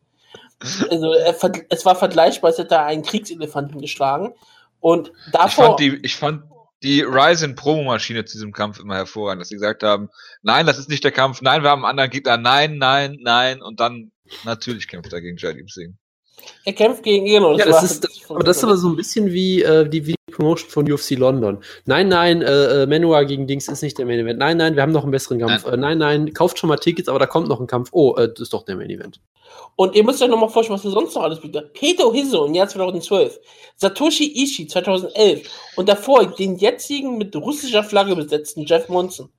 Also 0.90 1.12
er, 1.12 1.36
es 1.68 1.84
war 1.84 1.96
vergleichbar, 1.96 2.50
als 2.50 2.58
hätte 2.58 2.76
er 2.76 2.86
einen 2.86 3.02
Kriegselefanten 3.02 3.80
geschlagen. 3.80 4.34
Und 4.80 5.12
davor. 5.32 5.48
Ich 5.48 5.54
fand 5.54 5.80
die, 5.80 6.00
ich 6.02 6.16
fand 6.16 6.42
die 6.82 7.02
Ryzen 7.02 7.54
Promo-Maschine 7.54 8.24
zu 8.24 8.36
diesem 8.36 8.52
Kampf 8.52 8.80
immer 8.80 8.96
hervorragend, 8.96 9.40
dass 9.40 9.48
sie 9.48 9.54
gesagt 9.54 9.82
haben, 9.82 10.08
nein, 10.42 10.66
das 10.66 10.78
ist 10.78 10.88
nicht 10.88 11.04
der 11.04 11.12
Kampf, 11.12 11.40
nein, 11.40 11.62
wir 11.62 11.70
haben 11.70 11.84
einen 11.84 11.90
anderen 11.90 12.10
Gegner, 12.10 12.36
nein, 12.36 12.78
nein, 12.78 13.18
nein, 13.20 13.62
und 13.62 13.78
dann 13.78 14.10
natürlich 14.44 14.88
kämpft 14.88 15.12
er 15.12 15.20
gegen 15.20 15.36
Jaideep 15.36 15.70
Singh. 15.70 15.94
Er 16.64 16.72
kämpft 16.72 17.04
gegen 17.04 17.26
genau. 17.26 17.56
Ja, 17.56 17.66
das 17.66 17.84
ist, 17.84 18.04
das, 18.04 18.18
aber 18.28 18.42
das 18.42 18.56
ist 18.56 18.64
aber 18.64 18.76
so 18.76 18.88
ein 18.88 18.96
bisschen 18.96 19.32
wie 19.32 19.62
äh, 19.62 19.88
die, 19.88 20.06
wie 20.06 20.12
die 20.12 20.21
Promotion 20.32 20.70
von 20.70 20.90
UFC 20.90 21.12
London. 21.12 21.58
Nein, 21.84 22.08
nein, 22.08 22.42
äh, 22.42 22.82
äh, 22.82 22.86
Manua 22.86 23.22
gegen 23.22 23.46
Dings 23.46 23.68
ist 23.68 23.82
nicht 23.82 23.98
der 23.98 24.06
Main 24.06 24.18
Event. 24.18 24.38
Nein, 24.38 24.56
nein, 24.56 24.74
wir 24.74 24.82
haben 24.82 24.92
noch 24.92 25.02
einen 25.02 25.12
besseren 25.12 25.38
Kampf. 25.38 25.64
Nein, 25.64 25.74
äh, 25.74 25.76
nein, 25.76 25.98
nein 25.98 26.34
kauft 26.34 26.58
schon 26.58 26.68
mal 26.68 26.76
Tickets, 26.76 27.08
aber 27.08 27.18
da 27.18 27.26
kommt 27.26 27.48
noch 27.48 27.60
ein 27.60 27.66
Kampf. 27.66 27.90
Oh, 27.92 28.14
äh, 28.16 28.28
das 28.28 28.40
ist 28.40 28.52
doch 28.52 28.64
der 28.64 28.76
Main 28.76 28.90
Event. 28.90 29.20
Und 29.76 29.94
ihr 29.94 30.04
müsst 30.04 30.22
euch 30.22 30.28
nochmal 30.28 30.48
vorstellen, 30.48 30.78
was 30.78 30.84
ihr 30.84 30.90
sonst 30.90 31.14
noch 31.14 31.22
alles 31.22 31.40
bietet. 31.40 31.72
Peter 31.72 32.12
Hizo 32.12 32.44
im 32.44 32.54
Jahr 32.54 32.68
2012, 32.68 33.38
Satoshi 33.76 34.42
Ishii 34.42 34.66
2011 34.66 35.48
und 35.76 35.88
davor 35.88 36.26
den 36.26 36.56
jetzigen 36.56 37.16
mit 37.16 37.34
russischer 37.34 37.82
Flagge 37.82 38.14
besetzten 38.14 38.64
Jeff 38.64 38.88
Monson. 38.88 39.30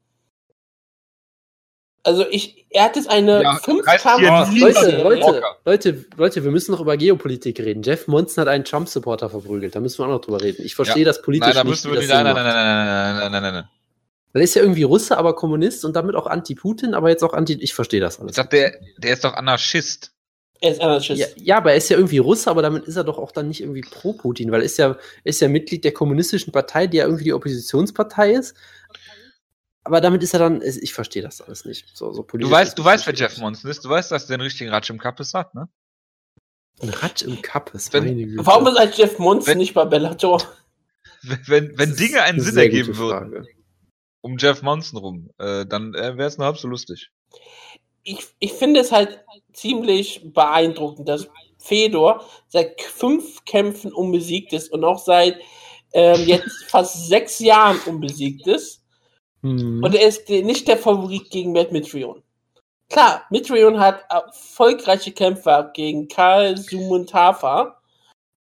Also 2.06 2.26
ich, 2.30 2.66
er 2.70 2.84
hat 2.84 2.98
jetzt 2.98 3.10
eine 3.10 3.42
ja, 3.42 3.56
Fünfkampf. 3.56 4.22
Leute, 4.54 5.02
Leute, 5.02 5.42
Leute, 5.66 6.06
Leute, 6.18 6.44
wir 6.44 6.52
müssen 6.52 6.74
noch 6.74 6.82
über 6.82 6.98
Geopolitik 6.98 7.60
reden. 7.62 7.82
Jeff 7.82 8.08
Monson 8.08 8.42
hat 8.42 8.50
einen 8.50 8.66
Trump-Supporter 8.66 9.30
verprügelt. 9.30 9.74
Da 9.74 9.80
müssen 9.80 10.00
wir 10.00 10.06
auch 10.06 10.10
noch 10.10 10.22
drüber 10.22 10.42
reden. 10.42 10.64
Ich 10.66 10.76
verstehe 10.76 11.04
ja. 11.04 11.06
das 11.06 11.22
politisch 11.22 11.48
nein, 11.48 11.56
da 11.56 11.64
müssen 11.64 11.92
nicht. 11.92 12.02
Wir 12.02 12.08
nein, 12.10 12.26
nein, 12.26 12.36
nein, 12.36 12.46
nein, 12.46 12.56
nein, 12.56 13.16
nein, 13.16 13.32
nein, 13.32 13.44
nein, 13.44 13.54
nein. 13.54 13.70
Er 14.34 14.42
ist 14.42 14.56
ja 14.56 14.64
irgendwie 14.64 14.84
Russe, 14.84 15.18
aber 15.18 15.36
Kommunist 15.36 15.86
und 15.86 15.96
damit 15.96 16.16
auch 16.16 16.26
Anti-Putin, 16.26 16.94
aber 16.94 17.10
jetzt 17.10 17.24
auch 17.24 17.34
Anti. 17.34 17.54
Ich 17.54 17.74
verstehe 17.74 18.02
das 18.02 18.20
alles. 18.20 18.32
Ich 18.32 18.36
dachte, 18.36 18.58
der, 18.58 18.80
der 18.98 19.14
ist 19.14 19.24
doch 19.24 19.34
Anarchist. 19.36 20.12
Er 20.60 20.72
ist 20.72 20.82
Anarchist. 20.82 21.20
Ja, 21.20 21.28
ja, 21.36 21.58
aber 21.58 21.72
er 21.72 21.78
ist 21.78 21.90
ja 21.90 21.98
irgendwie 21.98 22.18
Russe, 22.18 22.50
aber 22.50 22.62
damit 22.64 22.86
ist 22.86 22.96
er 22.96 23.04
doch 23.04 23.20
auch 23.20 23.32
dann 23.32 23.48
nicht 23.48 23.62
irgendwie 23.62 23.82
pro 23.82 24.14
Putin, 24.14 24.52
weil 24.52 24.62
er 24.62 24.66
ist 24.66 24.78
ja, 24.78 24.98
ist 25.24 25.40
ja 25.40 25.48
Mitglied 25.48 25.84
der 25.84 25.92
kommunistischen 25.92 26.52
Partei, 26.52 26.88
die 26.88 26.98
ja 26.98 27.06
irgendwie 27.06 27.26
die 27.26 27.34
Oppositionspartei 27.34 28.32
ist 28.32 28.56
aber 29.84 30.00
damit 30.00 30.24
ist 30.24 30.34
er 30.34 30.40
dann, 30.40 30.62
ich 30.62 30.94
verstehe 30.94 31.22
das 31.22 31.42
alles 31.42 31.66
nicht. 31.66 31.86
So, 31.94 32.14
so 32.14 32.24
du 32.24 32.50
weißt, 32.50 32.78
du 32.78 32.84
weißt, 32.84 33.06
wer 33.06 33.14
Jeff 33.14 33.38
Monson 33.38 33.70
ist. 33.70 33.84
Du 33.84 33.90
weißt, 33.90 34.12
dass 34.12 34.30
er 34.30 34.38
den 34.38 34.42
richtigen 34.42 34.70
Ratsch 34.70 34.90
im 34.90 34.98
Kappes 34.98 35.34
hat, 35.34 35.54
ne? 35.54 35.68
Ein 36.82 36.90
Ratsch 36.90 37.22
im 37.24 37.42
Kappes, 37.42 37.92
meine 37.92 38.16
Güte. 38.16 38.46
Warum 38.46 38.68
ist 38.68 38.78
ein 38.78 38.92
Jeff 38.96 39.20
Monson 39.20 39.48
wenn, 39.48 39.58
nicht 39.58 39.74
bei 39.74 39.86
Bellator? 39.86 40.42
Wenn, 41.22 41.48
wenn, 41.48 41.78
wenn 41.78 41.96
Dinge 41.96 42.22
einen 42.24 42.40
Sinn 42.40 42.58
ergeben 42.58 42.98
würden, 42.98 43.48
um 44.22 44.38
Jeff 44.38 44.62
Monson 44.62 45.00
rum, 45.00 45.30
äh, 45.38 45.66
dann 45.66 45.94
äh, 45.94 46.18
wäre 46.18 46.28
es 46.28 46.38
nur 46.38 46.48
halb 46.48 46.58
so 46.58 46.68
lustig. 46.68 47.12
Ich, 48.04 48.26
ich 48.40 48.54
finde 48.54 48.80
es 48.80 48.92
halt 48.92 49.24
ziemlich 49.54 50.22
beeindruckend, 50.34 51.08
dass 51.08 51.28
Fedor 51.58 52.26
seit 52.48 52.82
fünf 52.82 53.46
Kämpfen 53.46 53.94
unbesiegt 53.94 54.52
ist 54.54 54.72
und 54.72 54.84
auch 54.84 55.00
seit 55.00 55.40
ähm, 55.94 56.26
jetzt 56.26 56.66
fast 56.68 57.08
sechs 57.08 57.40
Jahren 57.40 57.80
unbesiegt 57.86 58.48
ist 58.48 58.83
Mhm. 59.44 59.84
Und 59.84 59.94
er 59.94 60.08
ist 60.08 60.28
nicht 60.30 60.68
der 60.68 60.78
Favorit 60.78 61.30
gegen 61.30 61.52
Matt 61.52 61.72
Mitrion. 61.72 62.24
Klar, 62.90 63.24
Mitrion 63.30 63.80
hat 63.80 64.04
erfolgreiche 64.10 65.12
Kämpfer 65.12 65.72
gegen 65.74 66.08
Karl 66.08 66.58
Sumuntafa 66.58 67.80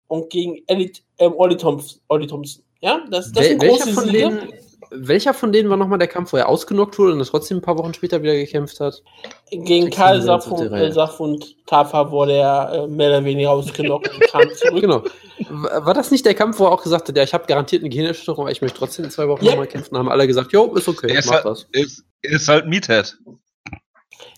und 0.08 0.30
gegen 0.30 0.62
Elite, 0.68 1.02
ähm, 1.20 1.34
Olli, 1.38 1.58
Thompson. 1.58 2.64
Ja, 2.82 3.06
das, 3.10 3.32
das 3.32 3.44
Wel 3.44 3.60
sind 3.60 3.64
große 3.64 3.94
von 3.94 4.04
Siege. 4.06 4.18
Denen, 4.18 4.54
welcher 4.92 5.34
von 5.34 5.52
denen 5.52 5.70
war 5.70 5.78
nochmal 5.78 6.00
der 6.00 6.08
Kampf, 6.08 6.34
wo 6.34 6.38
er 6.38 6.50
ausgenockt 6.50 7.00
wurde 7.00 7.14
und 7.14 7.26
trotzdem 7.26 7.58
ein 7.58 7.62
paar 7.62 7.78
Wochen 7.78 7.94
später 7.94 8.22
wieder 8.22 8.36
gekämpft 8.36 8.80
hat? 8.80 9.02
Gegen 9.50 9.90
Karl 9.90 10.22
Saff 10.22 10.52
und, 10.52 10.72
äh, 10.72 11.56
Tafa 11.66 12.12
wurde 12.12 12.34
er 12.34 12.72
äh, 12.74 12.88
mehr 12.88 13.10
oder 13.10 13.24
weniger 13.24 13.52
ausgenockt 13.52 14.14
und 14.14 14.20
kam 14.28 14.44
zurück. 14.56 14.82
Genau. 14.82 15.04
War 15.50 15.94
das 15.94 16.12
nicht 16.12 16.26
der 16.26 16.34
Kampf, 16.34 16.60
wo 16.60 16.66
er 16.66 16.72
auch 16.72 16.84
gesagt 16.84 17.08
hat, 17.08 17.18
ja, 17.18 17.24
ich 17.24 17.34
habe 17.34 17.46
garantiert 17.48 17.82
eine 17.82 17.90
Gehirnerschütterung, 17.90 18.44
aber 18.44 18.52
ich 18.52 18.62
möchte 18.62 18.78
trotzdem 18.78 19.06
in 19.06 19.12
zwei 19.12 19.28
Wochen 19.28 19.44
yep. 19.44 19.52
nochmal 19.52 19.68
kämpfen? 19.68 19.98
haben 19.98 20.10
alle 20.10 20.28
gesagt, 20.28 20.52
jo, 20.52 20.74
ist 20.76 20.88
okay, 20.88 21.08
er 21.10 21.24
mach 21.26 21.32
halt, 21.34 21.46
das. 21.46 21.68
Ist, 21.72 22.04
ist 22.22 22.48
halt 22.48 22.68
Meathead. 22.68 23.18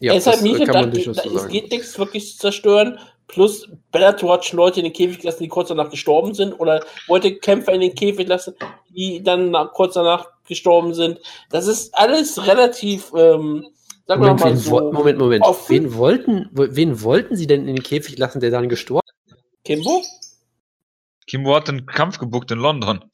Ja, 0.04 0.12
er 0.12 0.18
ist 0.18 0.28
halt 0.28 0.42
Meathead, 0.42 0.68
da, 0.68 0.86
da, 0.86 0.90
es 0.90 1.48
geht 1.48 1.72
nichts 1.72 1.98
wirklich 1.98 2.34
zu 2.34 2.38
zerstören. 2.38 3.00
Plus 3.28 3.70
Bellator 3.90 4.34
hat 4.34 4.44
schon 4.44 4.58
Leute 4.58 4.82
in 4.82 4.84
den 4.84 4.92
Käfig 4.92 5.20
gelassen, 5.20 5.44
die 5.44 5.48
kurz 5.48 5.70
danach 5.70 5.90
gestorben 5.90 6.34
sind. 6.34 6.52
Oder 6.60 6.84
wollte 7.08 7.38
Kämpfer 7.38 7.72
in 7.72 7.80
den 7.80 7.96
Käfig 7.96 8.28
lassen, 8.28 8.54
die 8.90 9.24
dann 9.24 9.52
nach, 9.52 9.72
kurz 9.72 9.94
danach 9.94 10.28
gestorben 10.46 10.94
sind. 10.94 11.22
Das 11.50 11.68
ist 11.68 11.96
alles 11.98 12.46
relativ, 12.46 13.14
ähm, 13.16 13.66
sagen 14.06 14.24
Moment, 14.24 14.40
wir 14.42 14.46
mal 14.46 14.58
so. 14.58 14.92
Moment, 14.92 15.20
Moment. 15.20 15.46
Wen 15.70 15.94
wollten, 15.96 16.50
wen 16.52 17.02
wollten 17.02 17.38
sie 17.38 17.48
denn 17.48 17.62
in 17.62 17.76
den 17.78 17.84
Käfig 17.84 18.18
lassen, 18.18 18.42
der 18.42 18.52
dann 18.52 18.68
gestorben 18.68 19.08
ist? 19.28 19.38
Kimbo? 19.64 20.04
Kimbo 21.28 21.56
hat 21.56 21.70
den 21.70 21.86
Kampf 21.86 22.20
gebuckt 22.20 22.52
in 22.52 22.60
London. 22.60 23.06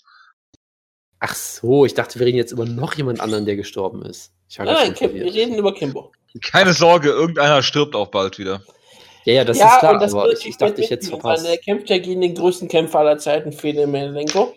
Ach 1.20 1.36
so, 1.36 1.86
ich 1.86 1.94
dachte, 1.94 2.18
wir 2.18 2.26
reden 2.26 2.38
jetzt 2.38 2.52
über 2.52 2.66
noch 2.66 2.96
jemand 2.96 3.20
anderen, 3.20 3.46
der 3.46 3.58
gestorben 3.58 4.02
ist. 4.02 4.34
nein, 4.58 4.66
nein, 4.66 4.94
Kim, 4.96 5.14
wir 5.14 5.32
reden 5.32 5.54
über 5.54 5.72
Kimbo. 5.76 6.12
Keine 6.44 6.74
Sorge, 6.74 7.10
irgendeiner 7.10 7.64
stirbt 7.64 7.96
auch 7.96 8.08
bald 8.08 8.38
wieder. 8.38 8.62
Ja, 9.26 9.34
ja, 9.34 9.44
das 9.44 9.58
ja, 9.58 9.74
ist 9.74 9.80
klar, 9.80 10.00
das 10.00 10.14
aber 10.14 10.32
ich, 10.32 10.46
ich 10.46 10.58
dachte, 10.58 10.82
ich 10.82 10.90
jetzt 10.90 11.10
verpasst. 11.10 11.46
Er 11.46 11.58
kämpft 11.58 11.90
ja 11.90 11.98
gegen 11.98 12.22
den 12.22 12.36
größten 12.36 12.68
Kämpfer 12.68 13.00
aller 13.00 13.18
Zeiten, 13.18 13.52
Fede 13.52 13.86
Melenko. 13.88 14.54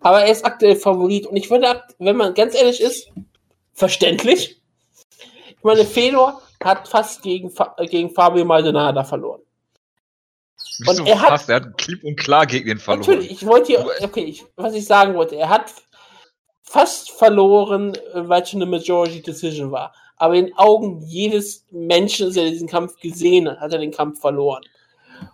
Aber 0.00 0.22
er 0.22 0.30
ist 0.30 0.44
aktuell 0.44 0.76
Favorit 0.76 1.26
und 1.26 1.36
ich 1.36 1.50
würde, 1.50 1.82
wenn 1.98 2.16
man 2.16 2.34
ganz 2.34 2.54
ehrlich 2.54 2.80
ist, 2.80 3.10
verständlich. 3.72 4.60
Ich 5.48 5.62
meine, 5.62 5.84
Fedor 5.84 6.42
hat 6.62 6.88
fast 6.88 7.22
gegen, 7.22 7.52
gegen 7.88 8.10
Fabio 8.10 8.44
Maldonado 8.44 9.02
verloren. 9.04 9.40
Und 10.86 11.06
er 11.06 11.20
hat, 11.20 11.28
fast, 11.28 11.48
er 11.48 11.56
hat 11.56 11.78
klipp 11.78 12.02
und 12.04 12.16
klar 12.16 12.46
gegen 12.46 12.66
den 12.66 12.78
verloren. 12.78 13.00
Natürlich, 13.00 13.30
ich 13.30 13.46
wollte 13.46 13.66
hier, 13.68 13.86
okay, 14.00 14.24
ich, 14.24 14.44
was 14.56 14.74
ich 14.74 14.84
sagen 14.84 15.14
wollte, 15.14 15.36
er 15.36 15.48
hat 15.48 15.72
fast 16.62 17.10
verloren, 17.12 17.96
weil 18.14 18.42
es 18.42 18.50
schon 18.50 18.62
eine 18.62 18.70
Majority 18.70 19.22
Decision 19.22 19.70
war. 19.70 19.94
Aber 20.22 20.36
in 20.36 20.46
den 20.46 20.56
Augen 20.56 21.02
jedes 21.04 21.66
Menschen, 21.72 22.32
der 22.32 22.48
diesen 22.48 22.68
Kampf 22.68 22.94
gesehen 23.00 23.50
hat, 23.50 23.58
hat 23.58 23.72
er 23.72 23.80
den 23.80 23.90
Kampf 23.90 24.20
verloren. 24.20 24.62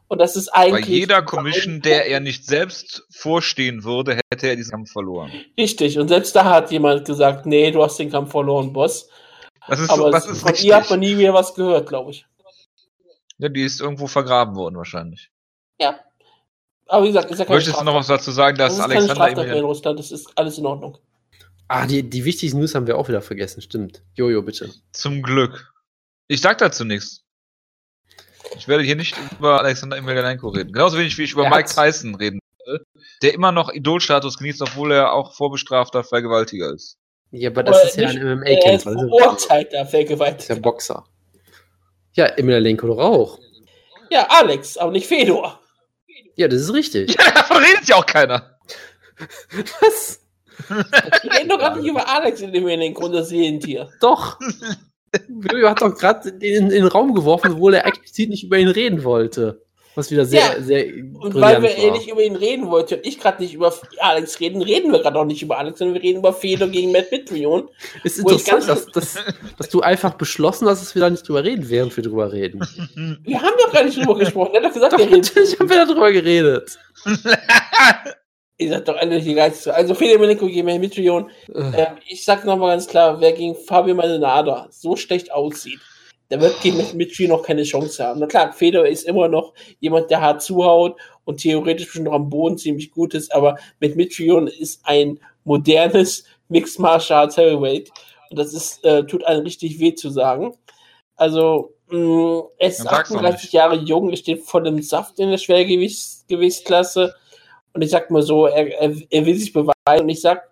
Und 0.08 0.18
das 0.18 0.34
ist 0.34 0.48
eigentlich. 0.48 0.86
Bei 0.86 0.90
jeder 0.90 1.20
Commission, 1.20 1.82
der 1.82 2.06
er 2.06 2.20
nicht 2.20 2.46
selbst 2.46 3.06
vorstehen 3.10 3.84
würde, 3.84 4.18
hätte 4.32 4.48
er 4.48 4.56
diesen 4.56 4.70
Kampf 4.70 4.90
verloren. 4.90 5.30
Richtig. 5.58 5.98
Und 5.98 6.08
selbst 6.08 6.34
da 6.34 6.44
hat 6.44 6.70
jemand 6.70 7.04
gesagt, 7.04 7.44
nee, 7.44 7.70
du 7.70 7.82
hast 7.82 7.98
den 7.98 8.10
Kampf 8.10 8.30
verloren, 8.30 8.72
Boss. 8.72 9.10
Das 9.68 9.78
ist, 9.78 9.90
Aber 9.90 10.10
das 10.10 10.26
ist 10.26 10.40
von 10.40 10.52
richtig. 10.52 10.68
ihr 10.68 10.76
hat 10.76 10.88
man 10.88 11.00
nie 11.00 11.16
mehr 11.16 11.34
was 11.34 11.54
gehört, 11.54 11.86
glaube 11.86 12.12
ich. 12.12 12.24
Ja, 13.36 13.50
die 13.50 13.64
ist 13.64 13.82
irgendwo 13.82 14.06
vergraben 14.06 14.56
worden, 14.56 14.76
wahrscheinlich. 14.76 15.30
Ja. 15.78 16.00
Aber 16.86 17.04
wie 17.04 17.08
gesagt, 17.08 17.30
ist 17.30 17.40
ja 17.40 17.44
keine 17.44 17.56
Möchtest 17.56 17.76
Straftat. 17.76 17.86
du 17.86 17.92
noch 17.92 18.00
was 18.00 18.06
dazu 18.06 18.30
sagen, 18.30 18.56
dass 18.56 18.78
das 18.78 18.78
ist 18.78 18.84
Alexander 18.86 19.14
keine 19.14 19.32
Straftat 19.32 19.54
in 19.54 19.64
Russland, 19.64 19.98
das 19.98 20.12
ist 20.12 20.30
alles 20.34 20.56
in 20.56 20.64
Ordnung. 20.64 20.96
Ah, 21.68 21.86
die, 21.86 22.02
die 22.02 22.24
wichtigsten 22.24 22.58
News 22.58 22.74
haben 22.74 22.86
wir 22.86 22.96
auch 22.96 23.08
wieder 23.08 23.20
vergessen, 23.20 23.60
stimmt. 23.60 24.02
Jojo, 24.14 24.42
bitte. 24.42 24.70
Zum 24.92 25.22
Glück. 25.22 25.72
Ich 26.26 26.40
sag 26.40 26.58
dazu 26.58 26.84
nichts. 26.84 27.24
Ich 28.56 28.68
werde 28.68 28.82
hier 28.82 28.96
nicht 28.96 29.14
über 29.38 29.60
Alexander 29.60 29.98
Emelianenko 29.98 30.48
reden. 30.48 30.72
Genauso 30.72 30.96
wenig 30.98 31.16
wie 31.18 31.24
ich 31.24 31.32
über 31.32 31.44
er 31.44 31.50
Mike 31.50 31.68
Tyson 31.68 32.14
reden 32.14 32.40
will, 32.64 32.80
der 33.22 33.34
immer 33.34 33.52
noch 33.52 33.70
Idolstatus 33.72 34.38
genießt, 34.38 34.62
obwohl 34.62 34.92
er 34.92 35.12
auch 35.12 35.34
vorbestrafter 35.34 36.02
Vergewaltiger 36.02 36.72
ist. 36.72 36.96
Ja, 37.30 37.50
aber 37.50 37.62
das 37.62 37.76
Oder 37.76 37.84
ist 37.84 37.96
ja 37.96 38.08
ein 38.08 38.38
MMA-Kämpfer. 38.38 38.90
Er 38.90 38.96
ist 38.96 39.10
verurteilter 39.10 39.86
Vergewaltiger. 39.86 40.40
Ist 40.40 40.48
ja 40.48 40.54
Boxer. 40.54 41.04
Ja, 42.14 42.26
Emelianenko 42.26 42.86
doch 42.86 42.98
auch. 42.98 43.38
Ja, 44.10 44.26
Alex, 44.30 44.78
aber 44.78 44.92
nicht 44.92 45.06
Fedor. 45.06 45.60
Ja, 46.36 46.48
das 46.48 46.62
ist 46.62 46.72
richtig. 46.72 47.14
Ja, 47.18 47.30
davon 47.32 47.58
redet 47.58 47.86
ja 47.86 47.96
auch 47.96 48.06
keiner. 48.06 48.58
Was? 49.80 50.20
Wir 50.68 51.32
reden 51.32 51.48
doch 51.48 51.58
gerade 51.58 51.80
nicht 51.80 51.88
über 51.88 52.08
Alex 52.08 52.40
in 52.40 52.52
dem 52.52 52.62
Emelianenko, 52.62 53.08
das 53.08 53.28
Seelentier. 53.28 53.88
Doch. 54.00 54.38
Jojo 55.28 55.70
hat 55.70 55.80
doch 55.80 55.96
gerade 55.96 56.28
in, 56.28 56.64
in, 56.64 56.68
den 56.70 56.86
Raum 56.86 57.14
geworfen, 57.14 57.52
obwohl 57.52 57.74
er 57.74 57.86
explizit 57.86 58.30
nicht 58.30 58.44
über 58.44 58.58
ihn 58.58 58.68
reden 58.68 59.04
wollte. 59.04 59.62
Was 59.94 60.12
wieder 60.12 60.24
sehr, 60.24 60.40
ja, 60.40 60.62
sehr. 60.62 60.84
Und 61.18 61.34
weil 61.34 61.60
wir 61.60 61.70
war. 61.70 61.92
nicht 61.92 62.08
über 62.08 62.22
ihn 62.22 62.36
reden 62.36 62.70
wollten 62.70 62.94
und 62.94 63.06
ich 63.06 63.18
gerade 63.18 63.42
nicht 63.42 63.54
über 63.54 63.74
Alex 63.98 64.38
reden, 64.38 64.62
reden 64.62 64.92
wir 64.92 65.00
gerade 65.00 65.18
auch 65.18 65.24
nicht 65.24 65.42
über 65.42 65.58
Alex, 65.58 65.80
sondern 65.80 65.94
wir 65.94 66.02
reden 66.02 66.18
über 66.18 66.32
Fedor 66.32 66.68
gegen 66.68 66.92
Matt 66.92 67.10
Mitrion. 67.10 67.68
Es 68.04 68.12
ist 68.12 68.20
interessant, 68.20 68.68
dass, 68.68 68.86
dass, 68.86 69.18
dass, 69.56 69.68
du 69.70 69.80
einfach 69.80 70.14
beschlossen 70.14 70.68
hast, 70.68 70.82
dass 70.82 70.94
wir 70.94 71.00
da 71.00 71.10
nicht 71.10 71.26
drüber 71.26 71.42
reden, 71.42 71.68
während 71.68 71.96
wir 71.96 72.04
drüber 72.04 72.30
reden. 72.30 72.60
Wir 73.24 73.42
haben 73.42 73.56
doch 73.58 73.72
gar 73.72 73.82
nicht 73.82 73.96
drüber 73.96 74.16
gesprochen. 74.16 74.54
Er 74.54 74.62
hat 74.62 74.68
doch 74.68 74.74
gesagt, 74.74 74.92
doch, 74.92 74.98
wir 74.98 75.06
reden. 75.06 75.22
Natürlich 75.22 75.58
haben 75.58 75.68
wir 75.68 75.84
darüber 75.84 76.12
geredet. 76.12 76.78
Ihr 78.60 78.70
seid 78.70 78.88
doch 78.88 78.96
alle 78.96 79.20
die 79.20 79.34
Geiste. 79.34 79.72
Also 79.72 79.94
Fede 79.94 80.18
Melenko 80.18 80.46
gegen 80.46 80.66
Mitrion. 80.80 81.30
Äh. 81.54 81.60
Ähm, 81.60 81.96
ich 82.06 82.24
sag 82.24 82.44
nochmal 82.44 82.70
ganz 82.70 82.88
klar, 82.88 83.20
wer 83.20 83.32
gegen 83.32 83.54
Fabio 83.54 83.94
Maldonado 83.94 84.66
so 84.70 84.96
schlecht 84.96 85.32
aussieht, 85.32 85.78
der 86.28 86.40
wird 86.40 86.60
gegen 86.60 86.84
Mitchell 86.96 87.28
noch 87.28 87.42
keine 87.44 87.62
Chance 87.62 88.04
haben. 88.04 88.18
Na 88.18 88.26
klar, 88.26 88.52
Fedor 88.52 88.86
ist 88.86 89.06
immer 89.06 89.28
noch 89.28 89.54
jemand, 89.78 90.10
der 90.10 90.20
hart 90.20 90.42
zuhaut 90.42 90.96
und 91.24 91.40
theoretisch 91.40 91.90
schon 91.90 92.02
noch 92.02 92.12
am 92.12 92.28
Boden 92.28 92.58
ziemlich 92.58 92.90
gut 92.90 93.14
ist, 93.14 93.32
aber 93.32 93.56
mit 93.78 93.96
Mitrion 93.96 94.48
ist 94.48 94.80
ein 94.84 95.20
modernes 95.44 96.24
Mixed 96.48 96.80
Martial 96.80 97.20
Arts 97.20 97.36
Heavyweight 97.36 97.90
und 98.30 98.38
das 98.38 98.52
ist, 98.52 98.84
äh, 98.84 99.04
tut 99.04 99.24
einem 99.24 99.44
richtig 99.44 99.78
weh 99.78 99.94
zu 99.94 100.10
sagen. 100.10 100.54
Also, 101.14 101.74
mh, 101.90 101.98
mm, 101.98 102.42
er 102.58 102.68
ist 102.68 102.86
38 102.86 103.52
Jahre 103.52 103.76
jung, 103.76 104.10
er 104.10 104.16
steht 104.16 104.42
voll 104.42 104.66
im 104.66 104.82
Saft 104.82 105.20
in 105.20 105.30
der 105.30 105.38
Schwergewichtsklasse 105.38 107.14
und 107.72 107.82
ich 107.82 107.90
sag 107.90 108.10
mal 108.10 108.22
so, 108.22 108.46
er, 108.46 108.80
er, 108.80 108.94
er 109.10 109.26
will 109.26 109.36
sich 109.36 109.52
beweisen 109.52 110.02
und 110.02 110.08
ich 110.08 110.20
sag, 110.20 110.48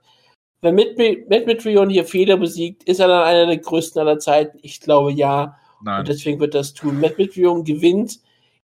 wenn 0.60 0.74
Mitrion 0.74 1.90
hier 1.90 2.04
Fehler 2.04 2.36
besiegt, 2.36 2.84
ist 2.84 3.00
er 3.00 3.08
dann 3.08 3.24
einer 3.24 3.46
der 3.46 3.58
größten 3.58 4.00
aller 4.00 4.18
Zeiten? 4.18 4.58
Ich 4.62 4.80
glaube 4.80 5.12
ja. 5.12 5.56
Nein. 5.82 6.00
Und 6.00 6.08
deswegen 6.08 6.40
wird 6.40 6.54
das 6.54 6.72
tun. 6.72 7.00
Matt 7.00 7.18
Mitrion 7.18 7.62
gewinnt 7.62 8.18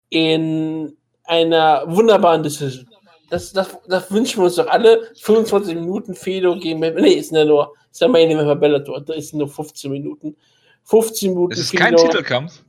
in 0.09 0.97
einer 1.25 1.85
wunderbaren 1.87 2.43
Decision. 2.43 2.89
Das, 3.31 3.53
das, 3.53 3.77
das 3.89 4.11
wünschen 4.11 4.39
wir 4.39 4.45
uns 4.45 4.57
doch 4.57 4.69
alle. 4.69 5.09
25 5.21 5.75
Minuten 5.75 6.15
Fedor 6.15 6.59
gegen 6.59 6.81
Nee, 6.81 7.15
ist 7.15 7.33
ja 7.33 7.45
nur, 7.45 7.75
ist 7.91 8.01
ja 8.01 8.09
meine 8.09 8.37
bei 8.45 8.55
Bellator, 8.55 9.01
da 9.01 9.15
ist 9.15 9.35
nur 9.35 9.49
15 9.49 9.91
Minuten. 9.91 10.37
15 10.85 11.31
Minuten. 11.31 11.53
Es 11.53 11.61
ist 11.61 11.71
Fedor. 11.71 11.87
kein 11.87 11.97
Titelkampf. 11.97 12.63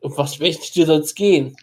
Und 0.00 0.18
was, 0.18 0.38
welchen 0.40 0.62
Titel 0.62 0.86
soll 0.86 1.00
es 1.00 1.14
gehen? 1.14 1.56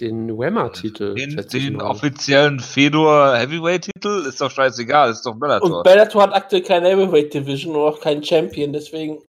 Den 0.00 0.38
Wemmer-Titel. 0.38 1.14
Den, 1.14 1.36
den 1.36 1.80
offiziellen 1.80 2.58
Fedor 2.58 3.36
Heavyweight-Titel 3.36 4.24
ist 4.26 4.40
doch 4.40 4.50
scheißegal, 4.50 5.10
ist 5.10 5.26
doch 5.26 5.34
Bellator. 5.34 5.78
Und 5.78 5.84
Bellator 5.84 6.22
hat 6.22 6.32
aktuell 6.32 6.62
keine 6.62 6.88
Heavyweight-Division 6.88 7.76
und 7.76 7.82
auch 7.82 8.00
keinen 8.00 8.24
Champion, 8.24 8.72
deswegen 8.72 9.22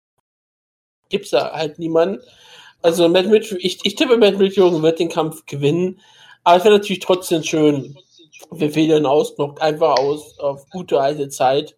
gibt's 1.10 1.32
da 1.32 1.52
halt 1.52 1.78
niemanden. 1.78 2.22
Also 2.82 3.08
Matt 3.10 3.28
Mitchell, 3.28 3.60
ich, 3.62 3.80
ich 3.84 3.96
tippe, 3.96 4.18
Matt 4.18 4.38
Mitchell 4.38 4.82
wird 4.82 5.00
den 5.00 5.10
Kampf 5.10 5.46
gewinnen. 5.46 6.00
Aber 6.44 6.58
es 6.58 6.64
wäre 6.64 6.76
natürlich 6.76 7.02
trotzdem 7.02 7.44
schön, 7.44 7.98
wir 8.50 8.72
federn 8.72 9.06
ausnockt, 9.06 9.62
einfach 9.62 10.00
aus 10.00 10.40
auf 10.40 10.68
gute 10.70 11.00
alte 11.00 11.30
Zeit. 11.30 11.76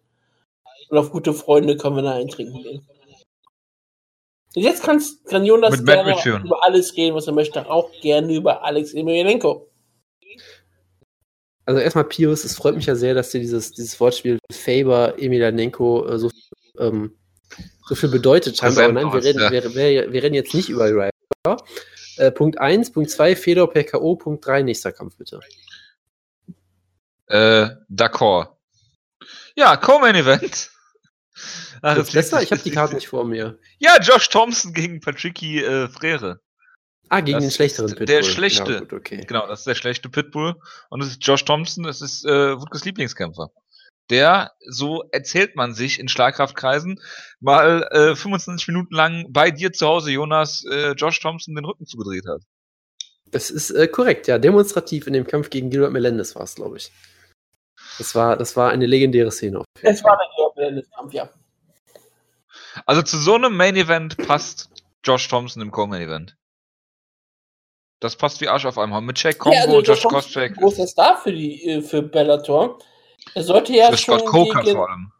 Und 0.88 0.98
auf 0.98 1.10
gute 1.10 1.34
Freunde 1.34 1.76
können 1.76 1.96
wir 1.96 2.02
da 2.02 2.12
eintrinken 2.12 2.62
gehen. 2.62 2.86
Und 4.56 4.62
jetzt 4.62 4.82
kannst, 4.82 5.24
kann 5.26 5.44
Jonas 5.44 5.78
Mit 5.78 5.86
gerne 5.86 6.16
über 6.44 6.64
alles 6.64 6.96
reden, 6.96 7.14
was 7.14 7.26
er 7.26 7.32
möchte. 7.32 7.68
Auch 7.68 7.90
gerne 8.00 8.34
über 8.34 8.62
Alex 8.62 8.94
Emelianenko. 8.94 9.70
Also 11.66 11.80
erstmal 11.80 12.04
Pius, 12.04 12.44
es 12.44 12.54
freut 12.54 12.76
mich 12.76 12.86
ja 12.86 12.94
sehr, 12.94 13.14
dass 13.14 13.30
dir 13.30 13.40
dieses, 13.40 13.72
dieses 13.72 13.98
Wortspiel 13.98 14.38
Faber 14.52 15.14
Emelianenko 15.18 16.06
äh, 16.06 16.18
so 16.18 16.30
ähm, 16.78 17.16
so 17.86 17.94
viel 17.94 18.08
bedeutet 18.08 18.60
hat. 18.62 18.76
Aber 18.76 18.92
nein, 18.92 19.12
wir 19.12 19.22
reden, 19.22 19.40
ja. 19.40 19.50
wir, 19.50 19.74
wir, 19.74 20.12
wir, 20.12 20.22
reden 20.22 20.34
jetzt 20.34 20.54
nicht 20.54 20.68
über 20.68 20.86
Ryder. 20.86 21.10
Äh, 22.16 22.30
Punkt 22.30 22.58
1, 22.58 22.92
Punkt 22.92 23.10
2, 23.10 23.36
Fedor 23.36 23.70
per 23.70 23.84
K.O., 23.84 24.16
Punkt 24.16 24.46
3, 24.46 24.62
nächster 24.62 24.92
Kampf 24.92 25.16
bitte. 25.16 25.40
Äh, 27.26 27.68
d'accord. 27.88 28.56
Ja, 29.56 29.76
Co-Main 29.76 30.14
Event. 30.14 30.70
Ach, 31.82 31.96
das 31.96 32.12
besser? 32.12 32.42
Ich 32.42 32.50
habe 32.50 32.62
die 32.62 32.70
Karte 32.70 32.94
nicht 32.94 33.08
vor 33.08 33.24
mir. 33.24 33.58
Ja, 33.78 33.98
Josh 34.00 34.28
Thompson 34.28 34.72
gegen 34.72 35.00
Patricky 35.00 35.62
äh, 35.62 35.88
Frere. 35.88 36.40
Ah, 37.08 37.20
gegen 37.20 37.38
das 37.38 37.44
den 37.44 37.50
schlechteren 37.50 37.88
Pitbull. 37.88 38.06
Der 38.06 38.22
schlechte. 38.22 38.72
Ja, 38.72 38.78
gut, 38.80 38.92
okay. 38.92 39.24
Genau, 39.26 39.46
das 39.46 39.60
ist 39.60 39.66
der 39.66 39.74
schlechte 39.74 40.08
Pitbull. 40.08 40.54
Und 40.90 41.02
es 41.02 41.08
ist 41.08 41.26
Josh 41.26 41.44
Thompson, 41.44 41.84
das 41.84 42.00
ist 42.00 42.24
äh, 42.24 42.58
Wutges 42.58 42.84
Lieblingskämpfer 42.84 43.50
der, 44.10 44.52
so 44.68 45.04
erzählt 45.12 45.56
man 45.56 45.74
sich 45.74 45.98
in 45.98 46.08
Schlagkraftkreisen, 46.08 47.00
mal 47.40 47.88
äh, 47.90 48.16
25 48.16 48.68
Minuten 48.68 48.94
lang 48.94 49.26
bei 49.30 49.50
dir 49.50 49.72
zu 49.72 49.86
Hause, 49.86 50.10
Jonas, 50.10 50.64
äh, 50.70 50.92
Josh 50.92 51.20
Thompson 51.20 51.54
den 51.54 51.64
Rücken 51.64 51.86
zugedreht 51.86 52.26
hat. 52.28 52.42
Das 53.30 53.50
ist 53.50 53.70
äh, 53.70 53.88
korrekt, 53.88 54.28
ja. 54.28 54.38
Demonstrativ 54.38 55.06
in 55.06 55.14
dem 55.14 55.26
Kampf 55.26 55.50
gegen 55.50 55.70
Gilbert 55.70 55.92
Melendez 55.92 56.36
war 56.36 56.42
es, 56.42 56.54
glaube 56.54 56.76
ich. 56.76 56.92
Das 57.98 58.14
war, 58.14 58.36
das 58.36 58.56
war 58.56 58.70
eine 58.70 58.86
legendäre 58.86 59.30
Szene. 59.30 59.64
Es 59.82 60.04
war 60.04 60.16
der 60.16 60.28
Melendez-Kampf, 60.56 61.12
ja. 61.12 61.30
Also 62.86 63.02
zu 63.02 63.18
so 63.18 63.34
einem 63.34 63.56
Main-Event 63.56 64.16
passt 64.26 64.70
Josh 65.04 65.28
Thompson 65.28 65.62
im 65.62 65.70
Co-Main-Event. 65.70 66.36
Das 68.00 68.16
passt 68.16 68.40
wie 68.40 68.48
Arsch 68.48 68.66
auf 68.66 68.78
einmal. 68.78 69.00
Mit 69.00 69.22
Jack 69.22 69.38
Combo, 69.38 69.56
ja, 69.56 69.62
also 69.62 69.80
Josh 69.80 70.02
Koscheck. 70.02 70.56
Großer 70.56 70.86
Star 70.86 71.16
für, 71.16 71.32
die, 71.32 71.64
äh, 71.68 71.80
für 71.80 72.02
Bellator. 72.02 72.78
Er 73.34 73.42
sollte 73.42 73.72
ja 73.72 73.90
Für 73.90 73.96
schon 73.96 74.20
Scott 74.20 74.62
gegen, 74.64 74.76
vor 74.76 74.90
allem. 74.90 75.10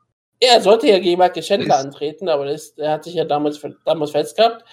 er 0.40 0.60
sollte 0.60 0.88
ja 0.88 0.98
gegen 0.98 1.18
Michael 1.18 1.42
Chandler 1.42 1.78
antreten, 1.78 2.28
aber 2.28 2.44
das, 2.44 2.70
er 2.76 2.92
hat 2.92 3.04
sich 3.04 3.14
ja 3.14 3.24
damals, 3.24 3.60
damals 3.84 4.10
fest 4.10 4.36
gehabt. 4.36 4.64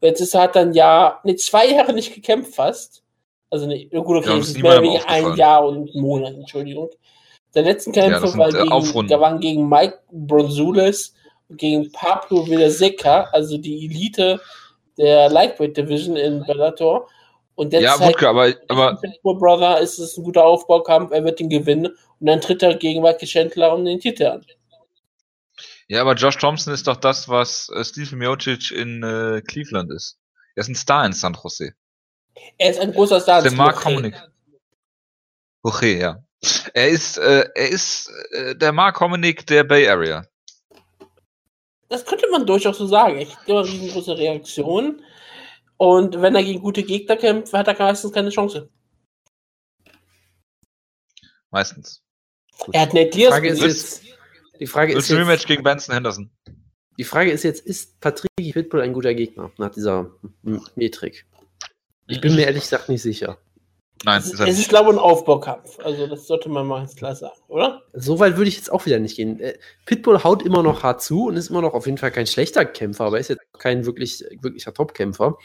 Und 0.00 0.08
jetzt 0.08 0.20
ist 0.20 0.34
er 0.34 0.42
hat 0.42 0.56
dann 0.56 0.74
ja, 0.74 1.20
ne, 1.24 1.36
zwei 1.36 1.68
Jahre 1.68 1.94
nicht 1.94 2.14
gekämpft 2.14 2.54
fast. 2.54 3.02
Also 3.48 3.66
ne, 3.66 3.86
gut, 3.86 4.18
okay, 4.18 4.30
ja, 4.30 4.36
es 4.36 4.48
ist 4.48 4.58
mehr 4.58 4.82
wie 4.82 4.98
ein 4.98 5.36
Jahr 5.36 5.64
und 5.64 5.94
Monat, 5.94 6.34
Entschuldigung. 6.34 6.90
Der 7.54 7.62
letzten 7.62 7.92
Kämpfe 7.92 8.26
ja, 8.26 8.36
war, 8.36 8.50
gegen, 8.50 9.08
da 9.08 9.20
waren 9.20 9.40
gegen 9.40 9.68
Mike 9.68 10.00
Bronzulis 10.10 11.14
und 11.48 11.58
gegen 11.58 11.90
Pablo 11.92 12.46
Villaseca, 12.46 13.28
also 13.32 13.58
die 13.58 13.86
Elite 13.86 14.40
der 14.98 15.28
Lightweight 15.28 15.76
Division 15.76 16.16
in 16.16 16.44
Bellator. 16.44 17.08
Und 17.56 17.72
der 17.72 17.82
ja, 17.82 18.00
Wutke, 18.00 18.28
aber, 18.28 18.52
aber 18.68 18.98
Brother 19.22 19.78
ist 19.78 19.98
es 19.98 20.16
ein 20.16 20.24
guter 20.24 20.44
Aufbaukampf, 20.44 21.12
er 21.12 21.24
wird 21.24 21.40
ihn 21.40 21.48
gewinnen 21.48 21.86
und 21.86 22.26
dann 22.26 22.40
tritt 22.40 22.64
er 22.64 22.74
gegen 22.74 23.02
Michael 23.02 23.28
Chandler 23.28 23.72
um 23.72 23.84
den 23.84 24.00
Titel 24.00 24.26
an. 24.26 24.44
Ja, 25.86 26.00
aber 26.00 26.14
Josh 26.14 26.38
Thompson 26.38 26.74
ist 26.74 26.88
doch 26.88 26.96
das, 26.96 27.28
was 27.28 27.68
äh, 27.68 27.84
Steve 27.84 28.16
Miocic 28.16 28.72
in 28.72 29.02
äh, 29.02 29.40
Cleveland 29.42 29.92
ist. 29.92 30.18
Er 30.56 30.62
ist 30.62 30.68
ein 30.68 30.74
Star 30.74 31.04
in 31.06 31.12
San 31.12 31.36
Jose. 31.40 31.72
Er 32.58 32.70
ist 32.70 32.80
ein 32.80 32.92
großer 32.92 33.20
Star. 33.20 33.42
Der 33.42 33.52
Mark 33.52 33.84
Hominick. 33.84 34.20
Okay, 35.62 36.00
ja. 36.00 36.18
Er 36.74 36.88
ist, 36.88 37.18
äh, 37.18 37.48
er 37.54 37.68
ist 37.68 38.10
äh, 38.32 38.56
der 38.56 38.72
Mark 38.72 39.00
Hominick 39.00 39.46
der 39.46 39.64
Bay 39.64 39.88
Area. 39.88 40.26
Das 41.88 42.04
könnte 42.04 42.28
man 42.30 42.46
durchaus 42.46 42.78
so 42.78 42.86
sagen. 42.86 43.18
Ich 43.18 43.36
habe 43.36 43.58
eine 43.58 43.64
riesengroße 43.64 44.16
Reaktion. 44.18 45.02
Und 45.76 46.20
wenn 46.20 46.34
er 46.34 46.42
gegen 46.42 46.60
gute 46.60 46.82
Gegner 46.82 47.16
kämpft, 47.16 47.52
hat 47.52 47.68
er 47.68 47.78
meistens 47.78 48.12
keine 48.12 48.30
Chance. 48.30 48.68
Meistens. 51.50 52.02
Gut. 52.58 52.74
Er 52.74 52.82
hat 52.82 52.94
Nate 52.94 53.10
Diaz 53.10 53.30
Frage 53.30 53.48
ist 53.48 53.62
jetzt, 53.62 54.02
die 54.60 54.66
Frage 54.66 54.92
ist 54.92 55.08
jetzt, 55.08 55.18
Rematch 55.18 55.46
gegen 55.46 55.62
Benson 55.62 55.94
Henderson. 55.94 56.30
Die 56.98 57.04
Frage 57.04 57.30
ist 57.30 57.42
jetzt, 57.42 57.66
ist 57.66 58.00
Patrick 58.00 58.30
Pitbull 58.36 58.80
ein 58.80 58.92
guter 58.92 59.14
Gegner 59.14 59.50
nach 59.58 59.70
dieser 59.70 60.10
Metrik? 60.74 61.26
Ich 62.06 62.20
bin 62.20 62.34
mir 62.34 62.46
ehrlich 62.46 62.62
gesagt 62.62 62.88
nicht 62.88 63.02
sicher. 63.02 63.38
Nein, 64.04 64.20
es 64.20 64.32
ist, 64.32 64.40
es 64.40 64.58
ist 64.58 64.68
glaube 64.68 64.90
ich, 64.90 64.96
ein 64.96 64.98
Aufbaukampf. 64.98 65.78
Also, 65.82 66.06
das 66.06 66.26
sollte 66.26 66.48
man 66.48 66.66
mal 66.66 66.80
ganz 66.80 66.96
klar 66.96 67.14
sagen, 67.14 67.36
oder? 67.48 67.82
So 67.92 68.18
weit 68.18 68.36
würde 68.36 68.48
ich 68.48 68.56
jetzt 68.56 68.70
auch 68.70 68.86
wieder 68.86 68.98
nicht 68.98 69.16
gehen. 69.16 69.40
Äh, 69.40 69.54
Pitbull 69.86 70.22
haut 70.22 70.42
immer 70.42 70.62
noch 70.62 70.82
hart 70.82 71.02
zu 71.02 71.26
und 71.26 71.36
ist 71.36 71.50
immer 71.50 71.62
noch 71.62 71.74
auf 71.74 71.86
jeden 71.86 71.98
Fall 71.98 72.10
kein 72.10 72.26
schlechter 72.26 72.64
Kämpfer, 72.64 73.04
aber 73.04 73.18
ist 73.18 73.28
jetzt 73.28 73.42
kein 73.58 73.86
wirklich, 73.86 74.24
wirklicher 74.40 74.74
Top-Kämpfer. 74.74 75.38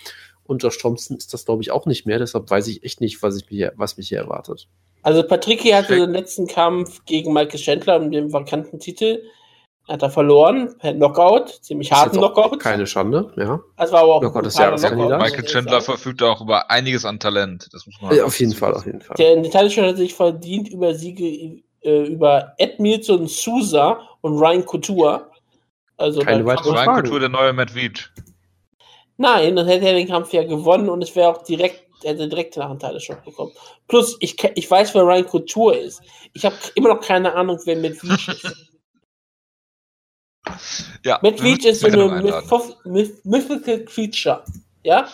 Und 0.46 0.64
Josh 0.64 0.80
Thompson 0.80 1.18
ist 1.18 1.34
das, 1.34 1.46
glaube 1.46 1.62
ich, 1.62 1.72
auch 1.72 1.86
nicht 1.86 2.06
mehr. 2.06 2.20
Deshalb 2.20 2.50
weiß 2.50 2.68
ich 2.68 2.84
echt 2.84 3.02
nicht, 3.02 3.22
was, 3.22 3.38
ich 3.38 3.50
mich, 3.50 3.70
was 3.76 3.98
mich 3.98 4.10
hier 4.10 4.20
erwartet. 4.20 4.68
Also, 5.02 5.24
Patricky 5.24 5.70
hatte 5.70 5.96
den 5.96 6.12
letzten 6.12 6.48
Kampf 6.48 7.06
gegen 7.06 7.32
Michael 7.34 7.60
Chandler 7.60 7.98
um 7.98 8.12
den 8.12 8.34
vakanten 8.34 8.80
Titel. 8.80 9.22
Hat 9.90 10.04
er 10.04 10.12
verloren, 10.12 10.76
per 10.78 10.94
Knockout, 10.94 11.50
ziemlich 11.64 11.92
harten 11.92 12.18
Knockout. 12.18 12.60
Keine 12.60 12.86
Schande, 12.86 13.34
ja. 13.36 13.60
Das 13.76 13.92
war 13.92 14.04
aber 14.04 14.16
auch 14.16 14.20
Knockout 14.22 14.46
des 14.46 14.56
Jahreskandidat. 14.56 15.20
Michael 15.20 15.46
Chandler 15.46 15.82
verfügt 15.82 16.22
auch 16.22 16.42
über 16.42 16.70
einiges 16.70 17.06
an 17.06 17.20
Talent. 17.20 17.68
Das 17.74 17.88
muss 17.88 18.00
man 18.00 18.16
ja, 18.16 18.24
auf 18.24 18.40
jeden 18.40 18.54
Fall, 18.54 18.76
auf 18.76 18.86
jeden 18.86 19.02
Fall. 19.02 19.16
Der 19.18 19.44
Italiener 19.44 19.88
hat 19.88 19.98
sich 19.98 20.14
verdient 20.14 20.70
über 20.70 20.94
Siege 20.94 21.64
äh, 21.82 22.04
über 22.04 22.54
Ed 22.60 22.80
Milton 22.80 23.28
Sousa 23.28 24.00
und 24.22 24.38
Ryan 24.38 24.64
Couture. 24.64 25.32
Also 25.98 26.22
Keine 26.22 26.46
weiteren 26.46 26.74
Ryan 26.74 26.86
Fragen. 26.86 27.02
Couture 27.02 27.20
der 27.22 27.30
neue 27.30 27.54
Matt 27.54 27.74
Veach. 27.74 28.10
Nein, 29.18 29.56
dann 29.56 29.68
hätte 29.68 29.88
er 29.88 29.94
den 29.94 30.08
Kampf 30.08 30.32
ja 30.34 30.44
gewonnen 30.44 30.88
und 30.88 31.02
es 31.02 31.16
wäre 31.16 31.30
auch 31.30 31.44
direkt, 31.44 31.84
er 32.04 32.12
hätte 32.12 32.30
direkt 32.30 32.56
nach 32.58 32.70
einem 32.70 32.80
Teileschock 32.80 33.26
bekommen. 33.26 33.52
Plus, 33.88 34.18
ich, 34.20 34.38
ich 34.56 34.70
weiß, 34.70 34.94
wer 34.94 35.02
Ryan 35.02 35.26
Couture 35.26 35.76
ist. 35.76 36.02
Ich 36.34 36.46
habe 36.46 36.56
immer 36.76 36.90
noch 36.90 37.02
keine 37.02 37.34
Ahnung, 37.34 37.60
wer 37.66 37.76
Matt 37.76 38.04
Veach 38.04 38.30
ist. 38.30 38.69
Ja. 41.04 41.20
Midweech 41.22 41.66
ist 41.66 41.82
so 41.82 41.88
eine 41.88 42.22
myth 42.86 43.26
mythical 43.26 43.86
creature. 43.86 44.44
Ja? 44.84 45.08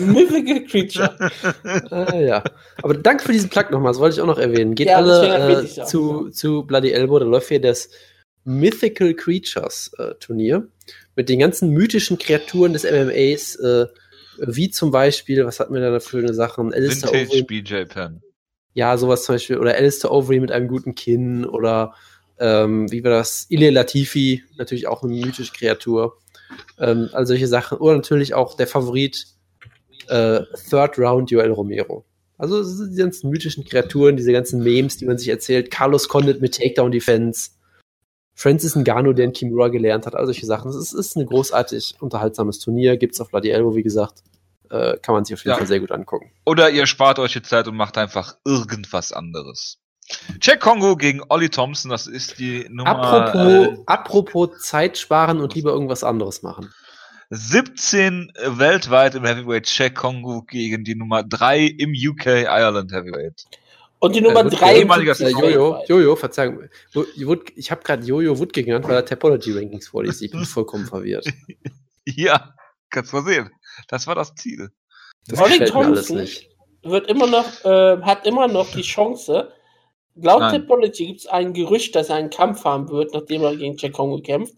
mythical 0.00 0.64
creature. 0.64 1.30
ah, 1.90 2.14
ja. 2.14 2.44
Aber 2.82 2.94
danke 2.94 3.24
für 3.24 3.32
diesen 3.32 3.50
Plug 3.50 3.70
nochmal, 3.70 3.92
das 3.92 4.00
wollte 4.00 4.16
ich 4.16 4.20
auch 4.20 4.26
noch 4.26 4.38
erwähnen. 4.38 4.74
Geht 4.74 4.88
ja, 4.88 4.96
alle 4.96 5.64
äh, 5.64 5.84
zu, 5.84 6.30
zu 6.30 6.62
Bloody 6.62 6.92
Elbow, 6.92 7.18
da 7.18 7.26
läuft 7.26 7.48
hier 7.48 7.60
das 7.60 7.90
Mythical 8.44 9.14
Creatures 9.14 9.92
äh, 9.98 10.14
Turnier 10.20 10.68
mit 11.16 11.28
den 11.28 11.40
ganzen 11.40 11.70
mythischen 11.70 12.18
Kreaturen 12.18 12.72
des 12.72 12.84
MMAs, 12.84 13.56
äh, 13.56 13.86
wie 14.38 14.70
zum 14.70 14.92
Beispiel, 14.92 15.44
was 15.44 15.58
hatten 15.58 15.74
wir 15.74 15.80
da 15.80 15.98
für 16.00 16.18
eine 16.18 16.32
Sache? 16.32 16.60
Alistair 16.60 17.12
Vintage 17.12 17.44
BJ 17.44 17.84
Penn. 17.84 18.22
Ja, 18.72 18.96
sowas 18.96 19.24
zum 19.24 19.34
Beispiel. 19.34 19.58
Oder 19.58 19.74
Alistair 19.74 20.12
Overy 20.12 20.38
mit 20.38 20.52
einem 20.52 20.68
guten 20.68 20.94
Kinn 20.94 21.44
oder 21.44 21.94
Ähm, 22.40 22.90
wie 22.90 23.02
war 23.04 23.10
das? 23.10 23.46
Ile 23.48 23.70
Latifi, 23.70 24.44
natürlich 24.56 24.86
auch 24.86 25.02
eine 25.02 25.12
mythische 25.12 25.52
Kreatur. 25.52 26.18
Ähm, 26.78 27.08
all 27.12 27.26
solche 27.26 27.48
Sachen. 27.48 27.78
Oder 27.78 27.96
natürlich 27.96 28.34
auch 28.34 28.54
der 28.56 28.66
Favorit 28.66 29.26
äh, 30.08 30.40
Third 30.70 30.98
Round 30.98 31.30
Joel 31.30 31.52
Romero. 31.52 32.04
Also 32.38 32.62
die 32.86 32.96
ganzen 32.96 33.30
mythischen 33.30 33.64
Kreaturen, 33.64 34.16
diese 34.16 34.32
ganzen 34.32 34.62
Memes, 34.62 34.96
die 34.96 35.06
man 35.06 35.18
sich 35.18 35.28
erzählt. 35.28 35.70
Carlos 35.70 36.08
Condit 36.08 36.40
mit 36.40 36.56
Takedown 36.56 36.92
Defense. 36.92 37.50
Francis 38.34 38.76
Ngannou, 38.76 39.12
der 39.12 39.24
in 39.24 39.32
Kimura 39.32 39.66
gelernt 39.66 40.06
hat, 40.06 40.14
all 40.14 40.24
solche 40.24 40.46
Sachen. 40.46 40.70
Es 40.70 40.92
ist, 40.92 41.16
ein 41.16 41.26
großartig 41.26 41.96
unterhaltsames 41.98 42.60
Turnier. 42.60 42.96
Gibt 42.96 43.14
es 43.14 43.20
auf 43.20 43.30
Bloody 43.30 43.50
Elbow, 43.50 43.74
wie 43.74 43.82
gesagt. 43.82 44.22
Äh, 44.70 44.96
kann 44.98 45.14
man 45.16 45.24
sich 45.24 45.34
auf 45.34 45.40
jeden 45.40 45.50
ja. 45.50 45.56
Fall 45.56 45.66
sehr 45.66 45.80
gut 45.80 45.90
angucken. 45.90 46.30
Oder 46.46 46.70
ihr 46.70 46.86
spart 46.86 47.18
euch 47.18 47.32
die 47.32 47.42
Zeit 47.42 47.66
und 47.66 47.74
macht 47.74 47.98
einfach 47.98 48.36
irgendwas 48.44 49.12
anderes. 49.12 49.80
Jack 50.40 50.60
Kongo 50.60 50.96
gegen 50.96 51.22
Ollie 51.28 51.50
Thompson, 51.50 51.90
das 51.90 52.06
ist 52.06 52.38
die 52.38 52.66
Nummer. 52.70 52.90
Apropos, 52.90 53.52
äh, 53.52 53.76
apropos 53.86 54.58
Zeit 54.60 54.96
sparen 54.98 55.40
und 55.40 55.54
lieber 55.54 55.70
irgendwas 55.70 56.04
anderes 56.04 56.42
machen. 56.42 56.72
17 57.30 58.32
weltweit 58.42 59.14
im 59.14 59.24
Heavyweight 59.24 59.68
Jack 59.68 59.96
Kongo 59.96 60.42
gegen 60.42 60.84
die 60.84 60.94
Nummer 60.94 61.22
3 61.22 61.60
im 61.66 61.92
UK 61.92 62.44
Ireland 62.44 62.90
Heavyweight. 62.92 63.44
Und 64.00 64.14
die 64.14 64.20
Nummer 64.20 64.44
3 64.44 64.74
äh, 64.74 64.82
äh, 64.82 65.30
Jojo, 65.30 65.82
Jojo, 65.88 66.16
Verzeihung. 66.16 66.60
Ich 67.56 67.70
habe 67.70 67.82
gerade 67.82 68.06
Jojo 68.06 68.38
Woodke 68.38 68.62
genannt, 68.62 68.86
weil 68.86 68.94
er 68.94 69.04
Topology 69.04 69.52
Rankings 69.52 69.88
vorliest. 69.88 70.22
Ich 70.22 70.30
bin 70.30 70.44
vollkommen 70.44 70.86
verwirrt. 70.86 71.26
ja, 72.04 72.54
kannst 72.90 73.12
mal 73.12 73.24
sehen. 73.24 73.50
Das 73.88 74.06
war 74.06 74.14
das 74.14 74.34
Ziel. 74.34 74.70
Das 75.26 75.40
Ollie 75.40 75.64
Thompson 75.64 76.26
wird 76.82 77.08
immer 77.08 77.26
noch, 77.26 77.64
äh, 77.64 78.00
hat 78.02 78.24
immer 78.26 78.46
noch 78.46 78.70
die 78.70 78.82
Chance, 78.82 79.52
Laut 80.20 80.40
Nein. 80.40 80.62
Topology 80.62 81.06
gibt 81.06 81.20
es 81.20 81.26
ein 81.26 81.52
Gerücht, 81.52 81.94
dass 81.94 82.08
er 82.08 82.16
einen 82.16 82.30
Kampf 82.30 82.64
haben 82.64 82.88
wird, 82.88 83.14
nachdem 83.14 83.42
er 83.42 83.56
gegen 83.56 83.76
Jack 83.76 83.92
Kongo 83.92 84.20
kämpft. 84.20 84.54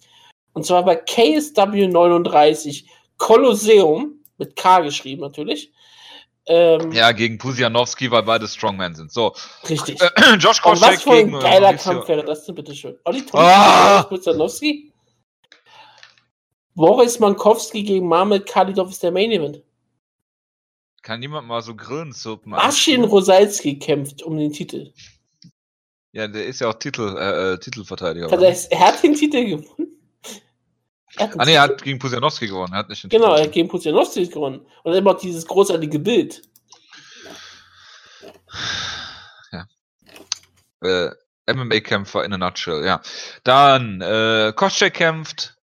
Und 0.52 0.64
zwar 0.64 0.84
bei 0.84 0.96
KSW 0.96 1.88
39 1.88 2.86
Kolosseum, 3.18 4.14
mit 4.38 4.56
K 4.56 4.80
geschrieben 4.80 5.20
natürlich. 5.20 5.72
Ähm, 6.46 6.90
ja, 6.92 7.12
gegen 7.12 7.38
Pusianowski, 7.38 8.10
weil 8.10 8.22
beide 8.22 8.48
Strongmen 8.48 8.94
sind. 8.94 9.12
So. 9.12 9.34
Richtig. 9.68 10.00
Äh, 10.00 10.34
Josh 10.38 10.60
Koscheck 10.60 10.94
was 10.94 11.02
für 11.02 11.12
ein 11.12 11.30
geiler 11.32 11.74
Kampf 11.74 12.08
wäre 12.08 12.24
das 12.24 12.46
denn, 12.46 12.54
bitteschön? 12.54 12.96
Olli 13.04 13.22
ah! 13.32 14.02
Pusianowski? 14.04 14.92
Boris 16.74 17.18
Mankowski 17.18 17.82
gegen 17.82 18.08
Mahmed 18.08 18.46
Khalidov 18.46 18.90
ist 18.90 19.02
der 19.02 19.12
Main 19.12 19.30
Event. 19.30 19.62
Kann 21.02 21.20
niemand 21.20 21.46
mal 21.46 21.62
so 21.62 21.74
grillen 21.74 22.12
suppen? 22.12 22.50
Maschin 22.50 23.04
Rosalski 23.04 23.78
kämpft 23.78 24.22
um 24.22 24.36
den 24.36 24.52
Titel. 24.52 24.92
Ja, 26.12 26.26
der 26.26 26.46
ist 26.46 26.60
ja 26.60 26.68
auch 26.68 26.74
Titel, 26.74 27.16
äh, 27.16 27.52
äh 27.52 27.58
Titelverteidiger. 27.58 28.28
Das 28.28 28.40
heißt, 28.40 28.72
er 28.72 28.80
hat 28.80 29.02
den 29.02 29.14
Titel 29.14 29.44
gewonnen. 29.44 29.96
Ah 31.16 31.44
nee, 31.44 31.54
er 31.54 31.62
hat 31.62 31.82
gegen 31.82 31.98
Pusianowski 31.98 32.46
gewonnen. 32.46 32.72
Er 32.72 32.80
hat 32.80 32.88
nicht 32.88 33.08
genau, 33.10 33.34
er 33.34 33.44
hat 33.44 33.52
gegen 33.52 33.68
Pusianowski 33.68 34.26
gewonnen. 34.26 34.66
Und 34.84 34.94
immer 34.94 35.14
dieses 35.14 35.46
großartige 35.46 35.98
Bild. 35.98 36.42
Ja. 39.52 39.66
Äh, 40.82 41.10
MMA-Kämpfer 41.52 42.24
in 42.24 42.32
a 42.32 42.38
nutshell, 42.38 42.84
ja. 42.84 43.02
Dann, 43.44 44.00
äh, 44.00 44.52
Koscheck 44.54 44.94
kämpft. 44.94 45.56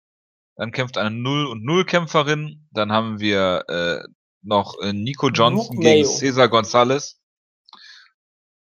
Dann 0.56 0.72
kämpft 0.72 0.98
eine 0.98 1.10
0 1.10 1.46
und 1.46 1.64
0 1.64 1.84
Kämpferin. 1.84 2.66
Dann 2.72 2.90
haben 2.90 3.20
wir 3.20 3.64
äh, 3.68 4.08
noch 4.42 4.80
äh, 4.80 4.92
Nico 4.92 5.28
Johnson 5.28 5.80
gegen 5.80 6.06
Cesar 6.06 6.48
Gonzalez. 6.48 7.20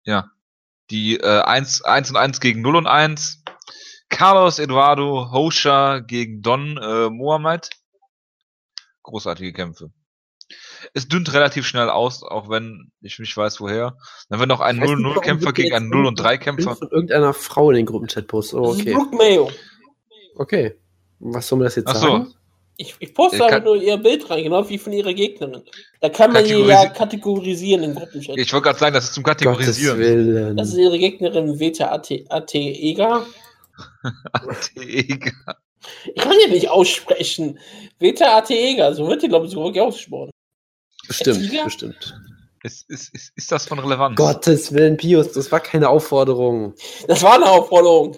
Ja, 0.04 0.30
die 0.91 1.18
äh, 1.18 1.41
1, 1.41 1.84
1 1.84 2.11
und 2.11 2.18
1 2.18 2.40
gegen 2.40 2.61
0 2.61 2.76
und 2.76 2.88
1. 2.88 3.44
Carlos 4.10 4.60
Eduardo 4.60 5.32
Hosha 5.32 5.99
gegen 5.99 6.41
Don 6.41 6.78
äh, 6.78 7.10
Mohamed. 7.10 7.70
Großartige 9.03 9.53
Kämpfe. 9.53 9.91
Es 10.94 11.07
dünnt 11.07 11.32
relativ 11.34 11.68
schnell 11.68 11.90
aus, 11.90 12.24
auch 12.24 12.49
wenn 12.49 12.91
ich 13.02 13.20
nicht 13.20 13.36
weiß, 13.36 13.61
woher. 13.61 13.98
Dann 14.30 14.40
wird 14.40 14.49
noch 14.49 14.61
ein 14.61 14.80
0-0-Kämpfer 14.80 15.53
gegen 15.53 15.76
einen 15.76 15.90
0 15.90 16.07
und 16.07 16.20
3-Kämpfer. 16.20 16.76
Von 16.76 16.90
irgendeiner 16.90 17.34
Frau 17.34 17.70
in 17.70 17.78
den 17.78 17.86
Gruppenchat 17.86 18.28
posten. 18.28 18.57
Oh, 18.57 18.72
okay. 18.72 18.98
Mayo. 19.11 19.52
Okay. 20.36 20.76
Was 21.20 21.48
soll 21.48 21.60
man 21.60 21.66
das 21.66 21.76
jetzt 21.76 21.88
Ach 21.88 21.95
sagen? 21.95 22.34
Ich, 22.82 22.96
ich 23.00 23.14
poste 23.14 23.44
einfach 23.44 23.66
nur 23.66 23.76
ihr 23.76 23.98
Bild 23.98 24.30
rein, 24.30 24.42
genau 24.42 24.68
wie 24.70 24.78
von 24.78 24.94
ihrer 24.94 25.14
Gegnerin. 25.14 25.64
Da 26.00 26.08
kann 26.08 26.32
man 26.32 26.46
sie 26.46 26.54
ja 26.54 26.88
kategorisieren 26.88 27.84
im 27.84 27.94
Gruppenchat. 27.94 28.38
Ich 28.38 28.54
wollte 28.54 28.68
gerade 28.68 28.80
sagen, 28.80 28.94
das 28.94 29.04
ist 29.04 29.16
zum 29.16 29.24
Kategorisieren. 29.26 30.56
Das 30.56 30.70
ist 30.70 30.78
ihre 30.78 30.98
Gegnerin 30.98 31.60
Veta 31.60 31.92
AT, 31.92 32.10
Eger. 32.56 33.26
AT 34.32 34.72
Eger. 34.78 35.58
Ich 36.16 36.24
kann 36.24 36.38
ja 36.42 36.48
nicht 36.48 36.70
aussprechen. 36.70 37.60
Veta 38.00 38.38
AT 38.38 38.50
Eger, 38.50 38.94
so 38.94 39.10
wird 39.10 39.24
die, 39.24 39.28
glaube 39.28 39.48
ich, 39.48 39.52
so 39.52 39.62
wirklich 39.62 39.82
ausgesprochen. 39.82 40.30
Bestimmt, 41.06 41.52
bestimmt. 41.66 42.18
Ist, 42.64 42.90
ist, 42.90 43.14
ist, 43.14 43.34
ist 43.36 43.52
das 43.52 43.66
von 43.66 43.80
Relevanz? 43.80 44.16
Gottes 44.16 44.74
Willen, 44.74 44.96
Pius, 44.96 45.34
das 45.34 45.52
war 45.52 45.60
keine 45.60 45.90
Aufforderung. 45.90 46.76
Das 47.08 47.24
war 47.24 47.36
eine 47.36 47.48
Aufforderung. 47.48 48.18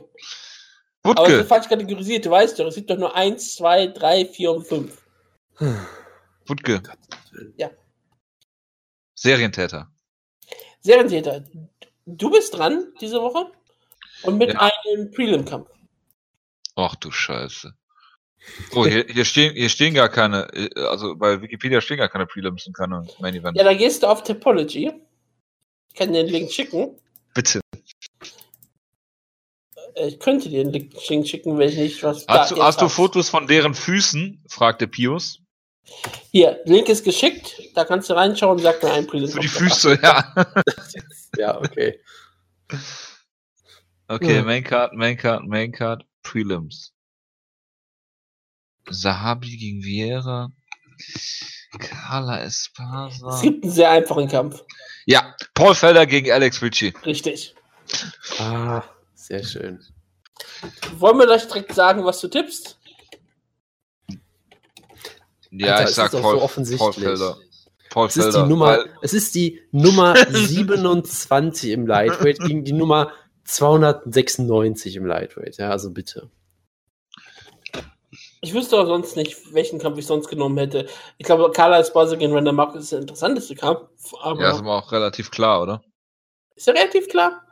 Wutke. 1.03 1.19
Aber 1.19 1.29
es 1.29 1.41
ist 1.41 1.47
falsch 1.47 1.67
kategorisiert, 1.67 2.25
du 2.25 2.31
weißt 2.31 2.59
doch, 2.59 2.67
es 2.67 2.75
gibt 2.75 2.89
doch 2.89 2.97
nur 2.97 3.15
1, 3.15 3.55
2, 3.55 3.87
3, 3.87 4.25
4 4.25 4.51
und 4.51 4.67
5. 4.67 5.01
Wutke. 6.47 6.81
Ja. 7.57 7.71
Serientäter. 9.15 9.91
Serientäter. 10.81 11.43
Du 12.05 12.29
bist 12.29 12.55
dran 12.55 12.93
diese 12.99 13.21
Woche 13.21 13.51
und 14.23 14.37
mit 14.37 14.53
ja. 14.53 14.71
einem 14.85 15.11
Prelim-Kampf. 15.11 15.69
Ach 16.75 16.95
du 16.95 17.11
Scheiße. 17.11 17.73
Oh, 18.73 18.85
hier, 18.85 19.05
hier, 19.07 19.25
stehen, 19.25 19.53
hier 19.53 19.69
stehen 19.69 19.93
gar 19.93 20.09
keine, 20.09 20.47
also 20.75 21.15
bei 21.15 21.41
Wikipedia 21.41 21.79
stehen 21.79 21.97
gar 21.97 22.09
keine 22.09 22.25
Prelims 22.25 22.65
und 22.65 22.73
keine 22.73 23.05
Main 23.19 23.35
Event. 23.35 23.55
Ja, 23.55 23.63
da 23.63 23.73
gehst 23.73 24.01
du 24.01 24.07
auf 24.07 24.23
Topology. 24.23 24.91
Ich 25.89 25.95
kann 25.95 26.11
dir 26.11 26.23
den 26.23 26.31
Link 26.31 26.51
schicken. 26.51 26.97
Bitte. 27.35 27.61
Äh, 29.95 30.07
ich 30.07 30.19
könnte 30.19 30.49
dir 30.49 30.61
einen 30.61 30.71
Link 30.71 30.93
schicken, 30.99 31.57
wenn 31.57 31.69
ich 31.69 31.77
nicht 31.77 32.03
was. 32.03 32.25
Hast, 32.27 32.51
du, 32.51 32.63
hast 32.63 32.81
du 32.81 32.89
Fotos 32.89 33.29
von 33.29 33.47
deren 33.47 33.73
Füßen? 33.73 34.43
fragte 34.47 34.87
Pius. 34.87 35.39
Hier, 36.31 36.59
Link 36.65 36.87
ist 36.89 37.03
geschickt, 37.03 37.61
da 37.75 37.83
kannst 37.83 38.09
du 38.09 38.13
reinschauen 38.13 38.57
und 38.57 38.63
sag 38.63 38.81
mir 38.81 38.91
ein 38.91 39.07
Prelim. 39.07 39.29
Für 39.29 39.39
die 39.39 39.47
Füße, 39.47 39.99
ja. 40.03 40.33
ja, 41.37 41.57
okay. 41.59 41.99
Okay, 44.07 44.35
ja. 44.35 44.43
Maincard, 44.43 44.93
Maincard, 44.93 45.45
Maincard, 45.47 46.05
Prelims. 46.23 46.93
Sahabi 48.89 49.57
gegen 49.57 49.83
Vieira. 49.83 50.49
Carla 51.79 52.43
Espasa. 52.43 53.35
Es 53.35 53.41
gibt 53.41 53.63
einen 53.63 53.73
sehr 53.73 53.89
einfachen 53.89 54.27
Kampf. 54.27 54.63
Ja, 55.05 55.35
Paul 55.53 55.73
Felder 55.75 56.05
gegen 56.05 56.31
Alex 56.31 56.61
Ritchie. 56.61 56.93
Richtig. 57.05 57.55
Ah. 58.39 58.83
Sehr 59.21 59.43
schön. 59.43 59.79
Wollen 60.97 61.19
wir 61.19 61.27
gleich 61.27 61.47
direkt 61.47 61.75
sagen, 61.75 62.03
was 62.03 62.19
du 62.21 62.27
tippst? 62.27 62.79
Ja, 65.51 65.75
Alter, 65.75 65.89
ich 65.89 65.95
sag 65.95 66.11
Paul, 66.11 66.37
so 66.37 66.41
offensichtlich. 66.41 66.79
Paul 66.79 66.93
Felder. 66.93 67.37
Paul 67.91 68.07
es, 68.07 68.17
ist 68.17 68.35
die 68.35 68.43
Nummer, 68.43 68.85
es 69.01 69.13
ist 69.13 69.35
die 69.35 69.61
Nummer 69.71 70.15
27 70.31 71.71
im 71.71 71.85
Lightweight 71.85 72.39
gegen 72.39 72.63
die 72.63 72.73
Nummer 72.73 73.11
296 73.43 74.95
im 74.95 75.05
Lightweight. 75.05 75.57
Ja, 75.57 75.69
also 75.69 75.91
bitte. 75.91 76.31
Ich 78.41 78.55
wüsste 78.55 78.79
auch 78.79 78.87
sonst 78.87 79.15
nicht, 79.17 79.53
welchen 79.53 79.77
Kampf 79.77 79.99
ich 79.99 80.07
sonst 80.07 80.29
genommen 80.29 80.57
hätte. 80.57 80.87
Ich 81.19 81.27
glaube, 81.27 81.51
Carla 81.51 81.77
Esparza 81.79 82.15
gegen 82.15 82.33
Randall 82.33 82.55
Marcus 82.55 82.81
ist 82.83 82.91
der 82.91 82.99
interessanteste 82.99 83.53
Kampf. 83.53 83.87
ja, 84.23 84.49
ist 84.49 84.59
aber 84.59 84.77
auch 84.77 84.91
relativ 84.91 85.29
klar, 85.29 85.61
oder? 85.61 85.83
Ist 86.55 86.67
er 86.67 86.73
relativ 86.73 87.07
klar? 87.07 87.43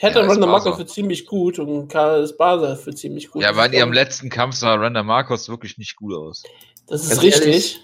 Hätte 0.00 0.20
ja, 0.20 0.26
Randa 0.26 0.46
Marcos 0.46 0.76
für 0.76 0.86
ziemlich 0.86 1.26
gut 1.26 1.58
und 1.58 1.88
Karl 1.88 2.26
Barca 2.38 2.76
für 2.76 2.94
ziemlich 2.94 3.30
gut. 3.30 3.42
Ja, 3.42 3.56
weil 3.56 3.68
in 3.72 3.78
ihrem 3.78 3.92
letzten 3.92 4.30
Kampf 4.30 4.54
sah 4.54 4.74
Randa 4.76 5.02
Marcos 5.02 5.48
wirklich 5.48 5.76
nicht 5.76 5.96
gut 5.96 6.14
aus. 6.14 6.44
Das 6.86 7.02
ist 7.02 7.10
ganz 7.10 7.22
richtig. 7.22 7.46
Ehrlich, 7.46 7.80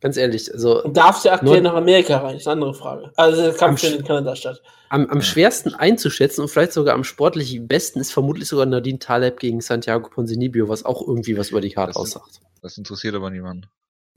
ganz 0.00 0.16
ehrlich, 0.16 0.52
also. 0.52 0.84
Und 0.84 0.96
darf 0.96 1.18
sie 1.18 1.28
aktuell 1.28 1.60
nach 1.60 1.74
Amerika 1.74 2.18
rein? 2.18 2.34
Das 2.34 2.42
ist 2.42 2.46
eine 2.46 2.52
andere 2.52 2.74
Frage. 2.74 3.12
Also, 3.16 3.42
der 3.42 3.52
Kampf 3.54 3.80
findet 3.80 4.00
in 4.00 4.06
Kanada 4.06 4.36
statt. 4.36 4.62
Am, 4.90 5.06
am 5.06 5.22
schwersten 5.22 5.74
einzuschätzen 5.74 6.42
und 6.42 6.48
vielleicht 6.48 6.72
sogar 6.72 6.94
am 6.94 7.02
sportlich 7.02 7.60
besten 7.66 7.98
ist 7.98 8.12
vermutlich 8.12 8.48
sogar 8.48 8.66
Nadine 8.66 9.00
Taleb 9.00 9.40
gegen 9.40 9.60
Santiago 9.60 10.08
Ponzinibbio, 10.08 10.68
was 10.68 10.84
auch 10.84 11.06
irgendwie 11.06 11.36
was 11.36 11.50
über 11.50 11.60
die 11.60 11.70
Karte 11.70 11.94
das 11.94 11.96
aussagt. 11.96 12.40
Das 12.62 12.78
interessiert 12.78 13.14
aber 13.16 13.30
niemanden. 13.30 13.66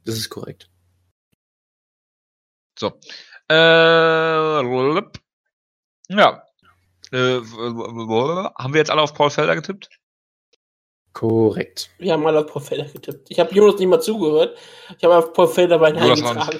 Das 0.05 0.17
ist 0.17 0.29
korrekt. 0.29 0.69
So. 2.77 2.93
Äh, 3.49 3.55
ja, 6.09 6.43
äh, 7.13 7.41
haben 8.57 8.73
wir 8.73 8.79
jetzt 8.79 8.91
alle 8.91 9.01
auf 9.01 9.13
Paul 9.13 9.29
Felder 9.29 9.55
getippt? 9.55 9.89
Korrekt. 11.13 11.91
Wir 11.99 12.13
haben 12.13 12.25
alle 12.25 12.39
auf 12.39 12.47
Paul 12.47 12.61
Felder 12.61 12.85
getippt. 12.85 13.29
Ich 13.29 13.39
habe 13.39 13.53
Jonas 13.53 13.79
nicht 13.79 13.87
mal 13.87 14.01
zugehört. 14.01 14.57
Ich 14.97 15.03
habe 15.03 15.17
auf 15.17 15.33
Paul 15.33 15.47
Felder 15.47 15.77
bei 15.77 15.93
eingetragen. 15.93 16.59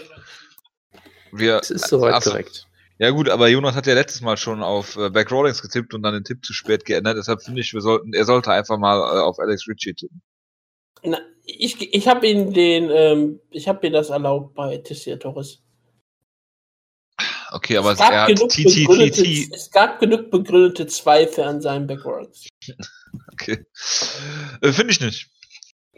Wir, 1.31 1.57
das 1.57 1.71
ist 1.71 1.87
soweit 1.87 2.23
korrekt. 2.23 2.67
Ja 2.99 3.09
gut, 3.09 3.27
aber 3.27 3.47
Jonas 3.47 3.75
hat 3.75 3.87
ja 3.87 3.95
letztes 3.95 4.21
Mal 4.21 4.37
schon 4.37 4.61
auf 4.61 4.95
äh, 4.95 5.09
Back 5.09 5.31
Rollings 5.31 5.61
getippt 5.61 5.95
und 5.95 6.03
dann 6.03 6.13
den 6.13 6.23
Tipp 6.23 6.45
zu 6.45 6.53
spät 6.53 6.85
geändert. 6.85 7.17
Deshalb 7.17 7.41
finde 7.41 7.61
ich, 7.61 7.73
wir 7.73 7.81
sollten, 7.81 8.13
er 8.13 8.25
sollte 8.25 8.51
einfach 8.51 8.77
mal 8.77 8.97
äh, 8.97 9.21
auf 9.21 9.39
Alex 9.39 9.67
Ritchie 9.67 9.95
tippen. 9.95 10.21
Na, 11.03 11.19
ich 11.43 11.93
ich 11.93 12.07
habe 12.07 12.27
ihn 12.27 12.53
den, 12.53 12.89
ähm, 12.91 13.39
ich 13.49 13.67
habe 13.67 13.79
mir 13.81 13.91
das 13.91 14.11
erlaubt 14.11 14.53
bei 14.53 14.77
Tessia 14.77 15.17
Torres. 15.17 15.63
Okay, 17.53 17.77
aber 17.77 17.91
es, 17.91 17.99
gab 17.99 18.11
er 18.11 18.21
hat 18.23 18.27
genug 18.29 18.49
begründete, 18.49 19.55
es 19.55 19.69
gab 19.69 19.99
genug 19.99 20.31
begründete 20.31 20.87
Zweifel 20.87 21.43
an 21.43 21.61
seinen 21.61 21.87
Backwards. 21.87 22.47
Okay. 23.31 23.63
Äh, 24.61 24.71
finde 24.71 24.91
ich 24.91 24.99
nicht. 24.99 25.29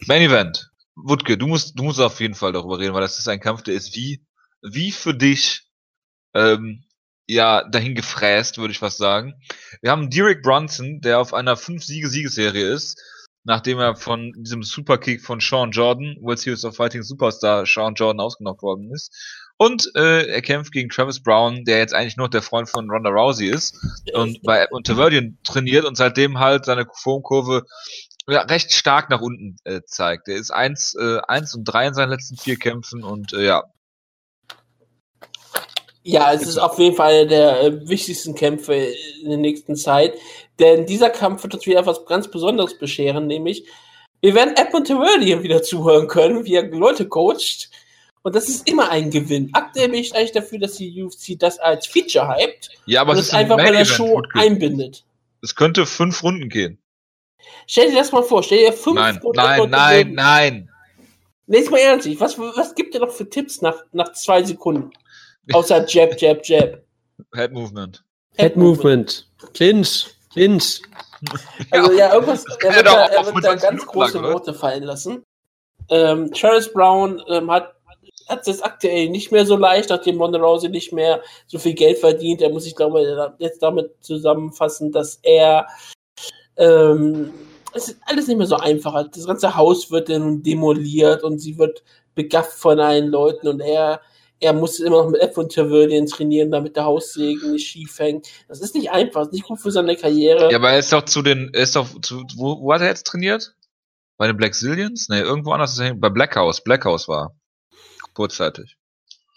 Main 0.06 0.22
Event. 0.22 0.70
Wutke, 0.96 1.38
du 1.38 1.48
musst, 1.48 1.80
du 1.80 1.84
musst 1.84 2.02
auf 2.02 2.20
jeden 2.20 2.34
Fall 2.34 2.52
darüber 2.52 2.78
reden, 2.78 2.94
weil 2.94 3.02
das 3.02 3.20
ist 3.20 3.28
ein 3.30 3.40
Kampf, 3.40 3.64
der 3.64 3.74
ist 3.74 3.96
wie, 3.96 4.26
wie 4.62 4.92
für 4.92 5.14
dich, 5.14 5.64
ähm, 6.34 6.84
ja, 7.28 7.64
dahin 7.70 7.96
gefräst, 7.96 8.58
würde 8.58 8.74
ich 8.74 8.80
fast 8.80 8.98
sagen. 8.98 9.34
Wir 9.82 9.92
haben 9.92 10.10
Derek 10.10 10.42
Brunson, 10.44 11.00
der 11.00 11.20
auf 11.20 11.34
einer 11.34 11.56
5-Siege-Siegesserie 11.56 12.74
ist, 12.74 13.02
nachdem 13.46 13.80
er 13.80 13.96
von 13.96 14.34
diesem 14.34 14.64
Superkick 14.64 15.22
von 15.22 15.40
Sean 15.40 15.72
Jordan, 15.72 16.18
World 16.20 16.40
Series 16.40 16.66
of 16.66 16.76
Fighting 16.76 17.04
Superstar 17.04 17.66
Sean 17.66 17.96
Jordan 17.96 18.20
ausgenockt 18.20 18.62
worden 18.62 18.92
ist. 18.94 19.12
Und 19.58 19.90
äh, 19.96 20.28
er 20.28 20.42
kämpft 20.42 20.74
gegen 20.74 20.90
Travis 20.90 21.22
Brown, 21.22 21.64
der 21.64 21.78
jetzt 21.78 21.94
eigentlich 21.94 22.18
nur 22.18 22.30
der 22.30 22.42
Freund 22.42 22.70
von 22.70 22.90
Ronda 22.90 23.10
Rousey 23.10 23.48
ist 23.48 23.78
und 24.14 24.42
bei 24.44 24.68
Monteverdian 24.70 25.38
trainiert 25.46 25.86
und 25.86 25.96
seitdem 25.96 26.40
halt 26.40 26.66
seine 26.66 26.86
Formkurve 26.94 27.64
ja, 28.28 28.42
recht 28.42 28.74
stark 28.74 29.10
nach 29.10 29.22
unten 29.22 29.58
äh, 29.64 29.82
zeigt. 29.86 30.28
Er 30.28 30.36
ist 30.36 30.52
1, 30.52 30.96
äh, 30.96 31.20
1 31.28 31.56
und 31.56 31.64
3 31.64 31.88
in 31.88 31.94
seinen 31.94 32.10
letzten 32.10 32.38
vier 32.38 32.58
Kämpfen 32.58 33.04
und 33.04 33.34
äh, 33.34 33.46
ja, 33.46 33.64
Ja, 36.04 36.34
es 36.34 36.46
ist 36.46 36.58
auf 36.58 36.78
jeden 36.78 36.96
Fall 36.96 37.14
einer 37.14 37.26
der 37.26 37.62
äh, 37.62 37.88
wichtigsten 37.88 38.36
Kämpfe 38.36 38.74
in 38.74 39.30
der 39.30 39.38
nächsten 39.38 39.76
Zeit. 39.76 40.16
Denn 40.60 40.86
dieser 40.86 41.10
Kampf 41.10 41.44
wird 41.44 41.54
uns 41.54 41.66
wieder 41.66 41.80
etwas 41.80 42.06
ganz 42.06 42.30
Besonderes 42.30 42.78
bescheren, 42.78 43.28
nämlich 43.28 43.66
wir 44.22 44.34
werden 44.34 44.56
Edmund 44.56 44.88
Terrellian 44.88 45.44
wieder 45.44 45.62
zuhören 45.62 46.08
können, 46.08 46.46
wie 46.46 46.56
er 46.56 46.68
Leute 46.72 47.08
coacht. 47.08 47.70
Und 48.26 48.34
das 48.34 48.50
ist 48.50 48.68
immer 48.68 48.90
ein 48.90 49.12
Gewinn. 49.12 49.52
Aktuell 49.54 49.90
bin 49.90 50.00
ich 50.00 50.16
eigentlich 50.16 50.32
dafür, 50.32 50.58
dass 50.58 50.78
die 50.78 51.04
UFC 51.04 51.38
das 51.38 51.60
als 51.60 51.86
Feature 51.86 52.36
hypt 52.36 52.72
ja, 52.88 53.02
aber 53.02 53.12
und 53.12 53.20
es 53.20 53.28
ist 53.28 53.34
ein 53.36 53.42
einfach 53.42 53.58
bei 53.58 53.70
der 53.70 53.86
Show 53.86 54.20
einbindet. 54.34 55.06
Es 55.44 55.54
könnte 55.54 55.86
fünf 55.86 56.24
Runden 56.24 56.50
gehen. 56.50 56.80
Stell 57.68 57.92
dir 57.92 57.98
das 57.98 58.12
mal 58.12 58.24
vor, 58.24 58.42
stell 58.42 58.58
dir 58.66 58.74
fünf 58.74 58.96
Nein, 58.96 59.18
Runden 59.18 59.38
nein, 59.38 59.70
nein, 59.70 59.70
Terrellian- 59.70 60.14
nein. 60.16 60.70
Nee, 61.46 61.58
jetzt 61.58 61.70
mal 61.70 61.78
ernstlich, 61.78 62.20
was, 62.20 62.40
was 62.40 62.74
gibt 62.74 62.96
ihr 62.96 63.02
noch 63.02 63.12
für 63.12 63.30
Tipps 63.30 63.62
nach, 63.62 63.84
nach 63.92 64.12
zwei 64.14 64.42
Sekunden? 64.42 64.90
Außer 65.54 65.86
Jab, 65.88 66.20
Jab, 66.20 66.44
Jab. 66.48 66.82
Head 67.36 67.52
Movement. 67.52 68.04
Head 68.38 68.56
Movement. 68.56 69.30
Clinch. 69.54 70.08
Clinch. 70.32 70.82
Also 71.72 71.92
ja, 71.94 72.14
irgendwas, 72.14 72.44
er 72.64 72.76
wird 72.76 72.86
da, 72.88 73.06
er 73.06 73.26
wird 73.26 73.36
da 73.38 73.58
20 73.58 73.70
ganz 73.70 73.86
große? 73.86 74.22
Worte 74.22 74.54
fallen 74.54 74.84
lassen. 74.84 75.24
Ähm, 75.90 76.32
Charles 76.34 76.72
Brown 76.74 77.22
ähm, 77.30 77.50
hat 77.50 77.75
hat 78.28 78.48
es 78.48 78.62
aktuell 78.62 79.10
nicht 79.10 79.32
mehr 79.32 79.46
so 79.46 79.58
leicht, 79.58 79.90
nachdem 79.90 80.22
Ronda 80.22 80.40
Rousey 80.40 80.70
nicht 80.70 80.92
mehr 80.94 81.22
so 81.48 81.60
viel 81.60 81.74
Geld 81.74 82.00
verdient. 82.00 82.42
Er 82.42 82.50
muss 82.50 82.64
sich, 82.64 82.76
glaube 82.76 83.36
jetzt 83.40 83.62
damit 83.62 83.92
zusammenfassen, 84.02 84.92
dass 84.92 85.20
er 85.24 85.68
ähm, 86.58 87.32
es 87.74 87.90
ist 87.90 87.98
alles 88.06 88.28
nicht 88.28 88.38
mehr 88.38 88.48
so 88.48 88.56
einfach. 88.56 89.10
Das 89.12 89.28
ganze 89.28 89.56
Haus 89.56 89.92
wird 89.92 90.10
dann 90.10 90.42
demoliert 90.44 91.24
und 91.24 91.40
sie 91.40 91.58
wird 91.58 91.84
begafft 92.16 92.54
von 92.54 92.80
allen 92.80 93.08
Leuten 93.08 93.48
und 93.48 93.60
er 93.60 94.02
er 94.42 94.54
muss 94.54 94.80
immer 94.80 95.04
noch 95.04 95.10
mit 95.10 95.22
F 95.22 95.38
und 95.38 95.52
Tervillian 95.52 96.08
trainieren, 96.08 96.52
damit 96.52 96.76
der 96.76 96.86
Haussegen 96.86 97.54
nicht 97.54 97.68
schief 97.68 97.98
hängt. 98.00 98.28
Das 98.48 98.60
ist 98.60 98.76
nicht 98.76 98.92
einfach, 98.92 99.22
das 99.22 99.28
ist 99.30 99.34
nicht 99.34 99.46
gut 99.46 99.60
für 99.60 99.72
seine 99.72 99.96
Karriere. 99.96 100.52
Ja, 100.52 100.58
aber 100.58 100.72
er 100.72 100.80
ist 100.80 100.92
doch 100.92 101.06
zu 101.06 101.22
den, 101.22 101.52
er 101.54 101.64
ist 101.64 101.76
doch 101.76 101.88
zu, 102.02 102.24
wo, 102.36 102.62
wo 102.62 102.74
hat 102.74 102.82
er 102.82 102.88
jetzt 102.88 103.08
trainiert? 103.08 103.56
Bei 104.18 104.28
den 104.28 104.38
Black 104.38 104.54
Zillions? 104.54 105.08
Nee, 105.10 105.22
irgendwo 105.22 105.52
anders 105.52 105.80
er 105.80 105.94
bei 105.94 106.10
Black 106.10 106.36
House. 106.36 106.64
Black 106.64 106.86
House 106.86 107.08
war. 107.08 107.34
Kurzzeitig. 108.16 108.76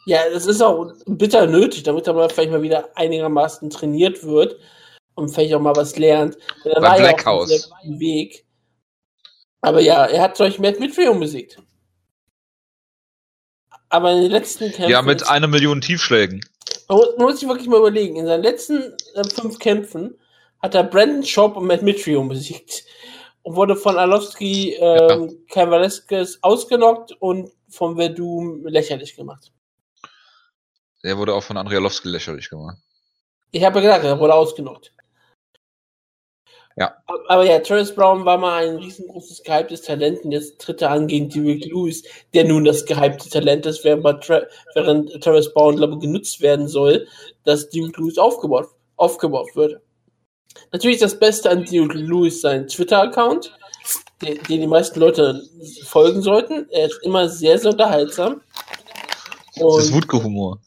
Ja, 0.06 0.20
das 0.32 0.46
ist 0.46 0.62
auch 0.62 0.90
bitter 1.06 1.46
nötig, 1.46 1.82
damit 1.82 2.06
er 2.06 2.14
mal 2.14 2.30
vielleicht 2.30 2.50
mal 2.50 2.62
wieder 2.62 2.88
einigermaßen 2.96 3.68
trainiert 3.68 4.24
wird 4.24 4.56
und 5.14 5.28
vielleicht 5.28 5.52
auch 5.52 5.60
mal 5.60 5.76
was 5.76 5.98
lernt. 5.98 6.38
Denn 6.64 6.72
er 6.72 6.80
Bei 6.80 6.88
war 6.88 6.96
ja 6.96 7.02
Black 7.02 7.26
auf 7.26 7.46
guten 7.82 8.00
Weg. 8.00 8.46
Aber 9.60 9.80
ja, 9.80 10.06
er 10.06 10.22
hat 10.22 10.36
solch 10.38 10.58
Matt 10.58 10.80
Mitrium 10.80 11.20
besiegt. 11.20 11.60
Aber 13.90 14.12
in 14.12 14.22
den 14.22 14.30
letzten 14.30 14.70
Kämpfen. 14.70 14.90
Ja, 14.90 15.02
mit 15.02 15.28
einer 15.28 15.46
Million 15.48 15.80
Tiefschlägen. 15.80 16.40
Man 16.88 16.98
muss- 16.98 17.16
man 17.16 17.26
muss 17.26 17.40
sich 17.40 17.48
wirklich 17.48 17.68
mal 17.68 17.78
überlegen. 17.78 18.16
In 18.16 18.26
seinen 18.26 18.42
letzten 18.42 18.94
äh, 19.14 19.24
fünf 19.24 19.58
Kämpfen 19.58 20.18
hat 20.62 20.74
er 20.74 20.84
Brandon 20.84 21.24
Schaub 21.24 21.56
und 21.56 21.66
Matt 21.66 21.82
Mitrium 21.82 22.28
besiegt. 22.28 22.84
Und 23.42 23.56
wurde 23.56 23.76
von 23.76 23.98
Arlovski, 23.98 24.74
ähm, 24.74 25.44
Kavaleskis 25.50 26.38
ausgenockt 26.42 27.12
und 27.20 27.50
von 27.68 27.96
Verdum 27.96 28.66
lächerlich 28.66 29.16
gemacht. 29.16 29.52
Der 31.04 31.16
wurde 31.16 31.34
auch 31.34 31.42
von 31.42 31.56
Andrialowski 31.56 32.08
lächerlich 32.08 32.50
gemacht. 32.50 32.78
Ich 33.50 33.64
habe 33.64 33.76
ja 33.80 33.82
gesagt, 33.82 34.04
er 34.04 34.18
wurde 34.18 34.34
ausgenockt. 34.34 34.92
Ja. 36.78 36.96
Aber 37.26 37.44
ja, 37.44 37.58
Travis 37.58 37.92
Brown 37.92 38.24
war 38.24 38.38
mal 38.38 38.68
ein 38.68 38.76
riesengroßes 38.76 39.42
gehyptes 39.42 39.82
Talent 39.82 40.24
und 40.24 40.30
jetzt 40.30 40.60
tritt 40.60 40.80
er 40.80 40.90
an 40.90 41.08
gegen 41.08 41.28
Derek 41.28 41.64
Lewis, 41.64 42.04
der 42.34 42.44
nun 42.44 42.64
das 42.64 42.86
gehypte 42.86 43.28
Talent 43.28 43.66
ist, 43.66 43.82
während, 43.82 44.04
während 44.74 45.22
Travis 45.22 45.52
Brown, 45.52 45.76
glaube 45.76 45.94
ich, 45.94 46.00
genutzt 46.00 46.40
werden 46.40 46.68
soll, 46.68 47.08
dass 47.44 47.68
Derek 47.70 47.96
Lewis 47.96 48.16
aufgebaut, 48.16 48.68
aufgebaut 48.96 49.56
wird. 49.56 49.80
Natürlich 50.70 50.98
das 50.98 51.18
Beste 51.18 51.50
an 51.50 51.64
Derek 51.64 51.94
Lewis 51.94 52.42
sein 52.42 52.68
Twitter-Account, 52.68 53.58
den, 54.22 54.38
den 54.44 54.60
die 54.60 54.66
meisten 54.66 54.98
Leute 55.00 55.42
folgen 55.84 56.22
sollten. 56.22 56.68
Er 56.70 56.86
ist 56.86 57.00
immer 57.02 57.28
sehr, 57.28 57.58
sehr 57.58 57.70
unterhaltsam. 57.72 58.40
Das 59.54 59.56
ist 59.56 59.88
Und- 59.90 59.94
Wutke-Humor. 59.94 60.60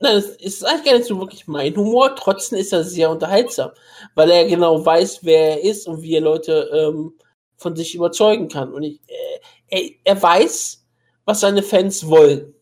Nein, 0.00 0.16
es 0.16 0.26
ist 0.36 0.64
eigentlich 0.66 0.84
gar 0.84 0.94
nicht 0.98 1.06
so 1.06 1.18
wirklich 1.20 1.46
mein 1.46 1.76
Humor. 1.76 2.16
Trotzdem 2.16 2.58
ist 2.58 2.72
er 2.72 2.82
sehr 2.82 3.08
unterhaltsam, 3.08 3.70
weil 4.16 4.30
er 4.32 4.46
genau 4.46 4.84
weiß, 4.84 5.20
wer 5.22 5.50
er 5.52 5.62
ist 5.62 5.86
und 5.86 6.02
wie 6.02 6.16
er 6.16 6.20
Leute 6.22 6.68
ähm, 6.74 7.14
von 7.56 7.76
sich 7.76 7.94
überzeugen 7.94 8.48
kann. 8.48 8.72
Und 8.72 8.82
ich, 8.82 9.00
äh, 9.06 9.38
er, 9.68 9.90
er 10.16 10.20
weiß, 10.22 10.84
was 11.24 11.38
seine 11.40 11.62
Fans 11.62 12.04
wollen. 12.08 12.52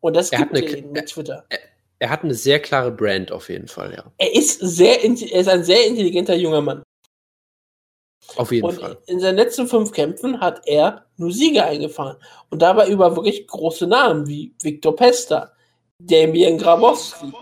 Und 0.00 0.16
das 0.16 0.32
Er 0.32 0.38
hat 0.38 0.52
gibt 0.54 0.62
eine- 0.64 0.72
er 0.72 0.78
ihnen 0.78 0.92
mit 0.92 1.06
Twitter. 1.08 1.44
Er 1.98 2.08
hat 2.10 2.24
eine 2.24 2.32
sehr 2.34 2.58
klare 2.60 2.90
Brand 2.90 3.32
auf 3.32 3.50
jeden 3.50 3.68
Fall, 3.68 3.92
ja. 3.94 4.04
Er 4.16 4.34
ist 4.34 4.58
sehr, 4.60 5.02
er 5.04 5.10
ist 5.40 5.48
ein 5.48 5.64
sehr 5.64 5.86
intelligenter 5.86 6.36
junger 6.36 6.62
Mann. 6.62 6.82
Auf 8.36 8.50
jeden 8.52 8.66
Und 8.66 8.80
Fall. 8.80 8.98
in 9.06 9.20
seinen 9.20 9.36
letzten 9.36 9.66
fünf 9.68 9.92
Kämpfen 9.92 10.40
hat 10.40 10.62
er 10.66 11.04
nur 11.16 11.30
Siege 11.32 11.64
eingefahren. 11.64 12.16
Und 12.50 12.60
dabei 12.62 12.88
über 12.88 13.14
wirklich 13.16 13.46
große 13.46 13.86
Namen 13.86 14.26
wie 14.26 14.52
Victor 14.62 14.94
Pesta, 14.96 15.52
Damien 15.98 16.58
Grabowski, 16.58 17.32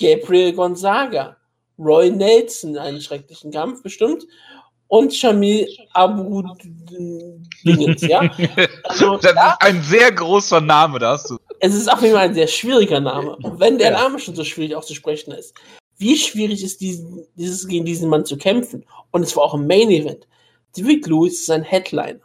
Gabriel 0.00 0.52
Gonzaga, 0.54 1.36
Roy 1.78 2.10
Nelson, 2.10 2.78
einen 2.78 3.00
schrecklichen 3.00 3.50
Kampf 3.50 3.82
bestimmt, 3.82 4.24
und 4.88 5.14
Shamil 5.14 5.68
Abu 5.92 6.42
Dingens, 7.64 8.02
ja. 8.02 8.20
Also, 8.84 9.16
Das 9.22 9.32
ist 9.32 9.38
ein 9.60 9.82
sehr 9.82 10.10
großer 10.12 10.60
Name, 10.60 10.98
da 10.98 11.12
hast 11.12 11.30
du. 11.30 11.36
es 11.60 11.74
ist 11.74 11.92
auf 11.92 12.02
jeden 12.02 12.14
Fall 12.14 12.28
ein 12.28 12.34
sehr 12.34 12.48
schwieriger 12.48 13.00
Name. 13.00 13.36
Wenn 13.58 13.78
der 13.78 13.92
Ja. 13.92 13.98
Name 14.02 14.18
schon 14.18 14.34
so 14.34 14.42
schwierig 14.44 14.74
auszusprechen 14.74 15.32
ist, 15.32 15.54
wie 16.00 16.16
schwierig 16.16 16.64
ist 16.64 16.80
diesen, 16.80 17.26
dieses 17.36 17.68
gegen 17.68 17.84
diesen 17.84 18.08
Mann 18.08 18.24
zu 18.24 18.38
kämpfen? 18.38 18.86
Und 19.10 19.22
es 19.22 19.36
war 19.36 19.44
auch 19.44 19.54
im 19.54 19.66
Main 19.66 19.90
Event. 19.90 20.26
David 20.74 21.06
Lewis 21.06 21.40
ist 21.40 21.50
ein 21.50 21.62
Headliner. 21.62 22.20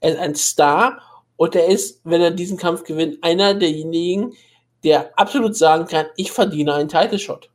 Er 0.00 0.12
ist 0.12 0.18
ein 0.18 0.34
Star 0.34 1.00
und 1.36 1.54
er 1.54 1.66
ist, 1.68 2.00
wenn 2.04 2.20
er 2.20 2.32
diesen 2.32 2.56
Kampf 2.56 2.82
gewinnt, 2.82 3.22
einer 3.22 3.54
derjenigen, 3.54 4.34
der 4.82 5.16
absolut 5.18 5.56
sagen 5.56 5.86
kann, 5.86 6.06
ich 6.16 6.32
verdiene 6.32 6.74
einen 6.74 6.88
Title 6.88 7.18
Shot. 7.18 7.50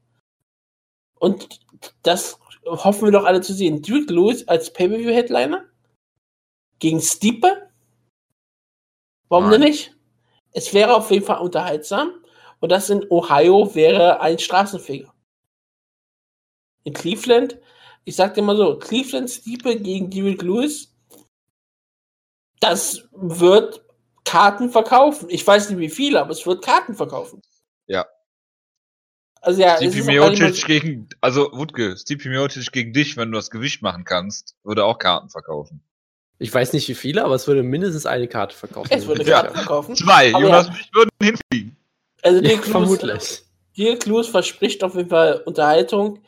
Und 1.19 1.60
das 2.03 2.40
hoffen 2.65 3.06
wir 3.06 3.11
doch 3.11 3.26
alle 3.26 3.41
zu 3.41 3.53
sehen. 3.53 3.81
David 3.81 4.10
Lewis 4.10 4.48
als 4.48 4.72
Pay-Per-View 4.72 5.11
Headliner 5.11 5.65
gegen 6.80 7.02
Stipe? 7.02 7.69
Warum 9.27 9.52
denn 9.52 9.61
nicht? 9.61 9.95
Es 10.53 10.73
wäre 10.73 10.95
auf 10.95 11.11
jeden 11.11 11.26
Fall 11.26 11.40
unterhaltsam. 11.40 12.14
Und 12.61 12.72
das 12.72 12.90
in 12.90 13.06
Ohio 13.10 13.76
wäre 13.76 14.22
ein 14.22 14.40
Straßenfeger. 14.40 15.14
In 16.84 16.94
Cleveland, 16.94 17.58
ich 18.06 18.16
sag 18.16 18.34
dir 18.34 18.42
mal 18.42 18.56
so, 18.58 18.78
Cleveland 18.78 19.30
Steeple 19.30 19.80
gegen 19.80 20.10
Derek 20.10 20.42
Lewis, 20.42 20.96
das 22.60 23.08
wird 23.12 23.82
Karten 24.26 24.70
verkaufen. 24.70 25.30
Ich 25.30 25.46
weiß 25.46 25.70
nicht 25.70 25.80
wie 25.80 25.90
viele, 25.90 26.22
aber 26.22 26.32
es 26.32 26.46
wird 26.46 26.64
Karten 26.64 26.94
verkaufen. 26.94 27.42
Ja. 27.88 28.06
Also 29.42 29.62
ja, 29.62 29.78
Stipe 29.78 30.04
mal 30.04 30.32
Miocic 30.32 30.66
gegen, 30.66 31.08
also 31.22 31.50
Wutke, 31.54 31.96
Stipe 31.98 32.28
Miocic 32.28 32.72
gegen 32.72 32.92
dich, 32.92 33.16
wenn 33.16 33.32
du 33.32 33.38
das 33.38 33.50
Gewicht 33.50 33.82
machen 33.82 34.04
kannst, 34.04 34.56
würde 34.64 34.84
auch 34.84 35.00
Karten 35.00 35.30
verkaufen. 35.30 35.82
Ich 36.40 36.54
weiß 36.54 36.74
nicht 36.74 36.88
wie 36.88 36.96
viele, 36.96 37.24
aber 37.24 37.36
es 37.36 37.48
würde 37.48 37.64
mindestens 37.64 38.06
eine 38.06 38.28
Karte 38.28 38.56
verkaufen. 38.56 38.90
es 38.92 39.08
würde 39.08 39.24
Ja. 39.24 39.42
Karten 39.42 39.56
verkaufen. 39.58 39.96
Zwei, 39.96 40.34
Aber 40.34 40.44
Jonas 40.44 40.68
ja. 40.68 40.74
und 40.74 40.80
ich 40.80 40.90
würden 40.94 41.10
hinfliegen. 41.22 41.78
Also 42.22 42.38
Ja, 42.38 42.42
Derek 42.44 42.60
Lewis, 42.60 42.72
vermutlich. 42.72 43.42
Dirk 43.78 44.06
Lewis 44.06 44.28
verspricht 44.28 44.84
auf 44.84 44.96
jeden 44.96 45.10
Fall 45.10 45.42
Unterhaltung. 45.46 46.20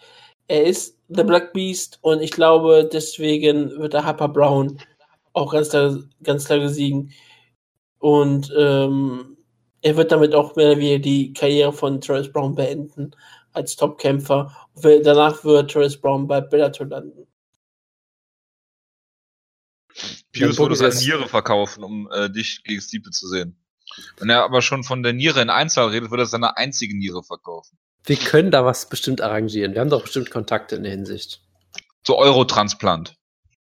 Er 0.51 0.65
ist 0.65 0.97
The 1.07 1.23
Black 1.23 1.53
Beast 1.53 1.97
und 2.01 2.21
ich 2.21 2.31
glaube, 2.31 2.89
deswegen 2.91 3.69
wird 3.79 3.93
der 3.93 4.03
Harper 4.03 4.27
Brown 4.27 4.81
auch 5.31 5.53
ganz 5.53 5.69
klar, 5.69 5.97
ganz 6.23 6.43
klar 6.43 6.59
gesiegen. 6.59 7.13
Und 7.99 8.51
ähm, 8.57 9.37
er 9.81 9.95
wird 9.95 10.11
damit 10.11 10.35
auch 10.35 10.57
mehr 10.57 10.77
wie 10.77 10.99
die 10.99 11.31
Karriere 11.31 11.71
von 11.71 12.01
Travis 12.01 12.29
Brown 12.29 12.53
beenden 12.53 13.15
als 13.53 13.77
Topkämpfer. 13.77 14.53
Danach 14.75 15.41
wird 15.45 15.71
Travis 15.71 15.95
Brown 15.95 16.27
bei 16.27 16.41
Bellator 16.41 16.85
landen. 16.85 17.25
Pius 20.33 20.59
würde 20.59 20.75
seine 20.75 20.95
Niere 20.95 21.29
verkaufen, 21.29 21.81
um 21.81 22.09
äh, 22.11 22.29
dich 22.29 22.61
gegen 22.65 22.81
Stipe 22.81 23.11
zu 23.11 23.29
sehen. 23.29 23.55
Wenn 24.17 24.29
er 24.29 24.43
aber 24.43 24.61
schon 24.61 24.83
von 24.83 25.01
der 25.01 25.13
Niere 25.13 25.41
in 25.41 25.49
Einzahl 25.49 25.87
redet, 25.87 26.11
würde 26.11 26.23
er 26.23 26.27
seine 26.27 26.57
einzige 26.57 26.97
Niere 26.97 27.23
verkaufen. 27.23 27.77
Wir 28.05 28.17
können 28.17 28.51
da 28.51 28.65
was 28.65 28.89
bestimmt 28.89 29.21
arrangieren. 29.21 29.73
Wir 29.73 29.81
haben 29.81 29.89
doch 29.89 30.03
bestimmt 30.03 30.31
Kontakte 30.31 30.75
in 30.75 30.83
der 30.83 30.91
Hinsicht. 30.91 31.41
Zu 32.03 32.15
Eurotransplant. 32.15 33.15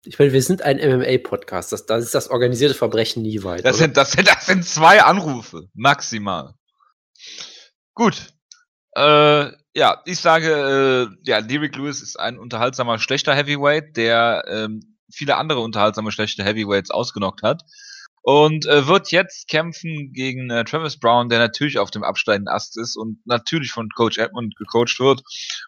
Ich 0.04 0.18
meine, 0.18 0.32
wir 0.32 0.42
sind 0.42 0.62
ein 0.62 0.78
MMA-Podcast. 0.78 1.72
Das, 1.72 1.84
das 1.84 2.04
ist 2.04 2.14
das 2.14 2.30
organisierte 2.30 2.74
Verbrechen 2.74 3.22
nie 3.22 3.42
weit. 3.42 3.66
Das 3.66 3.76
sind, 3.76 3.98
das, 3.98 4.12
sind, 4.12 4.28
das 4.28 4.46
sind 4.46 4.64
zwei 4.64 5.02
Anrufe, 5.02 5.68
maximal. 5.74 6.54
Gut. 7.94 8.32
Äh, 8.96 9.50
ja, 9.74 10.02
ich 10.06 10.18
sage, 10.18 11.10
äh, 11.12 11.28
ja, 11.28 11.42
Derek 11.42 11.76
Lewis 11.76 12.00
ist 12.00 12.18
ein 12.18 12.38
unterhaltsamer, 12.38 12.98
schlechter 12.98 13.34
Heavyweight, 13.34 13.96
der 13.96 14.44
ähm, 14.48 14.96
viele 15.12 15.36
andere 15.36 15.60
unterhaltsame, 15.60 16.12
schlechte 16.12 16.44
Heavyweights 16.44 16.90
ausgenockt 16.90 17.42
hat. 17.42 17.62
Und 18.22 18.66
äh, 18.66 18.86
wird 18.86 19.10
jetzt 19.12 19.48
kämpfen 19.48 20.12
gegen 20.12 20.50
äh, 20.50 20.64
Travis 20.64 20.98
Brown, 20.98 21.30
der 21.30 21.38
natürlich 21.38 21.78
auf 21.78 21.90
dem 21.90 22.04
absteigenden 22.04 22.52
Ast 22.52 22.76
ist 22.76 22.96
und 22.96 23.18
natürlich 23.24 23.72
von 23.72 23.88
Coach 23.96 24.18
Edmund 24.18 24.56
gecoacht 24.56 25.00
wird. 25.00 25.22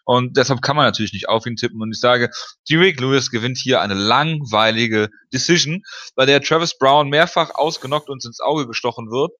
Und 0.05 0.37
deshalb 0.37 0.61
kann 0.61 0.75
man 0.75 0.85
natürlich 0.85 1.13
nicht 1.13 1.29
auf 1.29 1.47
ihn 1.47 1.55
tippen. 1.55 1.81
Und 1.81 1.91
ich 1.91 1.99
sage, 1.99 2.29
Derek 2.69 2.99
Lewis 2.99 3.31
gewinnt 3.31 3.57
hier 3.57 3.81
eine 3.81 3.95
langweilige 3.95 5.09
Decision, 5.33 5.81
bei 6.15 6.27
der 6.27 6.41
Travis 6.41 6.77
Brown 6.77 7.09
mehrfach 7.09 7.55
ausgenockt 7.55 8.09
und 8.09 8.23
ins 8.23 8.39
Auge 8.39 8.67
gestochen 8.67 9.09
wird. 9.09 9.31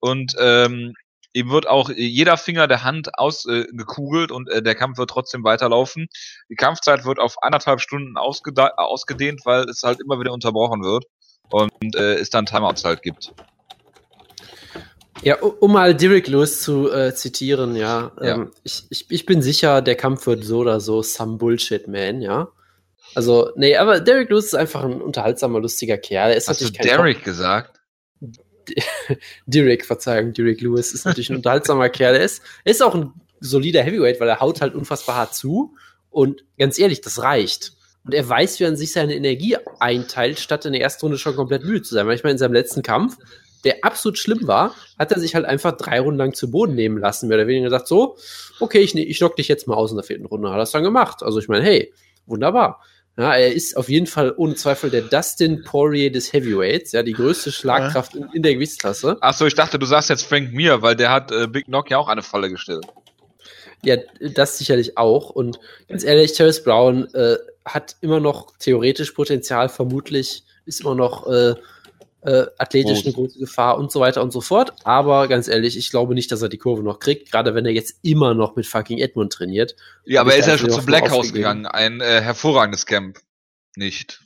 Und 0.00 0.34
ähm, 0.38 0.94
ihm 1.34 1.50
wird 1.50 1.66
auch 1.66 1.90
jeder 1.90 2.38
Finger 2.38 2.66
der 2.66 2.82
Hand 2.82 3.18
ausgekugelt 3.18 4.30
äh, 4.30 4.34
und 4.34 4.48
äh, 4.48 4.62
der 4.62 4.74
Kampf 4.74 4.96
wird 4.96 5.10
trotzdem 5.10 5.44
weiterlaufen. 5.44 6.06
Die 6.48 6.56
Kampfzeit 6.56 7.04
wird 7.04 7.18
auf 7.18 7.42
anderthalb 7.42 7.82
Stunden 7.82 8.16
ausgedehnt, 8.16 9.42
weil 9.44 9.68
es 9.68 9.82
halt 9.82 10.00
immer 10.00 10.18
wieder 10.18 10.32
unterbrochen 10.32 10.82
wird 10.82 11.04
und 11.54 11.94
äh, 11.94 12.14
es 12.14 12.30
dann 12.30 12.46
Timeouts 12.46 12.84
halt 12.84 13.02
gibt. 13.02 13.32
Ja, 15.22 15.40
um 15.40 15.72
mal 15.72 15.94
Derek 15.94 16.26
Lewis 16.26 16.60
zu 16.60 16.92
äh, 16.92 17.14
zitieren, 17.14 17.76
ja, 17.76 18.12
ja. 18.20 18.34
Ähm, 18.34 18.50
ich, 18.62 18.84
ich, 18.90 19.06
ich 19.08 19.26
bin 19.26 19.40
sicher, 19.40 19.80
der 19.80 19.94
Kampf 19.94 20.26
wird 20.26 20.44
so 20.44 20.58
oder 20.58 20.80
so 20.80 21.02
some 21.02 21.38
Bullshit, 21.38 21.88
man, 21.88 22.20
ja. 22.20 22.48
Also, 23.14 23.50
nee, 23.54 23.76
aber 23.76 24.00
Derek 24.00 24.28
Lewis 24.28 24.46
ist 24.46 24.54
einfach 24.54 24.82
ein 24.84 25.00
unterhaltsamer, 25.00 25.60
lustiger 25.60 25.96
Kerl. 25.96 26.32
Er 26.32 26.36
ist 26.36 26.48
Hast 26.48 26.60
du 26.60 26.70
Derek 26.70 27.18
Top 27.18 27.24
gesagt? 27.24 27.80
Derek, 29.46 29.84
Verzeihung, 29.84 30.32
Derek 30.32 30.60
Lewis 30.60 30.92
ist 30.92 31.04
natürlich 31.04 31.30
ein 31.30 31.36
unterhaltsamer 31.36 31.88
Kerl. 31.90 32.16
Er 32.16 32.24
ist, 32.24 32.42
er 32.64 32.72
ist 32.72 32.82
auch 32.82 32.94
ein 32.94 33.12
solider 33.40 33.82
Heavyweight, 33.82 34.20
weil 34.20 34.28
er 34.28 34.40
haut 34.40 34.60
halt 34.60 34.74
unfassbar 34.74 35.16
hart 35.16 35.34
zu. 35.34 35.76
Und 36.10 36.44
ganz 36.58 36.78
ehrlich, 36.78 37.00
das 37.02 37.22
reicht. 37.22 37.72
Und 38.04 38.14
er 38.14 38.28
weiß, 38.28 38.60
wie 38.60 38.64
er 38.64 38.76
sich 38.76 38.92
seine 38.92 39.14
Energie 39.14 39.56
einteilt, 39.80 40.38
statt 40.38 40.66
in 40.66 40.72
der 40.72 40.82
ersten 40.82 41.06
Runde 41.06 41.18
schon 41.18 41.36
komplett 41.36 41.64
müde 41.64 41.82
zu 41.82 41.94
sein. 41.94 42.06
Weil 42.06 42.16
ich 42.16 42.22
meine, 42.22 42.32
in 42.32 42.38
seinem 42.38 42.52
letzten 42.52 42.82
Kampf, 42.82 43.16
der 43.64 43.78
absolut 43.82 44.18
schlimm 44.18 44.46
war, 44.46 44.74
hat 44.98 45.10
er 45.10 45.18
sich 45.18 45.34
halt 45.34 45.46
einfach 45.46 45.72
drei 45.76 46.00
Runden 46.00 46.18
lang 46.18 46.34
zu 46.34 46.50
Boden 46.50 46.74
nehmen 46.74 46.98
lassen, 46.98 47.28
mehr 47.28 47.38
oder 47.38 47.46
weniger 47.46 47.64
gesagt, 47.64 47.88
so, 47.88 48.16
okay, 48.60 48.80
ich, 48.80 48.94
ich 48.94 49.18
knock 49.18 49.36
dich 49.36 49.48
jetzt 49.48 49.66
mal 49.66 49.74
aus 49.74 49.90
in 49.90 49.96
der 49.96 50.04
vierten 50.04 50.26
Runde. 50.26 50.48
Hat 50.48 50.56
er 50.56 50.60
das 50.60 50.72
dann 50.72 50.82
gemacht. 50.82 51.22
Also 51.22 51.38
ich 51.38 51.48
meine, 51.48 51.64
hey, 51.64 51.92
wunderbar. 52.26 52.80
Ja, 53.16 53.34
er 53.36 53.52
ist 53.52 53.76
auf 53.76 53.88
jeden 53.88 54.08
Fall 54.08 54.34
ohne 54.36 54.56
Zweifel 54.56 54.90
der 54.90 55.02
Dustin 55.02 55.62
Poirier 55.62 56.10
des 56.10 56.32
Heavyweights, 56.32 56.92
ja, 56.92 57.04
die 57.04 57.12
größte 57.12 57.52
Schlagkraft 57.52 58.16
in, 58.16 58.28
in 58.34 58.42
der 58.42 58.54
Gewichtsklasse. 58.54 59.16
Achso, 59.20 59.46
ich 59.46 59.54
dachte, 59.54 59.78
du 59.78 59.86
sagst 59.86 60.10
jetzt 60.10 60.26
Frank 60.26 60.52
Mir, 60.52 60.82
weil 60.82 60.96
der 60.96 61.12
hat 61.12 61.30
äh, 61.30 61.46
Big 61.46 61.66
Knock 61.66 61.90
ja 61.90 61.98
auch 61.98 62.08
eine 62.08 62.22
Falle 62.22 62.50
gestellt. 62.50 62.84
Ja, 63.84 63.98
das 64.20 64.58
sicherlich 64.58 64.98
auch. 64.98 65.30
Und 65.30 65.60
ganz 65.88 66.02
ehrlich, 66.02 66.32
Terrence 66.32 66.64
Brown 66.64 67.06
äh, 67.14 67.36
hat 67.64 67.96
immer 68.00 68.20
noch 68.20 68.56
theoretisch 68.58 69.12
Potenzial, 69.12 69.68
vermutlich 69.68 70.44
ist 70.66 70.80
immer 70.80 70.94
noch 70.94 71.26
äh, 71.26 71.54
äh, 72.24 72.46
athletisch 72.58 73.02
Groß. 73.02 73.04
eine 73.04 73.14
große 73.14 73.38
Gefahr 73.38 73.78
und 73.78 73.92
so 73.92 74.00
weiter 74.00 74.22
und 74.22 74.32
so 74.32 74.40
fort. 74.40 74.72
Aber 74.84 75.28
ganz 75.28 75.48
ehrlich, 75.48 75.76
ich 75.76 75.90
glaube 75.90 76.14
nicht, 76.14 76.32
dass 76.32 76.42
er 76.42 76.48
die 76.48 76.58
Kurve 76.58 76.82
noch 76.82 76.98
kriegt, 76.98 77.30
gerade 77.30 77.54
wenn 77.54 77.66
er 77.66 77.72
jetzt 77.72 77.98
immer 78.02 78.34
noch 78.34 78.56
mit 78.56 78.66
fucking 78.66 78.98
Edmund 78.98 79.32
trainiert. 79.32 79.76
Ja, 80.04 80.22
aber 80.22 80.32
er 80.32 80.38
ist 80.38 80.48
ja 80.48 80.58
schon 80.58 80.70
zu 80.70 80.84
Black 80.84 81.10
House 81.10 81.32
gegangen. 81.32 81.66
Ein 81.66 82.00
äh, 82.00 82.20
hervorragendes 82.20 82.86
Camp. 82.86 83.20
Nicht. 83.76 84.22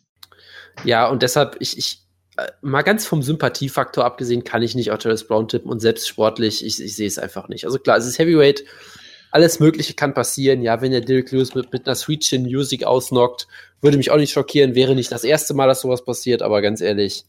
Ja, 0.85 1.09
und 1.09 1.23
deshalb, 1.23 1.57
ich, 1.59 1.77
ich, 1.77 2.03
äh, 2.37 2.47
mal 2.63 2.83
ganz 2.83 3.07
vom 3.07 3.23
Sympathiefaktor 3.23 4.05
abgesehen, 4.05 4.45
kann 4.45 4.63
ich 4.63 4.75
nicht 4.75 4.93
Ottawa 4.93 5.17
Brown 5.27 5.49
tippen 5.49 5.71
und 5.71 5.81
selbst 5.81 6.07
sportlich, 6.07 6.65
ich, 6.65 6.81
ich 6.81 6.95
sehe 6.95 7.09
es 7.09 7.19
einfach 7.19 7.49
nicht. 7.49 7.65
Also 7.65 7.79
klar, 7.79 7.97
es 7.97 8.07
ist 8.07 8.19
Heavyweight, 8.19 8.65
alles 9.31 9.61
Mögliche 9.61 9.95
kann 9.95 10.15
passieren. 10.15 10.63
Ja, 10.63 10.81
wenn 10.81 10.93
der 10.93 11.01
Derek 11.01 11.31
Lewis 11.33 11.55
mit, 11.55 11.73
mit 11.73 11.87
einer 11.87 11.95
Sweet 11.95 12.21
Chin 12.23 12.43
Music 12.43 12.85
ausnockt, 12.85 13.49
würde 13.81 13.97
mich 13.97 14.11
auch 14.11 14.17
nicht 14.17 14.33
schockieren. 14.33 14.75
Wäre 14.75 14.95
nicht 14.95 15.13
das 15.13 15.25
erste 15.25 15.55
Mal, 15.55 15.67
dass 15.67 15.81
sowas 15.81 16.05
passiert, 16.05 16.43
aber 16.43 16.63
ganz 16.63 16.81
ehrlich, 16.81 17.25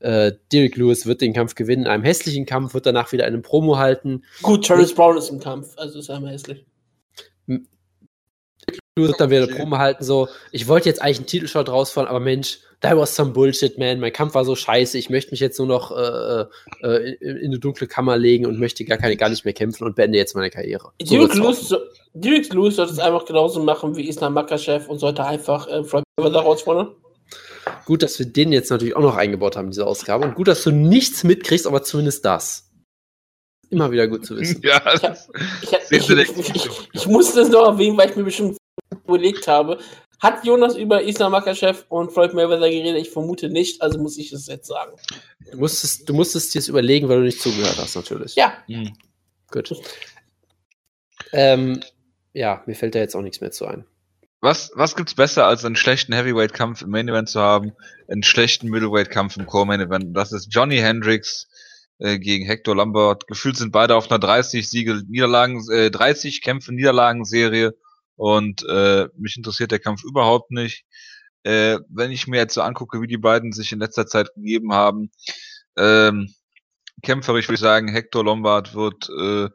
äh, 0.00 0.32
Derek 0.52 0.76
Lewis 0.76 1.06
wird 1.06 1.20
den 1.20 1.32
Kampf 1.32 1.54
gewinnen. 1.54 1.84
In 1.84 1.90
einem 1.90 2.04
hässlichen 2.04 2.46
Kampf 2.46 2.74
wird 2.74 2.86
danach 2.86 3.12
wieder 3.12 3.24
einen 3.24 3.42
Promo 3.42 3.78
halten. 3.78 4.24
Gut, 4.42 4.64
Charles 4.64 4.94
Brown 4.94 5.16
ist 5.16 5.30
im 5.30 5.40
Kampf, 5.40 5.74
also 5.76 5.98
ist 5.98 6.10
einmal 6.10 6.32
hässlich. 6.32 6.64
Lewis 7.46 7.66
wird 9.08 9.20
dann 9.20 9.30
wieder 9.30 9.44
eine 9.44 9.54
Promo 9.54 9.78
halten, 9.78 10.04
so, 10.04 10.28
ich 10.50 10.68
wollte 10.68 10.88
jetzt 10.88 11.00
eigentlich 11.00 11.18
einen 11.18 11.26
Titelshot 11.26 11.68
rausfahren, 11.68 12.08
aber 12.08 12.20
Mensch, 12.20 12.58
that 12.82 12.96
was 12.96 13.14
some 13.14 13.32
bullshit, 13.32 13.78
man. 13.78 14.00
Mein 14.00 14.12
Kampf 14.12 14.34
war 14.34 14.44
so 14.44 14.54
scheiße. 14.54 14.98
Ich 14.98 15.08
möchte 15.08 15.30
mich 15.30 15.40
jetzt 15.40 15.58
nur 15.58 15.68
noch 15.68 15.96
äh, 15.96 16.44
äh, 16.82 17.16
in, 17.20 17.36
in, 17.36 17.46
eine 17.46 17.58
dunkle 17.58 17.86
Kammer 17.86 18.18
legen 18.18 18.46
und 18.46 18.58
möchte 18.58 18.84
gar, 18.84 18.98
keine, 18.98 19.16
gar 19.16 19.28
nicht 19.28 19.44
mehr 19.44 19.54
kämpfen 19.54 19.84
und 19.84 19.96
beende 19.96 20.18
jetzt 20.18 20.34
meine 20.34 20.50
Karriere. 20.50 20.92
So 21.02 21.16
Derek, 21.16 21.34
Lewis, 21.34 21.74
Derek 22.12 22.52
Lewis 22.52 22.76
sollte 22.76 22.92
es 22.92 22.98
einfach 22.98 23.24
genauso 23.24 23.62
machen 23.62 23.96
wie 23.96 24.08
Islam 24.08 24.34
Makachev 24.34 24.88
und 24.88 24.98
sollte 24.98 25.24
einfach 25.24 25.68
äh, 25.68 25.84
Floyd 25.84 26.04
Mayweather 26.18 26.40
rausfordern. 26.40 26.88
Gut, 27.86 28.02
dass 28.02 28.18
wir 28.18 28.26
den 28.26 28.52
jetzt 28.52 28.70
natürlich 28.70 28.96
auch 28.96 29.02
noch 29.02 29.16
eingebaut 29.16 29.56
haben, 29.56 29.70
diese 29.70 29.86
Ausgabe. 29.86 30.24
Und 30.24 30.34
gut, 30.34 30.48
dass 30.48 30.64
du 30.64 30.70
nichts 30.70 31.24
mitkriegst, 31.24 31.66
aber 31.66 31.82
zumindest 31.82 32.24
das. 32.24 32.68
Immer 33.70 33.90
wieder 33.90 34.08
gut 34.08 34.26
zu 34.26 34.36
wissen. 34.36 34.60
Ja, 34.64 34.82
ich, 35.90 36.10
ich, 36.10 36.54
ich, 36.54 36.70
ich, 36.92 37.06
musste 37.06 37.40
das 37.40 37.48
noch 37.48 37.66
erwähnen, 37.66 37.96
weil 37.96 38.10
ich 38.10 38.16
mir 38.16 38.24
bestimmt 38.24 38.58
überlegt 39.06 39.48
habe, 39.48 39.78
hat 40.22 40.44
Jonas 40.44 40.76
über 40.76 41.02
Islam 41.02 41.32
Makachev 41.32 41.84
und 41.88 42.12
Floyd 42.12 42.32
Mayweather 42.32 42.70
geredet? 42.70 42.96
Ich 42.96 43.10
vermute 43.10 43.50
nicht, 43.50 43.82
also 43.82 43.98
muss 43.98 44.16
ich 44.18 44.32
es 44.32 44.46
jetzt 44.46 44.68
sagen. 44.68 44.92
Du 45.50 45.58
musstest, 45.58 46.08
du 46.08 46.14
musstest 46.14 46.54
dir 46.54 46.60
es 46.60 46.68
überlegen, 46.68 47.08
weil 47.08 47.18
du 47.18 47.24
nicht 47.24 47.40
zugehört 47.40 47.76
hast, 47.76 47.96
natürlich. 47.96 48.36
Ja. 48.36 48.52
Mhm. 48.68 48.92
Gut. 49.50 49.74
Ähm, 51.32 51.80
ja, 52.32 52.62
mir 52.66 52.76
fällt 52.76 52.94
da 52.94 53.00
jetzt 53.00 53.16
auch 53.16 53.20
nichts 53.20 53.40
mehr 53.40 53.50
zu 53.50 53.66
ein. 53.66 53.84
Was, 54.40 54.70
was 54.74 54.94
gibt's 54.94 55.14
besser, 55.14 55.46
als 55.46 55.64
einen 55.64 55.76
schlechten 55.76 56.12
Heavyweight-Kampf 56.12 56.82
im 56.82 56.90
Main 56.90 57.08
Event 57.08 57.28
zu 57.28 57.40
haben, 57.40 57.72
einen 58.08 58.22
schlechten 58.22 58.68
Middleweight-Kampf 58.68 59.36
im 59.36 59.46
Core 59.46 59.66
Main 59.66 59.80
Event? 59.80 60.16
Das 60.16 60.30
ist 60.30 60.48
Johnny 60.50 60.78
Hendricks 60.78 61.48
äh, 61.98 62.20
gegen 62.20 62.46
Hector 62.46 62.76
Lombard. 62.76 63.26
Gefühlt 63.26 63.56
sind 63.56 63.72
beide 63.72 63.96
auf 63.96 64.08
einer 64.08 64.20
30 64.20 64.68
Siege, 64.68 65.02
Niederlagen, 65.08 65.68
äh, 65.70 65.90
30 65.90 66.42
Kämpfe 66.42 66.72
Niederlagenserie 66.72 67.74
und 68.16 68.64
äh, 68.68 69.08
mich 69.16 69.36
interessiert 69.36 69.70
der 69.70 69.78
Kampf 69.78 70.04
überhaupt 70.04 70.50
nicht. 70.50 70.84
Äh, 71.44 71.78
wenn 71.88 72.12
ich 72.12 72.26
mir 72.26 72.38
jetzt 72.38 72.54
so 72.54 72.62
angucke, 72.62 73.00
wie 73.00 73.06
die 73.06 73.18
beiden 73.18 73.52
sich 73.52 73.72
in 73.72 73.80
letzter 73.80 74.06
Zeit 74.06 74.32
gegeben 74.34 74.72
haben, 74.72 75.10
ähm, 75.76 76.32
kämpferisch 77.02 77.48
würde 77.48 77.54
ich 77.54 77.60
sagen, 77.60 77.88
Hector 77.88 78.24
Lombard 78.24 78.74
wird 78.74 79.08
äh, 79.10 79.48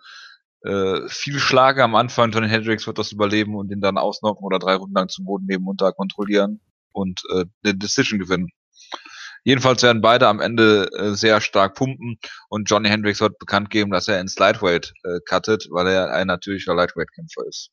äh, 0.68 1.08
viel 1.08 1.40
Schlager 1.40 1.84
am 1.84 1.96
Anfang, 1.96 2.32
Johnny 2.32 2.50
Hendricks 2.50 2.88
wird 2.88 2.98
das 2.98 3.12
überleben 3.12 3.56
und 3.56 3.72
ihn 3.72 3.82
dann 3.82 3.98
ausnocken 3.98 4.44
oder 4.44 4.60
drei 4.60 4.76
Runden 4.76 4.96
lang 4.96 5.10
zum 5.10 5.26
Boden 5.26 5.46
nehmen 5.46 5.68
und 5.68 5.82
da 5.82 5.92
kontrollieren 5.92 6.60
und 6.92 7.22
äh, 7.32 7.46
eine 7.64 7.76
Decision 7.76 8.20
gewinnen. 8.20 8.50
Jedenfalls 9.44 9.82
werden 9.82 10.02
beide 10.02 10.28
am 10.28 10.42
Ende 10.42 10.90
äh, 10.98 11.14
sehr 11.14 11.40
stark 11.40 11.76
pumpen 11.76 12.18
und 12.50 12.70
Johnny 12.70 12.90
Hendricks 12.90 13.22
wird 13.22 13.40
bekannt 13.40 13.70
geben, 13.70 13.92
dass 13.92 14.10
er 14.10 14.20
ins 14.20 14.38
Lightweight 14.38 14.92
äh, 15.04 15.20
cuttet, 15.26 15.68
weil 15.72 15.88
er 15.88 16.12
ein 16.12 16.28
natürlicher 16.28 16.76
Lightweight-Kämpfer 16.76 17.48
ist. 17.48 17.70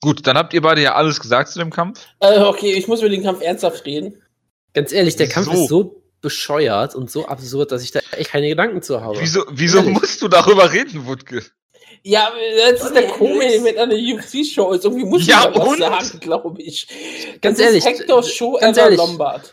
Gut, 0.00 0.26
dann 0.26 0.36
habt 0.36 0.54
ihr 0.54 0.62
beide 0.62 0.82
ja 0.82 0.94
alles 0.94 1.20
gesagt 1.20 1.50
zu 1.50 1.58
dem 1.58 1.70
Kampf. 1.70 2.06
Äh, 2.20 2.40
okay, 2.40 2.72
ich 2.72 2.88
muss 2.88 3.00
über 3.00 3.08
den 3.08 3.22
Kampf 3.22 3.42
ernsthaft 3.42 3.84
reden. 3.84 4.22
Ganz 4.74 4.92
ehrlich, 4.92 5.16
der 5.16 5.28
Kampf 5.28 5.52
ist 5.52 5.68
so 5.68 6.02
bescheuert 6.20 6.94
und 6.94 7.10
so 7.10 7.26
absurd, 7.26 7.72
dass 7.72 7.82
ich 7.82 7.92
da 7.92 8.00
echt 8.12 8.30
keine 8.30 8.48
Gedanken 8.48 8.82
zu 8.82 9.00
habe. 9.00 9.18
Wieso, 9.20 9.44
wieso 9.50 9.82
musst 9.82 10.22
du 10.22 10.28
darüber 10.28 10.72
reden, 10.72 11.06
Wutke? 11.06 11.42
Ja, 12.02 12.30
das 12.70 12.84
ist 12.84 12.94
der 12.94 13.08
Komik 13.08 13.62
mit 13.62 13.76
einer 13.78 13.94
UFC-Show. 13.94 14.70
Also 14.70 14.88
irgendwie 14.88 15.06
muss 15.06 15.26
ja, 15.26 15.50
ich 15.50 15.58
was 15.58 15.78
sagen, 15.78 16.20
glaube 16.20 16.62
ich. 16.62 16.86
Ganz 17.40 17.58
das 17.58 17.66
ehrlich. 17.66 17.84
Hector 17.84 18.22
Show 18.22 18.58
ganz 18.60 18.76
ehrlich, 18.76 18.98
Lombard. 18.98 19.52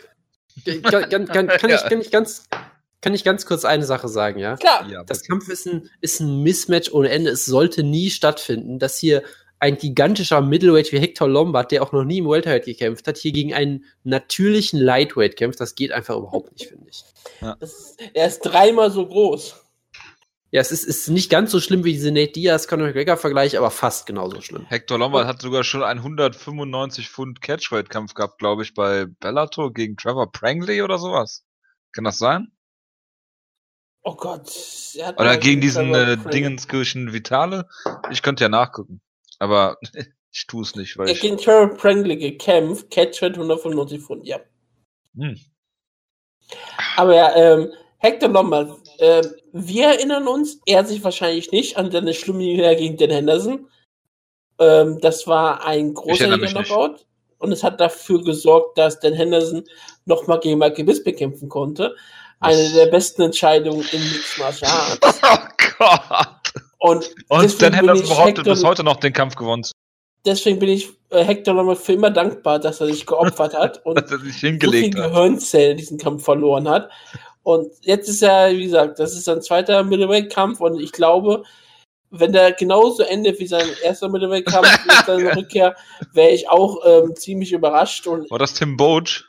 Kann, 0.84 1.10
kann, 1.10 1.26
kann, 1.28 1.48
kann, 1.48 1.70
ich, 1.72 1.84
kann 1.84 2.02
ich 2.02 2.12
ganz 2.12 2.48
kann 3.02 3.14
ich 3.14 3.26
ganz 3.26 3.46
kurz 3.46 3.66
eine 3.66 3.86
Sache 3.86 4.08
sagen, 4.08 4.40
ja? 4.40 4.56
Klar. 4.56 4.88
Ja, 4.90 5.04
das 5.04 5.24
Kampf 5.24 5.50
ist 5.50 5.68
ein, 5.68 5.90
ist 6.00 6.22
ein 6.22 6.42
Mismatch 6.42 6.92
ohne 6.92 7.10
Ende. 7.10 7.32
Es 7.32 7.46
sollte 7.46 7.84
nie 7.84 8.10
stattfinden, 8.10 8.80
dass 8.80 8.98
hier 8.98 9.24
ein 9.64 9.78
gigantischer 9.78 10.42
Middleweight 10.42 10.92
wie 10.92 11.00
Hector 11.00 11.30
Lombard, 11.30 11.72
der 11.72 11.84
auch 11.84 11.94
noch 11.94 12.04
nie 12.04 12.18
im 12.18 12.28
Welterweight 12.28 12.66
gekämpft 12.66 13.08
hat, 13.08 13.18
hier 13.18 13.32
gegen 13.32 13.54
einen 13.54 13.86
natürlichen 14.04 14.78
Lightweight 14.78 15.38
kämpft. 15.38 15.62
Das 15.62 15.76
geht 15.76 15.94
einfach 15.94 16.18
überhaupt 16.18 16.52
nicht, 16.52 16.68
finde 16.68 16.90
ich. 16.90 17.06
Ja. 17.40 17.54
Ist, 17.62 17.98
er 18.14 18.28
ist 18.28 18.42
dreimal 18.42 18.92
so 18.92 19.08
groß. 19.08 19.56
Ja, 20.52 20.60
es 20.60 20.74
ist, 20.74 20.84
ist 20.84 21.08
nicht 21.08 21.32
ganz 21.32 21.50
so 21.50 21.62
schlimm 21.62 21.86
wie 21.86 21.94
diese 21.94 22.12
Nate 22.12 22.34
Diaz 22.34 22.68
Conor 22.68 22.88
McGregor 22.88 23.16
Vergleich, 23.16 23.58
aber 23.58 23.72
fast 23.72 24.06
genauso 24.06 24.42
schlimm. 24.42 24.66
Hector 24.68 25.00
Lombard 25.00 25.28
hat 25.28 25.42
sogar 25.42 25.64
schon 25.64 25.82
einen 25.82 26.02
195 26.02 27.10
Pfund 27.10 27.42
Catchweight 27.42 27.90
Kampf 27.90 28.16
gehabt, 28.16 28.40
glaube 28.40 28.64
ich, 28.64 28.74
bei 28.74 29.06
Bellator 29.22 29.72
gegen 29.72 29.96
Trevor 29.96 30.30
Prangley 30.30 30.82
oder 30.82 30.98
sowas. 30.98 31.46
Kann 31.94 32.04
das 32.04 32.18
sein? 32.18 32.52
Oh 34.02 34.16
Gott. 34.16 34.52
Oder 35.18 35.38
gegen 35.38 35.62
diesen 35.62 35.96
äh, 35.96 36.18
Dingenskirchen 36.18 37.14
Vitale? 37.14 37.70
Ich 38.12 38.22
könnte 38.22 38.44
ja 38.44 38.50
nachgucken. 38.50 39.02
Aber 39.44 39.78
ich 40.32 40.48
tue 40.48 40.64
es 40.64 40.76
nicht, 40.76 40.98
weil 40.98 41.10
ich. 41.10 41.20
gegen 41.20 41.38
Trevor 41.38 41.76
Prangley 41.76 42.16
gekämpft, 42.16 42.90
Catchweight 42.90 43.34
195 43.34 44.02
Pfund, 44.02 44.26
ja. 44.26 44.40
Hm. 45.18 45.38
Aber 46.96 47.14
ja, 47.14 47.36
ähm, 47.36 47.74
Hector 47.98 48.30
Lombard, 48.30 48.72
äh, 49.00 49.22
wir 49.52 49.88
erinnern 49.88 50.28
uns, 50.28 50.60
er 50.66 50.86
sich 50.86 51.04
wahrscheinlich 51.04 51.52
nicht 51.52 51.78
an 51.78 51.92
seine 51.92 52.14
schlimme 52.14 52.40
Niederlage 52.40 52.78
gegen 52.78 52.98
Dan 52.98 53.10
Henderson. 53.10 53.68
Ähm, 54.60 55.00
das 55.02 55.28
war 55.28 55.66
ein 55.66 55.94
großer 55.94 56.38
Knockout. 56.38 57.06
Und 57.38 57.52
es 57.52 57.64
hat 57.64 57.82
dafür 57.82 58.24
gesorgt, 58.24 58.78
dass 58.78 59.02
Dan 59.02 59.14
Henderson 59.14 59.66
nochmal 60.06 60.40
gegen 60.40 60.60
Michael 60.60 60.86
Bisping 60.86 61.18
kämpfen 61.18 61.50
konnte. 61.50 61.96
Eine 62.40 62.72
der 62.72 62.88
besten 62.88 63.24
Entscheidungen 63.24 63.86
in 63.92 64.00
Mixed 64.00 64.38
Martial 64.40 64.72
Arts. 64.72 65.22
Oh 65.80 65.86
Gott! 65.86 66.43
Und, 66.84 67.16
Und 67.30 67.62
Dan 67.62 67.72
Henderson 67.72 68.10
behauptet 68.10 68.44
bis 68.44 68.62
heute 68.62 68.84
noch 68.84 68.98
den 68.98 69.14
Kampf 69.14 69.36
gewonnen. 69.36 69.64
Deswegen 70.26 70.60
bin 70.60 70.68
ich 70.68 70.90
äh, 71.12 71.24
Hector 71.24 71.54
nochmal 71.54 71.78
für 71.78 71.94
immer 71.94 72.12
dankbar, 72.12 72.60
dass 72.60 72.82
er 72.82 72.88
sich 72.88 73.06
geopfert 73.06 73.54
hat 73.54 73.80
und 73.86 73.96
dass 73.96 74.12
er 74.12 74.20
sich 74.20 74.36
hingelegt 74.36 74.98
so 74.98 75.02
viel 75.02 75.10
Gehirnzellen 75.10 75.78
diesen 75.78 75.98
Kampf 75.98 76.26
verloren 76.26 76.68
hat. 76.68 76.90
Und 77.42 77.72
jetzt 77.84 78.10
ist 78.10 78.22
er, 78.22 78.52
wie 78.52 78.66
gesagt, 78.66 79.00
das 79.00 79.14
ist 79.14 79.24
sein 79.24 79.42
zweiter 79.42 79.82
Middleweight-Kampf 79.86 80.60
und 80.60 80.78
ich 80.82 80.92
glaube, 80.92 81.44
wenn 82.10 82.34
der 82.34 82.52
genauso 82.52 83.04
endet 83.04 83.40
wie 83.40 83.48
sein 83.48 83.68
erster 83.82 84.10
Middleweight-Kampf 84.10 84.86
mit 84.86 85.06
seiner 85.06 85.38
Rückkehr, 85.38 85.78
wäre 86.12 86.32
ich 86.32 86.50
auch 86.50 86.80
ähm, 86.86 87.16
ziemlich 87.16 87.54
überrascht. 87.54 88.08
Und 88.08 88.30
war 88.30 88.40
das 88.40 88.56
Tim 88.56 88.76
Boach? 88.76 89.24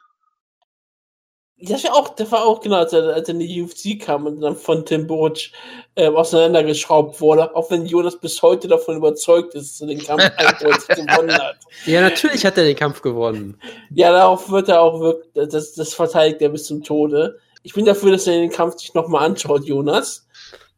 Das 1.61 1.85
war 1.85 1.95
auch, 1.95 2.09
das 2.11 2.31
war 2.33 2.45
auch 2.45 2.61
genau, 2.61 2.77
als 2.77 2.93
er, 2.93 3.15
als 3.15 3.29
er 3.29 3.35
in 3.35 3.41
die 3.41 3.63
UFC 3.63 3.99
kam 4.01 4.27
und 4.27 4.41
dann 4.41 4.57
von 4.57 4.85
Tim 4.85 5.07
Boach 5.07 5.51
äh, 5.95 6.09
auseinandergeschraubt 6.09 7.21
wurde, 7.21 7.55
auch 7.55 7.71
wenn 7.71 7.87
Jonas 7.87 8.19
bis 8.19 8.43
heute 8.43 8.69
davon 8.69 8.97
überzeugt 8.97 9.55
ist, 9.55 9.75
dass 9.75 9.81
er 9.81 9.87
den 9.87 10.05
Kampf 10.05 10.23
eindeutig 10.37 10.89
gewonnen 10.89 11.33
hat. 11.33 11.57
Ja, 11.87 12.01
natürlich 12.01 12.45
hat 12.45 12.59
er 12.59 12.65
den 12.65 12.77
Kampf 12.77 13.03
gewonnen. 13.03 13.59
Ja, 13.91 14.11
darauf 14.11 14.51
wird 14.51 14.69
er 14.69 14.83
auch 14.83 15.01
wirklich, 15.01 15.51
das, 15.51 15.75
das 15.75 15.95
verteidigt 15.95 16.43
er 16.43 16.49
bis 16.49 16.65
zum 16.65 16.83
Tode. 16.83 17.39
Ich 17.63 17.73
bin 17.73 17.85
dafür, 17.85 18.11
dass 18.11 18.27
er 18.27 18.35
den 18.35 18.51
Kampf 18.51 18.79
sich 18.79 18.93
nochmal 18.93 19.25
anschaut, 19.25 19.65
Jonas. 19.65 20.27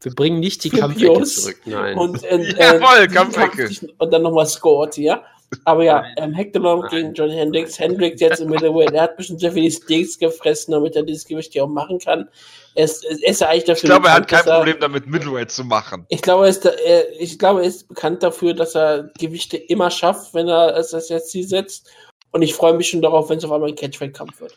Wir 0.03 0.15
bringen 0.15 0.39
nicht 0.41 0.63
die 0.63 0.71
Kampfecke 0.71 1.23
zurück, 1.25 1.61
nein. 1.65 1.97
Und, 1.99 2.23
äh, 2.23 2.37
Jawohl, 2.59 3.09
Kampfecke. 3.09 3.69
Und 3.99 4.13
dann 4.13 4.23
nochmal 4.23 4.47
scored, 4.47 4.97
ja. 4.99 5.25
Aber 5.65 5.85
ja, 5.85 6.05
ähm, 6.17 6.33
Hector 6.33 6.89
gegen 6.89 7.15
John 7.15 7.31
Hendricks. 7.31 7.79
Hendricks 7.79 8.21
jetzt 8.21 8.41
im 8.41 8.51
Middleweight, 8.51 8.93
er 8.93 9.03
hat 9.03 9.17
bestimmt 9.17 9.41
sehr 9.41 9.53
viele 9.53 9.71
Steaks 9.71 10.19
gefressen, 10.19 10.73
damit 10.73 10.97
er 10.97 11.03
dieses 11.03 11.25
Gewicht 11.25 11.53
hier 11.53 11.65
auch 11.65 11.69
machen 11.69 11.99
kann. 11.99 12.29
Er 12.75 12.85
ist, 12.85 13.05
er 13.05 13.31
ist 13.31 13.41
ja 13.41 13.49
eigentlich 13.49 13.65
dafür. 13.65 13.85
Ich 13.85 13.91
glaube, 13.91 14.09
er 14.09 14.15
hat 14.15 14.29
kein 14.29 14.45
Problem 14.45 14.77
damit, 14.81 15.07
Middleweight 15.07 15.51
zu 15.51 15.65
machen. 15.65 16.05
Ich 16.09 16.23
glaube, 16.23 16.45
er 16.45 16.51
ist, 16.51 16.65
er, 16.65 17.21
ich 17.21 17.39
glaube, 17.39 17.63
er 17.63 17.69
ist 17.69 17.89
bekannt 17.89 18.23
dafür, 18.23 18.55
dass 18.55 18.75
er 18.75 19.11
Gewichte 19.19 19.57
immer 19.57 19.91
schafft, 19.91 20.35
wenn 20.35 20.49
er 20.49 20.77
es 20.77 20.93
als 20.93 21.29
Ziel 21.29 21.47
setzt. 21.47 21.91
Und 22.33 22.43
ich 22.43 22.55
freue 22.55 22.75
mich 22.75 22.89
schon 22.89 23.03
darauf, 23.03 23.31
wenn 23.31 23.39
es 23.39 23.45
auf 23.45 23.53
einmal 23.53 23.71
ein 23.71 23.77
Catchweight-Kampf 23.77 24.41
wird. 24.41 24.55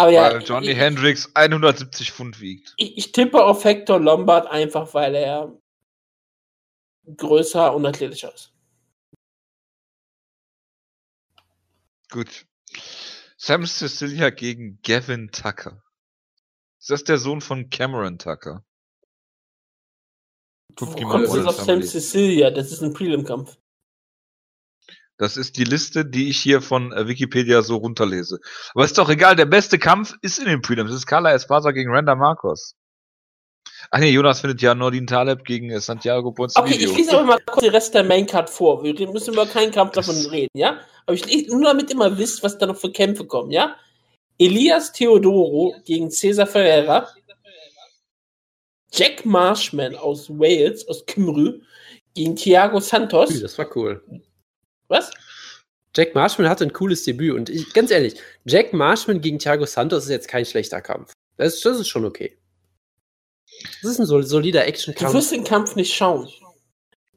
Aber 0.00 0.10
ja, 0.12 0.32
weil 0.32 0.42
Johnny 0.42 0.70
ich, 0.70 0.78
Hendricks 0.78 1.30
170 1.34 2.12
Pfund 2.12 2.40
wiegt. 2.40 2.72
Ich, 2.78 2.96
ich, 2.96 3.12
tippe 3.12 3.44
auf 3.44 3.64
Hector 3.64 4.00
Lombard 4.00 4.50
einfach, 4.50 4.94
weil 4.94 5.14
er 5.14 5.52
größer 7.16 7.74
und 7.74 7.86
athletischer 7.86 8.34
ist. 8.34 8.52
Gut. 12.10 12.46
Sam 13.36 13.64
Cecilia 13.66 14.30
gegen 14.30 14.80
Gavin 14.82 15.30
Tucker. 15.30 15.82
Ist 16.78 16.90
das 16.90 17.04
der 17.04 17.18
Sohn 17.18 17.40
von 17.40 17.70
Cameron 17.70 18.18
Tucker? 18.18 18.64
Guck 20.76 20.94
Wo 20.94 21.08
kommt 21.08 21.24
es 21.24 21.46
auf 21.46 21.60
Sam 21.60 21.82
Cecilia? 21.82 22.50
Das 22.50 22.72
ist 22.72 22.82
ein 22.82 22.92
Prelim-Kampf. 22.92 23.56
Das 25.20 25.36
ist 25.36 25.58
die 25.58 25.64
Liste, 25.64 26.06
die 26.06 26.30
ich 26.30 26.40
hier 26.40 26.62
von 26.62 26.92
äh, 26.92 27.06
Wikipedia 27.06 27.60
so 27.60 27.76
runterlese. 27.76 28.40
Aber 28.74 28.86
ist 28.86 28.96
doch 28.96 29.10
egal, 29.10 29.36
der 29.36 29.44
beste 29.44 29.78
Kampf 29.78 30.14
ist 30.22 30.38
in 30.38 30.46
den 30.46 30.62
Prelims. 30.62 30.90
Das 30.90 31.00
ist 31.00 31.06
Carla 31.06 31.34
Espasa 31.34 31.72
gegen 31.72 31.90
Randa 31.90 32.14
Marcos. 32.14 32.74
Ach 33.90 33.98
nee, 33.98 34.10
Jonas 34.10 34.40
findet 34.40 34.60
ja 34.62 34.74
Nordin 34.74 35.06
Taleb 35.06 35.44
gegen 35.44 35.70
äh, 35.70 35.80
Santiago 35.80 36.32
Ponzinibbio. 36.32 36.76
Okay, 36.76 36.84
ich 36.84 36.96
lese 36.96 37.18
aber 37.18 37.26
mal 37.26 37.38
kurz 37.46 37.62
den 37.62 37.70
Rest 37.70 37.94
der 37.94 38.04
Maincard 38.04 38.50
vor. 38.50 38.82
Wir 38.82 39.10
müssen 39.10 39.34
über 39.34 39.46
keinen 39.46 39.72
Kampf 39.72 39.92
davon 39.92 40.16
reden, 40.26 40.50
ja? 40.54 40.80
Aber 41.06 41.14
ich 41.14 41.26
lese 41.26 41.50
nur 41.56 41.64
damit 41.64 41.90
immer 41.90 42.16
wisst, 42.18 42.42
was 42.42 42.58
da 42.58 42.66
noch 42.66 42.76
für 42.76 42.92
Kämpfe 42.92 43.24
kommen, 43.24 43.50
ja? 43.50 43.76
Elias 44.38 44.92
Theodoro 44.92 45.74
gegen 45.84 46.10
Cesar 46.10 46.46
Ferreira. 46.46 47.08
Jack 48.92 49.24
Marshman 49.24 49.94
aus 49.94 50.28
Wales, 50.30 50.86
aus 50.88 51.06
Kymru, 51.06 51.60
gegen 52.14 52.34
Thiago 52.34 52.80
Santos. 52.80 53.40
Das 53.40 53.56
war 53.56 53.76
cool. 53.76 54.02
Was? 54.88 55.10
Jack 55.94 56.14
Marshman 56.14 56.48
hatte 56.48 56.64
ein 56.64 56.72
cooles 56.72 57.04
Debüt 57.04 57.34
und 57.34 57.48
ich, 57.48 57.72
ganz 57.72 57.90
ehrlich, 57.90 58.14
Jack 58.44 58.72
Marshman 58.72 59.20
gegen 59.20 59.38
Thiago 59.38 59.66
Santos 59.66 60.04
ist 60.04 60.10
jetzt 60.10 60.28
kein 60.28 60.44
schlechter 60.44 60.80
Kampf. 60.80 61.12
Das, 61.36 61.60
das 61.60 61.80
ist 61.80 61.88
schon 61.88 62.04
okay. 62.04 62.36
Das 63.82 63.92
ist 63.92 63.98
ein 63.98 64.06
solider 64.06 64.66
Action-Kampf. 64.66 65.12
Du 65.12 65.18
wirst 65.18 65.32
den 65.32 65.44
Kampf 65.44 65.76
nicht 65.76 65.94
schauen. 65.94 66.28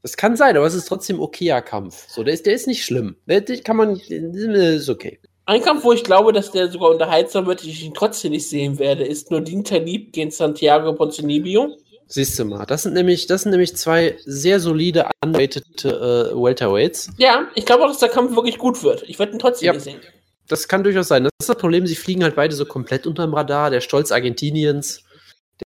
Das 0.02 0.18
kann 0.18 0.36
sein, 0.36 0.58
aber 0.58 0.66
es 0.66 0.74
ist 0.74 0.86
trotzdem 0.88 1.22
okayer 1.22 1.62
Kampf. 1.62 2.06
So, 2.10 2.24
der 2.24 2.34
ist, 2.34 2.46
der 2.46 2.54
ist 2.54 2.68
nicht 2.68 2.84
schlimm. 2.84 3.16
Der, 3.26 3.42
der 3.42 3.62
kann 3.62 3.78
man, 3.78 3.96
ist 3.96 4.90
okay. 4.90 5.20
Ein 5.46 5.62
Kampf, 5.62 5.84
wo 5.84 5.94
ich 5.94 6.04
glaube, 6.04 6.34
dass 6.34 6.52
der 6.52 6.70
sogar 6.70 6.92
unterhaltsam 6.92 7.46
wird, 7.46 7.64
ich 7.64 7.84
ihn 7.84 7.94
trotzdem 7.94 8.32
nicht 8.32 8.48
sehen 8.48 8.80
werde, 8.80 9.06
ist 9.06 9.32
Nordin 9.32 9.64
Talib 9.64 10.14
gegen 10.14 10.32
Santiago 10.32 10.94
Ponzinibbio. 10.94 11.78
Siehst 12.08 12.38
du 12.38 12.46
mal, 12.46 12.66
das 12.66 12.84
sind 12.84 12.94
nämlich, 12.94 13.28
das 13.28 13.44
sind 13.44 13.52
nämlich 13.52 13.76
zwei 13.76 14.18
sehr 14.26 14.60
solide, 14.60 15.10
unrated 15.24 15.86
äh, 15.86 15.90
Welterweights. 15.90 17.10
Ja, 17.18 17.48
ich 17.56 17.66
glaube 17.66 17.84
auch, 17.84 17.88
dass 17.88 18.00
der 18.00 18.10
Kampf 18.10 18.36
wirklich 18.36 18.58
gut 18.58 18.84
wird. 18.84 19.04
Ich 19.08 19.20
werde 19.20 19.34
ihn 19.34 19.40
trotzdem 19.40 19.68
ja, 19.68 19.74
nicht 19.74 19.84
sehen. 19.84 20.00
Das 20.48 20.68
kann 20.68 20.84
durchaus 20.84 21.08
sein. 21.08 21.24
Das 21.24 21.32
ist 21.40 21.50
das 21.50 21.58
Problem, 21.58 21.88
sie 21.88 21.96
fliegen 21.96 22.24
halt 22.24 22.36
beide 22.36 22.56
so 22.56 22.66
komplett 22.66 23.08
unterm 23.08 23.34
Radar. 23.34 23.70
Der 23.70 23.82
Stolz 23.82 24.12
Argentiniens, 24.12 25.04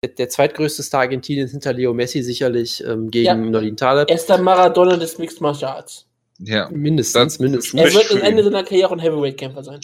der, 0.02 0.10
der 0.10 0.28
zweitgrößte 0.28 0.82
Star 0.82 1.00
Argentiniens 1.02 1.50
hinter 1.50 1.72
Leo 1.72 1.92
Messi 1.92 2.22
sicherlich 2.22 2.82
ähm, 2.84 3.10
gegen 3.10 3.26
ja. 3.26 3.34
Nordin 3.34 3.76
Taleb. 3.76 4.08
Er 4.08 4.16
ist 4.16 4.28
der 4.28 4.38
Maradona 4.38 4.96
des 4.96 5.18
Mixed 5.18 5.40
Martial 5.40 5.72
Arts. 5.72 6.06
Ja. 6.38 6.68
Mindestens, 6.70 7.38
mindestens. 7.38 7.80
Er 7.80 7.92
wird 7.92 8.10
am 8.12 8.22
Ende 8.22 8.42
seiner 8.44 8.64
Karriere 8.64 8.88
auch 8.88 8.92
ein 8.92 8.98
Heavyweight-Kämpfer 8.98 9.62
sein. 9.62 9.80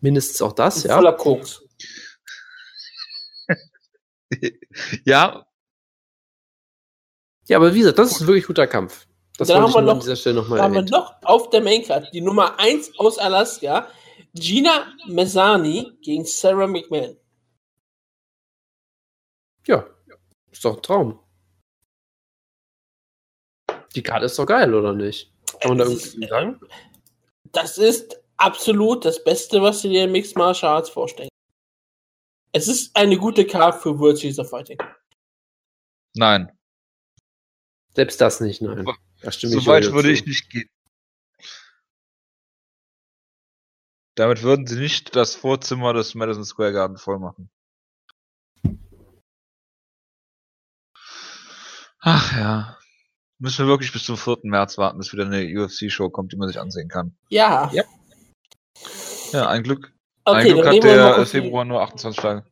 Mindestens 0.00 0.40
auch 0.42 0.52
das, 0.52 0.84
ja. 0.84 0.96
Voller 0.96 1.12
Koks. 1.12 1.62
ja. 5.04 5.44
Ja, 7.46 7.56
aber 7.56 7.74
wie 7.74 7.80
gesagt, 7.80 7.98
das 7.98 8.12
ist 8.12 8.20
ein 8.20 8.26
wirklich 8.26 8.46
guter 8.46 8.66
Kampf. 8.66 9.06
Das 9.38 9.48
dann 9.48 9.62
haben 9.62 9.72
wir 9.72 9.82
noch, 9.82 9.92
an 9.94 10.00
dieser 10.00 10.16
Stelle 10.16 10.36
noch 10.36 10.48
mal 10.48 10.60
haben 10.60 10.74
wir 10.74 10.82
noch 10.82 11.14
auf 11.22 11.50
der 11.50 11.60
Maincard 11.60 12.12
die 12.12 12.20
Nummer 12.20 12.58
1 12.58 12.98
aus 12.98 13.18
Alaska, 13.18 13.88
Gina 14.34 14.92
Mezzani 15.06 15.92
gegen 16.02 16.24
Sarah 16.24 16.66
McMahon. 16.66 17.16
Ja, 19.68 19.86
ist 20.50 20.64
doch 20.64 20.76
ein 20.76 20.82
Traum. 20.82 21.20
Die 23.94 24.02
Karte 24.02 24.26
ist 24.26 24.38
doch 24.38 24.46
geil, 24.46 24.74
oder 24.74 24.92
nicht? 24.92 25.32
Kann 25.60 25.70
man 25.70 25.78
da 25.78 25.84
irgendwie 25.84 26.26
sagen? 26.26 26.60
Das 27.52 27.78
ist 27.78 28.20
absolut 28.36 29.04
das 29.04 29.22
Beste, 29.22 29.62
was 29.62 29.82
du 29.82 29.88
dir 29.88 30.04
in 30.04 30.12
Mixed 30.12 30.36
Martial 30.36 30.72
Arts 30.72 30.90
vorstellen 30.90 31.28
es 32.52 32.68
ist 32.68 32.96
eine 32.96 33.16
gute 33.16 33.46
Karte 33.46 33.78
für 33.78 33.98
World 33.98 34.18
Series 34.18 34.38
of 34.38 34.50
Fighting. 34.50 34.78
Nein. 36.14 36.50
Selbst 37.94 38.20
das 38.20 38.40
nicht, 38.40 38.62
nein. 38.62 38.86
Da 39.22 39.30
so 39.30 39.66
weit 39.66 39.92
würde 39.92 40.10
ich 40.10 40.24
nicht 40.24 40.50
gehen. 40.50 40.68
Damit 44.14 44.42
würden 44.42 44.66
sie 44.66 44.78
nicht 44.78 45.14
das 45.14 45.36
Vorzimmer 45.36 45.92
des 45.92 46.14
Madison 46.14 46.44
Square 46.44 46.72
Garden 46.72 46.96
voll 46.96 47.18
machen. 47.18 47.50
Ach 52.00 52.36
ja. 52.36 52.78
Müssen 53.38 53.66
wir 53.66 53.70
wirklich 53.70 53.92
bis 53.92 54.04
zum 54.04 54.16
4. 54.16 54.38
März 54.42 54.78
warten, 54.78 54.98
bis 54.98 55.12
wieder 55.12 55.24
eine 55.24 55.44
UFC-Show 55.46 56.10
kommt, 56.10 56.32
die 56.32 56.36
man 56.36 56.48
sich 56.48 56.58
ansehen 56.58 56.88
kann. 56.88 57.16
Ja. 57.28 57.70
Ja, 57.72 57.84
ja 59.32 59.48
ein 59.48 59.62
Glück. 59.62 59.92
Okay, 60.24 60.52
Glück 60.52 60.66
hat 60.66 60.82
der 60.84 61.26
Februar 61.26 61.64
nur 61.64 61.80
28 61.80 62.20
Tage. 62.20 62.44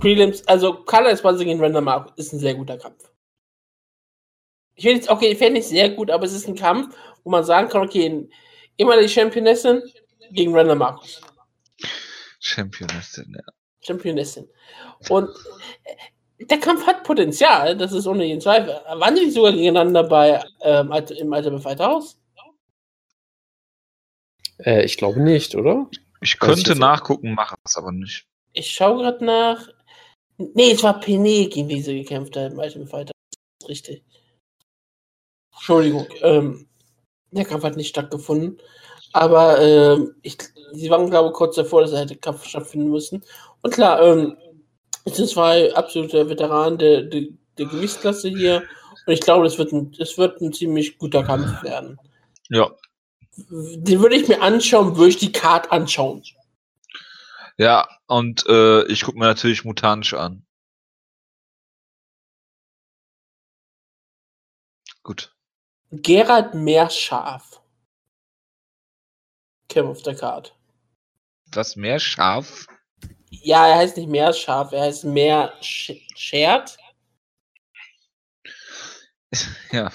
Prelims, 0.00 0.46
also 0.48 0.74
Color 0.84 1.16
Sponsor 1.16 1.44
gegen 1.44 1.60
Random 1.60 1.84
Mark 1.84 2.12
ist 2.16 2.32
ein 2.32 2.40
sehr 2.40 2.54
guter 2.54 2.76
Kampf. 2.76 3.10
Ich 4.74 4.84
will 4.84 4.96
jetzt, 4.96 5.08
okay, 5.08 5.32
ich 5.32 5.38
fände 5.38 5.54
nicht 5.54 5.68
sehr 5.68 5.90
gut, 5.90 6.10
aber 6.10 6.24
es 6.24 6.32
ist 6.32 6.48
ein 6.48 6.56
Kampf, 6.56 6.96
wo 7.22 7.30
man 7.30 7.44
sagen 7.44 7.68
kann, 7.68 7.82
okay, 7.82 8.28
immer 8.76 9.00
die 9.00 9.08
Championessin 9.08 9.82
gegen 10.32 10.54
Random 10.54 10.78
Markus. 10.78 11.20
Championessin, 12.40 13.32
ja. 13.36 13.52
Championessin. 13.80 14.48
Und 15.08 15.30
der 16.40 16.58
Kampf 16.58 16.86
hat 16.86 17.04
Potenzial, 17.04 17.76
das 17.76 17.92
ist 17.92 18.06
ohne 18.06 18.24
jeden 18.24 18.40
Zweifel. 18.40 18.74
Waren 18.86 19.14
die 19.14 19.30
sogar 19.30 19.52
gegeneinander 19.52 20.04
bei 20.04 20.42
ähm, 20.62 20.92
im 20.92 21.32
Alter 21.32 21.58
Fighter 21.58 21.86
Haus? 21.86 22.18
Äh, 24.58 24.84
ich 24.84 24.96
glaube 24.96 25.20
nicht, 25.20 25.54
oder? 25.54 25.88
Ich 26.20 26.38
könnte 26.38 26.76
nachgucken, 26.76 27.34
mache 27.34 27.56
es 27.64 27.76
aber 27.76 27.92
nicht. 27.92 28.26
Ich 28.52 28.70
schaue 28.70 29.02
gerade 29.02 29.24
nach. 29.24 29.68
Nee, 30.38 30.72
es 30.72 30.82
war 30.82 31.00
Pene, 31.00 31.48
gegen 31.48 31.68
die 31.68 31.82
sie 31.82 32.02
gekämpft 32.02 32.36
hat 32.36 32.52
im 32.52 32.58
Ultimate 32.58 32.90
Fighter. 32.90 33.12
Richtig. 33.68 34.02
Entschuldigung. 35.52 36.06
Ähm, 36.22 36.66
der 37.30 37.44
Kampf 37.44 37.64
hat 37.64 37.76
nicht 37.76 37.88
stattgefunden. 37.88 38.58
Aber 39.12 39.60
ähm, 39.60 40.14
ich, 40.22 40.36
sie 40.72 40.90
waren, 40.90 41.08
glaube 41.08 41.28
ich, 41.28 41.34
kurz 41.34 41.56
davor, 41.56 41.82
dass 41.82 41.92
er 41.92 42.00
hätte 42.00 42.16
Kampf 42.16 42.46
stattfinden 42.46 42.90
müssen. 42.90 43.24
Und 43.62 43.72
klar, 43.72 44.02
ähm, 44.02 44.36
es 45.04 45.16
sind 45.16 45.28
zwei 45.28 45.74
absolute 45.74 46.28
Veteranen 46.28 46.78
der, 46.78 47.02
der, 47.02 47.22
der 47.58 47.66
Gewichtsklasse 47.66 48.28
hier. 48.28 48.62
Und 49.06 49.12
ich 49.12 49.20
glaube, 49.20 49.46
es 49.46 49.58
wird, 49.58 49.72
ein, 49.72 49.94
es 49.98 50.16
wird 50.16 50.40
ein 50.40 50.52
ziemlich 50.52 50.98
guter 50.98 51.22
Kampf 51.22 51.62
werden. 51.62 51.98
Ja, 52.48 52.70
den 53.36 54.00
würde 54.00 54.16
ich 54.16 54.28
mir 54.28 54.40
anschauen, 54.40 54.96
würde 54.96 55.10
ich 55.10 55.16
die 55.16 55.32
Card 55.32 55.72
anschauen. 55.72 56.22
Ja, 57.56 57.88
und 58.06 58.46
äh, 58.46 58.84
ich 58.86 59.02
gucke 59.02 59.18
mir 59.18 59.26
natürlich 59.26 59.64
Mutantisch 59.64 60.14
an. 60.14 60.44
Gut. 65.02 65.34
Gerald 65.90 66.54
Meerschaf. 66.54 67.60
Kim 69.68 69.86
auf 69.86 70.02
der 70.02 70.16
Card. 70.16 70.56
Was, 71.52 71.76
Meerschaf? 71.76 72.66
Ja, 73.42 73.68
er 73.68 73.76
heißt 73.76 73.96
nicht 73.96 74.08
Meerschaf, 74.08 74.72
er 74.72 74.82
heißt 74.82 75.04
Meerschert. 75.04 76.76
Ja. 79.72 79.90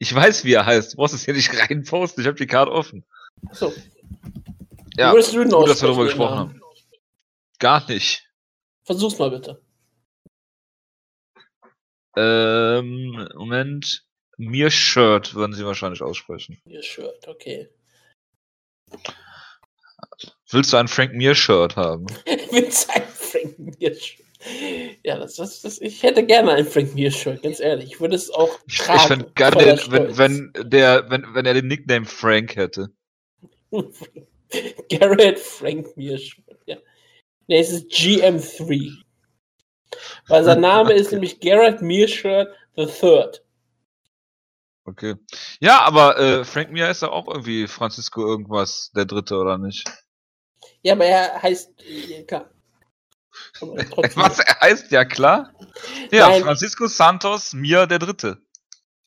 Ich 0.00 0.12
weiß, 0.12 0.42
wie 0.44 0.54
er 0.54 0.66
heißt. 0.66 0.92
Du 0.92 0.96
brauchst 0.96 1.14
es 1.14 1.26
ja 1.26 1.32
nicht 1.32 1.56
reinposten. 1.56 2.20
Ich 2.20 2.26
habe 2.26 2.36
die 2.36 2.48
Karte 2.48 2.72
offen. 2.72 3.04
So. 3.52 3.72
Ja, 4.96 5.12
gut, 5.12 5.20
dass 5.20 5.32
wir 5.32 5.44
darüber 5.44 6.04
gesprochen 6.04 6.38
haben. 6.38 6.62
Gar 7.60 7.88
nicht. 7.88 8.28
Versuch's 8.82 9.16
mal 9.20 9.30
bitte. 9.30 9.62
Ähm, 12.16 13.28
Moment. 13.36 14.04
Mir 14.38 14.70
Shirt 14.72 15.34
würden 15.34 15.54
sie 15.54 15.64
wahrscheinlich 15.64 16.02
aussprechen. 16.02 16.60
Mir 16.64 16.82
Shirt, 16.82 17.28
okay. 17.28 17.68
Willst 20.52 20.72
du 20.72 20.76
ein 20.76 20.88
Frank 20.88 21.14
Mir 21.14 21.34
Shirt 21.34 21.76
haben? 21.76 22.06
Willst 22.50 22.88
du 22.88 22.94
ein 22.94 23.02
Frank 23.08 23.58
Mir 23.58 23.94
Shirt? 23.94 24.26
Ja, 25.04 25.18
das, 25.18 25.36
das, 25.36 25.62
das, 25.62 25.80
ich 25.80 26.02
hätte 26.02 26.26
gerne 26.26 26.52
ein 26.52 26.66
Frank 26.66 26.94
Mir 26.94 27.10
Shirt, 27.10 27.42
ganz 27.42 27.60
ehrlich. 27.60 27.92
Ich 27.92 28.00
würde 28.00 28.16
es 28.16 28.30
auch 28.30 28.58
tragen. 28.68 28.98
Ich 28.98 29.06
fände 29.06 29.32
geil, 29.34 29.80
wenn, 29.88 30.18
wenn, 30.18 30.52
der, 30.70 31.08
wenn, 31.10 31.26
wenn 31.32 31.46
er 31.46 31.54
den 31.54 31.68
Nickname 31.68 32.06
Frank 32.06 32.56
hätte. 32.56 32.90
Garrett 34.90 35.38
Frank 35.38 35.96
Mir 35.96 36.18
Shirt, 36.18 36.58
ja. 36.66 36.76
Ne, 37.46 37.58
es 37.58 37.70
ist 37.70 37.90
GM3. 37.90 39.02
Weil 40.26 40.44
sein 40.44 40.60
Name 40.62 40.90
okay. 40.90 41.00
ist 41.00 41.12
nämlich 41.12 41.40
Garrett 41.40 41.80
Mearshirt 41.80 42.48
the 42.76 42.86
Third. 42.86 43.42
Okay. 44.84 45.14
Ja, 45.60 45.80
aber 45.82 46.18
äh, 46.18 46.44
Frank 46.44 46.72
Mir 46.72 46.90
ist 46.90 47.02
ja 47.02 47.08
auch 47.08 47.28
irgendwie 47.28 47.68
Francisco 47.68 48.26
irgendwas, 48.26 48.90
der 48.96 49.04
Dritte, 49.04 49.36
oder 49.36 49.56
nicht? 49.56 49.88
Ja, 50.82 50.94
aber 50.94 51.04
er 51.04 51.42
heißt, 51.42 51.72
klar, 52.26 52.50
Was 53.60 54.38
er 54.38 54.60
heißt, 54.60 54.90
ja 54.90 55.04
klar. 55.04 55.52
Ja, 56.10 56.28
Nein. 56.28 56.42
Francisco 56.42 56.86
Santos 56.86 57.52
Mir 57.52 57.86
der 57.86 57.98
Dritte. 57.98 58.38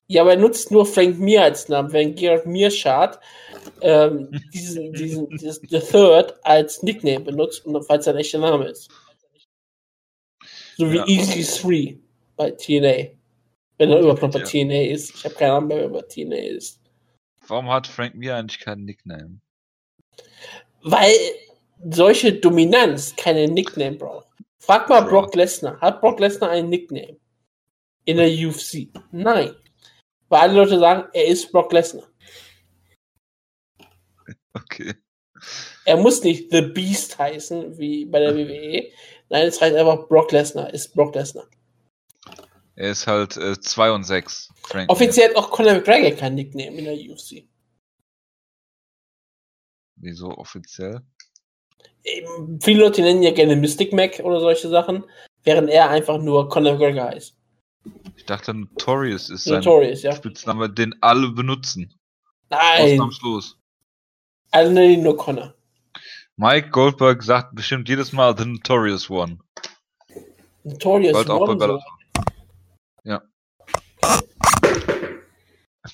Ja, 0.07 0.21
aber 0.21 0.31
er 0.31 0.37
nutzt 0.39 0.71
nur 0.71 0.85
Frank 0.85 1.19
Mir 1.19 1.43
als 1.43 1.67
Namen, 1.67 1.91
wenn 1.91 2.15
Gerard 2.15 2.45
Mearshart 2.45 3.19
ähm, 3.81 4.29
diesen, 4.53 4.93
diesen, 4.93 5.29
diesen 5.37 5.67
The 5.67 5.79
Third 5.79 6.35
als 6.43 6.83
Nickname 6.83 7.21
benutzt, 7.21 7.65
und 7.65 7.83
falls 7.85 8.05
sein 8.05 8.15
echter 8.17 8.39
Name 8.39 8.69
ist. 8.69 8.89
So 10.77 10.91
wie 10.91 10.97
ja. 10.97 11.07
Easy 11.07 11.43
3 11.43 11.99
bei 12.35 12.51
TNA. 12.51 13.15
Wenn 13.77 13.91
er 13.91 13.99
überhaupt 13.99 14.21
noch 14.21 14.31
bei 14.31 14.39
ja. 14.39 14.45
TNA 14.45 14.93
ist. 14.93 15.15
Ich 15.15 15.25
habe 15.25 15.35
keine 15.35 15.53
Ahnung, 15.53 15.69
wer 15.69 15.89
bei 15.89 16.01
TNA 16.01 16.55
ist. 16.55 16.79
Warum 17.47 17.69
hat 17.69 17.87
Frank 17.87 18.15
Mir 18.15 18.35
eigentlich 18.35 18.59
keinen 18.59 18.85
Nickname? 18.85 19.39
Weil 20.87 21.17
solche 21.89 22.31
Dominanz 22.33 23.15
keine 23.15 23.47
Nickname 23.47 23.97
braucht. 23.97 24.27
Frag 24.59 24.87
mal 24.87 25.01
Brock 25.01 25.33
Lesnar. 25.33 25.81
Hat 25.81 25.99
Brock 25.99 26.19
Lesnar 26.19 26.51
einen 26.51 26.69
Nickname? 26.69 27.17
In 28.05 28.17
der 28.17 28.29
UFC? 28.29 28.89
Nein. 29.11 29.55
Weil 30.29 30.41
alle 30.41 30.53
Leute 30.53 30.77
sagen, 30.77 31.09
er 31.11 31.25
ist 31.25 31.51
Brock 31.51 31.73
Lesnar. 31.73 32.07
Okay. 34.53 34.93
Er 35.85 35.97
muss 35.97 36.23
nicht 36.23 36.51
The 36.51 36.61
Beast 36.61 37.17
heißen, 37.17 37.77
wie 37.79 38.05
bei 38.05 38.19
der 38.19 38.35
WWE. 38.35 38.91
Nein, 39.29 39.47
es 39.47 39.59
heißt 39.59 39.75
einfach 39.75 40.07
Brock 40.07 40.31
Lesnar, 40.31 40.71
ist 40.71 40.93
Brock 40.93 41.15
Lesnar. 41.15 41.47
Er 42.75 42.91
ist 42.91 43.07
halt 43.07 43.33
2 43.33 43.87
äh, 43.87 43.91
und 43.91 44.03
6. 44.03 44.49
Offiziell 44.87 45.29
hat 45.29 45.35
auch 45.35 45.49
Conor 45.49 45.73
McGregor 45.73 46.11
kein 46.11 46.35
Nickname 46.35 46.77
in 46.77 46.85
der 46.85 46.93
UFC. 46.93 47.43
Wieso 49.95 50.29
offiziell? 50.29 51.01
viele 52.61 52.81
Leute 52.81 53.01
nennen 53.01 53.23
ja 53.23 53.31
gerne 53.31 53.55
Mystic 53.55 53.91
Mac 53.93 54.19
oder 54.23 54.39
solche 54.39 54.69
Sachen, 54.69 55.03
während 55.43 55.69
er 55.69 55.89
einfach 55.89 56.19
nur 56.19 56.49
Conor 56.49 56.73
McGregor 56.73 57.05
heißt. 57.05 57.35
Ich 58.15 58.25
dachte, 58.25 58.53
Notorious 58.53 59.29
ist 59.29 59.43
sein 59.43 59.55
Notorious, 59.55 60.03
ja. 60.03 60.15
Spitzname, 60.15 60.69
den 60.69 60.95
alle 61.01 61.29
benutzen. 61.29 61.93
Nein. 62.49 62.93
Ausnahmslos. 62.93 63.57
Alle 64.51 64.71
nennen 64.71 64.93
ihn 64.93 65.03
nur 65.03 65.17
Conor. 65.17 65.53
Mike 66.37 66.69
Goldberg 66.69 67.23
sagt 67.23 67.55
bestimmt 67.55 67.87
jedes 67.89 68.11
Mal 68.11 68.37
The 68.37 68.45
Notorious 68.45 69.09
One. 69.09 69.39
Notorious 70.63 71.13
Bald 71.13 71.29
auch 71.29 71.47
One. 71.47 71.55
Bei 71.55 71.67
so. 71.67 71.79
Ja. 73.03 73.21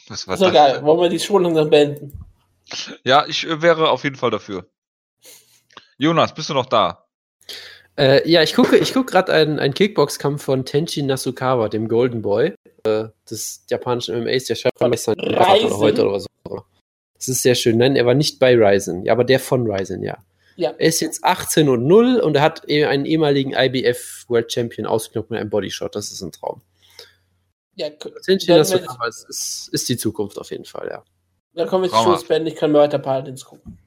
Was 0.08 0.28
war 0.28 0.34
ist 0.36 0.42
das? 0.42 0.54
geil. 0.54 0.84
Wollen 0.84 1.00
wir 1.00 1.10
die 1.10 1.20
schon 1.20 1.44
langsam 1.44 1.70
beenden? 1.70 2.31
Ja, 3.04 3.26
ich 3.28 3.48
äh, 3.48 3.62
wäre 3.62 3.90
auf 3.90 4.04
jeden 4.04 4.16
Fall 4.16 4.32
dafür. 4.32 4.70
Jonas, 5.98 6.34
bist 6.34 6.50
du 6.50 6.54
noch 6.54 6.66
da? 6.66 7.06
Äh, 7.98 8.28
ja, 8.30 8.42
ich 8.42 8.56
gucke, 8.56 8.78
ich 8.78 8.94
gucke 8.94 9.12
gerade 9.12 9.34
einen, 9.34 9.60
einen 9.60 9.74
Kickbox-Kampf 9.74 10.44
von 10.44 10.66
Tenchi 10.66 11.04
Nasukawa, 11.04 11.70
dem 11.70 11.88
Golden 11.88 12.22
Boy, 12.22 12.56
äh, 12.84 13.10
des 13.30 13.64
japanischen 13.70 14.18
MMAs, 14.24 14.46
der 14.46 14.56
schreibt 14.56 14.82
oder 14.82 15.78
heute 15.78 16.08
oder 16.08 16.20
so. 16.20 16.28
Das 17.16 17.28
ist 17.28 17.44
sehr 17.44 17.54
schön. 17.54 17.78
Nein, 17.78 17.96
er 17.96 18.08
war 18.08 18.16
nicht 18.16 18.40
bei 18.40 18.56
Ryzen, 18.56 19.06
ja, 19.06 19.14
aber 19.14 19.24
der 19.24 19.40
von 19.40 19.70
Ryzen, 19.70 20.02
ja. 20.02 20.18
ja. 20.56 20.72
Er 20.72 20.88
ist 20.88 21.02
jetzt 21.02 21.24
18 21.24 21.70
und 21.70 21.86
0 21.86 22.20
und 22.20 22.36
er 22.36 22.42
hat 22.42 22.68
e-, 22.68 22.86
einen 22.86 23.06
ehemaligen 23.06 23.54
IBF 23.54 24.26
World 24.28 24.52
Champion 24.52 24.88
ausgeknopft 24.88 25.30
mit 25.30 25.40
einem 25.40 25.52
Bodyshot. 25.52 25.96
Das 25.96 26.12
ist 26.12 26.22
ein 26.22 26.32
Traum. 26.32 26.62
Ja, 27.76 27.90
Tenchi 28.26 28.50
Nasukawa 28.50 29.08
ist, 29.08 29.30
ist, 29.30 29.70
ist, 29.72 29.90
die 29.90 29.98
Zukunft 29.98 30.40
auf 30.40 30.50
jeden 30.50 30.66
Fall, 30.66 30.88
ja. 30.90 31.04
Dann 31.54 31.68
kommen 31.68 31.84
wir 31.84 31.90
zu 31.90 31.98
Schlussband, 31.98 32.48
ich 32.48 32.56
kann 32.56 32.72
mir 32.72 32.80
weiter 32.80 33.00
Paladins 33.00 33.46
gucken. 33.46 33.78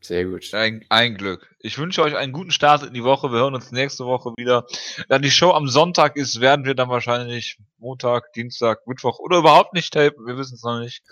Sehr 0.00 0.24
gut. 0.24 0.54
Ein, 0.54 0.84
ein, 0.90 1.16
Glück. 1.16 1.54
Ich 1.58 1.76
wünsche 1.76 2.02
euch 2.02 2.16
einen 2.16 2.32
guten 2.32 2.52
Start 2.52 2.84
in 2.84 2.94
die 2.94 3.02
Woche. 3.02 3.32
Wir 3.32 3.40
hören 3.40 3.54
uns 3.54 3.72
nächste 3.72 4.06
Woche 4.06 4.32
wieder. 4.36 4.64
Da 5.08 5.18
die 5.18 5.30
Show 5.30 5.50
am 5.50 5.66
Sonntag 5.66 6.16
ist, 6.16 6.40
werden 6.40 6.64
wir 6.64 6.74
dann 6.74 6.88
wahrscheinlich 6.88 7.58
Montag, 7.78 8.32
Dienstag, 8.32 8.86
Mittwoch 8.86 9.18
oder 9.18 9.38
überhaupt 9.38 9.74
nicht 9.74 9.92
tapen. 9.92 10.24
Wir 10.24 10.38
wissen 10.38 10.54
es 10.54 10.62
noch 10.62 10.78
nicht. 10.80 11.02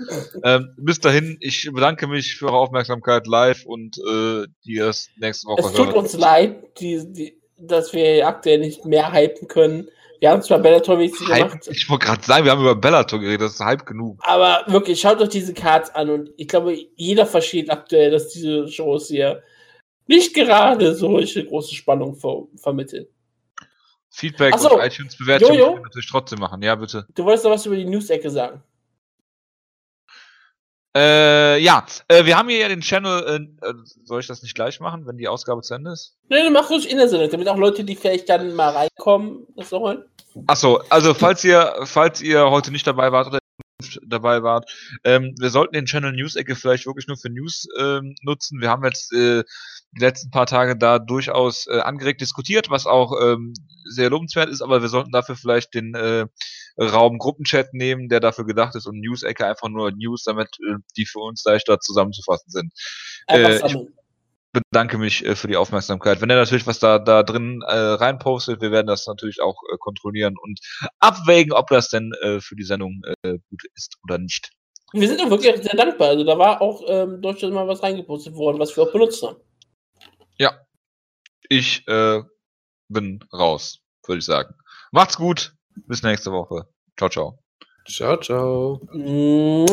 ähm, 0.45 0.73
bis 0.79 1.01
dahin, 1.01 1.37
ich 1.41 1.69
bedanke 1.73 2.07
mich 2.07 2.37
für 2.37 2.47
eure 2.47 2.59
Aufmerksamkeit 2.59 3.27
live 3.27 3.67
und 3.67 3.99
äh, 3.99 4.47
die 4.65 4.77
erst 4.77 5.11
nächste 5.19 5.49
Woche 5.49 5.63
hören. 5.63 5.73
Es 5.73 5.77
tut 5.77 5.87
hören. 5.89 5.97
uns 5.97 6.13
leid, 6.17 6.79
die, 6.79 7.13
die, 7.13 7.43
dass 7.59 7.93
wir 7.93 8.27
aktuell 8.27 8.61
nicht 8.61 8.85
mehr 8.85 9.13
hypen 9.13 9.49
können. 9.49 9.89
Wir 10.21 10.31
haben 10.31 10.43
zwar 10.43 10.59
Bellator 10.59 10.97
mäßig 10.97 11.27
gemacht. 11.27 11.69
Ich 11.71 11.89
wollte 11.89 12.07
gerade 12.07 12.23
sagen, 12.23 12.45
wir 12.45 12.53
haben 12.53 12.61
über 12.61 12.75
Bellator 12.75 13.19
geredet, 13.21 13.43
das 13.43 13.55
ist 13.55 13.61
Hype 13.61 13.85
genug. 13.87 14.19
Aber 14.23 14.65
wirklich, 14.67 15.01
schaut 15.01 15.21
euch 15.21 15.29
diese 15.29 15.55
Cards 15.55 15.95
an 15.95 16.11
und 16.11 16.31
ich 16.37 16.49
glaube, 16.49 16.77
jeder 16.95 17.27
versteht 17.27 17.71
aktuell, 17.71 18.11
dass 18.11 18.29
diese 18.29 18.69
Shows 18.69 19.09
hier 19.09 19.43
nicht 20.07 20.35
gerade 20.35 20.95
solche 20.95 21.45
große 21.45 21.75
Spannung 21.75 22.15
ver 22.15 22.45
vermitteln. 22.57 23.07
Feedback 24.11 24.59
so, 24.59 24.73
und 24.73 24.83
iTunes-Bewertungen 24.83 25.83
natürlich 25.83 26.09
trotzdem 26.09 26.39
machen. 26.39 26.63
Ja, 26.63 26.75
bitte. 26.75 27.07
Du 27.15 27.25
wolltest 27.25 27.45
noch 27.45 27.53
was 27.53 27.67
über 27.67 27.77
die 27.77 27.85
News-Ecke 27.85 28.31
sagen. 28.31 28.63
Äh, 30.97 31.59
ja, 31.59 31.85
äh, 32.09 32.25
wir 32.25 32.39
haben 32.39 32.49
hier 32.49 32.61
ja 32.61 32.69
den 32.69 32.81
Channel. 32.81 33.47
Äh, 33.61 33.73
soll 34.05 34.21
ich 34.21 34.27
das 34.27 34.43
nicht 34.43 34.55
gleich 34.55 34.81
machen, 34.81 35.07
wenn 35.07 35.19
die 35.19 35.29
Ausgabe 35.29 35.61
zu 35.61 35.75
Ende 35.75 35.93
ist? 35.93 36.17
Nee, 36.31 36.49
mach 36.49 36.71
ruhig 36.71 36.91
in 36.91 36.97
der 36.97 37.09
Sendung, 37.09 37.29
damit 37.29 37.49
auch 37.49 37.59
Leute, 37.59 37.85
die 37.85 37.97
vielleicht 37.97 38.31
dann 38.31 38.55
mal 38.55 38.71
reinkommen, 38.71 39.47
das 39.57 39.69
sollen. 39.69 40.05
Achso, 40.47 40.81
also 40.89 41.13
falls 41.13 41.45
ihr, 41.45 41.75
falls 41.85 42.23
ihr 42.23 42.51
heute 42.51 42.71
nicht 42.71 42.87
dabei 42.87 43.13
wart 43.13 43.27
oder 43.27 43.39
dabei 44.07 44.43
wart, 44.43 44.71
ähm, 45.05 45.35
wir 45.39 45.51
sollten 45.51 45.75
den 45.75 45.87
Channel 45.87 46.13
News-Ecke 46.13 46.57
vielleicht 46.57 46.87
wirklich 46.87 47.07
nur 47.09 47.17
für 47.17 47.29
News 47.29 47.69
ähm, 47.79 48.15
nutzen. 48.23 48.61
Wir 48.61 48.71
haben 48.71 48.85
jetzt 48.85 49.13
äh, 49.13 49.45
die 49.93 50.01
letzten 50.01 50.31
paar 50.31 50.47
Tage 50.47 50.77
da 50.77 50.99
durchaus 50.99 51.67
äh, 51.67 51.81
angeregt 51.81 52.21
diskutiert, 52.21 52.71
was 52.71 52.87
auch 52.87 53.13
ähm, 53.23 53.53
sehr 53.85 54.11
lobenswert 54.11 54.49
ist, 54.49 54.63
aber 54.63 54.83
wir 54.83 54.89
sollten 54.89 55.13
dafür 55.13 55.37
vielleicht 55.37 55.75
den 55.75 55.95
äh, 55.95 56.27
Raum 56.79 57.19
Gruppenchat 57.19 57.75
nehmen, 57.75 58.09
der 58.09 58.21
dafür 58.21 58.47
gedacht 58.47 58.75
ist 58.75 58.87
und 58.87 59.01
News-Ecke 59.01 59.47
einfach 59.47 59.69
nur 59.69 59.93
News, 59.93 60.25
damit 60.25 60.49
äh, 60.67 60.77
die 60.97 61.07
für 61.07 61.21
uns 61.21 61.45
leichter 61.45 61.79
zusammenzufassen 61.79 62.51
sind. 62.51 62.73
Äh, 63.29 63.67
ich 63.67 63.77
bedanke 64.63 64.99
mich 64.99 65.25
äh, 65.25 65.37
für 65.37 65.49
die 65.49 65.57
Aufmerksamkeit. 65.57 66.21
Wenn 66.21 66.31
er 66.31 66.37
natürlich 66.37 66.67
was 66.67 66.79
da, 66.79 66.99
da 66.99 67.23
drin 67.23 67.63
äh, 67.67 67.75
reinpostet, 67.75 68.61
wir 68.61 68.71
werden 68.71 68.87
das 68.87 69.07
natürlich 69.07 69.41
auch 69.41 69.57
äh, 69.73 69.77
kontrollieren 69.79 70.35
und 70.41 70.61
abwägen, 70.99 71.53
ob 71.53 71.69
das 71.69 71.89
denn 71.89 72.13
äh, 72.23 72.41
für 72.41 72.57
die 72.57 72.65
Sendung 72.65 73.03
äh, 73.23 73.39
gut 73.51 73.63
ist 73.75 73.97
oder 74.05 74.19
nicht. 74.19 74.51
Wir 74.93 75.09
sind 75.09 75.21
auch 75.21 75.31
wirklich 75.31 75.57
sehr 75.57 75.77
dankbar. 75.77 76.09
Also 76.09 76.25
da 76.25 76.39
war 76.39 76.63
auch 76.63 76.83
ähm, 76.87 77.21
durchaus 77.21 77.53
mal 77.53 77.67
was 77.67 77.83
reingepostet 77.83 78.35
worden, 78.35 78.59
was 78.59 78.77
wir 78.77 78.85
auch 78.85 78.93
benutzt 78.93 79.23
haben. 79.23 79.37
Ja. 80.39 80.53
Ich 81.49 81.87
äh, 81.87 82.23
bin 82.89 83.21
raus, 83.33 83.81
würde 84.07 84.19
ich 84.19 84.25
sagen. 84.25 84.55
Macht's 84.93 85.17
gut. 85.17 85.55
Bis 85.87 86.03
nächste 86.03 86.33
Woche. 86.33 86.69
Ciao, 86.97 87.11
ciao. 87.11 87.39
Ciao, 87.87 88.17
ciao. 88.17 88.81
Mm. 88.93 89.67